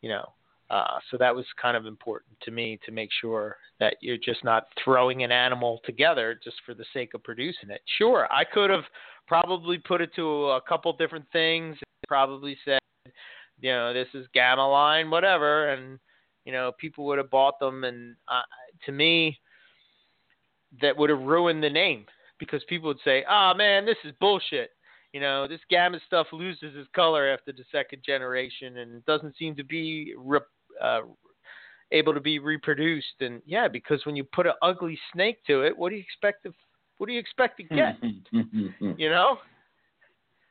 you 0.00 0.08
know, 0.08 0.32
uh, 0.70 0.98
so 1.10 1.16
that 1.16 1.34
was 1.34 1.46
kind 1.60 1.76
of 1.76 1.86
important 1.86 2.38
to 2.40 2.50
me 2.50 2.78
to 2.84 2.92
make 2.92 3.10
sure 3.20 3.56
that 3.78 3.96
you're 4.00 4.16
just 4.16 4.42
not 4.44 4.66
throwing 4.82 5.22
an 5.22 5.32
animal 5.32 5.80
together 5.84 6.38
just 6.42 6.56
for 6.64 6.74
the 6.74 6.84
sake 6.92 7.14
of 7.14 7.22
producing 7.22 7.70
it. 7.70 7.82
Sure, 7.98 8.26
I 8.32 8.44
could 8.44 8.70
have 8.70 8.84
probably 9.28 9.78
put 9.78 10.00
it 10.00 10.14
to 10.16 10.50
a 10.50 10.60
couple 10.60 10.92
different 10.94 11.26
things. 11.32 11.76
Probably 12.08 12.56
said, 12.64 12.78
you 13.60 13.70
know, 13.70 13.92
this 13.92 14.08
is 14.14 14.26
Gamma 14.34 14.68
Line, 14.68 15.10
whatever, 15.10 15.70
and 15.70 15.98
you 16.44 16.52
know, 16.52 16.72
people 16.78 17.04
would 17.06 17.18
have 17.18 17.30
bought 17.30 17.58
them. 17.58 17.84
And 17.84 18.16
uh, 18.28 18.42
to 18.86 18.92
me, 18.92 19.38
that 20.80 20.96
would 20.96 21.10
have 21.10 21.20
ruined 21.20 21.62
the 21.62 21.70
name 21.70 22.06
because 22.38 22.62
people 22.68 22.88
would 22.88 23.00
say, 23.04 23.24
"Ah, 23.28 23.54
man, 23.54 23.86
this 23.86 23.96
is 24.04 24.12
bullshit." 24.20 24.70
You 25.12 25.20
know, 25.20 25.48
this 25.48 25.60
gamma 25.70 25.98
stuff 26.06 26.26
loses 26.32 26.76
its 26.76 26.88
color 26.94 27.28
after 27.28 27.52
the 27.52 27.64
second 27.72 28.02
generation 28.04 28.78
and 28.78 29.04
doesn't 29.06 29.36
seem 29.36 29.56
to 29.56 29.64
be 29.64 30.14
re- 30.18 30.40
uh, 30.82 31.00
able 31.92 32.12
to 32.12 32.20
be 32.20 32.38
reproduced. 32.38 33.20
And 33.20 33.40
yeah, 33.46 33.68
because 33.68 34.04
when 34.04 34.16
you 34.16 34.24
put 34.24 34.46
an 34.46 34.52
ugly 34.62 34.98
snake 35.12 35.38
to 35.46 35.62
it, 35.62 35.76
what 35.76 35.88
do 35.90 35.96
you 35.96 36.02
expect 36.02 36.42
to 36.44 36.52
what 36.98 37.06
do 37.06 37.12
you 37.12 37.18
expect 37.18 37.58
to 37.58 37.62
get? 37.64 37.96
you 38.98 39.10
know? 39.10 39.38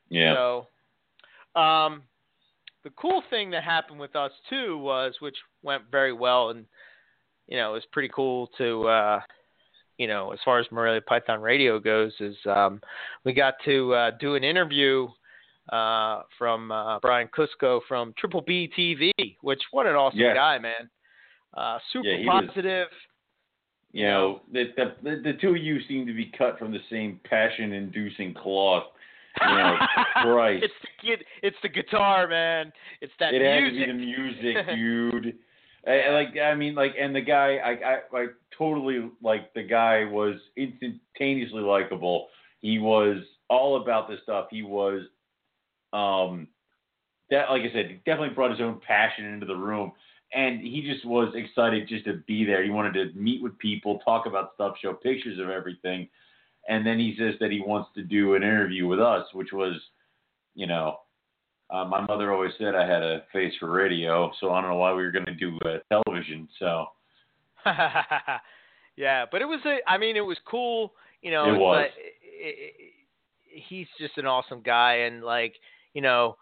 yeah. 0.09 0.33
So, 0.33 1.59
um, 1.59 2.03
the 2.85 2.91
cool 2.91 3.21
thing 3.29 3.49
that 3.51 3.63
happened 3.63 3.99
with 3.99 4.15
us 4.15 4.31
too 4.49 4.77
was, 4.77 5.15
which 5.19 5.35
went 5.63 5.83
very 5.91 6.13
well, 6.13 6.51
and 6.51 6.65
you 7.47 7.57
know, 7.57 7.71
it 7.71 7.73
was 7.73 7.83
pretty 7.91 8.09
cool 8.15 8.49
to, 8.57 8.87
uh, 8.87 9.19
you 9.97 10.07
know, 10.07 10.31
as 10.31 10.39
far 10.45 10.59
as 10.59 10.65
Morelia 10.71 11.01
Python 11.01 11.41
Radio 11.41 11.79
goes, 11.79 12.13
is 12.21 12.35
um, 12.45 12.79
we 13.23 13.33
got 13.33 13.55
to 13.65 13.93
uh, 13.93 14.11
do 14.19 14.35
an 14.35 14.43
interview 14.43 15.07
uh, 15.73 16.21
from 16.37 16.71
uh, 16.71 16.99
Brian 16.99 17.27
Cusco 17.37 17.81
from 17.87 18.13
Triple 18.17 18.41
B 18.47 18.71
TV, 18.77 19.11
which 19.41 19.61
what 19.71 19.85
an 19.87 19.95
awesome 19.95 20.19
Yes. 20.19 20.35
guy, 20.35 20.57
man. 20.59 20.89
Uh, 21.55 21.79
super 21.91 22.07
Yeah, 22.07 22.17
he 22.19 22.25
was- 22.25 22.45
positive. 22.47 22.87
You 23.91 24.03
know, 24.07 24.41
the, 24.51 24.65
the 25.03 25.21
the 25.23 25.33
two 25.39 25.51
of 25.51 25.57
you 25.57 25.79
seem 25.87 26.05
to 26.05 26.13
be 26.13 26.25
cut 26.37 26.59
from 26.59 26.73
the 26.73 26.81
same 26.89 27.17
passion-inducing 27.23 28.33
cloth. 28.33 28.83
You 29.41 29.57
know, 29.57 29.77
Christ. 30.21 30.63
it's 30.63 30.73
the 30.81 31.07
kid, 31.07 31.25
it's 31.43 31.57
the 31.61 31.69
guitar, 31.69 32.27
man. 32.27 32.71
It's 33.01 33.13
that 33.19 33.33
it 33.33 33.41
had 33.41 33.69
to 33.69 33.71
be 33.71 33.85
the 33.85 33.93
music, 33.93 34.57
dude. 34.75 35.37
I, 35.87 35.99
I 35.99 36.09
like, 36.11 36.37
I 36.37 36.55
mean, 36.55 36.75
like, 36.75 36.93
and 36.99 37.15
the 37.15 37.21
guy, 37.21 37.57
I, 37.57 37.71
I, 37.71 37.99
I 38.13 38.25
totally 38.57 39.09
like 39.21 39.53
the 39.53 39.63
guy 39.63 40.05
was 40.05 40.35
instantaneously 40.57 41.61
likable. 41.61 42.27
He 42.61 42.79
was 42.79 43.17
all 43.49 43.81
about 43.81 44.09
this 44.09 44.19
stuff. 44.23 44.47
He 44.49 44.63
was, 44.63 45.01
um, 45.93 46.47
that, 47.29 47.49
like 47.49 47.61
I 47.61 47.73
said, 47.73 47.99
definitely 48.05 48.35
brought 48.35 48.51
his 48.51 48.61
own 48.61 48.79
passion 48.85 49.25
into 49.25 49.45
the 49.45 49.55
room, 49.55 49.91
and 50.33 50.61
he 50.61 50.81
just 50.81 51.05
was 51.05 51.33
excited 51.35 51.87
just 51.87 52.05
to 52.05 52.21
be 52.27 52.45
there. 52.45 52.63
He 52.63 52.69
wanted 52.69 52.93
to 52.93 53.19
meet 53.19 53.41
with 53.41 53.57
people, 53.59 53.99
talk 53.99 54.25
about 54.25 54.51
stuff, 54.55 54.75
show 54.81 54.93
pictures 54.93 55.39
of 55.39 55.49
everything, 55.49 56.09
and 56.67 56.85
then 56.85 56.99
he 56.99 57.15
says 57.17 57.35
that 57.39 57.51
he 57.51 57.61
wants 57.61 57.89
to 57.95 58.03
do 58.03 58.35
an 58.35 58.43
interview 58.43 58.87
with 58.87 58.99
us, 58.99 59.25
which 59.33 59.51
was, 59.53 59.73
you 60.55 60.67
know, 60.67 60.97
uh, 61.69 61.85
my 61.85 62.01
mother 62.01 62.31
always 62.31 62.51
said 62.57 62.75
I 62.75 62.87
had 62.87 63.01
a 63.03 63.23
face 63.33 63.53
for 63.59 63.71
radio, 63.71 64.31
so 64.39 64.51
I 64.51 64.61
don't 64.61 64.69
know 64.69 64.77
why 64.77 64.93
we 64.93 65.03
were 65.03 65.11
going 65.11 65.25
to 65.25 65.33
do 65.35 65.57
uh, 65.65 65.77
television. 65.91 66.47
So 66.59 66.85
yeah, 68.95 69.25
but 69.31 69.41
it 69.41 69.45
was 69.45 69.59
a. 69.65 69.77
I 69.87 69.97
mean, 69.97 70.15
it 70.15 70.21
was 70.25 70.37
cool. 70.49 70.93
You 71.21 71.31
know, 71.31 71.53
It 71.53 71.57
was. 71.57 71.85
But 71.87 72.01
it, 72.01 72.55
it, 72.59 72.73
he's 73.67 73.87
just 73.99 74.17
an 74.17 74.25
awesome 74.27 74.61
guy, 74.61 74.93
and 75.07 75.23
like 75.23 75.55
you 75.93 76.01
know, 76.01 76.37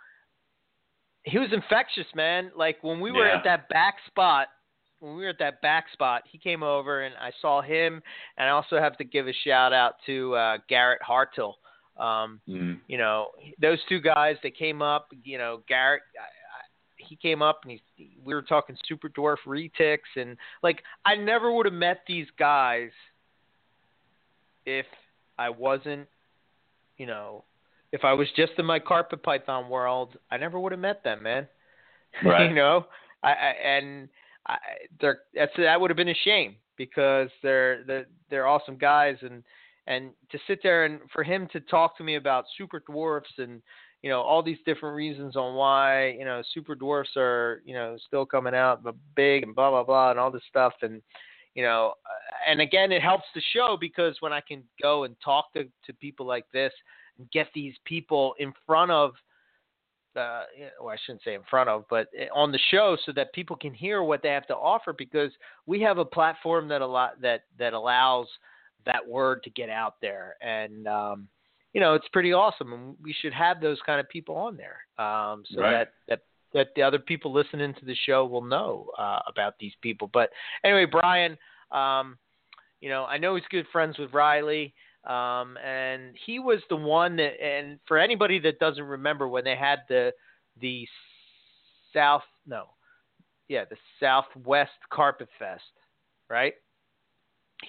he 1.24 1.38
was 1.40 1.50
infectious, 1.54 2.08
man. 2.16 2.52
Like 2.56 2.78
when 2.84 3.00
we 3.00 3.12
were 3.12 3.26
Yeah. 3.26 3.38
at 3.38 3.44
that 3.46 3.70
back 3.70 3.96
spot. 4.08 4.48
When 5.04 5.18
we 5.18 5.24
were 5.24 5.30
at 5.30 5.40
that 5.40 5.62
back 5.62 5.88
spot, 5.92 6.24
he 6.32 6.38
came 6.38 6.64
over 6.64 7.02
and 7.02 7.14
I 7.20 7.32
saw 7.42 7.62
him, 7.62 8.02
and 8.38 8.48
I 8.48 8.52
also 8.52 8.80
have 8.80 8.98
to 8.98 9.04
give 9.04 9.28
a 9.28 9.34
shout 9.46 9.74
out 9.74 9.96
to 10.06 10.34
uh, 10.36 10.58
Garrett 10.70 11.02
Hartill. 11.02 11.58
Um, 11.98 12.40
mm, 12.50 12.80
you 12.88 12.98
know 12.98 13.28
those 13.62 13.78
two 13.88 14.02
guys 14.02 14.38
that 14.42 14.58
came 14.58 14.82
up 14.82 15.10
you 15.24 15.38
know 15.38 15.62
garrett 15.70 16.02
I, 16.20 16.24
I, 16.24 16.64
he 16.98 17.16
came 17.16 17.44
up 17.44 17.60
and 17.62 17.80
he 17.96 18.18
we 18.26 18.34
were 18.34 18.42
talking 18.42 18.76
super 18.88 19.10
dwarf 19.10 19.38
retics 19.46 20.10
and 20.16 20.36
like 20.64 20.82
I 21.06 21.14
never 21.14 21.52
would 21.52 21.68
have 21.68 21.76
met 21.76 22.00
these 22.08 22.26
guys 22.40 22.90
if 24.66 24.86
I 25.38 25.50
wasn't, 25.50 26.08
you 26.98 27.06
know, 27.06 27.44
if 27.92 28.04
I 28.04 28.14
was 28.14 28.28
just 28.36 28.54
in 28.58 28.66
my 28.66 28.80
carpet 28.80 29.24
python 29.24 29.70
world, 29.70 30.18
I 30.32 30.38
never 30.38 30.60
would 30.60 30.72
have 30.72 30.82
met 30.82 31.04
them, 31.04 31.24
man. 31.24 31.48
Right. 32.24 32.48
you 32.48 32.56
know, 32.56 32.86
I, 33.24 33.32
I 33.32 33.50
and 33.68 34.08
I, 34.48 34.58
they're 35.00 35.20
that's 35.34 35.52
that 35.58 35.80
would 35.80 35.90
have 35.90 35.98
been 35.98 36.10
a 36.10 36.16
shame 36.24 36.56
because 36.78 37.30
they're 37.42 37.84
they're 37.86 38.06
they're 38.30 38.48
awesome 38.48 38.78
guys. 38.78 39.18
And 39.22 39.44
and 39.88 40.12
to 40.32 40.40
sit 40.48 40.60
there 40.64 40.86
and 40.86 41.00
for 41.12 41.24
him 41.24 41.48
to 41.54 41.60
talk 41.62 41.98
to 41.98 42.04
me 42.04 42.16
about 42.16 42.46
super 42.58 42.82
dwarfs 42.86 43.32
and 43.38 43.62
you 44.02 44.10
know 44.10 44.22
all 44.22 44.44
these 44.44 44.58
different 44.66 44.96
reasons 44.96 45.36
on 45.36 45.56
why 45.56 46.10
you 46.12 46.26
know 46.26 46.42
super 46.54 46.76
dwarfs 46.76 47.12
are 47.16 47.62
you 47.66 47.74
know 47.74 47.98
still 48.06 48.26
coming 48.26 48.56
out 48.56 48.84
but 48.84 48.96
big 49.16 49.44
and 49.44 49.56
blah 49.56 49.70
blah 49.70 49.84
blah 49.84 50.12
and 50.12 50.20
all 50.20 50.32
this 50.32 50.44
stuff. 50.50 50.74
And 50.82 51.02
you 51.56 51.64
know 51.64 51.94
uh, 52.06 52.52
and 52.52 52.62
again 52.62 52.92
it 52.92 53.02
helps 53.02 53.26
the 53.36 53.42
show 53.54 53.78
because 53.80 54.18
when 54.20 54.34
I 54.34 54.42
can 54.42 54.64
go 54.82 55.04
and 55.06 55.16
talk 55.24 55.54
to 55.54 55.64
to 55.86 55.94
people 55.94 56.26
like 56.26 56.46
this 56.52 56.74
and 57.18 57.30
get 57.32 57.48
these 57.54 57.76
people 57.86 58.34
in 58.40 58.54
front 58.66 58.92
of 58.92 59.12
uh, 60.16 60.44
well, 60.80 60.94
I 60.94 60.98
shouldn't 61.06 61.24
say 61.24 61.34
in 61.36 61.42
front 61.50 61.70
of, 61.70 61.86
but 61.90 62.08
eh, 62.18 62.28
on 62.34 62.52
the 62.52 62.60
show, 62.72 62.98
so 63.06 63.12
that 63.14 63.34
people 63.34 63.56
can 63.56 63.74
hear 63.74 64.04
what 64.04 64.22
they 64.22 64.30
have 64.30 64.48
to 64.48 64.56
offer. 64.56 64.94
Because 64.94 65.32
we 65.66 65.82
have 65.82 65.98
a 65.98 66.06
platform 66.06 66.68
that 66.70 66.82
a 66.82 66.88
lot 66.88 67.22
that 67.22 67.44
that 67.60 67.74
allows 67.74 68.28
that 68.86 69.08
word 69.08 69.44
to 69.44 69.50
get 69.50 69.70
out 69.70 69.96
there, 70.02 70.36
and 70.42 70.88
um, 70.88 71.28
you 71.74 71.82
know, 71.82 71.94
it's 71.96 72.08
pretty 72.14 72.34
awesome. 72.34 72.74
And 72.74 72.96
we 73.02 73.14
should 73.22 73.34
have 73.34 73.62
those 73.62 73.80
kind 73.86 74.00
of 74.00 74.08
people 74.10 74.36
on 74.36 74.58
there, 74.58 74.80
um, 75.04 75.44
so 75.54 75.62
Right. 75.62 75.72
that 75.72 75.94
that 76.08 76.20
that 76.54 76.68
the 76.76 76.84
other 76.84 77.00
people 77.00 77.34
listening 77.34 77.74
to 77.74 77.86
the 77.86 77.96
show 78.06 78.26
will 78.26 78.44
know 78.44 78.90
uh, 78.98 79.20
about 79.28 79.56
these 79.60 79.74
people. 79.82 80.10
But 80.14 80.30
anyway, 80.64 80.86
Brian, 80.86 81.38
um, 81.72 82.18
you 82.80 82.90
know, 82.90 83.06
I 83.06 83.18
know 83.18 83.36
he's 83.36 83.46
good 83.50 83.66
friends 83.72 83.98
with 83.98 84.14
Riley. 84.14 84.74
Um, 85.06 85.58
and 85.58 86.16
he 86.26 86.40
was 86.40 86.60
the 86.70 86.76
one 86.78 87.18
that, 87.18 87.34
and 87.44 87.80
for 87.88 87.98
anybody 87.98 88.40
that 88.40 88.60
doesn't 88.60 88.84
remember 88.84 89.28
when 89.28 89.44
they 89.44 89.56
had 89.56 89.80
the, 89.90 90.14
the 90.62 90.88
South, 91.94 92.24
no, 92.48 92.68
yeah, 93.50 93.66
the 93.70 93.76
Southwest 94.00 94.72
Carpet 94.90 95.28
Fest, 95.38 95.64
right? 96.30 96.54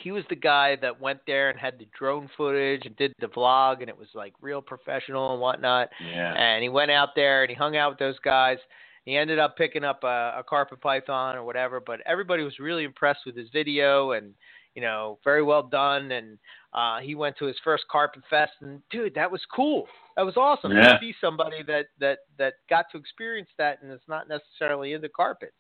He 0.02 0.12
was 0.12 0.24
the 0.28 0.36
guy 0.36 0.77
that 0.77 1.01
went 1.01 1.20
there 1.27 1.51
and 1.51 1.59
had 1.59 1.78
the 1.78 1.89
drone 1.97 2.28
footage 2.36 2.82
and 2.85 2.97
did 2.97 3.12
the 3.20 3.27
vlog, 3.27 3.81
and 3.81 3.89
it 3.89 3.98
was 3.98 4.09
like 4.15 4.32
real 4.40 4.62
professional 4.62 5.32
and 5.32 5.40
whatnot. 5.40 5.89
Yeah. 6.05 6.35
And 6.35 6.62
he 6.62 6.69
went 6.69 6.90
out 6.90 7.11
there 7.15 7.43
and 7.43 7.51
he 7.51 7.56
hung 7.56 7.77
out 7.77 7.90
with 7.90 7.98
those 7.98 8.19
guys. 8.24 8.59
He 9.05 9.16
ended 9.16 9.39
up 9.39 9.56
picking 9.56 9.85
up 9.85 10.02
a, 10.02 10.36
a 10.39 10.44
carpet 10.48 10.81
python 10.81 11.36
or 11.36 11.44
whatever, 11.44 11.81
but 11.81 12.01
everybody 12.06 12.43
was 12.43 12.59
really 12.59 12.85
impressed 12.85 13.20
with 13.27 13.36
his 13.36 13.48
video 13.52 14.12
and 14.12 14.35
you 14.75 14.83
know 14.83 15.19
very 15.25 15.43
well 15.43 15.63
done. 15.63 16.13
And 16.13 16.39
uh, 16.73 16.99
he 17.01 17.15
went 17.15 17.37
to 17.39 17.47
his 17.47 17.57
first 17.63 17.85
carpet 17.91 18.23
fest, 18.29 18.53
and 18.61 18.81
dude, 18.91 19.15
that 19.15 19.31
was 19.31 19.41
cool. 19.55 19.87
That 20.17 20.25
was 20.25 20.37
awesome 20.37 20.73
Yeah. 20.73 20.95
to 20.95 20.99
see 21.01 21.15
somebody 21.21 21.63
that 21.65 21.87
that 22.01 22.19
that 22.39 22.55
got 22.69 22.87
to 22.93 22.99
experience 22.99 23.51
that 23.59 23.83
and 23.83 23.93
is 23.93 24.01
not 24.09 24.29
necessarily 24.29 24.93
into 24.93 25.09
carpets. 25.09 25.53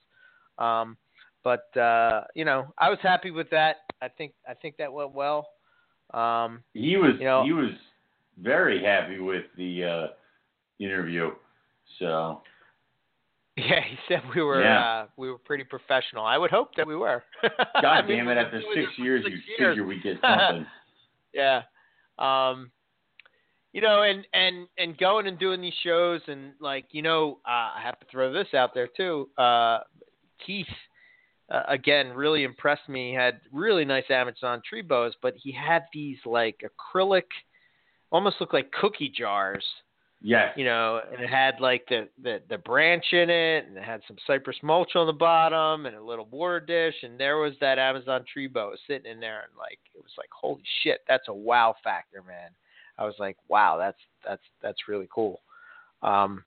Um, 0.58 0.96
but 1.42 1.76
uh, 1.76 2.24
you 2.34 2.44
know, 2.44 2.72
I 2.78 2.88
was 2.90 2.98
happy 3.02 3.30
with 3.30 3.50
that. 3.50 3.76
I 4.00 4.08
think 4.08 4.32
I 4.48 4.54
think 4.54 4.76
that 4.78 4.92
went 4.92 5.12
well. 5.12 5.48
Um, 6.12 6.62
He 6.74 6.96
was 6.96 7.12
You 7.18 7.24
know- 7.24 7.44
he 7.44 7.52
was 7.52 7.70
very 8.38 8.82
happy 8.82 9.20
with 9.20 9.44
the 9.56 9.84
uh, 9.84 10.06
interview. 10.80 11.30
So 11.98 12.42
Yeah, 13.56 13.80
he 13.88 13.96
said 14.08 14.22
we 14.34 14.42
were 14.42 14.62
Yeah. 14.62 14.84
uh, 14.84 15.06
we 15.16 15.30
were 15.30 15.38
pretty 15.38 15.62
professional. 15.64 16.24
I 16.24 16.36
would 16.36 16.50
hope 16.50 16.74
that 16.76 16.86
we 16.86 16.96
were. 16.96 17.22
I 17.42 17.82
God 17.82 18.08
mean, 18.08 18.18
damn 18.18 18.28
it! 18.28 18.36
After 18.38 18.60
six 18.74 18.90
years, 18.98 19.24
six 19.24 19.36
you 19.46 19.54
years. 19.58 19.72
figure 19.74 19.86
we 19.86 20.00
get 20.00 20.16
something. 20.22 20.66
yeah. 21.32 21.62
Um 22.18 22.72
you 23.72 23.80
know, 23.80 24.02
and 24.02 24.26
and 24.32 24.66
and 24.78 24.98
going 24.98 25.26
and 25.28 25.38
doing 25.38 25.60
these 25.60 25.74
shows 25.84 26.20
and 26.28 26.52
like, 26.60 26.86
you 26.92 27.02
know, 27.02 27.38
uh, 27.46 27.70
I 27.76 27.80
have 27.82 27.98
to 28.00 28.06
throw 28.10 28.32
this 28.32 28.54
out 28.54 28.74
there 28.74 28.88
too. 28.96 29.28
Uh 29.38 29.78
Keith 30.44 30.66
uh, 31.52 31.62
again 31.68 32.08
really 32.12 32.42
impressed 32.44 32.88
me. 32.88 33.10
He 33.10 33.14
had 33.14 33.40
really 33.52 33.84
nice 33.84 34.04
Amazon 34.10 34.62
tree 34.68 34.82
boas, 34.82 35.14
but 35.22 35.34
he 35.36 35.52
had 35.52 35.82
these 35.92 36.18
like 36.24 36.60
acrylic 36.64 37.24
almost 38.10 38.36
look 38.40 38.52
like 38.52 38.70
cookie 38.72 39.12
jars 39.16 39.64
yes. 40.24 40.52
you 40.56 40.64
know, 40.64 41.00
and 41.12 41.22
it 41.22 41.28
had 41.28 41.60
like 41.60 41.84
the, 41.88 42.08
the 42.22 42.40
the 42.48 42.58
branch 42.58 43.04
in 43.12 43.30
it, 43.30 43.66
and 43.66 43.76
it 43.76 43.84
had 43.84 44.00
some 44.08 44.16
cypress 44.26 44.56
mulch 44.62 44.96
on 44.96 45.06
the 45.06 45.12
bottom, 45.12 45.86
and 45.86 45.94
a 45.94 46.02
little 46.02 46.26
water 46.30 46.58
dish, 46.58 46.94
and 47.02 47.18
there 47.20 47.36
was 47.36 47.52
that 47.60 47.78
Amazon 47.78 48.24
tree 48.32 48.48
boa 48.48 48.74
sitting 48.88 49.10
in 49.10 49.20
there, 49.20 49.42
and 49.42 49.56
like 49.56 49.78
it 49.94 50.02
was 50.02 50.12
like 50.18 50.30
holy 50.32 50.62
shit, 50.82 51.00
that's 51.06 51.28
a 51.28 51.34
wow 51.34 51.74
factor, 51.84 52.22
man. 52.26 52.50
I 52.98 53.04
was 53.04 53.14
like, 53.18 53.36
wow, 53.48 53.76
that's 53.78 53.98
that's 54.26 54.42
that's 54.62 54.88
really 54.88 55.08
cool. 55.14 55.40
Um, 56.02 56.42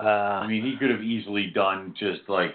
uh, 0.00 0.06
I 0.06 0.46
mean, 0.46 0.64
he 0.64 0.76
could 0.78 0.90
have 0.90 1.02
easily 1.02 1.50
done 1.54 1.94
just 1.98 2.22
like 2.28 2.54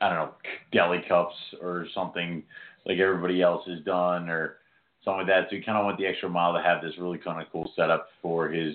I 0.00 0.08
don't 0.08 0.18
know 0.18 0.32
deli 0.72 1.02
cups 1.08 1.34
or 1.60 1.86
something 1.94 2.42
like 2.86 2.98
everybody 2.98 3.40
else 3.40 3.66
has 3.66 3.80
done 3.80 4.28
or 4.28 4.56
something 5.04 5.18
like 5.18 5.26
that. 5.28 5.50
So 5.50 5.56
he 5.56 5.62
kind 5.62 5.78
of 5.78 5.86
went 5.86 5.98
the 5.98 6.06
extra 6.06 6.28
mile 6.28 6.52
to 6.54 6.62
have 6.62 6.82
this 6.82 6.92
really 6.98 7.18
kind 7.18 7.40
of 7.40 7.50
cool 7.52 7.70
setup 7.76 8.08
for 8.22 8.48
his 8.48 8.74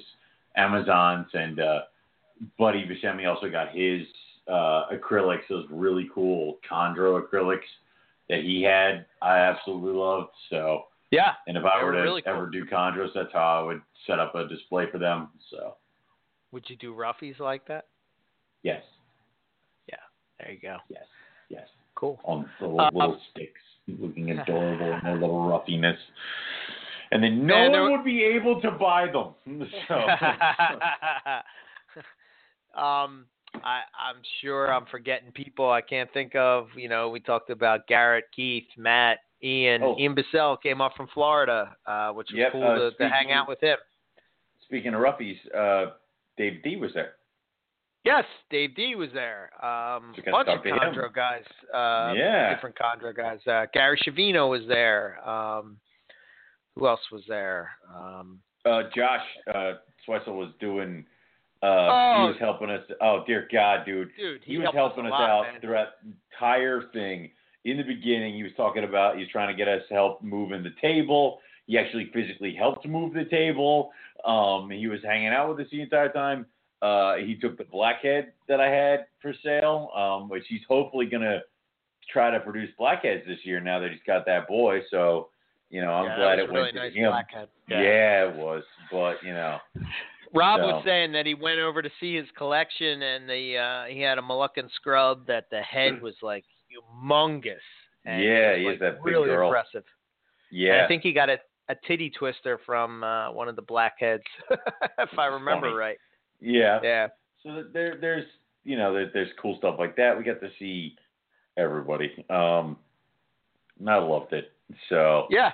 Amazons 0.56 1.28
and 1.34 1.60
uh, 1.60 1.80
Buddy 2.58 2.86
Buscemi 2.86 3.28
also 3.28 3.50
got 3.50 3.70
his 3.76 4.02
uh, 4.48 4.86
acrylics, 4.94 5.42
those 5.50 5.66
really 5.70 6.10
cool 6.14 6.58
Chondro 6.70 7.22
acrylics 7.22 7.68
that 8.30 8.42
he 8.42 8.64
had. 8.64 9.06
I 9.22 9.38
absolutely 9.40 9.94
loved. 9.94 10.30
So, 10.50 10.84
yeah, 11.12 11.34
and 11.48 11.58
if 11.58 11.64
I 11.66 11.82
were 11.84 11.88
were 11.92 11.98
to 11.98 12.02
really 12.02 12.22
cool. 12.22 12.34
ever 12.34 12.50
do 12.50 12.66
Chondros, 12.66 13.10
that's 13.14 13.34
how 13.34 13.62
I 13.62 13.64
would 13.66 13.82
set 14.08 14.20
up 14.20 14.36
a 14.36 14.48
display 14.48 14.86
for 14.92 14.98
them. 14.98 15.30
So, 15.52 15.76
would 16.52 16.64
you 16.70 16.76
do 16.78 16.94
roughies 16.96 17.40
like 17.40 17.68
that? 17.68 17.86
yes, 18.64 18.84
Yeah. 19.88 19.98
There 20.40 20.52
you 20.52 20.60
go. 20.60 20.78
yes, 20.90 21.04
yes. 21.50 21.68
Cool. 21.96 22.20
on 22.24 22.50
the 22.60 22.66
little, 22.68 22.82
Uh, 22.82 22.92
little 22.94 23.20
sticks, 23.32 23.62
looking 24.00 24.32
adorable 24.40 24.94
in 24.94 25.00
their 25.04 25.18
little 25.18 25.48
ruffiness. 25.48 25.98
And 27.12 27.24
then 27.24 27.46
no 27.48 27.72
there 27.72 27.82
one 27.84 27.92
would 27.94 28.04
be 28.06 28.24
able 28.24 28.62
to 28.62 28.72
buy 28.72 29.08
them. 29.08 29.34
So, 29.88 29.96
um, 32.80 33.26
I, 33.56 33.82
I'm 33.98 34.22
sure 34.42 34.72
I'm 34.72 34.86
forgetting 34.92 35.32
people 35.32 35.72
I 35.72 35.82
can't 35.82 36.12
think 36.14 36.36
of. 36.36 36.68
You 36.76 36.88
know, 36.88 37.10
we 37.10 37.20
talked 37.20 37.50
about 37.50 37.88
Garrett, 37.88 38.26
Keith, 38.36 38.68
Matt, 38.78 39.18
Ian. 39.44 39.82
Oh. 39.84 39.98
Ian 39.98 40.14
Bissell 40.14 40.58
came 40.58 40.82
up 40.82 40.92
from 40.96 41.08
Florida, 41.14 41.76
uh, 41.88 42.12
which 42.12 42.28
was 42.32 42.38
Yep, 42.38 42.52
cool 42.52 42.64
uh, 42.64 42.76
to, 42.76 42.92
to 42.92 43.10
hang 43.10 43.32
out 43.32 43.48
with 43.48 43.60
him. 43.62 43.78
speaking 44.66 44.94
of 44.94 45.02
roughies, 45.02 45.38
uh, 45.58 45.94
Dave 46.38 46.62
D 46.64 46.76
was 46.76 46.92
there. 46.94 47.14
Yes, 48.06 48.24
Dave 48.50 48.76
D 48.76 48.96
was 48.96 49.10
there. 49.14 49.52
Um, 49.64 50.14
So 50.16 50.32
bunch 50.32 50.48
of 50.48 50.64
him. 50.64 50.76
Guys. 51.14 51.44
Uh, 51.74 52.14
Yeah. 52.16 52.54
different 52.54 52.76
Chondro 52.78 53.16
guys. 53.16 53.40
Uh, 53.46 53.66
Gary 53.74 54.00
Shavino 54.06 54.50
was 54.50 54.66
there. 54.68 55.20
Um, 55.28 55.78
who 56.76 56.88
else 56.88 57.02
was 57.12 57.24
there? 57.28 57.72
Um, 57.94 58.40
Uh, 58.66 58.84
Josh 58.96 59.26
uh, 59.54 59.74
Swessel 60.06 60.36
was 60.38 60.50
doing. 60.60 61.06
Uh, 61.62 61.66
Oh. 61.66 62.16
He 62.24 62.28
was 62.30 62.38
helping 62.40 62.70
us. 62.70 62.84
Oh 63.02 63.24
dear 63.28 63.48
God, 63.52 63.86
dude. 63.86 64.16
dude, 64.16 64.44
He, 64.46 64.58
was 64.58 64.70
helping 64.74 65.06
us, 65.06 65.12
lot, 65.12 65.30
out 65.30 65.44
man. 65.52 65.62
throughout 65.62 65.88
the 66.04 66.14
entire 66.34 66.84
thing. 66.94 67.32
In 67.66 67.76
the 67.76 67.84
beginning, 67.84 68.34
he 68.34 68.44
was 68.44 68.54
talking 68.56 68.86
about 68.86 69.16
he 69.16 69.22
was 69.24 69.30
trying 69.30 69.50
to 69.50 69.54
get 69.54 69.68
us 69.68 69.84
help 69.90 70.22
moving 70.24 70.64
the 70.64 70.74
table. 70.82 71.42
He 71.68 71.78
actually 71.78 72.06
physically 72.14 72.54
helped 72.56 72.88
move 72.88 73.14
the 73.14 73.26
table. 73.26 73.92
Um, 74.24 74.70
he 74.72 74.88
was 74.88 75.04
hanging 75.04 75.28
out 75.30 75.50
with 75.50 75.66
us 75.66 75.70
the 75.72 75.82
entire 75.82 76.10
time. 76.10 76.46
Uh, 76.82 77.16
he 77.16 77.36
took 77.36 77.58
the 77.58 77.66
blackhead 77.66 78.32
that 78.48 78.60
I 78.62 78.70
had 78.70 79.06
for 79.22 79.34
sale, 79.44 79.90
um, 79.96 80.30
which 80.30 80.44
he's 80.48 80.62
hopefully 80.68 81.06
gonna 81.06 81.42
try 82.12 82.32
to 82.32 82.40
produce 82.40 82.70
blackheads 82.78 83.26
this 83.28 83.40
year 83.44 83.60
now 83.60 83.80
that 83.80 83.92
he's 83.92 84.00
got 84.08 84.26
that 84.26 84.48
boy. 84.48 84.82
So, 84.90 85.30
you 85.70 85.82
know, 85.82 85.92
I'm 85.92 86.06
Yeah, 86.06 86.16
glad 86.16 86.40
it 86.40 86.50
really 86.50 86.72
went 86.74 86.94
to 86.94 87.00
him. 87.00 87.10
blackhead. 87.12 87.50
Yeah. 87.68 88.28
it 88.30 88.36
was, 88.36 88.64
but 88.92 89.22
you 89.24 89.34
know, 89.34 89.60
Rob 90.34 90.62
So- 90.62 90.68
was 90.76 90.84
saying 90.86 91.12
that 91.12 91.26
he 91.26 91.34
went 91.34 91.60
over 91.60 91.82
to 91.82 91.90
see 92.00 92.16
his 92.16 92.30
collection 92.38 93.02
and 93.02 93.30
the 93.30 93.58
uh 93.58 93.86
he 93.86 94.00
had 94.02 94.18
a 94.18 94.22
Moluccan 94.22 94.72
scrub 94.72 95.26
that 95.28 95.50
the 95.52 95.62
head 95.62 96.02
was 96.02 96.16
like 96.22 96.46
humongous. 96.72 97.58
And 98.06 98.24
Yeah, 98.24 98.56
he 98.56 98.62
is 98.64 98.68
like, 98.68 98.80
that 98.80 99.04
big 99.04 99.06
really 99.14 99.28
girl. 99.28 99.48
impressive. 99.50 99.84
And 100.52 100.60
yeah. 100.60 100.86
I 100.86 100.88
think 100.88 101.04
he 101.04 101.12
got 101.14 101.30
a 101.30 101.40
a 101.68 101.76
titty 101.86 102.10
twister 102.10 102.58
from 102.66 103.04
uh 103.04 103.32
one 103.32 103.48
of 103.50 103.56
the 103.56 103.62
blackheads, 103.62 104.24
if 104.50 105.20
I 105.20 105.26
remember 105.26 105.68
funny. 105.68 105.78
right. 105.78 105.98
Yeah. 106.42 106.80
Yeah. 106.84 107.08
So 107.44 107.64
there, 107.72 107.98
there's, 108.00 108.26
you 108.64 108.78
know, 108.78 108.94
there, 108.94 109.10
there's 109.14 109.30
cool 109.42 109.58
stuff 109.58 109.76
like 109.80 109.96
that. 109.96 110.18
We 110.18 110.24
got 110.24 110.42
to 110.42 110.50
see 110.60 110.96
everybody. 111.58 112.26
Um, 112.30 112.78
and 113.80 113.90
I 113.90 113.98
loved 113.98 114.34
it. 114.34 114.52
So 114.90 115.28
Yeah. 115.30 115.52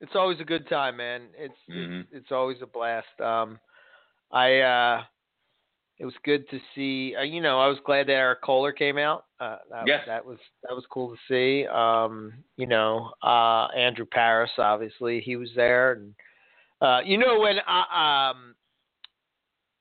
It's 0.00 0.12
always 0.16 0.38
a 0.40 0.44
good 0.44 0.68
time, 0.68 0.96
man. 0.98 1.28
It's 1.36 1.54
Mhm. 1.68 2.00
it's, 2.00 2.08
it's 2.12 2.32
always 2.32 2.60
a 2.62 2.66
blast. 2.66 3.20
Um 3.20 3.58
I 4.30 4.60
uh 4.60 5.04
it 5.98 6.04
was 6.04 6.14
good 6.24 6.48
to 6.50 6.58
see. 6.74 7.14
Uh, 7.16 7.22
you 7.22 7.40
know, 7.40 7.60
I 7.60 7.68
was 7.68 7.78
glad 7.86 8.08
that 8.08 8.14
Eric 8.14 8.42
Kohler 8.42 8.72
came 8.72 8.98
out. 8.98 9.26
Uh, 9.38 9.58
that, 9.70 9.86
Yes. 9.86 10.04
that 10.06 10.26
was 10.26 10.38
that 10.64 10.74
was 10.74 10.84
cool 10.90 11.14
to 11.14 11.16
see. 11.28 11.66
Um, 11.68 12.32
you 12.56 12.66
know, 12.66 13.12
uh, 13.22 13.66
Andrew 13.76 14.04
Paris, 14.04 14.50
obviously, 14.58 15.20
he 15.20 15.36
was 15.36 15.50
there, 15.54 15.92
and 15.92 16.14
uh, 16.80 17.00
you 17.04 17.16
know 17.16 17.38
when 17.38 17.58
uh, 17.60 17.96
um, 17.96 18.53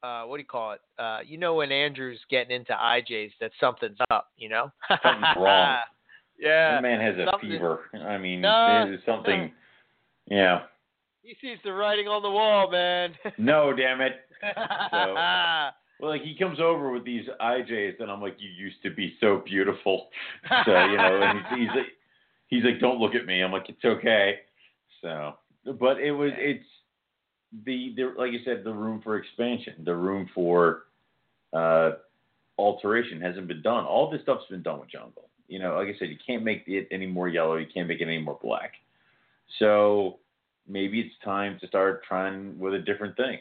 uh, 0.04 0.24
what 0.24 0.38
do 0.38 0.42
you 0.42 0.48
call 0.48 0.74
it? 0.74 0.82
Uh, 1.00 1.20
you 1.26 1.38
know 1.38 1.56
when 1.56 1.72
Andrew's 1.72 2.20
getting 2.30 2.56
into 2.56 2.74
IJs, 2.74 3.32
that 3.40 3.52
something's 3.60 3.98
up. 4.12 4.28
You 4.38 4.50
know, 4.50 4.72
Something's 4.90 5.26
wrong. 5.38 5.78
yeah, 6.40 6.72
that 6.76 6.82
man 6.84 7.00
has 7.00 7.16
a 7.18 7.30
something- 7.32 7.50
fever. 7.50 7.80
I 8.06 8.18
mean, 8.18 8.42
No, 8.42 8.84
there's 8.86 9.00
something. 9.06 9.52
Yeah. 10.30 10.62
he 11.22 11.36
sees 11.42 11.58
the 11.64 11.74
writing 11.74 12.08
on 12.08 12.22
the 12.22 12.30
wall, 12.30 12.70
man. 12.72 13.14
No, 13.38 13.74
damn 13.74 14.02
it. 14.02 14.14
Well, 16.00 16.12
like 16.12 16.24
he 16.24 16.36
comes 16.38 16.60
over 16.60 16.92
with 16.92 17.06
these 17.06 17.24
IJs, 17.40 18.02
and 18.02 18.12
I'm 18.12 18.20
like, 18.22 18.36
you 18.40 18.50
used 18.50 18.82
to 18.84 18.90
be 18.90 19.16
so 19.22 19.42
beautiful. 19.46 20.10
So 20.66 20.72
you 20.86 20.98
know, 20.98 21.22
and 21.22 21.40
he's, 21.52 21.60
he's 21.60 21.68
like, 21.70 21.86
he's 22.48 22.64
like, 22.66 22.80
don't 22.82 23.00
look 23.00 23.16
at 23.16 23.26
me. 23.26 23.42
I'm 23.42 23.54
like, 23.54 23.70
it's 23.70 23.86
okay. 23.86 24.40
So, 25.02 25.36
but 25.80 26.02
it 26.02 26.12
was, 26.12 26.32
it's 26.36 26.66
the, 27.66 27.94
the 27.96 28.14
like 28.18 28.32
you 28.32 28.40
said, 28.46 28.64
the 28.64 28.74
room 28.74 29.02
for 29.04 29.18
expansion, 29.18 29.74
the 29.86 29.96
room 29.96 30.30
for 30.34 30.84
uh, 31.54 31.92
alteration 32.58 33.22
hasn't 33.22 33.48
been 33.48 33.62
done. 33.62 33.86
All 33.86 34.10
this 34.10 34.22
stuff's 34.22 34.46
been 34.50 34.64
done 34.64 34.80
with 34.80 34.90
Jungle. 34.90 35.30
You 35.48 35.60
know, 35.60 35.76
like 35.76 35.88
I 35.88 35.98
said, 36.00 36.10
you 36.10 36.18
can't 36.26 36.44
make 36.44 36.64
it 36.68 36.88
any 36.92 37.06
more 37.06 37.28
yellow. 37.28 37.58
You 37.58 37.68
can't 37.72 37.88
make 37.88 38.02
it 38.02 38.06
any 38.06 38.20
more 38.20 38.40
black. 38.42 38.74
So 39.60 40.20
maybe 40.68 41.00
it's 41.00 41.14
time 41.24 41.58
to 41.62 41.68
start 41.68 42.04
trying 42.08 42.58
with 42.58 42.74
a 42.74 42.80
different 42.80 43.16
thing. 43.18 43.40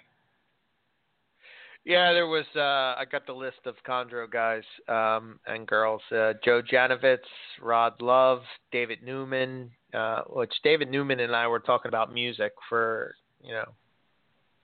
Yeah, 1.85 2.13
there 2.13 2.29
was. 2.29 2.45
Uh, 2.55 3.01
I 3.01 3.05
got 3.11 3.27
the 3.27 3.33
list 3.33 3.59
of 3.65 3.75
Chondro 3.89 4.31
guys 4.31 4.63
um, 4.89 5.41
and 5.47 5.67
girls: 5.67 6.03
uh, 6.13 6.35
Joe 6.45 6.63
Janovitz, 6.63 7.19
Rod 7.61 8.01
Love, 8.01 8.43
David 8.71 9.03
Newman. 9.03 9.71
Uh, 9.93 10.23
which 10.31 10.53
David 10.65 10.91
Newman 10.91 11.21
and 11.21 11.37
I 11.37 11.47
were 11.47 11.61
talking 11.61 11.91
about 11.91 12.15
music 12.15 12.53
for 12.71 13.15
you 13.43 13.53
know, 13.53 13.69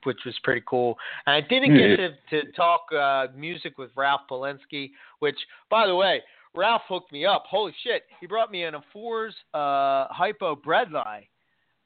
which 0.03 0.19
was 0.25 0.35
pretty 0.43 0.61
cool. 0.65 0.97
And 1.25 1.35
I 1.35 1.41
didn't 1.47 1.75
get 1.75 1.97
to 1.97 2.09
to 2.43 2.51
talk 2.53 2.81
uh, 2.91 3.27
music 3.35 3.77
with 3.77 3.91
Ralph 3.95 4.21
Polensky, 4.29 4.91
which, 5.19 5.37
by 5.69 5.87
the 5.87 5.95
way, 5.95 6.21
Ralph 6.55 6.81
hooked 6.87 7.11
me 7.11 7.25
up. 7.25 7.43
Holy 7.49 7.73
shit, 7.83 8.03
he 8.19 8.27
brought 8.27 8.51
me 8.51 8.63
in 8.65 8.75
a 8.75 8.81
Fours 8.91 9.35
uh, 9.53 10.07
Hypo 10.09 10.55
Bredli. 10.55 11.27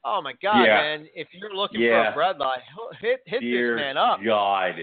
Oh 0.06 0.22
my 0.22 0.34
god, 0.41 0.64
Yeah. 0.64 0.81
man! 0.81 1.07
If 1.15 1.27
you're 1.31 1.53
looking 1.56 1.81
Yeah. 1.81 2.14
for 2.14 2.22
a 2.22 2.34
Bredli, 2.34 2.57
hit 2.99 3.22
hit 3.26 3.41
Dear 3.41 3.76
this 3.76 3.81
man 3.81 3.98
up. 3.98 4.19
God. 4.23 4.76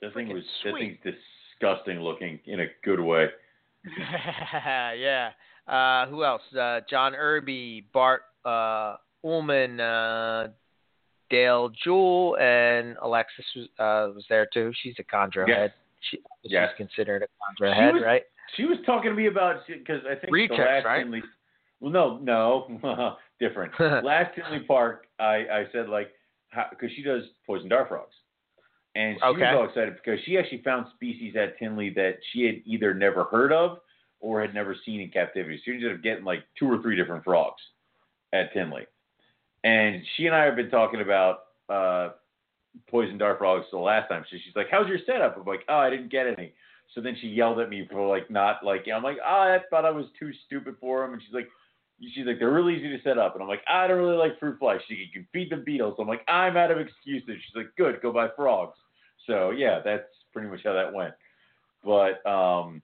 That 0.00 0.14
thing 0.14 0.28
was 0.28 0.44
that 0.64 0.70
sweet. 0.70 1.00
thing's 1.02 1.16
disgusting 1.60 2.00
looking 2.00 2.38
in 2.46 2.60
a 2.60 2.66
good 2.84 3.00
way. 3.00 3.26
yeah. 3.98 5.30
Uh, 5.66 6.06
who 6.06 6.24
else? 6.24 6.42
Uh, 6.58 6.80
John 6.88 7.14
Irby, 7.14 7.86
Bart 7.92 8.22
uh, 8.44 8.96
Ullman, 9.24 9.80
uh, 9.80 10.48
Dale 11.30 11.70
Jewell, 11.84 12.36
and 12.40 12.96
Alexis 13.02 13.44
was, 13.56 13.66
uh, 13.78 14.12
was 14.14 14.24
there 14.28 14.46
too. 14.52 14.72
She's 14.82 14.94
a 14.98 15.04
chondro 15.04 15.46
Yes. 15.46 15.56
head. 15.58 15.72
She, 16.10 16.18
Yes. 16.44 16.70
She's 16.70 16.76
considered 16.86 17.22
a 17.22 17.26
chondro 17.26 17.72
She 17.74 17.80
head, 17.80 17.94
was- 17.94 18.02
right? 18.02 18.22
She 18.56 18.64
was 18.64 18.78
talking 18.86 19.10
to 19.10 19.14
me 19.16 19.26
about 19.26 19.66
because 19.66 20.00
I 20.06 20.14
think 20.14 20.32
Rejects, 20.32 20.56
the 20.56 20.62
last 20.64 20.84
right? 20.86 21.02
Tinley, 21.02 21.22
well, 21.80 21.92
no, 21.92 22.18
no, 22.18 23.16
different. 23.40 23.72
last 23.80 24.34
Tinley 24.34 24.60
Park, 24.60 25.06
I 25.18 25.46
I 25.52 25.66
said 25.72 25.88
like 25.90 26.08
because 26.70 26.90
she 26.96 27.02
does 27.02 27.24
poison 27.46 27.68
dart 27.68 27.88
frogs, 27.88 28.14
and 28.94 29.18
she 29.18 29.24
Okay. 29.26 29.40
was 29.52 29.54
all 29.54 29.64
excited 29.66 29.96
because 30.02 30.18
she 30.24 30.38
actually 30.38 30.62
found 30.62 30.86
species 30.94 31.36
at 31.36 31.58
Tinley 31.58 31.90
that 31.90 32.18
she 32.32 32.46
had 32.46 32.62
either 32.64 32.94
never 32.94 33.24
heard 33.24 33.52
of 33.52 33.80
or 34.20 34.40
had 34.40 34.54
never 34.54 34.74
seen 34.86 35.00
in 35.02 35.10
captivity. 35.10 35.58
So 35.58 35.62
she 35.66 35.72
ended 35.72 35.92
up 35.94 36.02
getting 36.02 36.24
like 36.24 36.42
two 36.58 36.70
or 36.72 36.80
three 36.80 36.96
different 36.96 37.22
frogs 37.24 37.60
at 38.32 38.50
Tinley, 38.54 38.86
and 39.64 40.02
she 40.16 40.26
and 40.26 40.34
I 40.34 40.44
have 40.44 40.56
been 40.56 40.70
talking 40.70 41.00
about 41.00 41.38
uh, 41.68 42.10
poison 42.90 43.18
dart 43.18 43.38
frogs 43.38 43.66
the 43.70 43.78
last 43.78 44.08
time. 44.08 44.24
So 44.30 44.36
she's 44.44 44.54
like, 44.56 44.68
"How's 44.70 44.88
your 44.88 44.98
setup?" 45.06 45.36
I'm 45.36 45.44
like, 45.44 45.64
"Oh, 45.68 45.78
I 45.78 45.90
didn't 45.90 46.10
get 46.10 46.26
any." 46.26 46.52
So 46.94 47.00
then 47.00 47.16
she 47.20 47.28
yelled 47.28 47.60
at 47.60 47.68
me 47.68 47.86
for 47.90 48.06
like 48.06 48.30
not 48.30 48.64
like 48.64 48.86
I'm 48.92 49.02
like, 49.02 49.18
"Oh, 49.24 49.28
I 49.28 49.58
thought 49.70 49.84
I 49.84 49.90
was 49.90 50.06
too 50.18 50.30
stupid 50.46 50.76
for 50.80 51.02
them," 51.02 51.14
and 51.14 51.22
she's 51.22 51.34
like. 51.34 51.48
She's 52.14 52.26
like, 52.26 52.38
they're 52.38 52.52
really 52.52 52.76
easy 52.76 52.96
to 52.96 53.02
set 53.02 53.18
up. 53.18 53.34
And 53.34 53.42
I'm 53.42 53.48
like, 53.48 53.64
I 53.68 53.88
don't 53.88 53.98
really 53.98 54.16
like 54.16 54.38
fruit 54.38 54.56
flies. 54.60 54.78
She 54.86 54.94
you 54.94 55.06
can 55.12 55.26
feed 55.32 55.50
them 55.50 55.64
beetles. 55.66 55.96
I'm 55.98 56.06
like, 56.06 56.22
I'm 56.28 56.56
out 56.56 56.70
of 56.70 56.78
excuses. 56.78 57.24
She's 57.26 57.56
like, 57.56 57.74
good, 57.76 58.00
go 58.00 58.12
buy 58.12 58.28
frogs. 58.36 58.78
So 59.26 59.50
yeah, 59.50 59.80
that's 59.84 60.06
pretty 60.32 60.48
much 60.48 60.60
how 60.62 60.74
that 60.74 60.94
went. 60.94 61.14
But 61.84 62.24
um, 62.24 62.82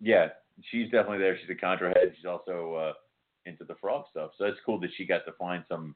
yeah, 0.00 0.30
she's 0.72 0.90
definitely 0.90 1.18
there. 1.18 1.38
She's 1.38 1.48
a 1.48 1.54
chondro 1.54 1.96
head. 1.96 2.12
She's 2.16 2.26
also 2.26 2.74
uh, 2.74 2.92
into 3.48 3.64
the 3.64 3.76
frog 3.76 4.06
stuff. 4.10 4.32
So 4.36 4.44
that's 4.44 4.56
cool 4.66 4.80
that 4.80 4.90
she 4.96 5.06
got 5.06 5.24
to 5.26 5.32
find 5.38 5.62
some 5.68 5.94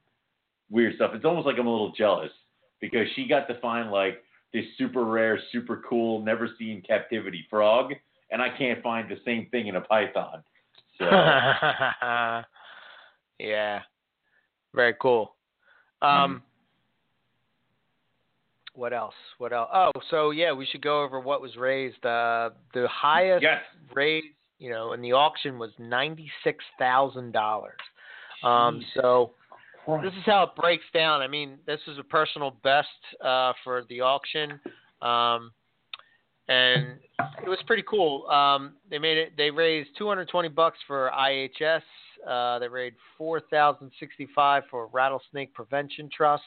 weird 0.71 0.95
stuff. 0.95 1.11
It's 1.13 1.25
almost 1.25 1.45
like 1.45 1.57
I'm 1.59 1.67
a 1.67 1.71
little 1.71 1.91
jealous 1.91 2.31
because 2.79 3.07
she 3.15 3.27
got 3.27 3.47
to 3.47 3.59
find 3.59 3.91
like 3.91 4.23
this 4.53 4.65
super 4.77 5.05
rare, 5.05 5.39
super 5.51 5.83
cool, 5.87 6.23
never 6.23 6.49
seen 6.57 6.81
captivity 6.87 7.45
frog, 7.49 7.93
and 8.31 8.41
I 8.41 8.49
can't 8.57 8.81
find 8.81 9.09
the 9.09 9.17
same 9.25 9.47
thing 9.51 9.67
in 9.67 9.75
a 9.75 9.81
python. 9.81 10.43
So 10.97 11.05
yeah. 13.39 13.81
Very 14.73 14.95
cool. 15.01 15.35
Um, 16.01 16.41
what 18.73 18.93
else? 18.93 19.13
What 19.37 19.53
else? 19.53 19.69
Oh, 19.73 19.91
so 20.09 20.31
yeah, 20.31 20.53
we 20.53 20.65
should 20.65 20.81
go 20.81 21.03
over 21.03 21.19
what 21.19 21.41
was 21.41 21.57
raised. 21.57 22.05
Uh, 22.05 22.51
the 22.73 22.87
highest 22.89 23.43
yes, 23.43 23.59
raised, 23.93 24.27
you 24.59 24.69
know, 24.69 24.93
in 24.93 25.01
the 25.01 25.11
auction 25.11 25.59
was 25.59 25.71
ninety 25.77 26.31
six 26.43 26.63
thousand 26.79 27.33
dollars. 27.33 27.79
Um, 28.43 28.81
so 28.95 29.33
Christ. 29.85 30.03
this 30.03 30.13
is 30.13 30.25
how 30.25 30.43
it 30.43 30.49
breaks 30.55 30.85
down. 30.93 31.21
I 31.21 31.27
mean, 31.27 31.57
this 31.65 31.79
is 31.87 31.97
a 31.97 32.03
personal 32.03 32.57
best 32.63 32.87
uh, 33.23 33.53
for 33.63 33.83
the 33.89 34.01
auction, 34.01 34.59
um, 35.01 35.51
and 36.47 36.99
it 37.43 37.49
was 37.49 37.57
pretty 37.67 37.83
cool. 37.89 38.27
Um, 38.27 38.75
they 38.89 38.99
made 38.99 39.17
it. 39.17 39.33
They 39.37 39.51
raised 39.51 39.89
220 39.97 40.49
bucks 40.49 40.77
for 40.87 41.11
IHS. 41.17 41.81
Uh, 42.27 42.59
they 42.59 42.67
raised 42.67 42.97
4,065 43.17 44.63
for 44.69 44.87
Rattlesnake 44.87 45.53
Prevention 45.53 46.09
Trust. 46.15 46.43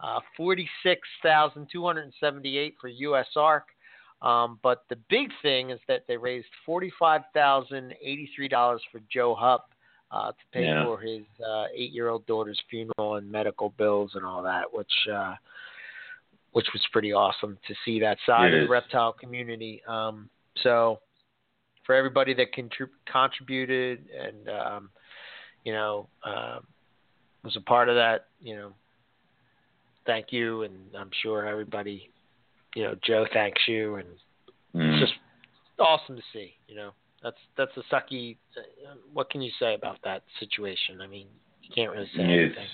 Uh, 0.00 0.20
46,278 0.36 2.74
for 2.80 2.88
USARK. 2.88 3.62
Um, 4.22 4.60
but 4.62 4.84
the 4.88 4.94
big 5.10 5.30
thing 5.42 5.70
is 5.70 5.80
that 5.88 6.04
they 6.06 6.16
raised 6.16 6.46
$45,083 6.68 8.78
for 8.92 9.00
Joe 9.12 9.34
Hupp 9.34 9.70
uh, 10.10 10.28
to 10.32 10.44
pay 10.52 10.64
Yeah. 10.64 10.84
for 10.84 10.98
his 10.98 11.22
uh, 11.46 11.66
eight-year-old 11.74 12.26
daughter's 12.26 12.60
funeral 12.70 13.16
and 13.16 13.30
medical 13.30 13.70
bills 13.70 14.12
and 14.14 14.24
all 14.24 14.42
that, 14.42 14.72
which 14.72 14.92
uh, 15.12 15.34
which 16.52 16.66
was 16.72 16.82
pretty 16.92 17.12
awesome 17.12 17.58
to 17.68 17.74
see 17.84 18.00
that 18.00 18.16
side 18.24 18.52
of 18.54 18.60
the 18.62 18.68
reptile 18.68 19.12
community. 19.12 19.82
Um, 19.86 20.30
so 20.62 21.00
for 21.84 21.94
everybody 21.94 22.32
that 22.34 22.52
contrib- 22.54 22.88
contributed 23.10 24.04
and 24.18 24.48
um, 24.48 24.90
you 25.64 25.72
know 25.72 26.08
um, 26.24 26.66
was 27.44 27.54
a 27.56 27.60
part 27.60 27.88
of 27.88 27.94
that, 27.96 28.26
you 28.40 28.56
know, 28.56 28.72
thank 30.06 30.32
you, 30.32 30.62
and 30.62 30.74
I'm 30.98 31.10
sure 31.22 31.46
everybody, 31.46 32.10
you 32.74 32.82
know, 32.84 32.94
Joe 33.06 33.26
thanks 33.32 33.60
you, 33.68 33.96
and 33.96 34.08
Mm. 34.74 35.00
it's 35.00 35.10
just 35.10 35.18
awesome 35.78 36.16
to 36.16 36.22
see. 36.32 36.54
You 36.66 36.76
know, 36.76 36.90
that's 37.22 37.36
that's 37.56 37.72
a 37.76 37.82
sucky. 37.94 38.36
Uh, 38.56 38.94
what 39.12 39.30
can 39.30 39.40
you 39.42 39.50
say 39.58 39.74
about 39.74 39.98
that 40.04 40.22
situation? 40.38 41.00
I 41.00 41.06
mean, 41.06 41.26
you 41.62 41.70
can't 41.74 41.90
really 41.92 42.08
say 42.16 42.22
It's- 42.22 42.56
anything. 42.56 42.68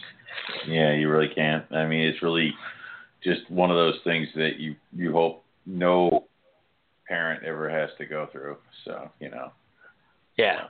Yeah, 0.67 0.93
you 0.95 1.09
really 1.09 1.29
can't. 1.35 1.65
I 1.73 1.87
mean, 1.87 2.01
it's 2.07 2.21
really 2.23 2.53
just 3.23 3.49
one 3.51 3.71
of 3.71 3.77
those 3.77 3.99
things 4.05 4.29
that 4.35 4.57
you 4.59 4.77
you 4.95 5.13
hope 5.13 5.45
no 5.67 6.27
parent 7.09 7.45
ever 7.45 7.69
has 7.69 7.91
to 7.99 8.07
go 8.07 8.27
through. 8.33 8.57
So 8.85 9.11
you 9.21 9.31
know, 9.31 9.53
Yeah, 10.37 10.69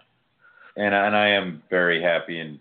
and 0.77 0.95
and 0.95 1.17
I 1.17 1.29
am 1.29 1.63
very 1.71 2.03
happy 2.03 2.41
and 2.41 2.61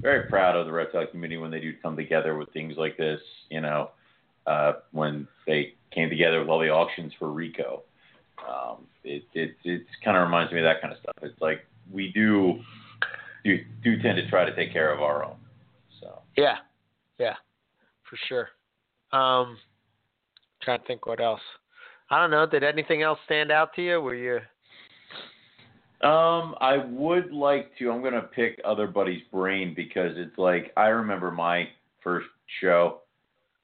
very 0.00 0.28
proud 0.28 0.54
of 0.56 0.66
the 0.66 0.72
reptile 0.72 1.06
community 1.08 1.38
when 1.38 1.50
they 1.50 1.60
do 1.60 1.72
come 1.82 1.96
together 1.96 2.36
with 2.36 2.52
things 2.52 2.76
like 2.76 2.96
this. 2.96 3.20
You 3.50 3.60
know, 3.60 3.90
uh, 4.46 4.74
when 4.92 5.26
they 5.46 5.74
came 5.90 6.08
together 6.08 6.38
with 6.40 6.48
all 6.48 6.60
the 6.60 6.70
auctions 6.70 7.12
for 7.18 7.30
Rico, 7.30 7.82
um, 8.46 8.86
it 9.04 9.24
it 9.34 9.56
it 9.64 9.82
kind 10.04 10.16
of 10.16 10.24
reminds 10.24 10.52
me 10.52 10.58
of 10.58 10.64
that 10.64 10.80
kind 10.80 10.92
of 10.92 11.00
stuff. 11.00 11.14
It's 11.22 11.40
like 11.40 11.64
we 11.92 12.12
do 12.12 12.60
do 13.44 13.58
do 13.82 14.00
tend 14.02 14.16
to 14.16 14.28
try 14.28 14.44
to 14.44 14.54
take 14.54 14.72
care 14.72 14.92
of 14.92 15.00
our 15.00 15.24
own. 15.24 15.36
So. 16.00 16.20
yeah, 16.36 16.56
yeah, 17.18 17.34
for 18.08 18.16
sure. 18.28 18.48
Um, 19.12 19.56
trying 20.62 20.80
to 20.80 20.86
think 20.86 21.06
what 21.06 21.20
else. 21.20 21.40
I 22.10 22.20
don't 22.20 22.30
know. 22.30 22.46
Did 22.46 22.64
anything 22.64 23.02
else 23.02 23.18
stand 23.24 23.50
out 23.50 23.74
to 23.74 23.82
you? 23.82 24.00
Were 24.00 24.14
you? 24.14 24.36
Um, 26.06 26.54
I 26.60 26.76
would 26.76 27.32
like 27.32 27.76
to. 27.78 27.90
I'm 27.90 28.02
gonna 28.02 28.22
pick 28.22 28.60
other 28.64 28.86
buddy's 28.86 29.22
brain 29.32 29.74
because 29.74 30.12
it's 30.16 30.38
like 30.38 30.72
I 30.76 30.88
remember 30.88 31.30
my 31.30 31.68
first 32.02 32.28
show, 32.60 33.00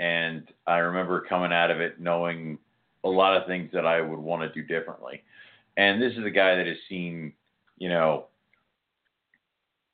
and 0.01 0.48
I 0.66 0.78
remember 0.78 1.24
coming 1.28 1.52
out 1.52 1.70
of 1.70 1.80
it 1.80 2.01
knowing 2.01 2.59
a 3.05 3.09
lot 3.09 3.36
of 3.36 3.47
things 3.47 3.70
that 3.72 3.86
I 3.86 4.01
would 4.01 4.18
want 4.18 4.43
to 4.43 4.60
do 4.60 4.66
differently. 4.66 5.22
And 5.76 6.01
this 6.01 6.12
is 6.12 6.24
a 6.24 6.31
guy 6.31 6.56
that 6.56 6.66
has 6.66 6.76
seen, 6.89 7.32
you 7.78 7.89
know, 7.89 8.26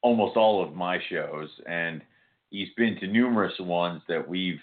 almost 0.02 0.36
all 0.36 0.62
of 0.62 0.74
my 0.74 0.98
shows, 1.10 1.48
and 1.66 2.02
he's 2.50 2.68
been 2.76 2.96
to 3.00 3.06
numerous 3.06 3.58
ones 3.58 4.02
that 4.08 4.26
we've 4.26 4.60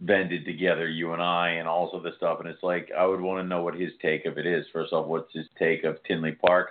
vended 0.00 0.44
together, 0.44 0.88
you 0.88 1.12
and 1.12 1.22
I, 1.22 1.50
and 1.50 1.68
all 1.68 1.90
of 1.92 2.02
this 2.02 2.14
stuff. 2.16 2.38
And 2.40 2.48
it's 2.48 2.62
like 2.62 2.90
I 2.96 3.04
would 3.06 3.20
want 3.20 3.42
to 3.42 3.48
know 3.48 3.62
what 3.62 3.74
his 3.74 3.90
take 4.00 4.26
of 4.26 4.38
it 4.38 4.46
is. 4.46 4.66
First 4.72 4.92
off, 4.92 5.06
what's 5.06 5.32
his 5.32 5.46
take 5.58 5.84
of 5.84 6.02
Tinley 6.04 6.32
Park, 6.32 6.70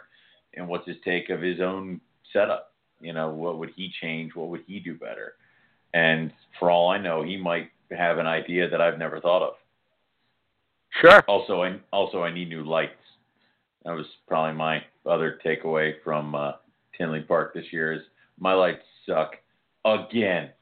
and 0.56 0.68
what's 0.68 0.88
his 0.88 0.98
take 1.04 1.30
of 1.30 1.42
his 1.42 1.60
own 1.60 2.02
setup? 2.32 2.74
You 3.02 3.14
know, 3.14 3.30
what 3.30 3.60
would 3.60 3.72
he 3.76 3.92
change? 4.02 4.36
What 4.36 4.50
would 4.50 4.64
he 4.68 4.80
do 4.80 4.96
better? 4.96 5.34
And 5.94 6.32
for 6.60 6.70
all 6.70 6.90
I 6.90 6.98
know, 6.98 7.24
he 7.24 7.38
might 7.38 7.70
have 7.92 8.18
an 8.18 8.28
idea 8.28 8.70
that 8.70 8.82
I've 8.82 9.00
never 9.00 9.20
thought 9.20 9.42
of. 9.42 9.54
Sure. 11.02 11.24
Also, 11.28 11.62
I 11.62 11.80
also 11.92 12.24
I 12.24 12.34
need 12.34 12.50
new 12.50 12.64
lights. 12.64 12.94
That 13.86 13.92
was 13.92 14.06
probably 14.28 14.58
my 14.58 14.82
other 15.06 15.40
takeaway 15.46 15.94
from 16.04 16.36
uh, 16.36 16.54
Tinley 16.98 17.22
Park 17.22 17.54
this 17.54 17.66
year 17.72 17.94
is 17.94 18.02
my 18.40 18.54
lights 18.54 18.84
suck 19.06 19.36
again. 19.86 20.50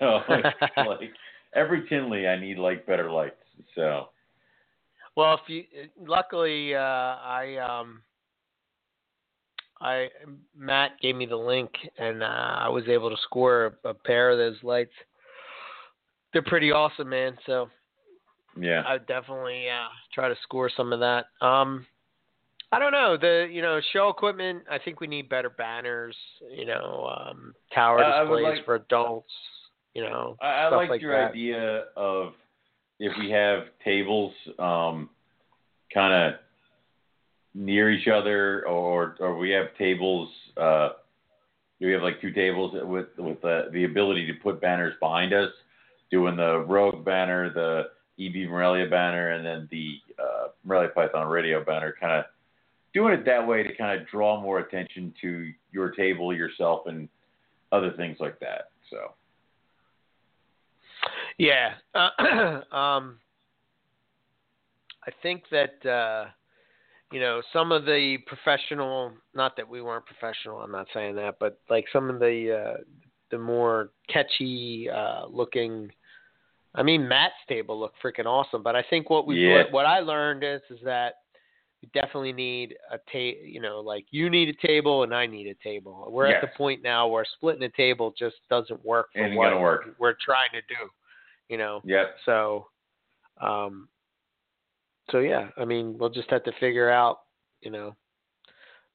So 0.00 0.18
like 0.76 1.12
every 1.54 1.88
Tinley, 1.88 2.26
I 2.26 2.38
need 2.38 2.58
like 2.58 2.84
better 2.84 3.12
lights. 3.12 3.36
So 3.76 4.08
Well, 5.16 5.34
if 5.34 5.48
you 5.48 5.64
luckily 6.04 6.74
uh, 6.74 6.78
I 6.78 7.56
um 7.58 8.02
I 9.80 10.08
Matt 10.56 10.98
gave 11.00 11.14
me 11.14 11.26
the 11.26 11.36
link 11.36 11.70
and 11.96 12.24
uh, 12.24 12.56
I 12.58 12.68
was 12.70 12.88
able 12.88 13.08
to 13.08 13.16
score 13.22 13.76
a, 13.84 13.90
a 13.90 13.94
pair 13.94 14.30
of 14.30 14.38
those 14.38 14.62
lights. 14.64 14.92
They're 16.32 16.42
pretty 16.42 16.72
awesome, 16.72 17.10
man. 17.10 17.38
So 17.46 17.68
yeah, 18.58 18.82
I 18.86 18.94
would 18.94 19.06
definitely 19.06 19.68
uh, 19.68 19.88
try 20.12 20.28
to 20.28 20.36
score 20.42 20.70
some 20.76 20.92
of 20.92 21.00
that. 21.00 21.26
Um, 21.40 21.86
I 22.72 22.78
don't 22.78 22.92
know 22.92 23.16
the 23.16 23.48
you 23.50 23.62
know 23.62 23.80
show 23.92 24.08
equipment. 24.08 24.64
I 24.70 24.78
think 24.78 25.00
we 25.00 25.06
need 25.06 25.28
better 25.28 25.50
banners. 25.50 26.16
You 26.50 26.66
know, 26.66 27.12
um, 27.16 27.54
tower 27.72 28.02
Uh, 28.02 28.24
displays 28.24 28.44
like- 28.44 28.64
for 28.64 28.74
adults. 28.76 29.32
You 29.94 30.02
know, 30.02 30.36
I, 30.42 30.46
I 30.64 30.68
stuff 30.68 30.76
like 30.78 30.90
like 30.90 31.00
your 31.00 31.12
that. 31.16 31.30
idea 31.30 31.84
of 31.96 32.32
if 32.98 33.12
we 33.18 33.30
have 33.30 33.64
tables 33.84 34.32
um, 34.58 35.08
kind 35.92 36.12
of 36.34 36.40
near 37.54 37.90
each 37.90 38.08
other, 38.08 38.66
or 38.66 39.16
or 39.20 39.36
we 39.36 39.50
have 39.50 39.66
tables. 39.78 40.28
Uh, 40.56 40.90
we 41.80 41.92
have 41.92 42.02
like 42.02 42.20
two 42.20 42.32
tables 42.32 42.72
with 42.74 43.06
with 43.18 43.40
the 43.42 43.68
the 43.72 43.84
ability 43.84 44.26
to 44.26 44.32
put 44.42 44.60
banners 44.60 44.94
behind 45.00 45.32
us, 45.32 45.50
doing 46.10 46.34
the 46.34 46.58
Rogue 46.60 47.04
banner, 47.04 47.52
the 47.52 47.90
EB 48.18 48.48
Morelia 48.48 48.88
banner, 48.88 49.30
and 49.30 49.44
then 49.44 49.68
the 49.70 49.98
uh, 50.18 50.48
Morelia 50.64 50.90
Python 50.90 51.28
Radio 51.28 51.64
banner. 51.64 51.94
Kind 51.98 52.12
of 52.12 52.24
doing 52.92 53.14
it 53.14 53.24
that 53.24 53.46
way 53.46 53.62
to 53.62 53.74
kind 53.74 54.00
of 54.00 54.06
draw 54.08 54.40
more 54.40 54.60
attention 54.60 55.12
to 55.20 55.50
your 55.72 55.90
table, 55.90 56.34
yourself, 56.34 56.86
and 56.86 57.08
other 57.72 57.92
things 57.92 58.18
like 58.20 58.38
that. 58.40 58.70
So. 58.90 59.14
Yeah. 61.38 61.74
Uh, 61.94 62.10
um, 62.74 63.18
I 65.06 65.10
think 65.22 65.44
that 65.50 65.84
uh, 65.88 66.26
you 67.12 67.20
know 67.20 67.42
some 67.52 67.72
of 67.72 67.84
the 67.84 68.18
professional. 68.26 69.12
Not 69.34 69.56
that 69.56 69.68
we 69.68 69.82
weren't 69.82 70.06
professional. 70.06 70.60
I'm 70.60 70.72
not 70.72 70.86
saying 70.94 71.16
that, 71.16 71.36
but 71.38 71.58
like 71.68 71.86
some 71.92 72.08
of 72.08 72.20
the 72.20 72.76
uh, 72.78 72.82
the 73.30 73.38
more 73.38 73.90
catchy 74.08 74.88
uh, 74.90 75.26
looking. 75.26 75.90
I 76.74 76.82
mean, 76.82 77.06
Matt's 77.06 77.34
table 77.48 77.78
looked 77.78 78.02
freaking 78.02 78.26
awesome, 78.26 78.62
but 78.62 78.74
I 78.74 78.82
think 78.82 79.08
what 79.08 79.26
we 79.26 79.36
Yeah. 79.36 79.64
what, 79.70 79.86
I 79.86 80.00
learned 80.00 80.42
is 80.42 80.60
is 80.70 80.80
that 80.82 81.14
we 81.80 81.88
definitely 81.94 82.32
need 82.32 82.76
a 82.90 82.98
table. 83.10 83.40
You 83.44 83.60
know, 83.60 83.80
like 83.80 84.06
you 84.10 84.28
need 84.28 84.48
a 84.48 84.66
table 84.66 85.04
and 85.04 85.14
I 85.14 85.26
need 85.26 85.46
a 85.46 85.54
table. 85.62 86.08
We're 86.10 86.26
at 86.26 86.40
the 86.40 86.48
point 86.56 86.82
now 86.82 87.06
where 87.06 87.24
splitting 87.24 87.62
a 87.62 87.68
table 87.70 88.12
just 88.18 88.36
doesn't 88.50 88.84
work 88.84 89.08
for 89.12 89.24
Ain't 89.24 89.36
what 89.36 89.50
gonna 89.50 89.60
work. 89.60 89.94
we're 89.98 90.16
trying 90.24 90.50
to 90.52 90.60
do. 90.62 90.90
You 91.48 91.58
know. 91.58 91.80
Yep. 91.84 92.16
So, 92.24 92.68
um, 93.40 93.88
so 95.10 95.20
yeah, 95.20 95.50
I 95.56 95.64
mean, 95.64 95.96
we'll 95.96 96.10
just 96.10 96.30
have 96.30 96.44
to 96.44 96.52
figure 96.58 96.90
out, 96.90 97.20
you 97.60 97.70
know, 97.70 97.94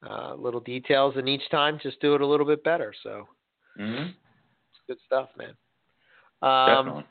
uh, 0.06 0.34
little 0.35 0.60
details, 0.60 1.15
and 1.18 1.30
each 1.30 1.47
time 1.49 1.80
just 1.81 2.01
do 2.01 2.15
it 2.15 2.22
a 2.22 2.27
little 2.27 2.45
bit 2.45 2.64
better. 2.64 2.93
So 3.03 3.27
hmm 3.77 4.07
it's 4.07 4.81
good 4.88 4.97
stuff, 5.06 5.30
man. 5.38 5.56
Um, 6.41 6.76
Definitely. 6.76 7.03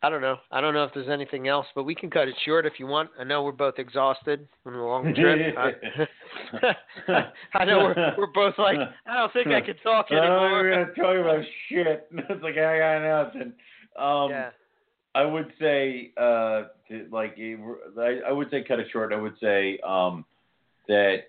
I 0.00 0.08
don't 0.10 0.20
know. 0.22 0.36
I 0.52 0.60
don't 0.60 0.74
know 0.74 0.84
if 0.84 0.94
there's 0.94 1.08
anything 1.08 1.48
else, 1.48 1.66
but 1.74 1.82
we 1.82 1.94
can 1.94 2.08
cut 2.08 2.28
it 2.28 2.34
short 2.44 2.66
if 2.66 2.74
you 2.78 2.86
want. 2.86 3.10
I 3.18 3.24
know 3.24 3.42
we're 3.42 3.50
both 3.50 3.78
exhausted 3.78 4.46
from 4.62 4.74
the 4.74 4.80
long 4.80 5.12
trip. 5.12 5.56
I, 5.58 7.24
I 7.54 7.64
know 7.64 7.78
we're 7.80 8.14
we're 8.16 8.32
both 8.32 8.54
like, 8.58 8.78
I 9.06 9.14
don't 9.16 9.32
think 9.32 9.48
I 9.48 9.60
can 9.60 9.76
talk 9.82 10.06
Oh, 10.12 10.16
anymore. 10.16 10.50
we're 10.52 10.70
gonna 10.70 10.94
talk 10.94 11.16
about 11.16 11.44
shit. 11.68 12.08
It's 12.12 12.42
like 12.42 12.56
I 12.58 12.78
got 12.78 13.24
nothing. 13.24 13.52
Um, 13.98 14.30
yeah. 14.30 14.50
I 15.14 15.24
would 15.24 15.52
say, 15.60 16.12
uh, 16.16 16.64
to, 16.88 17.08
like, 17.10 17.36
I, 17.98 18.20
I 18.28 18.30
would 18.30 18.50
say 18.50 18.62
cut 18.62 18.78
it 18.78 18.86
short. 18.92 19.12
I 19.12 19.16
would 19.16 19.34
say 19.40 19.80
um, 19.84 20.24
that 20.86 21.22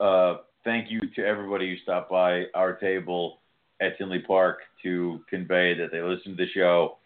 uh, 0.00 0.38
thank 0.64 0.90
you 0.90 1.00
to 1.14 1.24
everybody 1.24 1.70
who 1.70 1.76
stopped 1.82 2.10
by 2.10 2.44
our 2.54 2.72
table 2.74 3.38
at 3.80 3.96
Tinley 3.96 4.20
Park 4.26 4.58
to 4.82 5.20
convey 5.30 5.74
that 5.74 5.92
they 5.92 6.00
listened 6.02 6.36
to 6.36 6.44
the 6.44 6.50
show, 6.52 6.97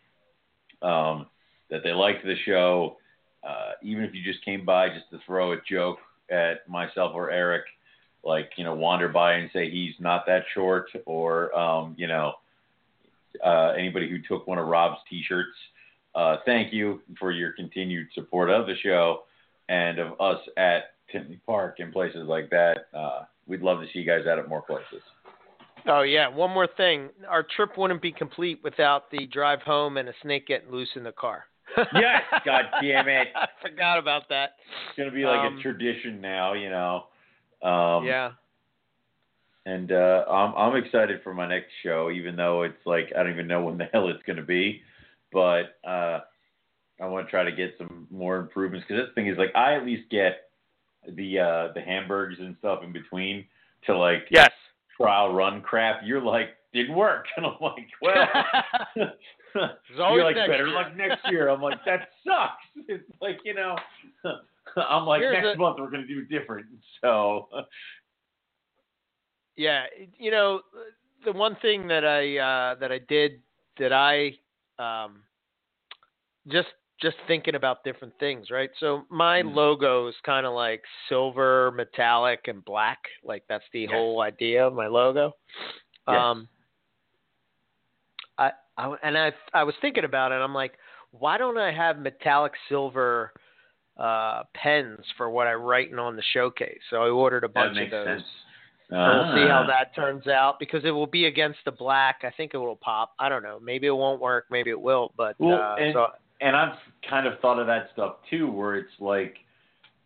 um, 0.82 1.26
that 1.70 1.82
they 1.82 1.92
liked 1.92 2.24
the 2.24 2.36
show. 2.44 2.96
Uh, 3.42 3.72
even 3.82 4.04
if 4.04 4.14
you 4.14 4.22
just 4.22 4.44
came 4.44 4.64
by 4.64 4.88
just 4.88 5.10
to 5.10 5.18
throw 5.26 5.52
a 5.52 5.56
joke 5.68 5.98
at 6.30 6.68
myself 6.68 7.12
or 7.14 7.30
Eric, 7.30 7.64
like 8.24 8.50
you 8.56 8.64
know, 8.64 8.74
wander 8.74 9.09
by 9.09 9.34
and 9.34 9.50
say 9.52 9.68
he's 9.70 9.94
not 9.98 10.26
that 10.26 10.44
short, 10.54 10.88
or 11.06 11.56
um, 11.59 11.94
you 11.98 12.06
know, 12.06 12.34
uh, 13.44 13.72
anybody 13.76 14.09
who 14.09 14.18
took 14.20 14.46
one 14.46 14.59
of 14.59 14.66
Rob's 14.66 15.00
T-shirts. 15.10 15.56
Uh, 16.14 16.36
thank 16.44 16.72
you 16.72 17.00
for 17.18 17.32
your 17.32 17.52
continued 17.52 18.06
support 18.14 18.50
of 18.50 18.66
the 18.66 18.76
show 18.82 19.22
and 19.68 19.98
of 19.98 20.20
us 20.20 20.40
at 20.56 20.94
Tinley 21.10 21.40
Park 21.46 21.76
and 21.78 21.92
places 21.92 22.26
like 22.26 22.50
that. 22.50 22.86
Uh, 22.94 23.22
we'd 23.46 23.62
love 23.62 23.80
to 23.80 23.86
see 23.92 24.00
you 24.00 24.06
guys 24.06 24.26
out 24.26 24.38
at 24.38 24.48
more 24.48 24.62
places. 24.62 25.02
Oh 25.86 26.02
yeah, 26.02 26.28
one 26.28 26.50
more 26.50 26.68
thing. 26.76 27.10
Our 27.28 27.44
trip 27.56 27.76
wouldn't 27.76 28.02
be 28.02 28.12
complete 28.12 28.60
without 28.62 29.10
the 29.10 29.26
drive 29.26 29.62
home 29.62 29.96
and 29.96 30.09
a 30.09 30.12
snake 30.22 30.46
getting 30.46 30.70
loose 30.70 30.90
in 30.96 31.04
the 31.04 31.12
car. 31.12 31.44
Yes, 31.94 32.22
God 32.44 32.64
damn 32.82 33.09
it. 33.09 33.28
I 33.34 33.48
forgot 33.62 33.98
about 33.98 34.28
that. 34.28 34.56
It's 34.88 34.98
gonna 34.98 35.10
be 35.10 35.24
like 35.24 35.40
Um, 35.40 35.59
a 35.59 35.62
tradition 35.62 36.20
now, 36.20 36.52
you 36.52 36.68
know. 36.68 37.06
Um, 37.62 38.04
yeah. 38.04 38.32
And 39.64 39.90
uh, 39.92 40.24
I'm 40.28 40.54
I'm 40.54 40.76
excited 40.76 41.20
for 41.22 41.32
my 41.32 41.48
next 41.48 41.70
show, 41.82 42.10
even 42.10 42.36
though 42.36 42.62
it's 42.62 42.84
like 42.84 43.12
I 43.16 43.22
don't 43.22 43.32
even 43.32 43.46
know 43.46 43.62
when 43.64 43.78
the 43.78 43.86
hell 43.92 44.09
it's 44.09 44.22
gonna 44.26 44.42
be, 44.42 44.82
but 45.32 45.78
uh, 45.84 46.20
I 47.00 47.06
want 47.06 47.26
to 47.26 47.30
try 47.30 47.44
to 47.44 47.52
get 47.52 47.74
some 47.78 48.06
more 48.10 48.36
improvements 48.36 48.86
because 48.88 49.06
this 49.06 49.14
thing 49.14 49.28
is 49.28 49.38
like 49.38 49.54
I 49.54 49.74
at 49.76 49.84
least 49.86 50.10
get 50.10 50.50
the 51.09 51.38
uh, 51.38 51.72
the 51.74 51.80
hamburgers 51.80 52.38
and 52.38 52.54
stuff 52.59 52.82
in 52.82 52.92
between 52.92 53.46
to 53.86 53.96
like 53.96 54.26
Yes. 54.30 54.50
Trial 55.02 55.32
run 55.32 55.60
crap. 55.60 56.00
You're 56.04 56.22
like 56.22 56.50
didn't 56.72 56.94
work, 56.94 57.26
and 57.36 57.46
I'm 57.46 57.56
like, 57.60 57.88
well, 58.00 58.26
you're 59.96 60.24
like 60.24 60.36
better 60.36 60.66
year. 60.66 60.74
luck 60.74 60.96
next 60.96 61.30
year. 61.30 61.48
I'm 61.48 61.60
like 61.60 61.84
that 61.84 62.08
sucks. 62.26 62.64
It's 62.88 63.04
like 63.20 63.38
you 63.44 63.54
know, 63.54 63.76
I'm 64.76 65.04
like 65.06 65.20
Here's 65.20 65.42
next 65.42 65.54
a- 65.56 65.58
month 65.58 65.78
we're 65.80 65.90
gonna 65.90 66.06
do 66.06 66.24
different. 66.24 66.66
So 67.00 67.48
yeah, 69.56 69.84
you 70.18 70.30
know, 70.30 70.60
the 71.24 71.32
one 71.32 71.56
thing 71.62 71.86
that 71.88 72.04
I 72.04 72.38
uh 72.38 72.74
that 72.76 72.90
I 72.90 72.98
did 73.08 73.40
that 73.78 73.92
I 73.92 74.32
um 74.78 75.22
just 76.48 76.68
just 77.02 77.16
thinking 77.26 77.56
about 77.56 77.82
different 77.84 78.14
things, 78.20 78.50
right? 78.50 78.70
So 78.78 79.04
my 79.10 79.42
Mm. 79.42 79.54
logo 79.54 80.06
is 80.06 80.14
kind 80.24 80.46
of 80.46 80.54
like 80.54 80.82
silver, 81.08 81.72
metallic, 81.72 82.46
and 82.48 82.64
black. 82.64 82.98
Like 83.24 83.42
that's 83.48 83.64
the 83.72 83.80
Yes. 83.82 83.90
whole 83.90 84.22
idea 84.22 84.64
of 84.66 84.72
my 84.72 84.86
logo. 84.86 85.34
Yes. 86.08 86.16
Um, 86.16 86.48
I, 88.38 88.52
I 88.78 88.94
and 89.02 89.18
I 89.18 89.32
I 89.52 89.64
was 89.64 89.74
thinking 89.80 90.04
about 90.04 90.32
it. 90.32 90.36
I'm 90.36 90.54
like, 90.54 90.78
why 91.10 91.38
don't 91.38 91.58
I 91.58 91.72
have 91.72 91.98
metallic 91.98 92.52
silver 92.68 93.32
uh, 93.98 94.44
pens 94.54 95.04
for 95.16 95.28
what 95.28 95.46
I 95.46 95.54
writing 95.54 95.98
on 95.98 96.16
the 96.16 96.22
showcase? 96.32 96.80
So 96.90 97.02
I 97.02 97.08
ordered 97.08 97.44
a 97.44 97.48
bunch 97.48 97.78
of 97.78 97.90
those. 97.90 98.06
sense. 98.06 98.22
We'll 98.90 99.34
see 99.34 99.48
how 99.48 99.62
Ah. 99.64 99.66
that 99.68 99.94
turns 99.94 100.26
out 100.26 100.58
because 100.58 100.84
it 100.84 100.90
will 100.90 101.06
be 101.06 101.24
against 101.26 101.60
the 101.64 101.72
black. 101.72 102.20
I 102.24 102.30
think 102.30 102.52
it 102.52 102.58
will 102.58 102.76
pop. 102.76 103.14
I 103.18 103.30
don't 103.30 103.42
know. 103.42 103.58
Maybe 103.58 103.86
it 103.86 103.96
won't 103.96 104.20
work. 104.20 104.46
Maybe 104.50 104.68
it 104.70 104.80
will. 104.80 105.12
But 105.16 105.34
Well, 105.38 105.60
uh, 105.62 105.76
and- 105.76 105.94
so 105.94 106.08
and 106.43 106.56
I've 106.56 106.77
kind 107.09 107.27
of 107.27 107.39
thought 107.40 107.59
of 107.59 107.66
that 107.69 107.89
stuff 107.93 108.16
too, 108.28 108.51
where 108.51 108.77
it's 108.77 108.93
like, 108.98 109.36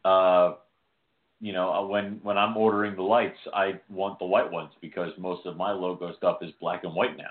uh, 0.04 0.54
you 1.40 1.52
know, 1.52 1.72
uh, 1.72 1.86
when 1.86 2.20
when 2.22 2.36
I'm 2.38 2.56
ordering 2.56 2.94
the 2.94 3.02
lights, 3.02 3.38
I 3.54 3.80
want 3.88 4.18
the 4.18 4.26
white 4.26 4.50
ones 4.50 4.70
because 4.80 5.12
most 5.18 5.46
of 5.46 5.56
my 5.56 5.72
logo 5.72 6.14
stuff 6.16 6.38
is 6.42 6.50
black 6.60 6.84
and 6.84 6.94
white 6.94 7.16
now. 7.16 7.24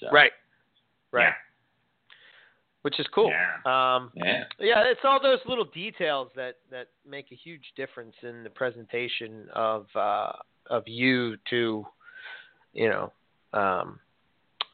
So 0.00 0.08
right, 0.10 0.32
right. 1.12 1.32
which 2.82 2.98
is 2.98 3.06
cool. 3.14 3.30
Yeah. 3.30 3.56
Um, 3.64 4.10
Yeah. 4.14 4.44
yeah, 4.58 4.82
it's 4.84 5.00
all 5.04 5.20
those 5.22 5.38
little 5.46 5.64
details 5.64 6.30
that 6.36 6.56
that 6.70 6.88
make 7.08 7.30
a 7.32 7.34
huge 7.34 7.72
difference 7.76 8.14
in 8.22 8.42
the 8.42 8.50
presentation 8.50 9.48
of 9.54 9.86
uh, 9.94 10.32
of 10.68 10.82
you 10.86 11.36
to, 11.50 11.86
you 12.72 12.88
know, 12.88 13.12
um, 13.52 14.00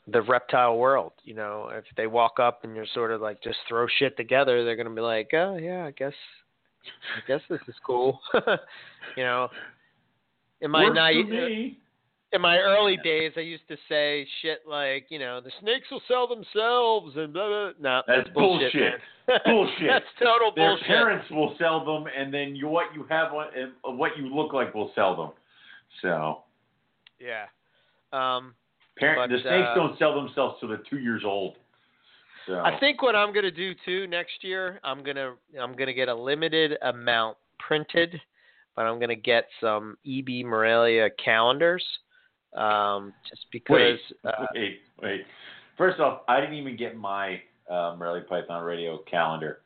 the 0.07 0.23
reptile 0.23 0.79
world. 0.79 1.13
You 1.25 1.35
know, 1.35 1.71
if 1.73 1.85
they 1.97 2.07
walk 2.07 2.39
up 2.39 2.65
and 2.65 2.75
you're 2.75 2.87
sort 2.95 3.11
of 3.11 3.21
like 3.21 3.43
just 3.43 3.59
throw 3.69 3.87
shit 3.99 4.17
together, 4.17 4.65
they're 4.65 4.77
gonna 4.77 4.91
be 4.95 5.01
like, 5.01 5.31
oh 5.35 5.57
yeah, 5.57 5.85
I 5.85 5.91
guess, 5.93 6.15
I 7.17 7.27
guess 7.27 7.41
this 7.49 7.61
is 7.69 7.75
cool. 7.85 8.21
you 9.17 9.25
know, 9.25 9.49
in 10.61 10.71
my 10.71 10.89
night, 10.89 11.17
in 12.33 12.41
my 12.41 12.59
early 12.59 12.97
days, 13.03 13.33
I 13.37 13.41
used 13.41 13.67
to 13.69 13.77
say 13.89 14.27
shit 14.41 14.61
like, 14.69 15.07
you 15.09 15.19
know, 15.19 15.41
the 15.41 15.51
snakes 15.61 15.89
will 15.91 16.03
sell 16.07 16.29
themselves 16.29 17.17
and 17.17 17.33
blah 17.33 17.49
blah. 17.49 17.71
No, 17.81 18.03
That's 18.07 18.29
bullshit. 18.31 18.73
bullshit. 18.73 19.01
Bullshit. 19.45 19.87
That's 19.87 20.05
total 20.19 20.53
Their 20.57 20.71
bullshit. 20.71 20.89
Their 20.89 20.97
parents 20.97 21.31
will 21.31 21.55
sell 21.57 21.85
them, 21.85 22.07
and 22.19 22.35
then 22.35 22.57
you, 22.57 22.67
what 22.67 22.87
you 22.93 23.07
have, 23.09 23.29
what 23.85 24.11
you 24.19 24.35
look 24.35 24.53
like 24.53 24.75
will 24.75 24.91
sell 24.97 25.15
them. 25.17 25.31
So, 26.03 26.43
Yeah. 27.21 27.45
Um, 28.13 28.55
parent, 29.01 29.31
But, 29.31 29.35
the 29.35 29.43
snakes 29.43 29.69
uh, 29.71 29.75
don't 29.75 29.99
sell 29.99 30.15
themselves 30.15 30.57
till 30.61 30.69
they're 30.69 30.83
two 30.89 30.99
years 30.99 31.23
old. 31.25 31.57
So, 32.47 32.59
I 32.61 32.79
think 32.79 33.03
what 33.03 33.15
I'm 33.15 33.33
gonna 33.33 33.51
do 33.51 33.75
too 33.85 34.07
next 34.07 34.43
year, 34.43 34.81
I'm 34.83 35.03
gonna 35.03 35.35
I'm 35.61 35.77
gonna 35.77 35.93
get 35.93 36.09
a 36.09 36.15
limited 36.15 36.77
amount 36.83 37.37
printed, 37.59 38.21
but 38.75 38.83
I'm 38.83 38.99
gonna 38.99 39.15
get 39.15 39.45
some 39.61 39.97
EB 40.07 40.45
Morelia 40.45 41.11
calendars, 41.23 41.85
um, 42.57 43.13
just 43.29 43.47
because. 43.53 43.99
wait, 44.25 44.33
uh, 44.33 44.47
wait, 44.55 44.81
wait. 45.03 45.21
First 45.77 46.01
off, 46.01 46.23
I 46.29 46.41
didn't 46.41 46.57
even 46.57 46.77
get 46.77 46.97
my 46.97 47.41
uh, 47.71 47.95
Morelia 47.99 48.25
Python 48.29 48.65
Radio 48.65 48.99
calendar. 49.11 49.61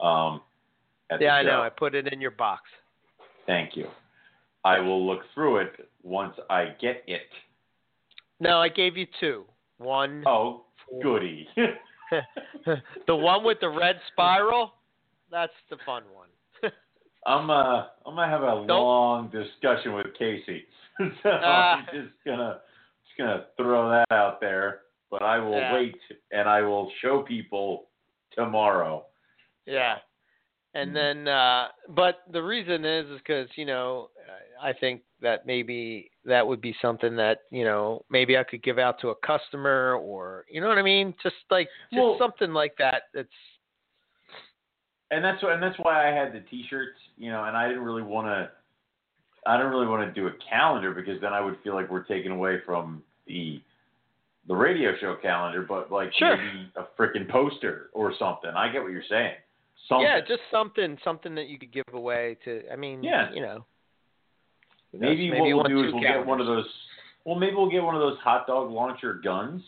Um, 0.00 0.40
at 1.10 1.20
yeah, 1.20 1.34
I 1.34 1.42
know. 1.42 1.62
I 1.62 1.68
put 1.68 1.94
it 1.94 2.12
in 2.12 2.20
your 2.20 2.32
box. 2.32 2.62
Thank 3.46 3.76
you. 3.76 3.86
I 4.64 4.80
will 4.80 5.06
look 5.06 5.20
through 5.32 5.58
it 5.58 5.88
once 6.02 6.34
I 6.50 6.74
get 6.80 7.04
it. 7.06 7.28
No, 8.40 8.58
I 8.60 8.68
gave 8.68 8.96
you 8.96 9.06
two. 9.20 9.44
One, 9.78 10.22
Oh, 10.26 10.64
goody. 11.02 11.48
the 13.06 13.16
one 13.16 13.44
with 13.44 13.58
the 13.60 13.68
red 13.68 13.96
spiral. 14.12 14.74
That's 15.30 15.52
the 15.70 15.76
fun 15.84 16.02
one. 16.14 16.28
I'm 17.26 17.50
uh 17.50 17.86
I'm 18.06 18.14
gonna 18.14 18.28
have 18.28 18.42
a 18.42 18.54
long 18.54 19.28
discussion 19.30 19.94
with 19.94 20.06
Casey. 20.18 20.64
so 20.98 21.04
Ah. 21.24 21.78
I'm 21.78 21.84
just 21.92 22.14
gonna 22.24 22.60
just 23.04 23.18
gonna 23.18 23.44
throw 23.56 23.90
that 23.90 24.06
out 24.14 24.40
there. 24.40 24.80
But 25.10 25.22
I 25.22 25.38
will 25.38 25.58
Yeah. 25.58 25.74
wait 25.74 25.96
and 26.30 26.48
I 26.48 26.62
will 26.62 26.90
show 27.02 27.22
people 27.22 27.88
tomorrow. 28.32 29.06
Yeah. 29.66 29.96
And 30.76 30.90
Mhm. 30.90 30.94
then, 30.94 31.28
uh, 31.28 31.68
but 31.88 32.22
the 32.30 32.42
reason 32.42 32.84
is, 32.84 33.06
is 33.08 33.18
because, 33.18 33.48
you 33.56 33.64
know, 33.64 34.10
I 34.60 34.74
think 34.74 35.02
that 35.20 35.46
maybe 35.46 36.10
that 36.26 36.46
would 36.46 36.60
be 36.60 36.74
something 36.82 37.16
that, 37.16 37.40
you 37.50 37.64
know, 37.64 38.04
maybe 38.10 38.36
I 38.36 38.44
could 38.44 38.62
give 38.62 38.78
out 38.78 38.98
to 39.00 39.08
a 39.08 39.14
customer 39.16 39.94
or, 39.94 40.44
you 40.50 40.60
know 40.60 40.68
what 40.68 40.76
I 40.76 40.82
mean? 40.82 41.14
Just 41.22 41.36
like, 41.50 41.68
just 41.90 42.02
Well- 42.02 42.18
something 42.18 42.52
like 42.52 42.76
that. 42.76 43.04
That's, 43.14 43.32
And 45.10 45.24
that's 45.24 45.40
why 45.42 45.52
and 45.54 45.62
that's 45.62 45.78
why 45.78 46.08
I 46.08 46.12
had 46.12 46.32
the 46.32 46.40
T-shirts, 46.40 46.98
you 47.16 47.30
know, 47.30 47.44
and 47.44 47.56
I 47.56 47.68
didn't 47.68 47.84
really 47.84 48.02
want 48.02 48.26
to. 48.26 48.50
I 49.48 49.56
don't 49.56 49.70
really 49.70 49.86
want 49.86 50.02
to 50.06 50.12
do 50.12 50.26
a 50.26 50.32
calendar 50.50 50.92
because 50.92 51.20
then 51.20 51.32
I 51.32 51.40
would 51.40 51.56
feel 51.60 51.74
like 51.74 51.88
we're 51.88 52.02
taking 52.02 52.32
away 52.32 52.58
from 52.66 53.04
the 53.26 53.62
the 54.48 54.54
radio 54.56 54.96
show 54.96 55.14
calendar, 55.14 55.62
but 55.62 55.92
like 55.92 56.12
Sure. 56.14 56.36
maybe 56.36 56.70
a 56.74 56.82
freaking 56.98 57.28
poster 57.28 57.88
or 57.92 58.12
something. 58.18 58.50
I 58.50 58.68
get 58.68 58.82
what 58.82 58.90
you're 58.90 59.02
saying. 59.04 59.36
Something. 59.88 60.06
yeah, 60.06 60.20
just 60.20 60.40
something, 60.50 60.98
something 61.04 61.34
that 61.36 61.46
you 61.48 61.58
could 61.58 61.72
give 61.72 61.84
away 61.92 62.36
to, 62.44 62.62
I 62.72 62.76
mean, 62.76 63.02
Yeah. 63.04 63.30
you 63.32 63.40
know. 63.40 63.64
Maybe, 64.92 65.30
Maybe 65.30 65.52
what 65.52 65.68
we'll 65.68 65.82
do 65.82 65.86
is 65.88 65.92
we'll 65.92 66.02
get 66.02 66.24
one 66.26 66.40
of 66.40 66.46
those. 66.46 66.64
Well, 67.24 67.36
maybe 67.36 67.54
we'll 67.56 67.70
get 67.70 67.82
one 67.82 67.94
of 67.94 68.00
those 68.00 68.18
hot 68.18 68.46
dog 68.46 68.70
launcher 68.70 69.14
guns, 69.22 69.62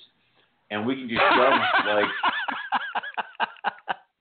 and 0.70 0.86
we 0.86 0.94
can 0.96 1.08
just 1.08 1.20
shove 1.20 1.60
like 1.86 2.06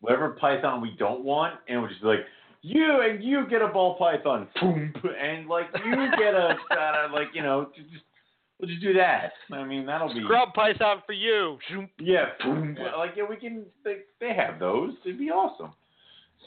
whatever 0.02 0.30
python 0.40 0.82
we 0.82 0.92
don't 0.98 1.24
want, 1.24 1.56
and 1.68 1.80
we'll 1.82 1.90
just 1.90 2.02
be 2.02 2.08
like, 2.08 2.26
you 2.62 3.02
and 3.02 3.24
you 3.24 3.48
get 3.50 3.62
a 3.62 3.68
ball 3.68 3.96
python, 3.98 4.48
boom, 4.60 4.94
and 5.20 5.48
like 5.48 5.68
you 5.86 5.96
get 6.18 6.34
a 6.34 6.58
uh, 6.72 7.08
like 7.14 7.28
you 7.34 7.42
know 7.44 7.70
just 7.76 7.90
just- 7.92 8.04
we'll 8.60 8.68
just 8.70 8.82
do 8.82 8.94
that. 8.94 9.32
I 9.52 9.64
mean 9.64 9.86
that'll 9.86 10.14
be 10.14 10.22
Scrub 10.24 10.54
python 10.54 11.04
for 11.06 11.14
you. 11.14 11.58
yeah, 12.00 12.26
boom. 12.44 12.76
Like 12.98 13.12
yeah 13.16 13.24
we 13.30 13.36
can 13.38 13.66
they 13.86 14.00
they 14.20 14.34
have 14.34 14.60
those. 14.60 14.94
It'd 15.06 15.20
be 15.20 15.30
awesome. 15.30 15.72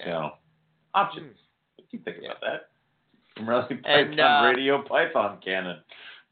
So 0.05 0.31
options. 0.95 1.37
What 1.77 1.91
do 1.91 1.97
you 1.97 2.03
think 2.05 2.19
about 2.25 2.41
that? 2.41 2.69
From 3.37 3.49
Rally 3.49 3.81
And, 3.85 4.11
Python 4.17 4.21
uh, 4.21 4.49
Radio 4.49 4.83
Python 4.83 5.39
Cannon. 5.45 5.79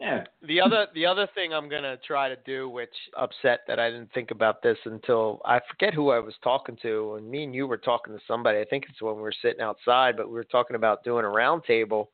Yeah. 0.01 0.23
the 0.47 0.61
other 0.61 0.87
the 0.95 1.05
other 1.05 1.27
thing 1.35 1.53
I'm 1.53 1.69
gonna 1.69 1.97
try 2.07 2.29
to 2.29 2.37
do, 2.47 2.69
which 2.69 2.95
upset 3.17 3.61
that 3.67 3.81
I 3.81 3.91
didn't 3.91 4.13
think 4.13 4.31
about 4.31 4.63
this 4.63 4.79
until 4.85 5.41
I 5.45 5.59
forget 5.69 5.93
who 5.93 6.11
I 6.11 6.21
was 6.21 6.35
talking 6.45 6.77
to, 6.83 7.15
and 7.17 7.29
me 7.29 7.43
and 7.43 7.53
you 7.55 7.67
were 7.67 7.77
talking 7.79 8.15
to 8.15 8.21
somebody. 8.29 8.61
I 8.61 8.65
think 8.65 8.85
it's 8.89 9.03
when 9.03 9.17
we 9.17 9.23
were 9.23 9.35
sitting 9.43 9.61
outside, 9.61 10.17
but 10.17 10.29
we 10.29 10.35
were 10.35 10.45
talking 10.45 10.77
about 10.77 11.03
doing 11.03 11.25
a 11.25 11.29
round 11.29 11.65
table, 11.65 12.11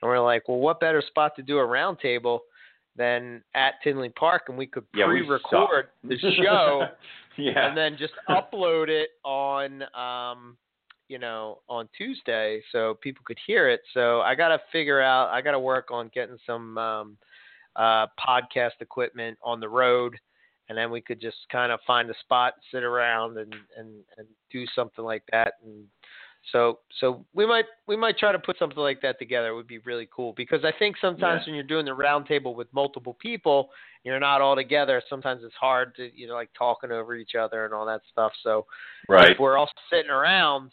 and 0.00 0.08
we 0.08 0.16
are 0.16 0.22
like, 0.22 0.48
well, 0.48 0.58
what 0.58 0.78
better 0.78 1.02
spot 1.04 1.34
to 1.34 1.42
do 1.42 1.58
a 1.58 1.64
round 1.66 1.98
table 1.98 2.42
than 2.96 3.42
at 3.56 3.74
Tinley 3.82 4.10
Park, 4.10 4.42
and 4.48 4.56
we 4.56 4.68
could 4.68 4.84
Yeah, 4.94 5.06
pre-record 5.06 5.86
suck. 6.04 6.08
the 6.08 6.16
show 6.40 6.86
yeah. 7.36 7.66
and 7.66 7.76
then 7.76 7.96
just 7.98 8.12
upload 8.28 8.88
it 8.88 9.08
on 9.24 9.82
um 9.92 10.56
you 11.08 11.18
know 11.18 11.58
on 11.68 11.88
Tuesday 11.96 12.62
so 12.72 12.98
people 13.02 13.22
could 13.26 13.38
hear 13.46 13.68
it. 13.68 13.80
So 13.92 14.20
I 14.20 14.34
got 14.34 14.48
to 14.48 14.60
figure 14.72 15.00
out 15.00 15.28
I 15.30 15.40
got 15.40 15.52
to 15.52 15.60
work 15.60 15.90
on 15.90 16.10
getting 16.14 16.38
some 16.46 16.78
um 16.78 17.16
uh 17.76 18.06
podcast 18.24 18.80
equipment 18.80 19.38
on 19.42 19.60
the 19.60 19.68
road 19.68 20.16
and 20.68 20.78
then 20.78 20.90
we 20.90 21.00
could 21.00 21.20
just 21.20 21.36
kind 21.52 21.72
of 21.72 21.80
find 21.86 22.08
a 22.08 22.14
spot, 22.20 22.54
sit 22.72 22.82
around 22.82 23.38
and 23.38 23.54
and 23.76 23.88
and 24.16 24.26
do 24.50 24.64
something 24.74 25.04
like 25.04 25.22
that 25.32 25.54
and 25.64 25.84
so 26.52 26.80
so 27.00 27.24
we 27.34 27.46
might 27.46 27.64
we 27.86 27.96
might 27.96 28.18
try 28.18 28.32
to 28.32 28.38
put 28.38 28.58
something 28.58 28.78
like 28.78 29.00
that 29.02 29.18
together. 29.18 29.48
It 29.48 29.54
would 29.54 29.66
be 29.66 29.78
really 29.78 30.08
cool 30.14 30.34
because 30.36 30.64
I 30.64 30.72
think 30.78 30.96
sometimes 31.00 31.42
Yeah. 31.42 31.46
when 31.52 31.54
you're 31.54 31.64
doing 31.64 31.86
the 31.86 31.92
roundtable 31.92 32.54
with 32.54 32.72
multiple 32.72 33.14
people, 33.14 33.70
you're 34.02 34.20
not 34.20 34.40
all 34.42 34.54
together. 34.54 35.02
Sometimes 35.08 35.42
it's 35.42 35.54
hard 35.54 35.94
to 35.96 36.10
you 36.14 36.26
know 36.26 36.34
like 36.34 36.50
talking 36.56 36.92
over 36.92 37.14
each 37.14 37.34
other 37.34 37.64
and 37.64 37.72
all 37.72 37.86
that 37.86 38.02
stuff. 38.10 38.32
So 38.42 38.66
right. 39.08 39.32
if 39.32 39.38
we're 39.38 39.56
all 39.56 39.70
sitting 39.90 40.10
around, 40.10 40.72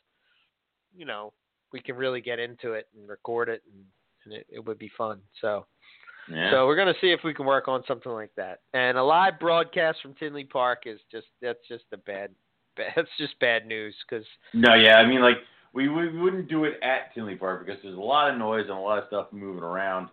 you 0.95 1.05
know, 1.05 1.33
we 1.73 1.79
can 1.79 1.95
really 1.95 2.21
get 2.21 2.39
into 2.39 2.73
it 2.73 2.87
and 2.97 3.07
record 3.07 3.49
it, 3.49 3.61
and, 3.73 3.83
and 4.25 4.33
it, 4.33 4.47
it 4.49 4.65
would 4.65 4.77
be 4.77 4.91
fun. 4.97 5.21
So, 5.41 5.65
Yeah. 6.29 6.51
so 6.51 6.67
we're 6.67 6.75
gonna 6.75 6.93
see 7.01 7.11
if 7.11 7.21
we 7.23 7.33
can 7.33 7.45
work 7.45 7.67
on 7.67 7.83
something 7.87 8.11
like 8.11 8.31
that. 8.35 8.59
And 8.73 8.97
a 8.97 9.03
live 9.03 9.39
broadcast 9.39 10.01
from 10.01 10.13
Tinley 10.15 10.43
Park 10.43 10.83
is 10.85 10.99
just 11.11 11.27
that's 11.41 11.65
just 11.67 11.85
a 11.93 11.97
bad, 11.97 12.31
bad 12.75 12.93
that's 12.95 13.09
just 13.17 13.39
bad 13.39 13.65
news 13.65 13.95
because 14.07 14.25
no, 14.53 14.75
yeah. 14.75 14.95
I 14.97 15.05
mean, 15.07 15.21
like 15.21 15.37
we, 15.73 15.87
we 15.87 16.09
wouldn't 16.19 16.49
do 16.49 16.65
it 16.65 16.73
at 16.83 17.13
Tinley 17.13 17.35
Park 17.35 17.65
because 17.65 17.81
there's 17.81 17.97
a 17.97 18.01
lot 18.01 18.29
of 18.29 18.37
noise 18.37 18.65
and 18.67 18.77
a 18.77 18.81
lot 18.81 18.97
of 18.97 19.05
stuff 19.07 19.27
moving 19.31 19.63
around. 19.63 20.09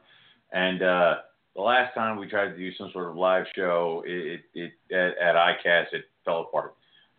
And 0.53 0.83
uh, 0.83 1.15
the 1.57 1.63
last 1.63 1.95
time 1.95 2.17
we 2.17 2.29
tried 2.29 2.51
to 2.51 2.57
do 2.57 2.73
some 2.75 2.91
sort 2.93 3.11
of 3.11 3.17
live 3.17 3.45
show, 3.55 4.03
it, 4.07 4.41
it, 4.55 4.73
it 4.91 5.17
at, 5.19 5.19
at 5.19 5.35
ICAST 5.35 5.93
it 5.93 6.05
fell 6.25 6.43
apart. 6.43 6.75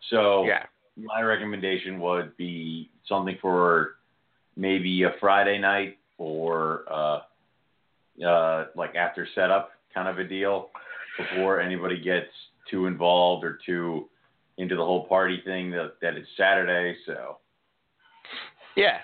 So 0.08 0.44
yeah, 0.44 0.64
my 1.04 1.22
recommendation 1.22 2.00
would 2.00 2.36
be 2.36 2.90
something 3.06 3.36
for 3.40 3.96
maybe 4.56 5.02
a 5.02 5.12
Friday 5.20 5.58
night 5.58 5.98
or 6.18 6.84
uh, 6.90 7.20
uh, 8.24 8.66
like 8.76 8.94
after 8.94 9.26
setup 9.34 9.70
kind 9.94 10.08
of 10.08 10.18
a 10.18 10.24
deal 10.24 10.70
before 11.18 11.60
anybody 11.60 12.00
gets 12.00 12.30
too 12.70 12.86
involved 12.86 13.44
or 13.44 13.58
too 13.64 14.08
into 14.58 14.76
the 14.76 14.84
whole 14.84 15.06
party 15.06 15.40
thing 15.44 15.70
that, 15.70 15.94
that 16.02 16.14
it's 16.14 16.28
Saturday. 16.36 16.96
So, 17.06 17.38
yeah, 18.76 18.98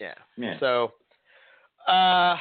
yeah. 0.00 0.14
yeah. 0.36 0.58
So, 0.58 0.92
uh, 1.86 2.36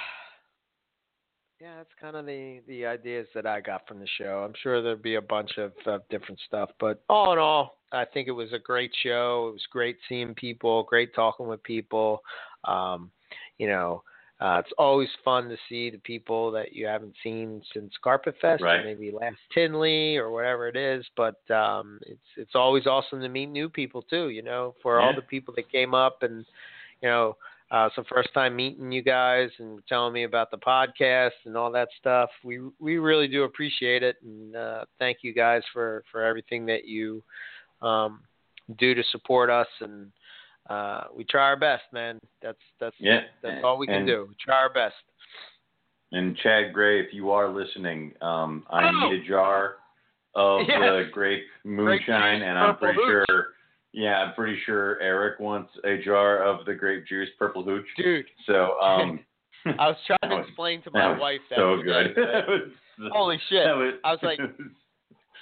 yeah, 1.60 1.78
that's 1.78 1.90
kind 2.00 2.16
of 2.16 2.26
the 2.26 2.62
the 2.68 2.86
ideas 2.86 3.28
that 3.36 3.46
I 3.46 3.62
got 3.62 3.88
from 3.88 4.00
the 4.00 4.08
show. 4.18 4.44
I'm 4.46 4.54
sure 4.64 4.82
there'd 4.82 5.04
be 5.04 5.16
a 5.16 5.22
bunch 5.22 5.52
of 5.58 5.74
uh, 5.86 6.00
different 6.10 6.40
stuff, 6.48 6.72
but 6.80 7.04
all 7.08 7.34
in 7.34 7.40
all, 7.40 7.81
I 7.92 8.06
think 8.06 8.28
it 8.28 8.32
was 8.32 8.54
a 8.54 8.60
great 8.60 8.92
show. 9.04 9.48
It 9.50 9.54
was 9.54 9.66
great 9.72 9.98
seeing 10.08 10.34
people, 10.34 10.84
great 10.84 11.14
talking 11.14 11.48
with 11.48 11.62
people. 11.64 12.22
Um, 12.66 13.12
you 13.58 13.68
know, 13.68 14.04
uh, 14.40 14.58
it's 14.60 14.74
always 14.80 15.10
fun 15.24 15.50
to 15.50 15.58
see 15.70 15.92
the 15.92 16.00
people 16.00 16.52
that 16.52 16.74
you 16.74 16.88
haven't 16.88 17.14
seen 17.24 17.62
since 17.74 17.94
Carpet 18.04 18.36
Fest, 18.42 18.64
Right. 18.64 18.80
or 18.80 18.84
maybe 18.84 19.12
last 19.12 19.38
Tinley 19.54 20.18
or 20.18 20.32
whatever 20.32 20.68
it 20.68 20.76
is. 20.76 21.06
But 21.16 21.36
um, 21.52 22.00
it's 22.08 22.20
it's 22.38 22.56
always 22.56 22.88
awesome 22.88 23.22
to 23.22 23.30
meet 23.30 23.48
new 23.48 23.70
people 23.70 24.02
too. 24.02 24.30
You 24.30 24.42
know, 24.42 24.74
for 24.82 25.00
all 25.00 25.14
the 25.16 25.22
people 25.22 25.54
that 25.58 25.72
came 25.72 25.94
up 25.94 26.24
and 26.24 26.44
you 27.02 27.10
know 27.10 27.38
uh, 27.72 27.86
it's 27.86 27.96
the 27.96 28.04
first 28.14 28.34
time 28.34 28.56
meeting 28.56 28.92
you 28.92 29.02
guys 29.02 29.50
and 29.60 29.80
telling 29.88 30.12
me 30.12 30.24
about 30.24 30.52
the 30.52 30.58
podcast 30.58 31.32
and 31.46 31.56
all 31.56 31.72
that 31.72 31.88
stuff. 32.00 32.30
We 32.44 32.60
we 32.80 32.98
really 32.98 33.28
do 33.28 33.44
appreciate 33.44 34.02
it, 34.04 34.16
and 34.24 34.56
uh, 34.56 34.86
thank 35.00 35.20
you 35.22 35.34
guys 35.34 35.62
for 35.72 36.04
for 36.12 36.24
everything 36.24 36.66
that 36.66 36.86
you 36.86 37.24
um, 37.82 38.22
do 38.78 38.94
to 38.94 39.04
support 39.12 39.50
us, 39.50 39.68
and 39.82 40.12
uh, 40.70 41.06
we 41.16 41.24
try 41.24 41.44
our 41.44 41.58
best, 41.58 41.84
man. 41.92 42.20
That's 42.42 42.58
that's 42.80 42.96
Yeah, 43.00 43.22
that's 43.42 43.64
all 43.64 43.78
we 43.78 43.88
can 43.88 43.96
and- 43.98 44.08
do. 44.08 44.26
We 44.30 44.36
try 44.44 44.56
our 44.58 44.72
best. 44.74 44.96
And 46.14 46.36
Chad 46.38 46.74
Gray, 46.74 47.00
if 47.00 47.14
you 47.14 47.32
are 47.32 47.48
listening, 47.48 48.14
um, 48.22 48.66
I 48.70 48.90
Oh! 48.90 49.10
need 49.10 49.22
a 49.22 49.28
jar 49.28 49.76
of 50.36 50.62
Yes. 50.68 50.80
the 50.82 51.10
grape 51.12 51.46
moonshine, 51.64 52.40
juice, 52.40 52.48
and 52.48 52.58
I'm 52.60 52.76
pretty 52.78 53.00
hooch. 53.02 53.26
sure, 53.30 53.48
yeah, 53.94 54.18
I'm 54.24 54.34
pretty 54.34 54.60
sure 54.66 55.00
Eric 55.00 55.40
wants 55.40 55.72
a 55.86 55.98
jar 56.04 56.44
of 56.44 56.66
the 56.66 56.74
grape 56.74 57.06
juice, 57.08 57.30
purple 57.40 57.64
hooch. 57.64 57.86
Dude, 57.98 58.26
So, 58.46 58.78
um, 58.82 59.20
I 59.66 59.88
was 59.88 59.96
trying 60.06 60.32
to 60.32 60.40
explain 60.48 60.82
to 60.84 60.92
my 60.92 61.12
was 61.12 61.20
wife 61.22 61.42
that 61.50 61.56
so 61.58 61.78
today, 61.78 62.14
good. 62.14 62.72
but- 62.98 63.12
Holy 63.14 63.40
shit. 63.50 63.64
that 63.66 63.76
was- 63.78 63.94
I 64.04 64.12
was 64.12 64.20
like- 64.22 64.40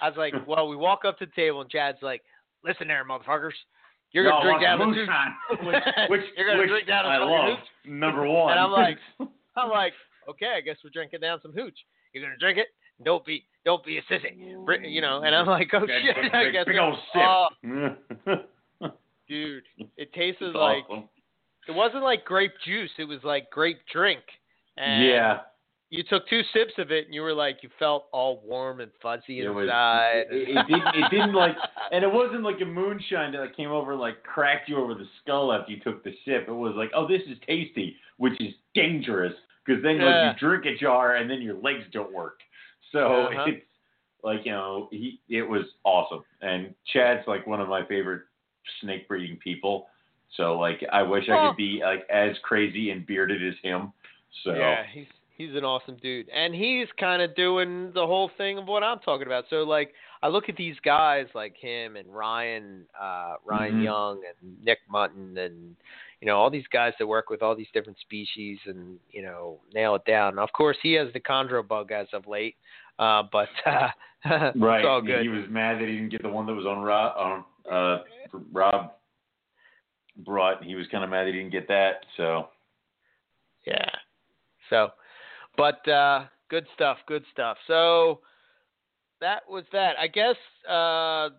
I 0.01 0.09
was 0.09 0.17
like, 0.17 0.34
well, 0.47 0.67
we 0.67 0.76
walk 0.76 1.05
up 1.05 1.17
to 1.19 1.26
the 1.26 1.31
table 1.35 1.61
and 1.61 1.69
Chad's 1.69 1.97
like, 2.01 2.21
listen 2.63 2.88
there, 2.88 3.05
motherfuckers. 3.05 3.51
You're 4.11 4.23
gonna 4.30 4.43
drink 4.43 4.61
down 4.61 4.80
the 4.80 4.85
moonshine, 4.88 5.34
which, 5.67 5.84
which, 6.09 6.21
You're 6.35 6.47
gonna 6.47 6.59
which 6.59 6.69
drink 6.69 6.88
down 6.88 7.05
I 7.05 7.17
love. 7.19 7.57
hooch? 7.57 7.67
Number 7.85 8.26
one. 8.27 8.51
And 8.51 8.59
I'm 8.59 8.71
like, 8.71 8.97
I'm 9.55 9.69
like, 9.69 9.93
okay, 10.30 10.53
I 10.57 10.61
guess 10.61 10.77
we're 10.84 10.89
drinking 10.91 11.19
down 11.19 11.39
some 11.43 11.53
hooch. 11.53 11.77
You're 12.13 12.23
gonna 12.23 12.38
drink 12.39 12.57
it? 12.57 12.67
Don't 13.05 13.23
be, 13.26 13.45
don't 13.65 13.85
be 13.85 13.97
a 13.97 14.01
sissy, 14.11 14.35
you 14.89 14.99
know. 15.01 15.21
And 15.23 15.34
I'm 15.35 15.45
like, 15.45 15.69
oh 15.73 15.85
shit, 15.88 16.15
big, 16.15 16.34
I 16.34 16.49
guess. 16.49 16.65
big 16.65 16.77
old 16.77 16.97
Oh, 17.15 17.47
sip. 18.26 18.91
dude, 19.27 19.63
it 19.97 20.11
tasted 20.13 20.55
like 20.55 20.84
it 21.67 21.71
wasn't 21.76 22.03
like 22.03 22.26
grape 22.26 22.53
juice. 22.65 22.89
It 22.97 23.03
was 23.05 23.19
like 23.23 23.49
grape 23.51 23.80
drink. 23.93 24.21
And 24.77 25.05
yeah. 25.05 25.38
You 25.91 26.03
took 26.03 26.27
two 26.29 26.41
sips 26.53 26.73
of 26.77 26.91
it, 26.91 27.05
and 27.05 27.15
you 27.15 27.21
were 27.21 27.33
like, 27.33 27.59
you 27.63 27.69
felt 27.79 28.05
all 28.11 28.43
warm 28.45 28.79
and 28.79 28.91
fuzzy 29.01 29.41
It 29.41 29.49
was. 29.49 29.63
inside. 29.63 30.25
It, 30.29 30.49
it 30.49 30.67
didn't. 30.67 30.95
It 30.95 31.09
didn't 31.09 31.33
like, 31.33 31.55
and 31.91 32.03
it 32.03 32.11
wasn't 32.11 32.43
like 32.43 32.61
a 32.61 32.65
moonshine 32.65 33.31
that 33.31 33.39
like, 33.39 33.57
came 33.57 33.71
over 33.71 33.93
and, 33.93 34.01
like 34.01 34.21
cracked 34.23 34.69
you 34.69 34.77
over 34.77 34.93
the 34.93 35.07
skull 35.21 35.51
after 35.51 35.71
you 35.71 35.79
took 35.79 36.03
the 36.03 36.11
sip. 36.25 36.45
It 36.47 36.51
was 36.51 36.73
like, 36.75 36.91
oh, 36.95 37.07
this 37.07 37.21
is 37.27 37.37
tasty, 37.47 37.95
which 38.17 38.39
is 38.39 38.53
dangerous 38.75 39.33
because 39.65 39.81
then 39.81 39.97
Yeah. 39.97 40.05
like, 40.05 40.23
you 40.41 40.47
drink 40.47 40.65
a 40.65 40.77
jar 40.77 41.15
and 41.15 41.29
then 41.29 41.41
your 41.41 41.55
legs 41.55 41.85
don't 41.91 42.13
work. 42.13 42.39
So 42.91 43.27
Uh-huh. 43.27 43.45
it's 43.47 43.65
like 44.23 44.45
you 44.45 44.51
know, 44.51 44.89
he 44.91 45.19
it 45.27 45.41
was 45.41 45.65
awesome. 45.83 46.23
And 46.41 46.75
Chad's 46.93 47.27
like 47.27 47.47
one 47.47 47.61
of 47.61 47.67
my 47.67 47.83
favorite 47.85 48.23
snake 48.81 49.07
breeding 49.07 49.37
people. 49.37 49.87
So 50.37 50.59
like, 50.59 50.83
I 50.91 51.01
wish 51.01 51.29
I 51.29 51.47
could 51.47 51.57
be 51.57 51.81
like 51.83 52.05
as 52.11 52.37
crazy 52.43 52.91
and 52.91 53.07
bearded 53.07 53.43
as 53.43 53.55
him. 53.63 53.91
So 54.43 54.53
Yeah, 54.53 54.83
he's 54.93 55.07
he's 55.39 55.55
an 55.55 55.63
awesome 55.63 55.95
dude, 56.01 56.29
and 56.29 56.53
he's 56.53 56.87
kind 56.99 57.21
of 57.21 57.33
doing 57.35 57.91
the 57.95 58.05
whole 58.05 58.29
thing 58.37 58.57
of 58.59 58.67
what 58.67 58.83
I'm 58.83 58.99
talking 58.99 59.25
about. 59.25 59.45
So 59.49 59.63
like, 59.63 59.93
I 60.21 60.27
look 60.27 60.49
at 60.49 60.57
these 60.57 60.75
guys 60.83 61.27
like 61.33 61.55
him 61.57 61.95
and 61.95 62.13
Ryan, 62.13 62.85
uh, 62.99 63.35
Ryan 63.45 63.75
Mhm. 63.79 63.83
Young 63.83 64.21
and 64.25 64.63
Nick 64.63 64.79
Mutton, 64.89 65.37
and 65.37 65.75
you 66.21 66.27
know 66.27 66.37
all 66.37 66.49
these 66.49 66.67
guys 66.67 66.93
that 66.99 67.07
work 67.07 67.29
with 67.29 67.41
all 67.41 67.55
these 67.55 67.71
different 67.73 67.97
species 67.99 68.59
and 68.65 68.99
you 69.09 69.21
know 69.21 69.59
nail 69.73 69.95
it 69.95 70.03
down. 70.05 70.37
Of 70.37 70.51
course, 70.51 70.77
he 70.83 70.93
has 70.93 71.11
the 71.13 71.21
chondro 71.21 71.65
bug 71.65 71.91
as 71.93 72.07
of 72.13 72.27
late, 72.27 72.57
uh, 72.99 73.23
but 73.31 73.49
uh, 73.65 73.89
Right. 74.55 74.79
it's 74.81 74.87
all 74.87 75.01
good. 75.01 75.21
He 75.21 75.29
was 75.29 75.45
mad 75.49 75.79
that 75.79 75.87
he 75.87 75.95
didn't 75.95 76.09
get 76.09 76.21
the 76.21 76.29
one 76.29 76.45
that 76.47 76.53
was 76.53 76.65
on 76.65 76.81
Rob. 76.81 77.17
On, 77.17 77.45
uh, 77.71 78.03
Rob 78.51 78.91
brought. 80.17 80.61
He 80.65 80.75
was 80.75 80.85
kind 80.87 81.05
of 81.05 81.09
mad 81.09 81.27
that 81.27 81.33
he 81.33 81.39
didn't 81.39 81.53
get 81.53 81.69
that. 81.69 82.05
So 82.17 82.49
Yeah. 83.65 83.89
So, 84.69 84.91
but 85.60 85.88
uh, 85.91 86.23
good 86.49 86.65
stuff. 86.73 86.98
Good 87.06 87.23
stuff. 87.31 87.57
So 87.68 88.22
that 89.19 89.41
was 89.49 89.65
that. 89.73 89.94
I 89.99 90.07
guess 90.07 90.36
uh, 90.68 91.30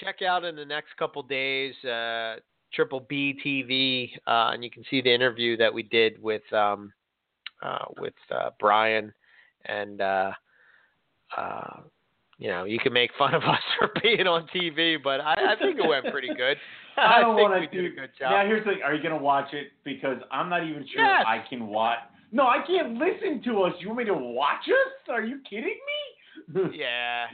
check 0.00 0.22
out 0.22 0.44
in 0.44 0.54
the 0.54 0.64
next 0.64 0.96
couple 0.96 1.22
days 1.24 1.74
uh, 1.84 2.36
Triple 2.72 3.04
B 3.08 3.36
TV, 3.44 4.10
uh, 4.26 4.52
and 4.54 4.62
you 4.62 4.70
can 4.70 4.84
see 4.88 5.00
the 5.02 5.12
interview 5.12 5.56
that 5.56 5.74
we 5.74 5.82
did 5.82 6.22
with 6.22 6.42
um, 6.52 6.92
uh, 7.62 7.84
with 7.98 8.14
uh, 8.30 8.50
Brian, 8.60 9.12
and 9.66 10.00
uh, 10.00 10.30
uh, 11.36 11.80
you 12.38 12.48
know 12.48 12.64
you 12.64 12.78
can 12.78 12.92
make 12.92 13.10
fun 13.18 13.34
of 13.34 13.42
us 13.46 13.60
for 13.78 13.90
being 14.02 14.26
on 14.28 14.46
TV, 14.54 14.96
but 15.02 15.20
I, 15.20 15.34
I 15.34 15.56
think 15.58 15.78
it 15.78 15.88
went 15.88 16.06
pretty 16.12 16.30
good. 16.36 16.56
I 16.96 17.20
don't 17.20 17.36
think 17.36 17.50
we 17.50 17.66
to 17.66 17.82
did 17.82 17.88
do. 17.88 17.98
a 17.98 18.00
good 18.02 18.10
job. 18.18 18.30
Now 18.30 18.46
here's 18.46 18.64
the 18.64 18.72
thing: 18.72 18.82
Are 18.84 18.94
you 18.94 19.02
gonna 19.02 19.18
watch 19.20 19.52
it? 19.52 19.72
Because 19.84 20.18
I'm 20.30 20.48
not 20.48 20.62
even 20.62 20.86
sure 20.94 21.04
Yes. 21.04 21.24
I 21.26 21.44
can 21.48 21.66
watch. 21.66 21.98
No, 22.32 22.44
I 22.44 22.58
can't 22.66 22.94
listen 22.94 23.42
to 23.44 23.62
us. 23.62 23.74
You 23.78 23.88
want 23.88 23.98
me 23.98 24.04
to 24.06 24.14
watch 24.14 24.64
us? 24.66 25.10
Are 25.10 25.22
you 25.22 25.40
kidding 25.48 25.78
me? 26.54 26.62
yeah. 26.74 27.26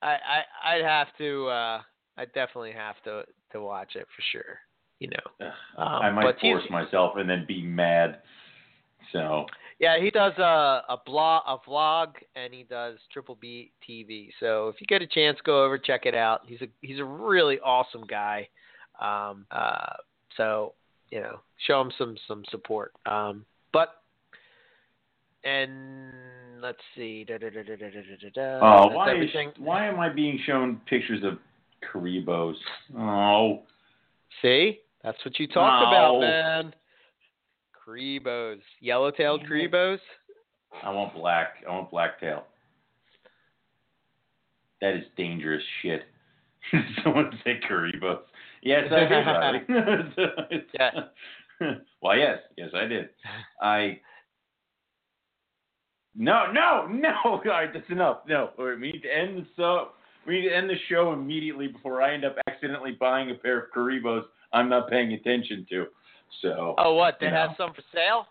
I 0.00 0.08
I 0.08 0.74
I'd 0.74 0.84
have 0.84 1.08
to 1.18 1.46
uh 1.48 1.82
I 2.16 2.24
definitely 2.34 2.72
have 2.72 2.96
to 3.04 3.24
to 3.52 3.60
watch 3.60 3.94
it 3.94 4.06
for 4.16 4.22
sure. 4.32 4.58
You 4.98 5.10
know. 5.10 5.46
Um, 5.76 6.02
I 6.02 6.10
might 6.10 6.22
but 6.22 6.40
force 6.40 6.64
myself 6.70 7.14
and 7.16 7.28
then 7.28 7.44
be 7.46 7.62
mad. 7.62 8.20
So 9.12 9.46
Yeah, 9.78 10.00
he 10.00 10.10
does 10.10 10.32
a 10.38 10.82
a 10.88 10.96
blog 11.04 11.42
a 11.46 11.68
vlog 11.68 12.14
and 12.34 12.54
he 12.54 12.62
does 12.64 12.98
Triple 13.12 13.36
B 13.40 13.72
TV. 13.88 14.30
So 14.40 14.68
if 14.68 14.76
you 14.80 14.86
get 14.86 15.02
a 15.02 15.06
chance 15.06 15.38
go 15.44 15.64
over 15.64 15.76
check 15.76 16.06
it 16.06 16.14
out. 16.14 16.40
He's 16.46 16.62
a 16.62 16.68
he's 16.80 17.00
a 17.00 17.04
really 17.04 17.60
awesome 17.60 18.04
guy. 18.08 18.48
Um 19.00 19.46
uh 19.50 19.96
so, 20.36 20.74
you 21.12 21.20
know, 21.20 21.40
show 21.66 21.78
them 21.78 21.92
some 21.96 22.16
some 22.26 22.42
support. 22.50 22.92
Um 23.06 23.44
but 23.72 24.02
and 25.44 26.12
let's 26.60 26.78
see. 26.96 27.24
Da, 27.24 27.38
da, 27.38 27.50
da, 27.50 27.62
da, 27.62 27.76
da, 27.76 27.90
da, 27.90 28.00
da, 28.00 28.30
da, 28.34 28.58
Oh, 28.62 28.84
That's 28.88 28.94
why 28.96 29.20
is, 29.20 29.30
why 29.58 29.86
am 29.86 30.00
I 30.00 30.08
being 30.08 30.40
shown 30.46 30.80
pictures 30.88 31.22
of 31.24 31.38
Cribos? 31.92 32.54
Oh, 32.96 33.62
See? 34.40 34.80
That's 35.02 35.18
what 35.24 35.38
you 35.38 35.46
talked 35.48 35.82
No. 35.84 35.88
about, 35.88 36.20
man. 36.20 36.74
Cribos. 37.86 38.60
Yellow-tailed 38.80 39.40
Damn. 39.40 39.50
Cribos? 39.50 39.98
I 40.82 40.90
want 40.90 41.12
black. 41.14 41.56
I 41.68 41.72
want 41.72 41.90
blacktail. 41.90 42.44
That 44.80 44.94
is 44.94 45.04
dangerous 45.16 45.62
shit. 45.82 46.02
Someone 47.04 47.30
said 47.44 47.60
Cribos. 47.68 48.20
Yes, 48.62 48.84
I 48.92 49.00
did, 49.00 50.64
Yeah. 50.74 50.90
well, 52.00 52.16
yes, 52.16 52.38
yes, 52.56 52.68
I 52.74 52.86
did. 52.86 53.08
I. 53.60 54.00
No, 56.14 56.52
no, 56.52 56.86
no. 56.86 57.12
All 57.24 57.40
right, 57.44 57.72
that's 57.72 57.90
enough. 57.90 58.18
No, 58.28 58.50
all 58.58 58.66
right, 58.66 58.78
we 58.78 58.92
need 58.92 59.02
to 59.02 59.08
end 59.08 59.38
the 59.38 59.46
so. 59.56 59.88
We 60.26 60.40
need 60.40 60.48
to 60.48 60.56
end 60.56 60.70
the 60.70 60.76
show 60.88 61.12
immediately 61.12 61.66
before 61.66 62.00
I 62.02 62.14
end 62.14 62.24
up 62.24 62.36
accidentally 62.46 62.92
buying 62.92 63.30
a 63.30 63.34
pair 63.34 63.58
of 63.58 63.70
Cribos 63.76 64.22
I'm 64.52 64.68
not 64.68 64.88
paying 64.88 65.12
attention 65.12 65.66
to. 65.70 65.86
So. 66.40 66.74
Oh, 66.78 66.94
what? 66.94 67.18
They 67.20 67.26
have 67.26 67.50
know. 67.50 67.56
some 67.58 67.74
for 67.74 67.82
sale? 67.92 68.26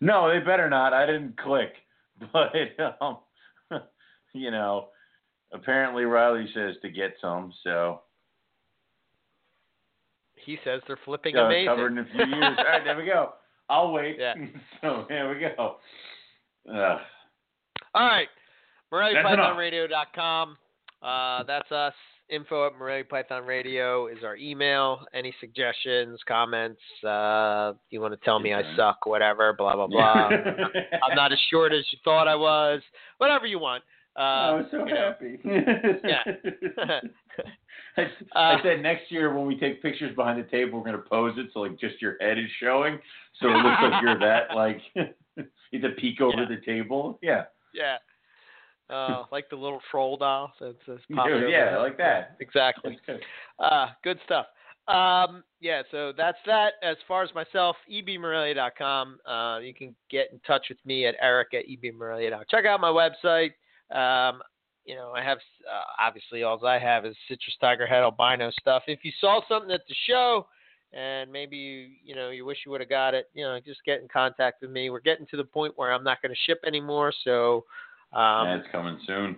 No, 0.00 0.28
they 0.28 0.44
better 0.44 0.68
not. 0.68 0.92
I 0.92 1.06
didn't 1.06 1.38
click. 1.38 1.72
But 2.34 2.52
um, 3.00 3.16
you 4.34 4.50
know, 4.50 4.88
apparently 5.54 6.04
Riley 6.04 6.46
says 6.54 6.74
to 6.82 6.90
get 6.90 7.14
some, 7.18 7.50
so 7.64 8.02
He 10.44 10.58
says 10.64 10.80
they're 10.86 10.98
flipping 11.04 11.36
uh, 11.36 11.44
amazing. 11.44 11.66
covered 11.66 11.92
in 11.92 11.98
a 11.98 12.04
few 12.04 12.26
years. 12.26 12.28
All 12.58 12.64
right, 12.64 12.84
there 12.84 12.96
we 12.96 13.06
go. 13.06 13.32
I'll 13.68 13.92
wait. 13.92 14.16
Yeah. 14.18 14.34
so 14.80 15.06
there 15.08 15.28
we 15.28 15.40
go. 15.40 15.76
Ugh. 16.68 16.98
All 17.94 18.06
right. 18.06 18.28
MoreliaPythonRadio.com. 18.92 20.56
Uh, 21.02 21.42
that's 21.44 21.70
us. 21.70 21.94
Info 22.28 22.66
at 22.66 22.78
Morelia 22.78 23.04
Python 23.04 23.44
Radio 23.44 24.06
is 24.06 24.18
our 24.24 24.36
email. 24.36 25.00
Any 25.12 25.34
suggestions, 25.40 26.20
comments? 26.28 26.80
Uh, 27.04 27.72
you 27.90 28.00
want 28.00 28.14
to 28.14 28.24
tell 28.24 28.38
me 28.38 28.54
I 28.54 28.62
suck, 28.76 29.04
whatever, 29.04 29.52
blah, 29.52 29.74
blah, 29.74 29.88
blah. 29.88 30.28
I'm 31.02 31.16
not 31.16 31.32
as 31.32 31.38
short 31.50 31.72
as 31.72 31.84
you 31.90 31.98
thought 32.04 32.28
I 32.28 32.36
was. 32.36 32.82
Whatever 33.18 33.46
you 33.46 33.58
want. 33.58 33.82
Uh, 34.16 34.20
I 34.20 34.52
was 34.52 34.66
so 34.70 34.86
you 34.86 34.94
know. 34.94 35.12
happy. 35.12 35.38
Yeah. 36.04 37.00
I, 37.96 38.02
Uh, 38.02 38.06
I 38.34 38.62
said 38.62 38.82
next 38.82 39.10
year 39.10 39.34
when 39.34 39.46
we 39.46 39.58
take 39.58 39.82
pictures 39.82 40.14
behind 40.14 40.38
the 40.38 40.48
table, 40.48 40.78
we're 40.78 40.84
gonna 40.84 40.98
pose 40.98 41.34
it 41.38 41.50
so 41.52 41.60
like 41.60 41.78
just 41.78 42.00
your 42.00 42.16
head 42.20 42.38
is 42.38 42.50
showing, 42.60 42.98
so 43.40 43.48
it 43.48 43.56
looks 43.56 43.78
like 43.82 44.02
you're 44.02 44.18
that 44.18 44.54
like 44.54 44.80
you 44.94 45.80
have 45.80 45.82
to 45.82 45.90
peek 46.00 46.20
over 46.20 46.42
Yeah. 46.42 46.48
the 46.48 46.60
table. 46.64 47.18
Yeah. 47.22 47.44
Yeah. 47.74 47.96
Uh, 48.88 49.24
like 49.32 49.48
the 49.50 49.56
little 49.56 49.80
troll 49.90 50.16
doll 50.16 50.52
that's 50.60 50.76
that's 50.86 51.00
Yeah, 51.08 51.46
yeah, 51.48 51.78
like 51.78 51.96
that. 51.98 52.36
Exactly. 52.40 52.98
Uh, 53.58 53.88
good 54.02 54.18
stuff. 54.24 54.46
Um, 54.88 55.44
yeah, 55.60 55.82
so 55.92 56.12
that's 56.16 56.38
that. 56.46 56.72
As 56.82 56.96
far 57.06 57.22
as 57.22 57.32
myself, 57.34 57.76
ebmorelia.com. 57.92 59.18
Uh, 59.24 59.58
you 59.62 59.72
can 59.74 59.94
get 60.10 60.32
in 60.32 60.40
touch 60.40 60.66
with 60.68 60.78
me 60.84 61.06
at 61.06 61.14
eric 61.20 61.48
at 61.54 61.64
ebmorelia.com. 61.68 62.44
Check 62.50 62.64
out 62.64 62.80
my 62.80 62.88
website. 62.90 63.50
Um, 63.94 64.40
you 64.84 64.94
know, 64.94 65.12
I 65.12 65.22
have, 65.22 65.38
uh, 65.70 65.84
obviously, 65.98 66.42
all 66.42 66.64
I 66.66 66.78
have 66.78 67.04
is 67.04 67.14
citrus 67.28 67.56
tiger 67.60 67.86
head 67.86 68.02
albino 68.02 68.50
stuff. 68.60 68.84
If 68.86 69.00
you 69.04 69.12
saw 69.20 69.40
something 69.48 69.70
at 69.70 69.86
the 69.88 69.94
show 70.06 70.46
and 70.92 71.30
maybe, 71.30 71.56
you, 71.56 71.88
you 72.04 72.14
know, 72.14 72.30
you 72.30 72.44
wish 72.44 72.58
you 72.64 72.72
would 72.72 72.80
have 72.80 72.90
got 72.90 73.14
it, 73.14 73.26
you 73.34 73.44
know, 73.44 73.58
just 73.64 73.84
get 73.84 74.00
in 74.00 74.08
contact 74.08 74.62
with 74.62 74.70
me. 74.70 74.90
We're 74.90 75.00
getting 75.00 75.26
to 75.26 75.36
the 75.36 75.44
point 75.44 75.74
where 75.76 75.92
I'm 75.92 76.04
not 76.04 76.22
going 76.22 76.34
to 76.34 76.40
ship 76.46 76.60
anymore. 76.66 77.12
So, 77.24 77.64
um, 78.12 78.46
That's 78.48 78.72
coming 78.72 78.98
soon. 79.06 79.36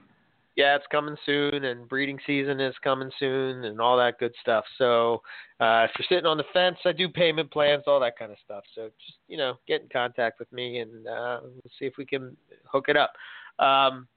yeah, 0.57 0.77
it's 0.77 0.87
coming 0.91 1.17
soon, 1.27 1.65
and 1.65 1.89
breeding 1.89 2.19
season 2.27 2.61
is 2.61 2.75
coming 2.83 3.11
soon, 3.19 3.65
and 3.65 3.81
all 3.81 3.99
that 3.99 4.19
good 4.19 4.33
stuff. 4.41 4.65
So, 4.79 5.23
uh, 5.61 5.87
if 5.89 5.91
you're 5.99 6.07
sitting 6.09 6.27
on 6.27 6.39
the 6.39 6.45
fence, 6.53 6.79
I 6.85 6.93
do 6.93 7.09
payment 7.09 7.51
plans, 7.51 7.85
all 7.87 8.01
that 8.01 8.19
kind 8.19 8.33
of 8.33 8.39
stuff. 8.45 8.65
So, 8.75 8.91
just 9.05 9.19
you 9.29 9.37
know, 9.37 9.59
get 9.67 9.83
in 9.83 9.89
contact 9.89 10.39
with 10.39 10.51
me, 10.53 10.79
and 10.79 11.07
uh, 11.07 11.41
we'll 11.43 11.73
see 11.79 11.87
if 11.87 11.95
we 11.99 12.07
can 12.07 12.37
hook 12.65 12.87
it 12.89 12.97
up. 12.97 13.13
Um, 13.59 14.09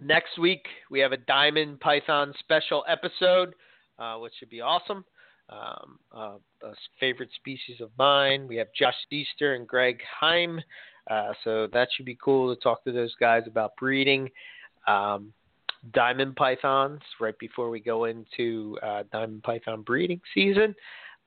next 0.00 0.38
week 0.38 0.66
we 0.90 1.00
have 1.00 1.12
a 1.12 1.16
diamond 1.16 1.80
python 1.80 2.32
special 2.38 2.84
episode, 2.88 3.54
uh, 3.98 4.16
which 4.16 4.32
should 4.38 4.50
be 4.50 4.60
awesome. 4.60 5.04
Um, 5.50 5.98
uh, 6.14 6.36
a 6.62 6.74
favorite 7.00 7.30
species 7.36 7.80
of 7.80 7.90
mine. 7.98 8.46
We 8.46 8.56
have 8.56 8.68
Josh 8.78 8.94
Easter 9.10 9.54
and 9.54 9.66
Greg 9.66 10.00
Heim. 10.20 10.60
Uh, 11.10 11.32
so 11.42 11.68
that 11.72 11.88
should 11.94 12.04
be 12.04 12.18
cool 12.22 12.54
to 12.54 12.60
talk 12.60 12.84
to 12.84 12.92
those 12.92 13.14
guys 13.18 13.44
about 13.46 13.74
breeding. 13.76 14.28
Um, 14.86 15.32
diamond 15.92 16.36
pythons 16.36 17.00
right 17.20 17.38
before 17.38 17.70
we 17.70 17.80
go 17.80 18.04
into 18.04 18.78
uh, 18.82 19.04
diamond 19.12 19.42
python 19.42 19.82
breeding 19.82 20.20
season. 20.34 20.74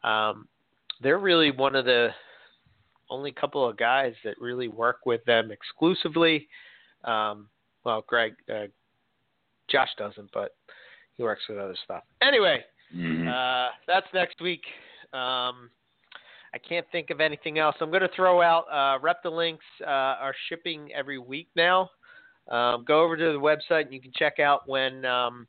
Um, 0.03 0.47
they're 1.01 1.19
really 1.19 1.51
one 1.51 1.75
of 1.75 1.85
the 1.85 2.09
only 3.09 3.31
couple 3.31 3.67
of 3.67 3.77
guys 3.77 4.13
that 4.23 4.39
really 4.39 4.67
work 4.67 5.05
with 5.05 5.23
them 5.25 5.51
exclusively. 5.51 6.47
Um, 7.03 7.47
well, 7.83 8.03
Greg, 8.07 8.33
uh, 8.53 8.67
Josh 9.69 9.89
doesn't, 9.97 10.29
but 10.33 10.55
he 11.17 11.23
works 11.23 11.41
with 11.47 11.57
other 11.57 11.75
stuff. 11.83 12.03
Anyway, 12.21 12.63
Mhm. 12.93 13.27
uh, 13.27 13.71
that's 13.87 14.11
next 14.13 14.41
week. 14.41 14.65
Um, 15.13 15.69
I 16.53 16.57
can't 16.57 16.89
think 16.91 17.09
of 17.09 17.21
anything 17.21 17.59
else. 17.59 17.75
I'm 17.79 17.89
going 17.89 18.01
to 18.01 18.09
throw 18.09 18.41
out 18.41 18.65
uh, 18.69 18.99
Reptilinks 18.99 19.59
uh, 19.81 19.85
are 19.85 20.35
shipping 20.49 20.91
every 20.93 21.17
week 21.17 21.47
now. 21.55 21.89
Um, 22.49 22.83
go 22.83 23.01
over 23.01 23.15
to 23.15 23.31
the 23.31 23.39
website 23.39 23.85
and 23.85 23.93
you 23.93 24.01
can 24.01 24.11
check 24.13 24.39
out 24.39 24.67
when 24.67 25.05
um, 25.05 25.47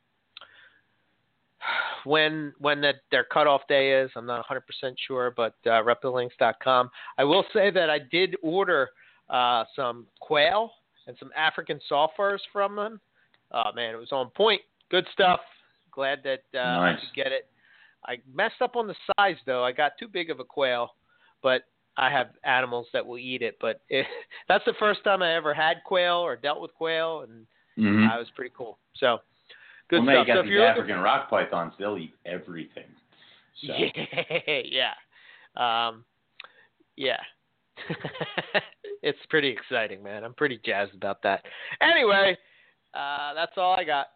when 2.05 2.53
when 2.59 2.81
that 2.81 2.95
their 3.11 3.23
cutoff 3.25 3.61
day 3.67 3.91
is. 3.91 4.11
I'm 4.15 4.25
not 4.25 4.45
100% 4.47 4.61
sure, 5.07 5.33
but 5.35 5.55
uh, 5.65 5.81
reptilinks.com. 5.83 6.89
I 7.17 7.23
will 7.23 7.45
say 7.53 7.69
that 7.71 7.89
I 7.89 7.99
did 7.99 8.35
order 8.41 8.89
uh, 9.29 9.65
some 9.75 10.07
quail 10.21 10.71
and 11.07 11.15
some 11.19 11.31
African 11.35 11.79
soft 11.87 12.13
furs 12.17 12.41
from 12.51 12.75
them. 12.75 12.99
Oh 13.51 13.71
man, 13.75 13.93
it 13.93 13.97
was 13.97 14.11
on 14.11 14.29
point. 14.31 14.61
Good 14.89 15.05
stuff. 15.13 15.39
Glad 15.91 16.19
that 16.23 16.43
uh, 16.55 16.79
I 16.79 16.95
could 16.99 17.13
get 17.15 17.31
it. 17.31 17.47
I 18.05 18.17
messed 18.33 18.61
up 18.61 18.75
on 18.75 18.87
the 18.87 18.95
size 19.17 19.37
though. 19.45 19.63
I 19.63 19.71
got 19.71 19.93
too 19.99 20.07
big 20.07 20.29
of 20.29 20.39
a 20.39 20.43
quail, 20.43 20.95
but 21.41 21.63
I 21.97 22.09
have 22.09 22.29
animals 22.43 22.87
that 22.93 23.05
will 23.05 23.17
eat 23.19 23.41
it. 23.41 23.57
But 23.61 23.81
it, 23.89 24.05
that's 24.47 24.65
the 24.65 24.73
first 24.79 25.03
time 25.03 25.21
I 25.21 25.35
ever 25.35 25.53
had 25.53 25.77
quail 25.85 26.15
or 26.15 26.35
dealt 26.35 26.61
with 26.61 26.73
quail, 26.73 27.21
and 27.21 27.45
Mhm. 27.77 28.09
uh, 28.11 28.15
it 28.15 28.19
was 28.19 28.29
pretty 28.35 28.53
cool. 28.57 28.77
So 28.97 29.19
good 29.89 30.05
well, 30.05 30.23
stuff. 30.23 30.27
you 30.27 30.33
So 30.33 30.35
got 30.35 30.39
if 30.39 30.45
these 30.45 30.51
you're 30.51 30.61
looking- 30.67 30.81
African 30.81 30.99
rock 31.01 31.29
pythons; 31.29 31.73
they'll 31.79 31.97
eat 31.97 32.13
everything. 32.25 32.85
So. 33.65 33.73
Yeah, 33.73 34.59
yeah, 35.55 35.87
um, 35.87 36.03
yeah. 36.97 37.17
it's 39.03 39.19
pretty 39.29 39.49
exciting, 39.49 40.03
man. 40.03 40.23
I'm 40.23 40.33
pretty 40.33 40.59
jazzed 40.65 40.93
about 40.95 41.21
that. 41.23 41.43
Anyway, 41.81 42.37
uh, 42.93 43.33
that's 43.33 43.53
all 43.57 43.73
I 43.73 43.83
got. 43.83 44.07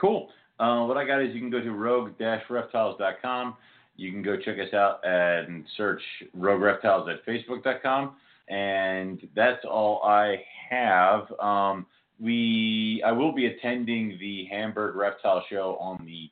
Cool. 0.00 0.28
Uh, 0.58 0.84
what 0.84 0.96
I 0.96 1.04
got 1.04 1.22
is 1.22 1.34
you 1.34 1.40
can 1.40 1.50
go 1.50 1.60
to 1.60 1.70
rogue-reptiles.com. 1.70 3.56
You 3.96 4.12
can 4.12 4.22
go 4.22 4.36
check 4.36 4.56
us 4.58 4.72
out 4.74 5.00
and 5.04 5.64
search 5.76 6.02
Rogue 6.34 6.60
Reptiles 6.60 7.08
at 7.08 7.24
facebook.com. 7.26 8.16
And 8.48 9.26
that's 9.34 9.64
all 9.64 10.02
I 10.02 10.42
have. 10.70 11.32
Um, 11.40 11.86
we 12.20 13.02
I 13.04 13.12
will 13.12 13.32
be 13.32 13.46
attending 13.46 14.16
the 14.18 14.46
Hamburg 14.50 14.96
Reptile 14.96 15.44
Show 15.50 15.76
on 15.80 16.04
the 16.06 16.30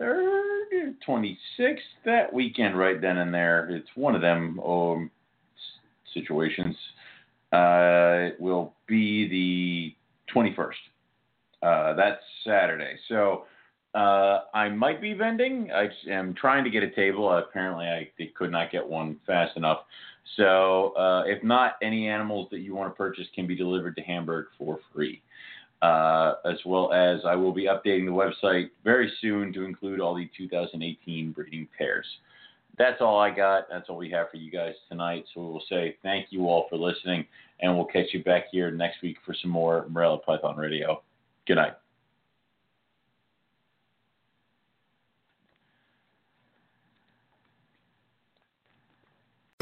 23rd, 0.00 0.94
26th, 1.06 1.78
that 2.04 2.32
weekend 2.32 2.78
right 2.78 3.00
then 3.00 3.18
and 3.18 3.32
there. 3.32 3.68
It's 3.70 3.88
one 3.94 4.14
of 4.14 4.20
them 4.20 4.60
um, 4.60 5.10
situations. 6.12 6.76
Uh, 7.52 8.32
it 8.32 8.40
will 8.40 8.74
be 8.86 9.28
the 9.28 10.34
21st. 10.34 10.72
Uh, 11.62 11.94
that's 11.94 12.20
Saturday. 12.44 12.96
So 13.08 13.44
uh, 13.94 14.40
I 14.52 14.68
might 14.68 15.00
be 15.00 15.14
vending. 15.14 15.70
I 15.72 15.88
am 16.10 16.34
trying 16.34 16.64
to 16.64 16.70
get 16.70 16.82
a 16.82 16.90
table. 16.90 17.30
Apparently, 17.30 17.86
I 17.86 18.10
could 18.36 18.50
not 18.50 18.72
get 18.72 18.86
one 18.86 19.18
fast 19.26 19.56
enough. 19.56 19.80
So 20.36 20.94
uh, 20.96 21.22
if 21.26 21.42
not, 21.44 21.76
any 21.82 22.08
animals 22.08 22.48
that 22.50 22.60
you 22.60 22.74
want 22.74 22.92
to 22.92 22.96
purchase 22.96 23.26
can 23.34 23.46
be 23.46 23.54
delivered 23.54 23.94
to 23.96 24.02
Hamburg 24.02 24.46
for 24.58 24.80
free. 24.92 25.22
Uh, 25.84 26.36
as 26.46 26.56
well 26.64 26.94
as 26.94 27.20
I 27.26 27.34
will 27.36 27.52
be 27.52 27.64
updating 27.64 28.06
the 28.06 28.10
website 28.10 28.70
very 28.84 29.12
soon 29.20 29.52
to 29.52 29.64
include 29.64 30.00
all 30.00 30.14
the 30.14 30.30
2018 30.34 31.32
breeding 31.32 31.68
pairs. 31.76 32.06
That's 32.78 33.02
all 33.02 33.18
I 33.18 33.30
got. 33.30 33.68
That's 33.68 33.90
all 33.90 33.98
we 33.98 34.10
have 34.10 34.30
for 34.30 34.38
you 34.38 34.50
guys 34.50 34.72
tonight. 34.88 35.26
So 35.34 35.42
we 35.42 35.46
will 35.48 35.64
say 35.68 35.98
thank 36.02 36.28
you 36.30 36.48
all 36.48 36.68
for 36.70 36.76
listening, 36.76 37.26
and 37.60 37.76
we'll 37.76 37.84
catch 37.84 38.14
you 38.14 38.24
back 38.24 38.44
here 38.50 38.70
next 38.70 39.02
week 39.02 39.18
for 39.26 39.34
some 39.42 39.50
more 39.50 39.84
Morelia 39.90 40.20
Python 40.24 40.56
Radio. 40.56 41.02
Good 41.46 41.56
night. 41.56 41.74